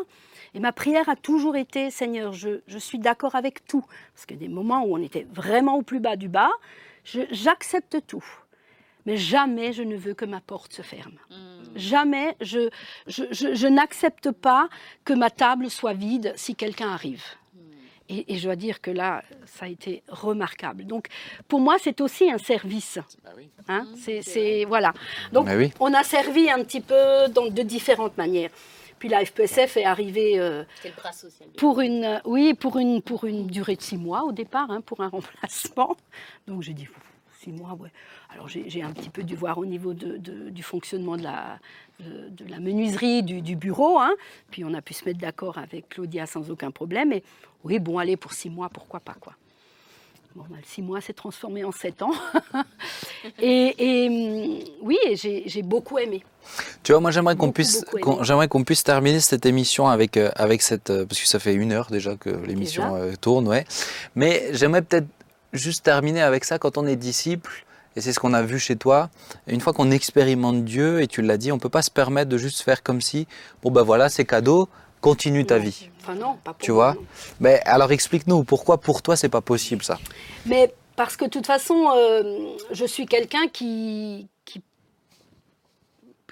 Et 0.55 0.61
ma 0.61 0.72
prière 0.72 1.09
a 1.09 1.16
toujours 1.16 1.57
été, 1.57 1.90
Seigneur, 1.90 2.32
je, 2.32 2.61
je 2.66 2.78
suis 2.78 2.98
d'accord 2.98 3.34
avec 3.34 3.64
tout. 3.66 3.84
Parce 4.14 4.26
qu'il 4.26 4.36
y 4.36 4.44
a 4.44 4.46
des 4.46 4.53
moments 4.53 4.84
où 4.84 4.94
on 4.96 5.03
était 5.03 5.26
vraiment 5.32 5.76
au 5.76 5.82
plus 5.82 6.00
bas 6.00 6.16
du 6.16 6.28
bas. 6.28 6.50
J'accepte 7.30 7.98
tout. 8.07 8.24
Mais 9.07 9.16
jamais 9.16 9.72
je 9.72 9.82
ne 9.82 9.96
veux 9.96 10.14
que 10.14 10.24
ma 10.24 10.40
porte 10.40 10.72
se 10.74 10.82
ferme. 10.82 11.16
Jamais 11.74 12.36
je, 12.40 12.68
je, 13.09 13.24
je- 13.32 13.55
je 13.55 13.66
n'accepte 13.66 14.30
pas 14.30 14.68
que 15.05 15.12
ma 15.12 15.30
table 15.30 15.70
soit 15.70 15.94
vide 15.94 16.32
si 16.36 16.55
quelqu'un 16.55 16.90
arrive. 16.90 17.24
Et, 18.09 18.34
et 18.34 18.36
je 18.38 18.44
dois 18.44 18.57
dire 18.57 18.80
que 18.80 18.90
là, 18.90 19.22
ça 19.46 19.64
a 19.64 19.68
été 19.68 20.03
remarquable. 20.09 20.84
Donc, 20.84 21.07
pour 21.48 21.61
moi, 21.61 21.76
c'est 21.80 22.00
aussi 22.00 22.30
un 22.30 22.36
service. 22.38 22.98
Hein, 23.68 23.86
c'est, 23.96 24.20
c'est- 24.22 24.64
voilà. 24.66 24.92
Donc, 25.32 25.46
Bah 25.46 25.57
oui. 25.57 25.72
on 25.80 25.92
a 25.94 26.03
servi 26.05 26.50
un 26.50 26.62
petit 26.62 26.80
peu 26.82 26.94
de 27.28 27.62
différentes 27.62 28.16
manières. 28.18 28.50
Puis 29.03 29.09
la 29.09 29.24
FPSF 29.24 29.78
est 29.78 29.84
arrivée 29.84 30.38
euh, 30.38 30.62
C'est 30.80 30.90
le 30.90 30.94
bras 30.94 31.11
social. 31.11 31.48
pour 31.57 31.80
une, 31.80 32.05
euh, 32.05 32.18
oui, 32.24 32.55
pour 32.55 32.78
une, 32.78 33.03
pour 33.03 33.24
une 33.24 33.48
durée 33.48 33.74
de 33.74 33.82
six 33.82 33.96
mois 33.96 34.22
au 34.22 34.30
départ, 34.30 34.70
hein, 34.70 34.80
pour 34.80 35.00
un 35.00 35.09
remplacement. 35.18 35.96
Donc 36.46 36.62
j'ai 36.62 36.72
dit 36.72 36.86
six 37.40 37.50
mois, 37.50 37.72
ouais. 37.74 37.90
Alors 38.32 38.46
j'ai 38.46 38.70
j'ai 38.70 38.80
un 38.80 38.92
petit 38.92 39.11
peu 39.11 39.24
dû 39.24 39.34
voir 39.34 39.59
au 39.59 39.66
niveau 39.66 39.92
de- 39.92 40.18
de- 40.18 40.50
du 40.50 40.62
fonctionnement 40.62 41.16
de 41.16 41.24
la, 41.24 41.59
de, 41.98 42.28
de 42.28 42.48
la 42.48 42.61
menuiserie, 42.61 43.24
du, 43.24 43.42
du 43.42 43.57
bureau. 43.57 43.98
hein. 43.98 44.12
Puis 44.53 44.64
on 44.64 44.72
a 44.72 44.80
pu 44.80 44.94
se 44.94 45.05
mettre 45.05 45.18
d'accord 45.18 45.59
avec 45.59 45.88
Claudia 45.88 46.26
sans 46.26 46.48
aucun 46.53 46.70
problème. 46.70 47.12
Et 47.12 47.24
oui, 47.64 47.80
bon, 47.80 47.98
allez, 47.98 48.16
pour 48.16 48.32
six 48.32 48.50
mois, 48.50 48.68
pourquoi 48.68 49.00
pas, 49.00 49.14
quoi. 49.14 49.34
Bon, 50.35 50.45
le 50.51 50.57
six 50.64 50.80
mois 50.80 51.01
s'est 51.01 51.12
transformé 51.12 51.62
en 51.62 51.72
sept 51.72 52.01
ans. 52.01 52.12
et, 53.39 53.74
et, 53.78 54.09
hum, 54.09 54.59
oui, 54.80 54.97
j'ai 55.14 55.62
beaucoup 55.62 55.99
aimé. 55.99 56.24
Tu 56.83 56.93
vois, 56.93 57.01
moi 57.01 57.11
j'aimerais 57.11 57.37
qu'on 57.37 57.53
puisse, 57.53 57.85
j'aimerais 58.22 58.49
qu'on 58.49 58.64
puisse 58.64 58.83
terminer 58.83 59.20
cette 59.20 59.47
émission 59.47 59.89
avec 59.89 60.16
euh, 60.16 60.30
avec 60.35 60.62
cette, 60.62 60.91
euh, 60.91 61.05
parce 61.07 61.20
que 61.20 61.28
ça 61.28 61.39
fait 61.39 61.55
une 61.55 61.72
heure 61.72 61.89
déjà 61.91 62.16
que 62.16 62.30
l'émission 62.30 62.97
euh, 62.97 63.12
tourne, 63.20 63.47
ouais. 63.47 63.66
Mais 64.14 64.49
j'aimerais 64.53 64.83
peut-être 64.83 65.07
juste 65.53 65.85
terminer 65.85 66.22
avec 66.22 66.45
ça. 66.45 66.59
Quand 66.59 66.78
on 66.78 66.87
est 66.87 66.97
disciple, 66.97 67.64
et 67.95 68.01
c'est 68.01 68.12
ce 68.12 68.18
qu'on 68.18 68.33
a 68.33 68.43
vu 68.43 68.59
chez 68.59 68.76
toi, 68.76 69.11
une 69.47 69.61
fois 69.61 69.72
qu'on 69.72 69.91
expérimente 69.91 70.64
Dieu, 70.64 71.03
et 71.03 71.07
tu 71.07 71.20
l'as 71.20 71.37
dit, 71.37 71.53
on 71.53 71.57
ne 71.57 71.61
peut 71.61 71.68
pas 71.68 71.83
se 71.83 71.91
permettre 71.91 72.30
de 72.30 72.39
juste 72.39 72.62
faire 72.62 72.83
comme 72.83 73.03
si, 73.03 73.26
bon 73.62 73.70
ben 73.70 73.83
voilà, 73.83 74.09
c'est 74.09 74.24
cadeau, 74.24 74.68
continue 75.01 75.45
ta 75.45 75.59
vie. 75.59 75.91
Enfin 76.03 76.16
non, 76.16 76.36
pas 76.42 76.53
pour 76.53 76.62
Tu 76.62 76.72
moi, 76.72 76.92
vois 76.92 77.00
non. 77.00 77.07
Mais 77.40 77.61
alors 77.64 77.92
explique-nous, 77.92 78.42
pourquoi 78.42 78.78
pour 78.78 79.03
toi 79.03 79.14
c'est 79.16 79.28
pas 79.28 79.40
possible 79.40 79.84
ça? 79.84 79.98
Mais 80.46 80.74
parce 80.96 81.16
que 81.16 81.24
de 81.26 81.30
toute 81.30 81.46
façon, 81.46 81.90
euh, 81.96 82.57
je 82.72 82.84
suis 82.84 83.07
quelqu'un 83.07 83.46
qui, 83.46 84.26
qui, 84.44 84.62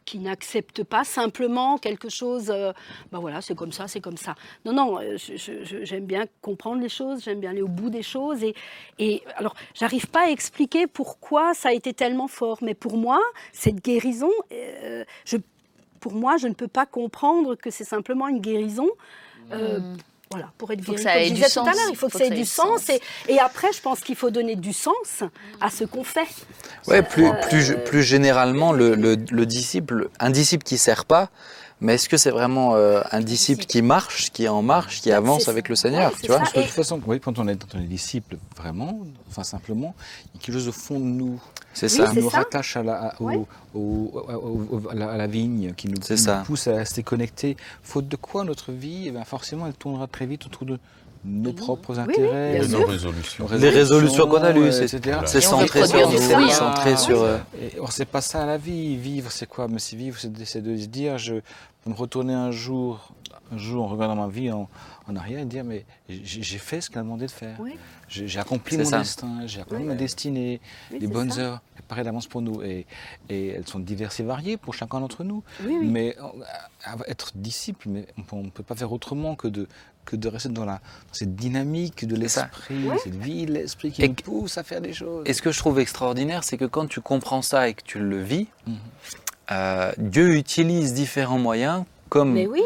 qui 0.04 0.18
n'accepte 0.18 0.82
pas 0.82 1.04
simplement 1.04 1.78
quelque 1.78 2.08
chose. 2.08 2.50
euh, 2.50 2.72
ben 3.12 3.20
voilà, 3.20 3.40
c'est 3.42 3.54
comme 3.54 3.70
ça, 3.70 3.86
c'est 3.86 4.00
comme 4.00 4.16
ça. 4.16 4.34
Non, 4.64 4.72
non, 4.72 4.98
euh, 4.98 5.16
j'aime 5.16 6.04
bien 6.04 6.24
comprendre 6.42 6.82
les 6.82 6.88
choses, 6.88 7.22
j'aime 7.22 7.38
bien 7.38 7.50
aller 7.50 7.62
au 7.62 7.68
bout 7.68 7.90
des 7.90 8.02
choses. 8.02 8.42
Et, 8.42 8.54
et 8.98 9.22
alors, 9.36 9.54
j'arrive 9.74 10.08
pas 10.08 10.26
à 10.26 10.30
expliquer 10.30 10.88
pourquoi 10.88 11.54
ça 11.54 11.68
a 11.68 11.72
été 11.72 11.94
tellement 11.94 12.26
fort. 12.28 12.58
Mais 12.62 12.74
pour 12.74 12.96
moi, 12.96 13.20
cette 13.52 13.82
guérison, 13.84 14.32
euh, 14.52 15.04
je, 15.24 15.36
pour 16.00 16.12
moi, 16.12 16.38
je 16.38 16.48
ne 16.48 16.54
peux 16.54 16.68
pas 16.68 16.86
comprendre 16.86 17.54
que 17.54 17.70
c'est 17.70 17.84
simplement 17.84 18.26
une 18.26 18.40
guérison. 18.40 18.88
Euh, 19.52 19.80
Voilà, 20.30 20.50
pour 20.58 20.70
être 20.70 20.80
ça 20.98 21.12
comme 21.14 21.22
ait 21.22 21.24
je 21.24 21.28
du 21.30 21.34
disais 21.34 21.48
tout 21.50 21.60
à 21.60 21.64
sens. 21.64 21.74
l'heure, 21.76 21.86
il 21.90 21.96
faut 21.96 22.06
que 22.08 22.18
ça 22.18 22.24
ait 22.24 22.30
du 22.30 22.44
sens. 22.44 22.88
Et, 22.88 23.00
et 23.28 23.38
après, 23.40 23.72
je 23.72 23.80
pense 23.80 24.00
qu'il 24.00 24.14
faut 24.16 24.30
donner 24.30 24.54
du 24.56 24.72
sens 24.72 25.24
à 25.60 25.70
ce 25.70 25.84
qu'on 25.84 26.04
fait. 26.04 26.28
Ouais, 26.86 27.02
plus, 27.02 27.26
Euh, 27.26 27.32
plus, 27.48 27.76
plus 27.84 28.02
généralement, 28.04 28.72
le, 28.72 28.94
le- 28.94 29.16
le 29.30 29.46
disciple, 29.46 30.08
un 30.20 30.30
disciple 30.30 30.62
qui 30.64 30.78
sert 30.78 31.04
pas, 31.04 31.30
mais 31.80 31.94
est-ce 31.94 32.08
que 32.08 32.16
c'est 32.16 32.30
vraiment 32.30 32.74
euh, 32.74 33.02
un 33.10 33.20
disciple 33.20 33.64
qui 33.64 33.82
marche, 33.82 34.30
qui 34.32 34.44
est 34.44 34.48
en 34.48 34.62
marche, 34.62 35.00
qui 35.00 35.10
avance 35.12 35.48
avec 35.48 35.68
le 35.68 35.74
Seigneur, 35.76 36.12
tu 36.20 36.26
vois. 36.26 36.38
Parce 36.38 36.52
que 36.52 36.58
de 36.60 36.64
toute 36.64 36.72
façon, 36.74 37.00
oui, 37.06 37.20
quand 37.20 37.38
on 37.38 37.48
est, 37.48 37.56
quand 37.56 37.76
on 37.78 37.80
est 37.80 37.86
disciple, 37.86 38.36
vraiment, 38.56 39.00
enfin 39.28 39.42
simplement, 39.44 39.94
il 40.34 40.36
y 40.40 40.42
a 40.42 40.44
quelque 40.44 40.54
chose 40.54 40.68
au 40.68 40.72
fond 40.72 40.98
de 41.00 41.04
nous 41.04 41.40
C'est 41.72 41.90
Oui, 41.92 41.98
ça. 41.98 42.10
qui 42.12 42.18
nous 42.20 42.30
ça. 42.30 42.38
rattache 42.38 42.76
à 42.76 42.82
la, 42.82 42.94
à- 43.08 43.14
au- 43.20 43.24
Ouais. 43.26 43.36
au- 43.74 43.78
au- 43.78 44.68
au- 44.72 44.88
à 44.90 44.94
la, 44.94 45.10
à 45.12 45.16
la 45.16 45.26
vigne, 45.28 45.72
qui 45.76 45.88
nous 45.88 46.00
pousse 46.44 46.66
à 46.66 46.76
rester 46.76 47.02
connectés. 47.02 47.56
Faute 47.82 48.08
de 48.08 48.16
quoi, 48.16 48.44
notre 48.44 48.72
vie, 48.72 49.04
eh 49.06 49.10
ben, 49.12 49.24
forcément, 49.24 49.66
elle 49.66 49.74
tournera 49.74 50.06
très 50.08 50.26
vite 50.26 50.46
autour 50.46 50.66
de 50.66 50.78
nos 51.24 51.52
propres 51.52 51.94
oui, 51.96 52.00
intérêts, 52.00 52.62
sûr. 52.66 52.78
nos 52.80 52.86
résolutions. 52.86 53.46
Les 53.58 53.68
résolutions 53.68 54.26
qu'on 54.26 54.42
a 54.42 54.52
lues, 54.52 54.72
c'est- 54.72 54.84
etc. 54.94 55.18
C'est 55.26 55.42
Et 55.44 55.46
on 55.48 55.58
veut 55.58 55.66
centré 55.66 55.86
sur 55.86 56.10
c'est 56.10 56.30
fruit. 56.34 56.50
centré 56.50 56.96
sur. 56.96 57.22
euh, 57.22 57.38
or, 57.78 57.92
c'est 57.92 58.06
pas 58.06 58.20
ça 58.22 58.46
la 58.46 58.56
vie. 58.56 58.96
Vivre, 58.96 59.30
c'est 59.30 59.46
quoi? 59.46 59.68
Mais 59.68 59.78
si 59.78 59.96
vivre, 59.96 60.18
c'est 60.18 60.32
de, 60.32 60.44
c'est 60.44 60.62
de 60.62 60.76
se 60.76 60.86
dire, 60.86 61.18
je 61.18 61.34
me 61.86 61.94
retourner 61.94 62.32
un 62.34 62.50
jour, 62.50 63.12
un 63.52 63.58
jour 63.58 63.84
en 63.84 63.88
regardant 63.88 64.16
ma 64.16 64.28
vie 64.28 64.50
en, 64.50 64.68
en 65.08 65.16
arrière 65.16 65.40
et 65.40 65.44
dire, 65.44 65.64
mais 65.64 65.84
j'ai 66.08 66.58
fait 66.58 66.80
ce 66.80 66.88
qu'elle 66.88 67.00
a 67.00 67.02
demandé 67.02 67.26
de 67.26 67.30
faire. 67.30 67.56
Oui. 67.60 67.76
J'ai 68.08 68.38
accompli 68.40 68.76
C'est 68.76 68.82
mon 68.84 68.88
ça. 68.90 68.98
destin, 68.98 69.46
j'ai 69.46 69.60
accompli 69.60 69.82
Oui. 69.82 69.88
ma 69.88 69.94
destinée, 69.94 70.60
Oui, 70.90 70.98
les 71.00 71.06
c'est 71.06 71.12
bonnes 71.12 71.30
ça. 71.30 71.40
heures 71.40 71.60
préparées 71.74 72.02
d'avance 72.04 72.26
pour 72.26 72.42
nous. 72.42 72.60
Et, 72.62 72.86
et 73.28 73.48
elles 73.48 73.66
sont 73.68 73.78
diverses 73.78 74.18
et 74.20 74.24
variées 74.24 74.56
pour 74.56 74.74
chacun 74.74 75.00
d'entre 75.00 75.22
nous. 75.22 75.42
Oui, 75.64 75.76
oui. 75.80 75.86
Mais 75.86 76.16
euh, 76.18 76.96
être 77.08 77.30
disciple, 77.34 77.88
mais 77.88 78.06
on 78.32 78.42
ne 78.42 78.50
peut 78.50 78.62
pas 78.64 78.74
faire 78.74 78.92
autrement 78.92 79.34
que 79.36 79.48
de, 79.48 79.68
que 80.10 80.16
de 80.16 80.28
rester 80.28 80.48
dans, 80.48 80.64
la, 80.64 80.74
dans 80.74 81.12
cette 81.12 81.36
dynamique 81.36 82.06
de 82.06 82.16
l'esprit, 82.16 82.84
Ouais. 82.88 82.96
cette 83.02 83.14
vie 83.16 83.46
de 83.46 83.52
l'esprit 83.52 83.92
qui 83.92 84.02
Et 84.02 84.08
nous 84.08 84.14
pousse 84.14 84.58
à 84.58 84.62
faire 84.64 84.80
des 84.80 84.92
choses. 84.92 85.22
Et 85.26 85.32
ce 85.32 85.40
que 85.42 85.52
je 85.52 85.58
trouve 85.58 85.78
extraordinaire, 85.78 86.42
c'est 86.44 86.56
que 86.56 86.64
quand 86.64 86.86
tu 86.88 87.00
comprends 87.00 87.42
ça 87.42 87.68
et 87.68 87.74
que 87.74 87.82
tu 87.84 87.98
le 88.00 88.20
vis, 88.22 88.48
Mhm. 88.66 88.76
euh, 89.52 89.92
Dieu 89.98 90.34
utilise 90.36 90.94
différents 90.94 91.38
moyens, 91.38 91.84
comme 92.08 92.34
oui, 92.36 92.62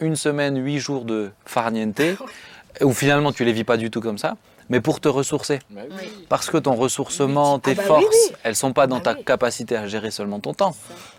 une 0.00 0.16
semaine, 0.16 0.62
huit 0.62 0.78
jours 0.78 1.04
de 1.04 1.30
farniente, 1.46 2.00
où 2.82 2.92
finalement 2.92 3.32
tu 3.32 3.44
les 3.44 3.52
vis 3.52 3.64
pas 3.64 3.76
du 3.76 3.90
tout 3.90 4.00
comme 4.00 4.18
ça, 4.18 4.36
mais 4.70 4.80
pour 4.80 5.00
te 5.00 5.08
ressourcer. 5.08 5.58
Bah 5.70 5.82
Parce 6.30 6.48
que 6.48 6.56
ton 6.56 6.74
ressourcement, 6.74 7.58
tes 7.58 7.72
Ah 7.72 7.74
bah 7.74 7.82
oui, 7.82 7.86
forces, 7.88 8.16
oui. 8.30 8.36
elles 8.44 8.56
sont 8.56 8.72
pas 8.72 8.86
dans 8.86 8.96
bah 8.96 9.02
ta 9.02 9.12
oui. 9.14 9.24
capacité 9.24 9.76
à 9.76 9.86
gérer 9.86 10.10
seulement 10.10 10.40
ton 10.40 10.54
temps. 10.54 10.74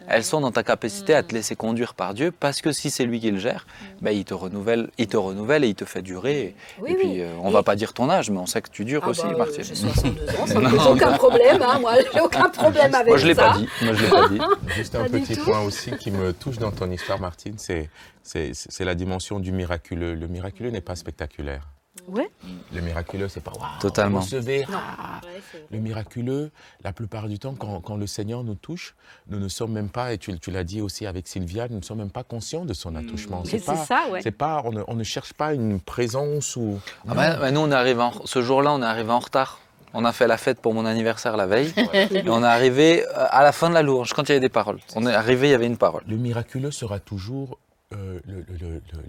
Elles 0.07 0.23
sont 0.23 0.41
dans 0.41 0.51
ta 0.51 0.63
capacité 0.63 1.13
à 1.13 1.21
te 1.21 1.33
laisser 1.35 1.55
conduire 1.55 1.93
par 1.93 2.13
Dieu, 2.15 2.31
parce 2.31 2.61
que 2.61 2.71
si 2.71 2.89
c'est 2.89 3.05
lui 3.05 3.19
qui 3.19 3.29
le 3.29 3.37
gère, 3.37 3.67
ben, 4.01 4.11
il 4.11 4.25
te 4.25 4.33
renouvelle, 4.33 4.89
il 4.97 5.07
te 5.07 5.17
renouvelle 5.17 5.63
et 5.63 5.67
il 5.67 5.75
te 5.75 5.85
fait 5.85 6.01
durer. 6.01 6.55
Oui, 6.81 6.91
et 6.91 6.95
puis, 6.95 7.21
euh, 7.21 7.31
on 7.43 7.49
Et- 7.49 7.53
va 7.53 7.61
pas 7.63 7.75
dire 7.75 7.93
ton 7.93 8.09
âge, 8.09 8.29
mais 8.31 8.39
on 8.39 8.45
sait 8.47 8.61
que 8.61 8.69
tu 8.71 8.83
dures 8.85 9.03
Ah 9.05 9.09
aussi, 9.09 9.21
bah, 9.23 9.35
Martine. 9.37 9.63
J'ai 9.63 9.75
62 9.75 10.29
ans, 10.39 10.45
ça 10.47 10.59
ne 10.59 10.69
pose 10.69 10.87
aucun 10.87 11.11
problème. 11.13 11.61
hein, 11.61 11.77
moi, 11.79 11.93
j'ai 12.13 12.19
aucun 12.21 12.49
problème 12.49 12.95
avec 12.95 13.07
Moi, 13.09 13.17
je 13.17 13.27
l'ai 13.27 13.35
ça. 13.35 13.51
pas 13.51 13.57
dit. 13.57 13.67
Moi, 13.83 13.93
je 13.93 14.03
l'ai 14.03 14.09
pas 14.09 14.27
dit. 14.29 14.39
Juste 14.75 14.95
un 14.95 15.03
petit 15.05 15.35
point 15.35 15.61
aussi 15.61 15.91
qui 15.97 16.09
me 16.11 16.33
touche 16.33 16.57
dans 16.57 16.71
ton 16.71 16.89
histoire, 16.89 17.19
Martine, 17.19 17.55
c'est, 17.57 17.89
c'est, 18.23 18.51
c'est 18.53 18.85
la 18.85 18.95
dimension 18.95 19.39
du 19.39 19.51
miraculeux. 19.51 20.15
Le 20.15 20.27
miraculeux 20.27 20.69
n'est 20.71 20.81
pas 20.81 20.95
spectaculaire. 20.95 21.67
Ouais. 22.07 22.29
Le 22.73 22.81
miraculeux, 22.81 23.27
c'est 23.29 23.41
pas 23.41 23.51
waouh, 23.51 23.79
Totalement. 23.79 24.19
recevez, 24.19 24.65
ah. 24.73 25.21
Le 25.69 25.79
miraculeux, 25.79 26.51
la 26.83 26.93
plupart 26.93 27.27
du 27.27 27.39
temps, 27.39 27.53
quand, 27.55 27.79
quand 27.81 27.95
le 27.95 28.07
Seigneur 28.07 28.43
nous 28.43 28.55
touche, 28.55 28.95
nous 29.29 29.39
ne 29.39 29.47
sommes 29.47 29.71
même 29.71 29.89
pas, 29.89 30.13
et 30.13 30.17
tu, 30.17 30.37
tu 30.39 30.51
l'as 30.51 30.63
dit 30.63 30.81
aussi 30.81 31.05
avec 31.05 31.27
Sylvia, 31.27 31.67
nous 31.69 31.77
ne 31.77 31.83
sommes 31.83 31.99
même 31.99 32.09
pas 32.11 32.23
conscients 32.23 32.65
de 32.65 32.73
son 32.73 32.95
attouchement. 32.95 33.43
Mais 33.45 33.59
c'est 33.59 33.65
pas, 33.65 33.75
ça, 33.77 34.01
ouais. 34.11 34.21
c'est 34.21 34.31
pas, 34.31 34.61
on 34.65 34.71
ne, 34.71 34.83
on 34.87 34.95
ne 34.95 35.03
cherche 35.03 35.33
pas 35.33 35.53
une 35.53 35.79
présence 35.79 36.55
ou. 36.55 36.79
Ah 37.07 37.13
bah, 37.13 37.35
bah, 37.37 37.51
nous, 37.51 37.61
on 37.61 37.71
est 37.71 37.75
arrivé 37.75 38.01
en- 38.01 38.25
ce 38.25 38.41
jour-là, 38.41 38.73
on 38.73 38.81
est 38.81 38.85
arrivé 38.85 39.11
en 39.11 39.19
retard. 39.19 39.59
On 39.93 40.05
a 40.05 40.13
fait 40.13 40.25
la 40.27 40.37
fête 40.37 40.61
pour 40.61 40.73
mon 40.73 40.85
anniversaire 40.85 41.35
la 41.35 41.47
veille. 41.47 41.73
et 41.93 42.29
on 42.29 42.41
est 42.43 42.47
arrivé 42.47 43.03
euh, 43.05 43.25
à 43.29 43.43
la 43.43 43.51
fin 43.51 43.67
de 43.69 43.73
la 43.73 43.81
louange, 43.81 44.13
quand 44.13 44.23
il 44.23 44.29
y 44.29 44.31
avait 44.31 44.39
des 44.39 44.47
paroles. 44.49 44.79
On 44.95 45.05
est 45.05 45.13
arrivé, 45.13 45.49
il 45.49 45.51
y 45.51 45.53
avait 45.53 45.67
une 45.67 45.75
parole. 45.77 46.03
Le 46.07 46.15
miraculeux 46.15 46.71
sera 46.71 46.99
toujours 46.99 47.57
euh, 47.93 48.19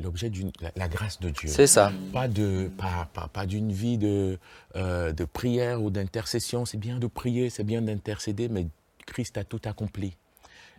l'objet 0.02 0.30
d'une 0.30 0.50
la, 0.60 0.72
la 0.76 0.88
grâce 0.88 1.20
de 1.20 1.30
Dieu. 1.30 1.48
C'est 1.48 1.66
ça. 1.66 1.92
Pas 2.12 2.28
de 2.28 2.70
pas, 2.76 3.08
pas, 3.12 3.28
pas 3.28 3.46
d'une 3.46 3.72
vie 3.72 3.98
de, 3.98 4.38
euh, 4.76 5.12
de 5.12 5.24
prière 5.24 5.82
ou 5.82 5.90
d'intercession. 5.90 6.64
C'est 6.64 6.78
bien 6.78 6.98
de 6.98 7.06
prier, 7.06 7.50
c'est 7.50 7.64
bien 7.64 7.82
d'intercéder, 7.82 8.48
mais 8.48 8.66
Christ 9.06 9.36
a 9.38 9.44
tout 9.44 9.60
accompli. 9.64 10.16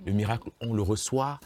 Le 0.05 0.11
miracle, 0.11 0.49
on 0.61 0.73
le 0.73 0.81
reçoit 0.81 1.39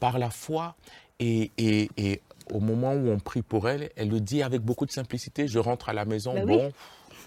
par 0.00 0.18
la 0.18 0.30
foi 0.30 0.76
et, 1.20 1.50
et, 1.58 1.90
et 1.96 2.20
au 2.52 2.60
moment 2.60 2.92
où 2.92 3.08
on 3.08 3.18
prie 3.18 3.42
pour 3.42 3.68
elle, 3.68 3.90
elle 3.96 4.10
le 4.10 4.20
dit 4.20 4.42
avec 4.42 4.60
beaucoup 4.60 4.84
de 4.86 4.90
simplicité. 4.92 5.48
Je 5.48 5.58
rentre 5.58 5.88
à 5.88 5.92
la 5.92 6.04
maison, 6.04 6.34
Bah 6.34 6.44
bon, 6.44 6.66
Oui, 6.66 6.72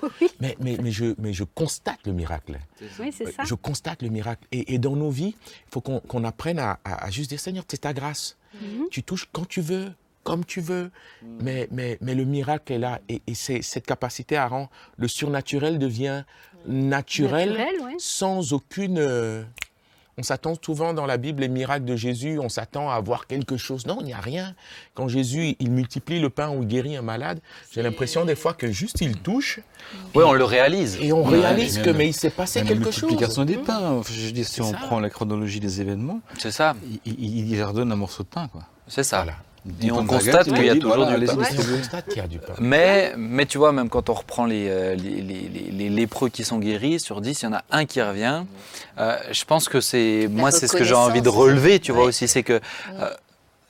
mais, 0.40 0.56
mais, 0.60 0.78
mais, 0.82 0.92
je, 0.92 1.14
mais 1.18 1.34
je 1.34 1.44
constate 1.44 2.00
le 2.06 2.14
miracle. 2.14 2.60
oui, 3.00 3.12
c'est 3.16 3.32
ça. 3.32 3.44
Je 3.44 3.56
constate 3.56 4.02
le 4.02 4.10
miracle. 4.10 4.46
Et, 4.52 4.74
et 4.74 4.78
dans 4.78 4.96
nos 4.96 5.10
vies, 5.10 5.36
il 5.48 5.72
faut 5.72 5.82
qu'on 5.82 6.24
apprenne 6.24 6.60
à, 6.60 6.80
à- 6.84 7.06
à 7.06 7.10
juste 7.12 7.30
dire 7.30 7.40
Seigneur, 7.40 7.64
c'est 7.68 7.82
ta 7.82 7.94
grâce. 7.94 8.38
Mhm. 8.62 8.88
Tu 8.92 9.04
touches 9.04 9.28
quand 9.32 9.48
tu 9.48 9.62
veux, 9.62 9.92
comme 10.24 10.44
tu 10.46 10.62
veux. 10.62 10.92
Mais, 11.42 11.68
mais, 11.72 11.98
mais 12.02 12.16
le 12.16 12.26
miracle 12.26 12.74
est 12.74 12.80
là. 12.80 13.00
Et, 13.10 13.22
et 13.28 13.36
c'est 13.36 13.62
cette 13.62 13.86
capacité 13.86 14.36
à 14.38 14.48
rendre 14.48 14.70
le 14.98 15.08
surnaturel 15.08 15.80
devient 15.80 16.24
naturel, 16.66 17.50
Naturel, 17.54 17.82
ouais. 17.82 17.96
sans 17.98 18.54
aucune. 18.54 19.46
On 20.20 20.24
s'attend 20.24 20.54
souvent 20.60 20.94
dans 20.94 21.06
la 21.06 21.18
Bible, 21.18 21.42
les 21.42 21.48
miracles 21.48 21.86
de 21.86 21.96
Jésus, 21.96 22.40
on 22.40 22.50
s'attend 22.50 22.90
à 22.90 23.00
voir 23.00 23.28
quelque 23.28 23.56
chose. 23.58 23.86
Non, 23.86 23.98
il 24.02 24.06
n'y 24.08 24.14
a 24.14 24.20
rien. 24.20 24.56
Quand 24.96 25.08
Jésus, 25.08 25.56
il 25.60 25.72
multiplie 25.72 26.20
le 26.20 26.30
pain 26.32 26.50
ou 26.50 26.64
il 26.64 26.68
guérit 26.68 26.96
un 26.98 27.02
malade, 27.04 27.40
j'ai 27.72 27.84
l'impression 27.84 28.26
des 28.26 28.36
fois 28.36 28.54
que 28.56 28.72
juste 28.72 29.02
il 29.02 29.18
touche 29.18 29.60
Oui, 30.16 30.24
on 30.26 30.34
le 30.34 30.44
réalise. 30.44 30.98
et 31.00 31.14
on 31.14 31.24
Ouais, 31.24 31.40
réalise 31.40 31.78
que 31.80 31.88
même- 31.90 31.98
mais 31.98 32.08
il 32.08 32.14
s'est 32.14 32.32
passé 32.32 32.62
la 32.62 32.66
quelque 32.66 32.90
chose. 32.92 33.04
multiplication 33.04 33.46
des 33.46 33.58
pains. 33.58 33.92
Enfin, 34.00 34.12
je 34.14 34.28
si 34.34 34.44
C'est 34.44 34.62
on 34.62 34.72
ça. 34.72 34.78
prend 34.78 35.00
la 35.00 35.10
chronologie 35.10 35.60
des 35.60 35.82
événements, 35.82 36.22
C'est 36.40 36.52
ça. 36.52 36.76
il, 37.06 37.14
il- 37.20 37.52
il 37.52 37.58
leur 37.58 37.74
donne 37.74 37.92
un 37.92 37.96
morceau 37.96 38.24
de 38.24 38.28
pain. 38.30 38.48
Quoi. 38.48 38.64
C'est 38.88 39.04
ça. 39.04 39.18
Voilà. 39.24 39.38
Et 39.82 39.92
on 39.92 40.06
constate 40.06 40.46
qu'il 40.54 40.66
y 40.66 40.70
a 40.70 40.76
toujours 40.76 40.96
voilà, 40.98 41.18
du 41.18 41.26
pain. 41.26 41.34
Ouais. 41.36 41.38
On 41.38 41.50
distribuez. 41.54 41.78
constate 41.80 42.06
qu'il 42.08 42.18
y 42.18 42.22
a 42.22 42.28
du 42.28 42.40
pain. 42.40 42.54
Mais, 42.60 43.14
mais 43.18 43.46
tu 43.46 43.58
vois, 43.58 43.72
même 43.72 43.90
quand 43.90 44.10
on 44.10 44.14
reprend 44.14 44.46
les, 44.46 44.68
euh, 44.70 44.96
les, 44.96 45.22
les- 45.22 45.50
les- 45.54 45.72
les 45.72 45.90
lépreux 45.90 46.30
qui 46.30 46.44
sont 46.44 46.60
guéris, 46.60 47.00
sur 47.00 47.22
10, 47.22 47.42
il 47.42 47.46
y 47.46 47.48
en 47.48 47.54
a 47.54 47.64
un 47.72 47.86
qui 47.86 48.02
revient. 48.02 48.44
Euh, 49.00 49.18
je 49.32 49.44
pense 49.46 49.70
que 49.70 49.82
c'est, 49.82 50.28
moi, 50.32 50.52
c'est 50.52 50.68
ce 50.68 50.76
que 50.78 50.84
j'ai 50.84 50.94
envie 50.96 51.22
de 51.22 51.30
relever, 51.30 51.80
tu 51.80 51.92
vois 51.92 52.04
Ouais. 52.04 52.08
aussi, 52.10 52.28
c'est 52.28 52.44
que 52.44 52.54
euh, 52.94 53.10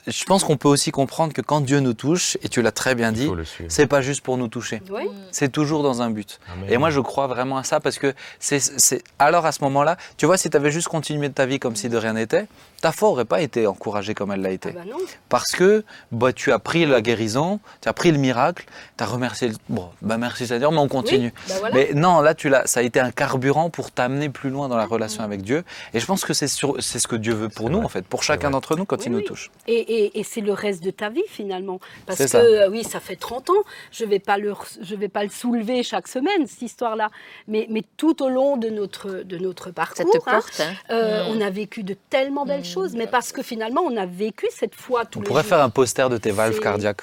je 0.08 0.24
pense 0.24 0.44
qu'on 0.44 0.58
peut 0.58 0.68
aussi 0.70 0.92
comprendre 0.92 1.34
que 1.34 1.42
quand 1.42 1.62
Dieu 1.62 1.80
nous 1.80 1.94
touche, 1.94 2.38
et 2.42 2.50
tu 2.50 2.62
l'as 2.62 2.72
très 2.72 2.96
bien 2.96 3.12
dit, 3.12 3.30
c'est 3.68 3.88
pas 3.88 4.02
juste 4.02 4.22
pour 4.22 4.38
nous 4.38 4.48
toucher. 4.48 4.82
Oui. 4.90 5.04
C'est 5.32 5.52
toujours 5.52 5.84
dans 5.84 6.02
un 6.02 6.10
but. 6.10 6.40
Amen. 6.52 6.66
Et 6.72 6.78
moi, 6.78 6.90
je 6.90 7.00
crois 7.00 7.28
vraiment 7.28 7.58
à 7.58 7.64
ça 7.64 7.80
parce 7.80 8.00
que 8.00 8.14
c'est, 8.40 8.60
c'est- 8.60 9.04
alors 9.20 9.46
à 9.46 9.52
ce 9.52 9.64
moment-là, 9.66 9.98
tu 10.18 10.26
vois, 10.26 10.38
si 10.38 10.50
tu 10.50 10.58
avais 10.58 10.72
juste 10.72 10.88
continué 10.88 11.28
de 11.30 11.34
ta 11.34 11.46
vie 11.46 11.60
comme 11.60 11.76
si 11.76 11.90
de 11.90 11.98
rien 11.98 12.14
n'était, 12.14 12.48
ta 12.82 12.92
foi 12.92 13.10
aurait 13.10 13.26
pas 13.26 13.42
été 13.42 13.68
encouragée 13.68 14.14
comme 14.14 14.32
elle 14.32 14.42
l'a 14.42 14.52
été. 14.52 14.70
Ah 14.72 14.80
bah 14.80 14.90
non. 14.90 14.98
Parce 15.30 15.52
que 15.52 15.84
bah, 16.12 16.32
tu 16.32 16.52
as 16.52 16.60
pris 16.60 16.86
la 16.86 17.02
guérison, 17.02 17.60
tu 17.82 17.90
as 17.90 17.94
pris 17.94 18.12
le 18.12 18.18
miracle, 18.20 18.66
tu 18.98 19.04
as 19.04 19.08
remercié. 19.08 19.50
le- 19.50 19.56
Bon, 19.70 19.90
bah 20.02 20.18
merci 20.18 20.48
Seigneur, 20.48 20.72
mais 20.72 20.78
on 20.78 20.88
continue. 20.88 21.34
Oui, 21.36 21.44
bah 21.50 21.56
voilà. 21.60 21.76
Mais 21.76 21.90
non, 21.96 22.22
là, 22.22 22.34
tu 22.36 22.50
l'as, 22.50 22.66
ça 22.68 22.80
a 22.80 22.84
été 22.84 23.00
un 23.00 23.12
carburant 23.12 23.70
pour 23.70 23.92
t'amener 23.92 24.30
plus 24.30 24.50
loin 24.50 24.70
dans 24.70 24.78
la 24.78 24.86
relation 24.86 25.24
avec 25.24 25.42
Dieu. 25.42 25.64
Et 25.94 26.00
je 26.00 26.06
pense 26.06 26.24
que 26.24 26.34
c'est, 26.34 26.48
sur- 26.48 26.76
c'est 26.80 27.00
ce 27.00 27.08
que 27.08 27.16
Dieu 27.16 27.34
veut 27.34 27.50
pour 27.50 27.70
nous, 27.70 27.78
vrai. 27.78 27.86
en 27.86 27.90
fait, 27.90 28.06
pour 28.06 28.24
chacun 28.24 28.52
d'entre 28.52 28.76
nous 28.76 28.86
quand 28.86 28.98
Oui, 28.98 29.04
il 29.08 29.12
nous 29.12 29.18
oui. 29.20 29.24
touche. 29.26 29.50
Et, 29.68 29.74
et- 29.74 29.97
et 30.14 30.24
c'est 30.24 30.42
le 30.42 30.54
reste 30.54 30.84
de 30.84 30.92
ta 30.92 31.10
vie 31.10 31.24
finalement. 31.28 31.80
Parce 32.06 32.20
que 32.20 32.28
ça. 32.28 32.42
oui, 32.70 32.84
ça 32.84 33.00
fait 33.00 33.16
30 33.16 33.50
ans, 33.50 33.54
je 33.92 34.04
ne 34.06 34.10
vais, 34.10 34.20
pas 34.20 34.38
le 34.38 34.54
je 34.82 34.96
vais 34.96 35.08
pas 35.10 35.24
le 35.24 35.30
soulever 35.30 35.84
chaque 35.84 36.08
semaine, 36.08 36.46
cette 36.48 36.62
histoire-là. 36.62 37.10
Mais, 37.48 37.68
mais 37.70 37.84
tout 37.98 38.22
au 38.24 38.30
long 38.30 38.58
de 38.58 38.70
notre, 38.70 39.10
de 39.24 39.38
notre 39.38 39.66
Ça 39.66 39.72
parcours, 39.74 40.12
te 40.12 40.18
hein, 40.30 40.34
porte. 40.34 40.60
hein. 40.62 40.74
euh, 40.92 41.24
Mm. 41.24 41.28
on 41.38 41.42
a 41.42 41.50
vécu 41.50 41.84
de 41.84 41.96
tellement 42.10 42.46
belles 42.46 42.66
choses, 42.66 42.94
mais 42.96 43.08
parce 43.08 43.32
que 43.32 43.42
finalement, 43.42 43.82
on 43.82 43.98
a 43.98 44.06
vécu 44.06 44.48
cette 44.52 44.76
foi 44.76 45.06
tous 45.06 45.20
On 45.20 45.22
les 45.22 45.28
pourrait 45.28 45.42
jours. 45.44 45.50
faire 45.50 45.62
un 45.64 45.70
poster 45.70 46.10
de 46.10 46.18
tes 46.18 46.32
valves 46.32 46.60
cardiaques. 46.60 47.02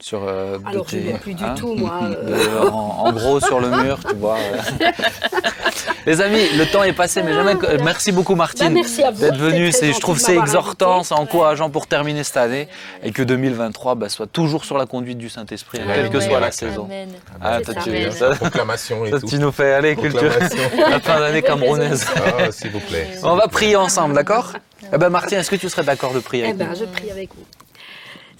Sur, 0.00 0.24
euh, 0.26 0.58
de 0.58 0.66
Alors, 0.66 0.88
je 0.88 0.96
tes- 0.98 1.12
plus 1.18 1.34
du 1.34 1.44
hein, 1.44 1.54
tout, 1.56 1.74
moi. 1.74 2.00
de- 2.10 2.14
euh. 2.32 2.68
en, 2.70 3.06
en 3.06 3.12
gros, 3.12 3.38
sur 3.38 3.60
le 3.60 3.70
mur, 3.70 4.00
tu 4.08 4.16
vois. 4.16 4.36
Les 6.06 6.20
amis, 6.20 6.48
le 6.56 6.64
temps 6.70 6.82
est 6.82 6.92
passé, 6.92 7.22
mais 7.22 7.32
jamais. 7.32 7.54
voilà. 7.54 7.82
Merci 7.82 8.12
beaucoup, 8.12 8.34
Martine. 8.34 8.66
Bah, 8.68 8.72
merci 8.74 9.02
à 9.02 9.10
vous. 9.10 9.20
D'être 9.20 9.36
venue. 9.36 9.70
C'est 9.72 9.92
je 9.92 10.00
trouve 10.00 10.18
c'est 10.18 10.36
exhortant, 10.36 11.02
c'est 11.04 11.14
encourageant 11.14 11.70
pour 11.70 11.86
terminer 11.86 12.24
cette 12.24 12.36
année 12.36 12.68
et 13.02 13.12
que 13.12 13.22
2023 13.22 13.94
bah, 13.94 14.08
soit 14.08 14.26
toujours 14.26 14.64
sur 14.64 14.76
la 14.78 14.86
conduite 14.86 15.18
du 15.18 15.28
Saint-Esprit, 15.28 15.78
Ouais, 15.78 15.84
quelle 15.94 16.10
que 16.10 16.18
ouais, 16.18 16.28
soit 16.28 16.40
la 16.40 16.50
saison. 16.50 16.84
Amen. 16.84 17.08
Ah, 17.40 17.60
ça. 17.64 17.74
tu, 17.74 17.90
Amen. 17.90 18.10
ça, 18.12 18.30
Proclamation 18.34 19.04
et 19.06 19.10
ça, 19.10 19.20
tout. 19.20 19.26
tu 19.26 19.38
nous 19.38 19.52
fais 19.52 19.72
aller, 19.72 19.96
culture. 19.96 20.22
La 20.90 21.00
fin 21.00 21.18
d'année 21.20 21.42
Ronez. 21.48 21.90
Ah, 22.16 22.50
s'il 22.50 22.70
vous 22.70 22.80
plaît. 22.80 23.08
On 23.22 23.36
va 23.36 23.48
prier 23.48 23.76
ensemble, 23.76 24.14
d'accord? 24.14 24.52
Eh 24.92 24.98
ben, 24.98 25.08
Martine, 25.10 25.38
est-ce 25.38 25.50
que 25.50 25.56
tu 25.56 25.68
serais 25.68 25.84
d'accord 25.84 26.12
de 26.12 26.20
prier 26.20 26.44
Eh 26.44 26.48
avec 26.48 26.58
nous? 26.60 26.66
ben, 26.66 26.74
je 26.74 26.84
prie 26.84 27.10
avec 27.10 27.30
vous. 27.34 27.44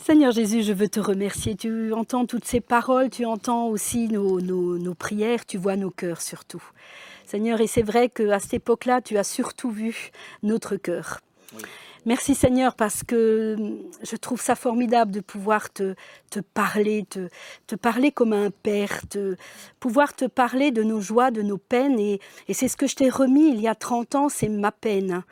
Seigneur 0.04 0.32
Jésus, 0.32 0.62
je 0.64 0.72
veux 0.72 0.88
te 0.88 0.98
remercier. 0.98 1.54
Tu 1.54 1.92
entends 1.92 2.26
toutes 2.26 2.44
ces 2.44 2.60
paroles, 2.60 3.08
tu 3.10 3.24
entends 3.24 3.66
aussi 3.66 4.08
nos, 4.08 4.40
nos- 4.40 4.76
nos 4.78 4.94
prières, 4.94 5.46
tu 5.46 5.58
vois 5.58 5.76
nos 5.76 5.90
cœurs 5.90 6.20
surtout. 6.20 6.62
Seigneur, 7.32 7.62
et 7.62 7.66
c'est 7.66 7.80
vrai 7.80 8.10
qu'à 8.10 8.38
cette 8.38 8.52
époque-là, 8.52 9.00
tu 9.00 9.16
as 9.16 9.24
surtout 9.24 9.70
vu 9.70 10.10
notre 10.42 10.76
cœur. 10.76 11.20
Merci 12.04 12.34
Seigneur 12.34 12.74
parce 12.74 13.04
que 13.04 13.56
hum, 13.58 13.78
je 14.02 14.16
trouve 14.16 14.38
ça 14.38 14.54
formidable 14.54 15.10
de 15.12 15.20
pouvoir 15.20 15.72
te, 15.72 15.94
te 16.28 16.40
parler, 16.40 17.06
te, 17.08 17.30
te 17.66 17.74
parler 17.74 18.12
comme 18.12 18.34
un 18.34 18.50
père, 18.50 19.08
te, 19.08 19.36
pouvoir 19.80 20.14
te 20.14 20.26
parler 20.26 20.72
de 20.72 20.82
nos 20.82 21.00
joies, 21.00 21.30
de 21.30 21.40
nos 21.40 21.56
peines. 21.56 21.98
Et, 21.98 22.20
et 22.48 22.52
c'est 22.52 22.68
ce 22.68 22.76
que 22.76 22.86
je 22.86 22.96
t'ai 22.96 23.08
remis 23.08 23.48
il 23.48 23.62
y 23.62 23.68
a 23.68 23.74
30 23.74 24.14
ans, 24.14 24.28
c'est 24.28 24.50
ma 24.50 24.70
peine. 24.70 25.22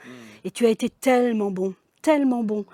Et 0.45 0.51
tu 0.51 0.65
as 0.65 0.71
été 0.71 0.89
tellement 0.89 1.51
bon, 1.51 1.75
tellement 2.03 2.43
bon. 2.43 2.65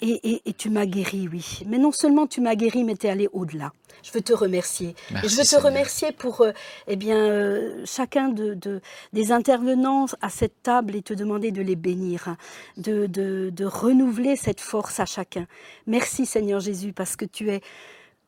Et, 0.00 0.20
et- 0.32 0.42
et 0.46 0.52
tu 0.52 0.68
m'as 0.70 0.86
guéri, 0.86 1.28
oui. 1.32 1.60
Mais 1.66 1.78
non 1.78 1.92
seulement 1.92 2.26
tu 2.26 2.40
m'as 2.40 2.54
guéri, 2.54 2.84
mais 2.84 2.96
tu 2.96 3.06
es 3.06 3.10
allé 3.10 3.28
au-delà. 3.32 3.72
Je 4.02 4.10
veux 4.12 4.20
te 4.20 4.32
remercier. 4.32 4.94
Merci, 5.12 5.26
et 5.26 5.28
je 5.28 5.36
veux 5.36 5.44
te 5.44 5.62
remercier 5.64 6.10
pour 6.12 6.40
euh, 6.40 6.50
eh 6.88 6.96
bien, 6.96 7.16
euh, 7.16 7.82
chacun 7.84 8.28
de, 8.30 8.54
de- 8.54 8.80
des 9.12 9.30
intervenants 9.30 10.06
à 10.20 10.28
cette 10.28 10.60
table 10.62 10.96
et 10.96 11.02
te 11.02 11.14
demander 11.14 11.52
de 11.52 11.62
les 11.62 11.76
bénir, 11.76 12.26
hein, 12.26 12.36
de, 12.78 13.06
de, 13.06 13.50
de 13.54 13.64
renouveler 13.64 14.34
cette 14.36 14.60
force 14.60 14.98
à 14.98 15.06
chacun. 15.06 15.46
Merci 15.86 16.26
Seigneur 16.26 16.58
Jésus, 16.60 16.92
parce 16.92 17.14
que 17.14 17.24
tu 17.24 17.50
es, 17.50 17.60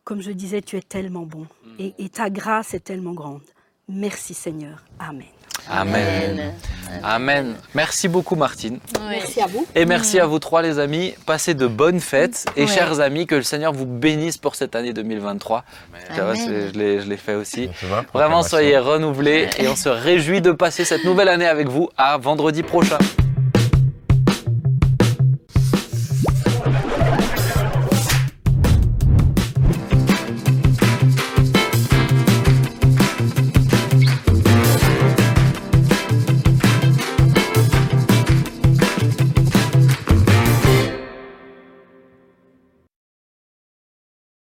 comme 0.05 0.21
je 0.23 0.31
disais, 0.31 0.63
tu 0.63 0.77
es 0.77 0.83
tellement 0.83 1.27
bon. 1.27 1.47
Et, 1.81 1.95
et 1.99 2.09
ta 2.09 2.31
grâce 2.31 2.75
est 2.75 2.85
tellement 2.85 3.15
grande. 3.15 3.43
Merci 3.89 4.33
Seigneur. 4.35 4.85
Amen. 5.01 5.27
Amen. 5.71 6.53
Amen. 7.03 7.55
Merci 7.75 8.09
beaucoup, 8.09 8.37
Martine. 8.37 8.79
Merci 9.09 9.41
à 9.41 9.47
vous. 9.47 9.67
Et 9.75 9.85
merci 9.85 10.21
à 10.21 10.27
vous 10.27 10.39
trois, 10.39 10.63
les 10.63 10.79
amis. 10.79 11.15
Passez 11.27 11.55
de 11.55 11.67
bonnes 11.67 12.01
fêtes. 12.01 12.47
Et 12.57 12.63
Ouais. 12.63 12.67
chers 12.69 13.01
amis, 13.01 13.27
que 13.27 13.35
le 13.35 13.43
Seigneur 13.43 13.73
vous 13.73 13.87
bénisse 13.87 14.37
pour 14.39 14.55
cette 14.55 14.77
année 14.77 14.93
2023. 14.93 15.65
Tu 16.09 16.21
vois, 16.21 16.31
Amen. 16.31 16.37
c'est- 16.37 16.69
Je 16.73 16.79
l'ai 16.79 17.01
je 17.01 17.09
l'ai 17.09 17.17
fait 17.17 17.35
aussi. 17.35 17.69
Vraiment, 18.13 18.43
soyez 18.43 18.79
renouvelés 18.79 19.49
et 19.59 19.67
on 19.69 19.77
se 19.77 19.89
réjouit 19.89 20.41
de 20.41 20.53
passer 20.53 20.85
cette 20.85 21.05
nouvelle 21.05 21.29
année 21.29 21.47
avec 21.49 21.69
vous 21.69 21.89
à 21.97 22.17
vendredi 22.19 22.63
prochain. 22.63 22.99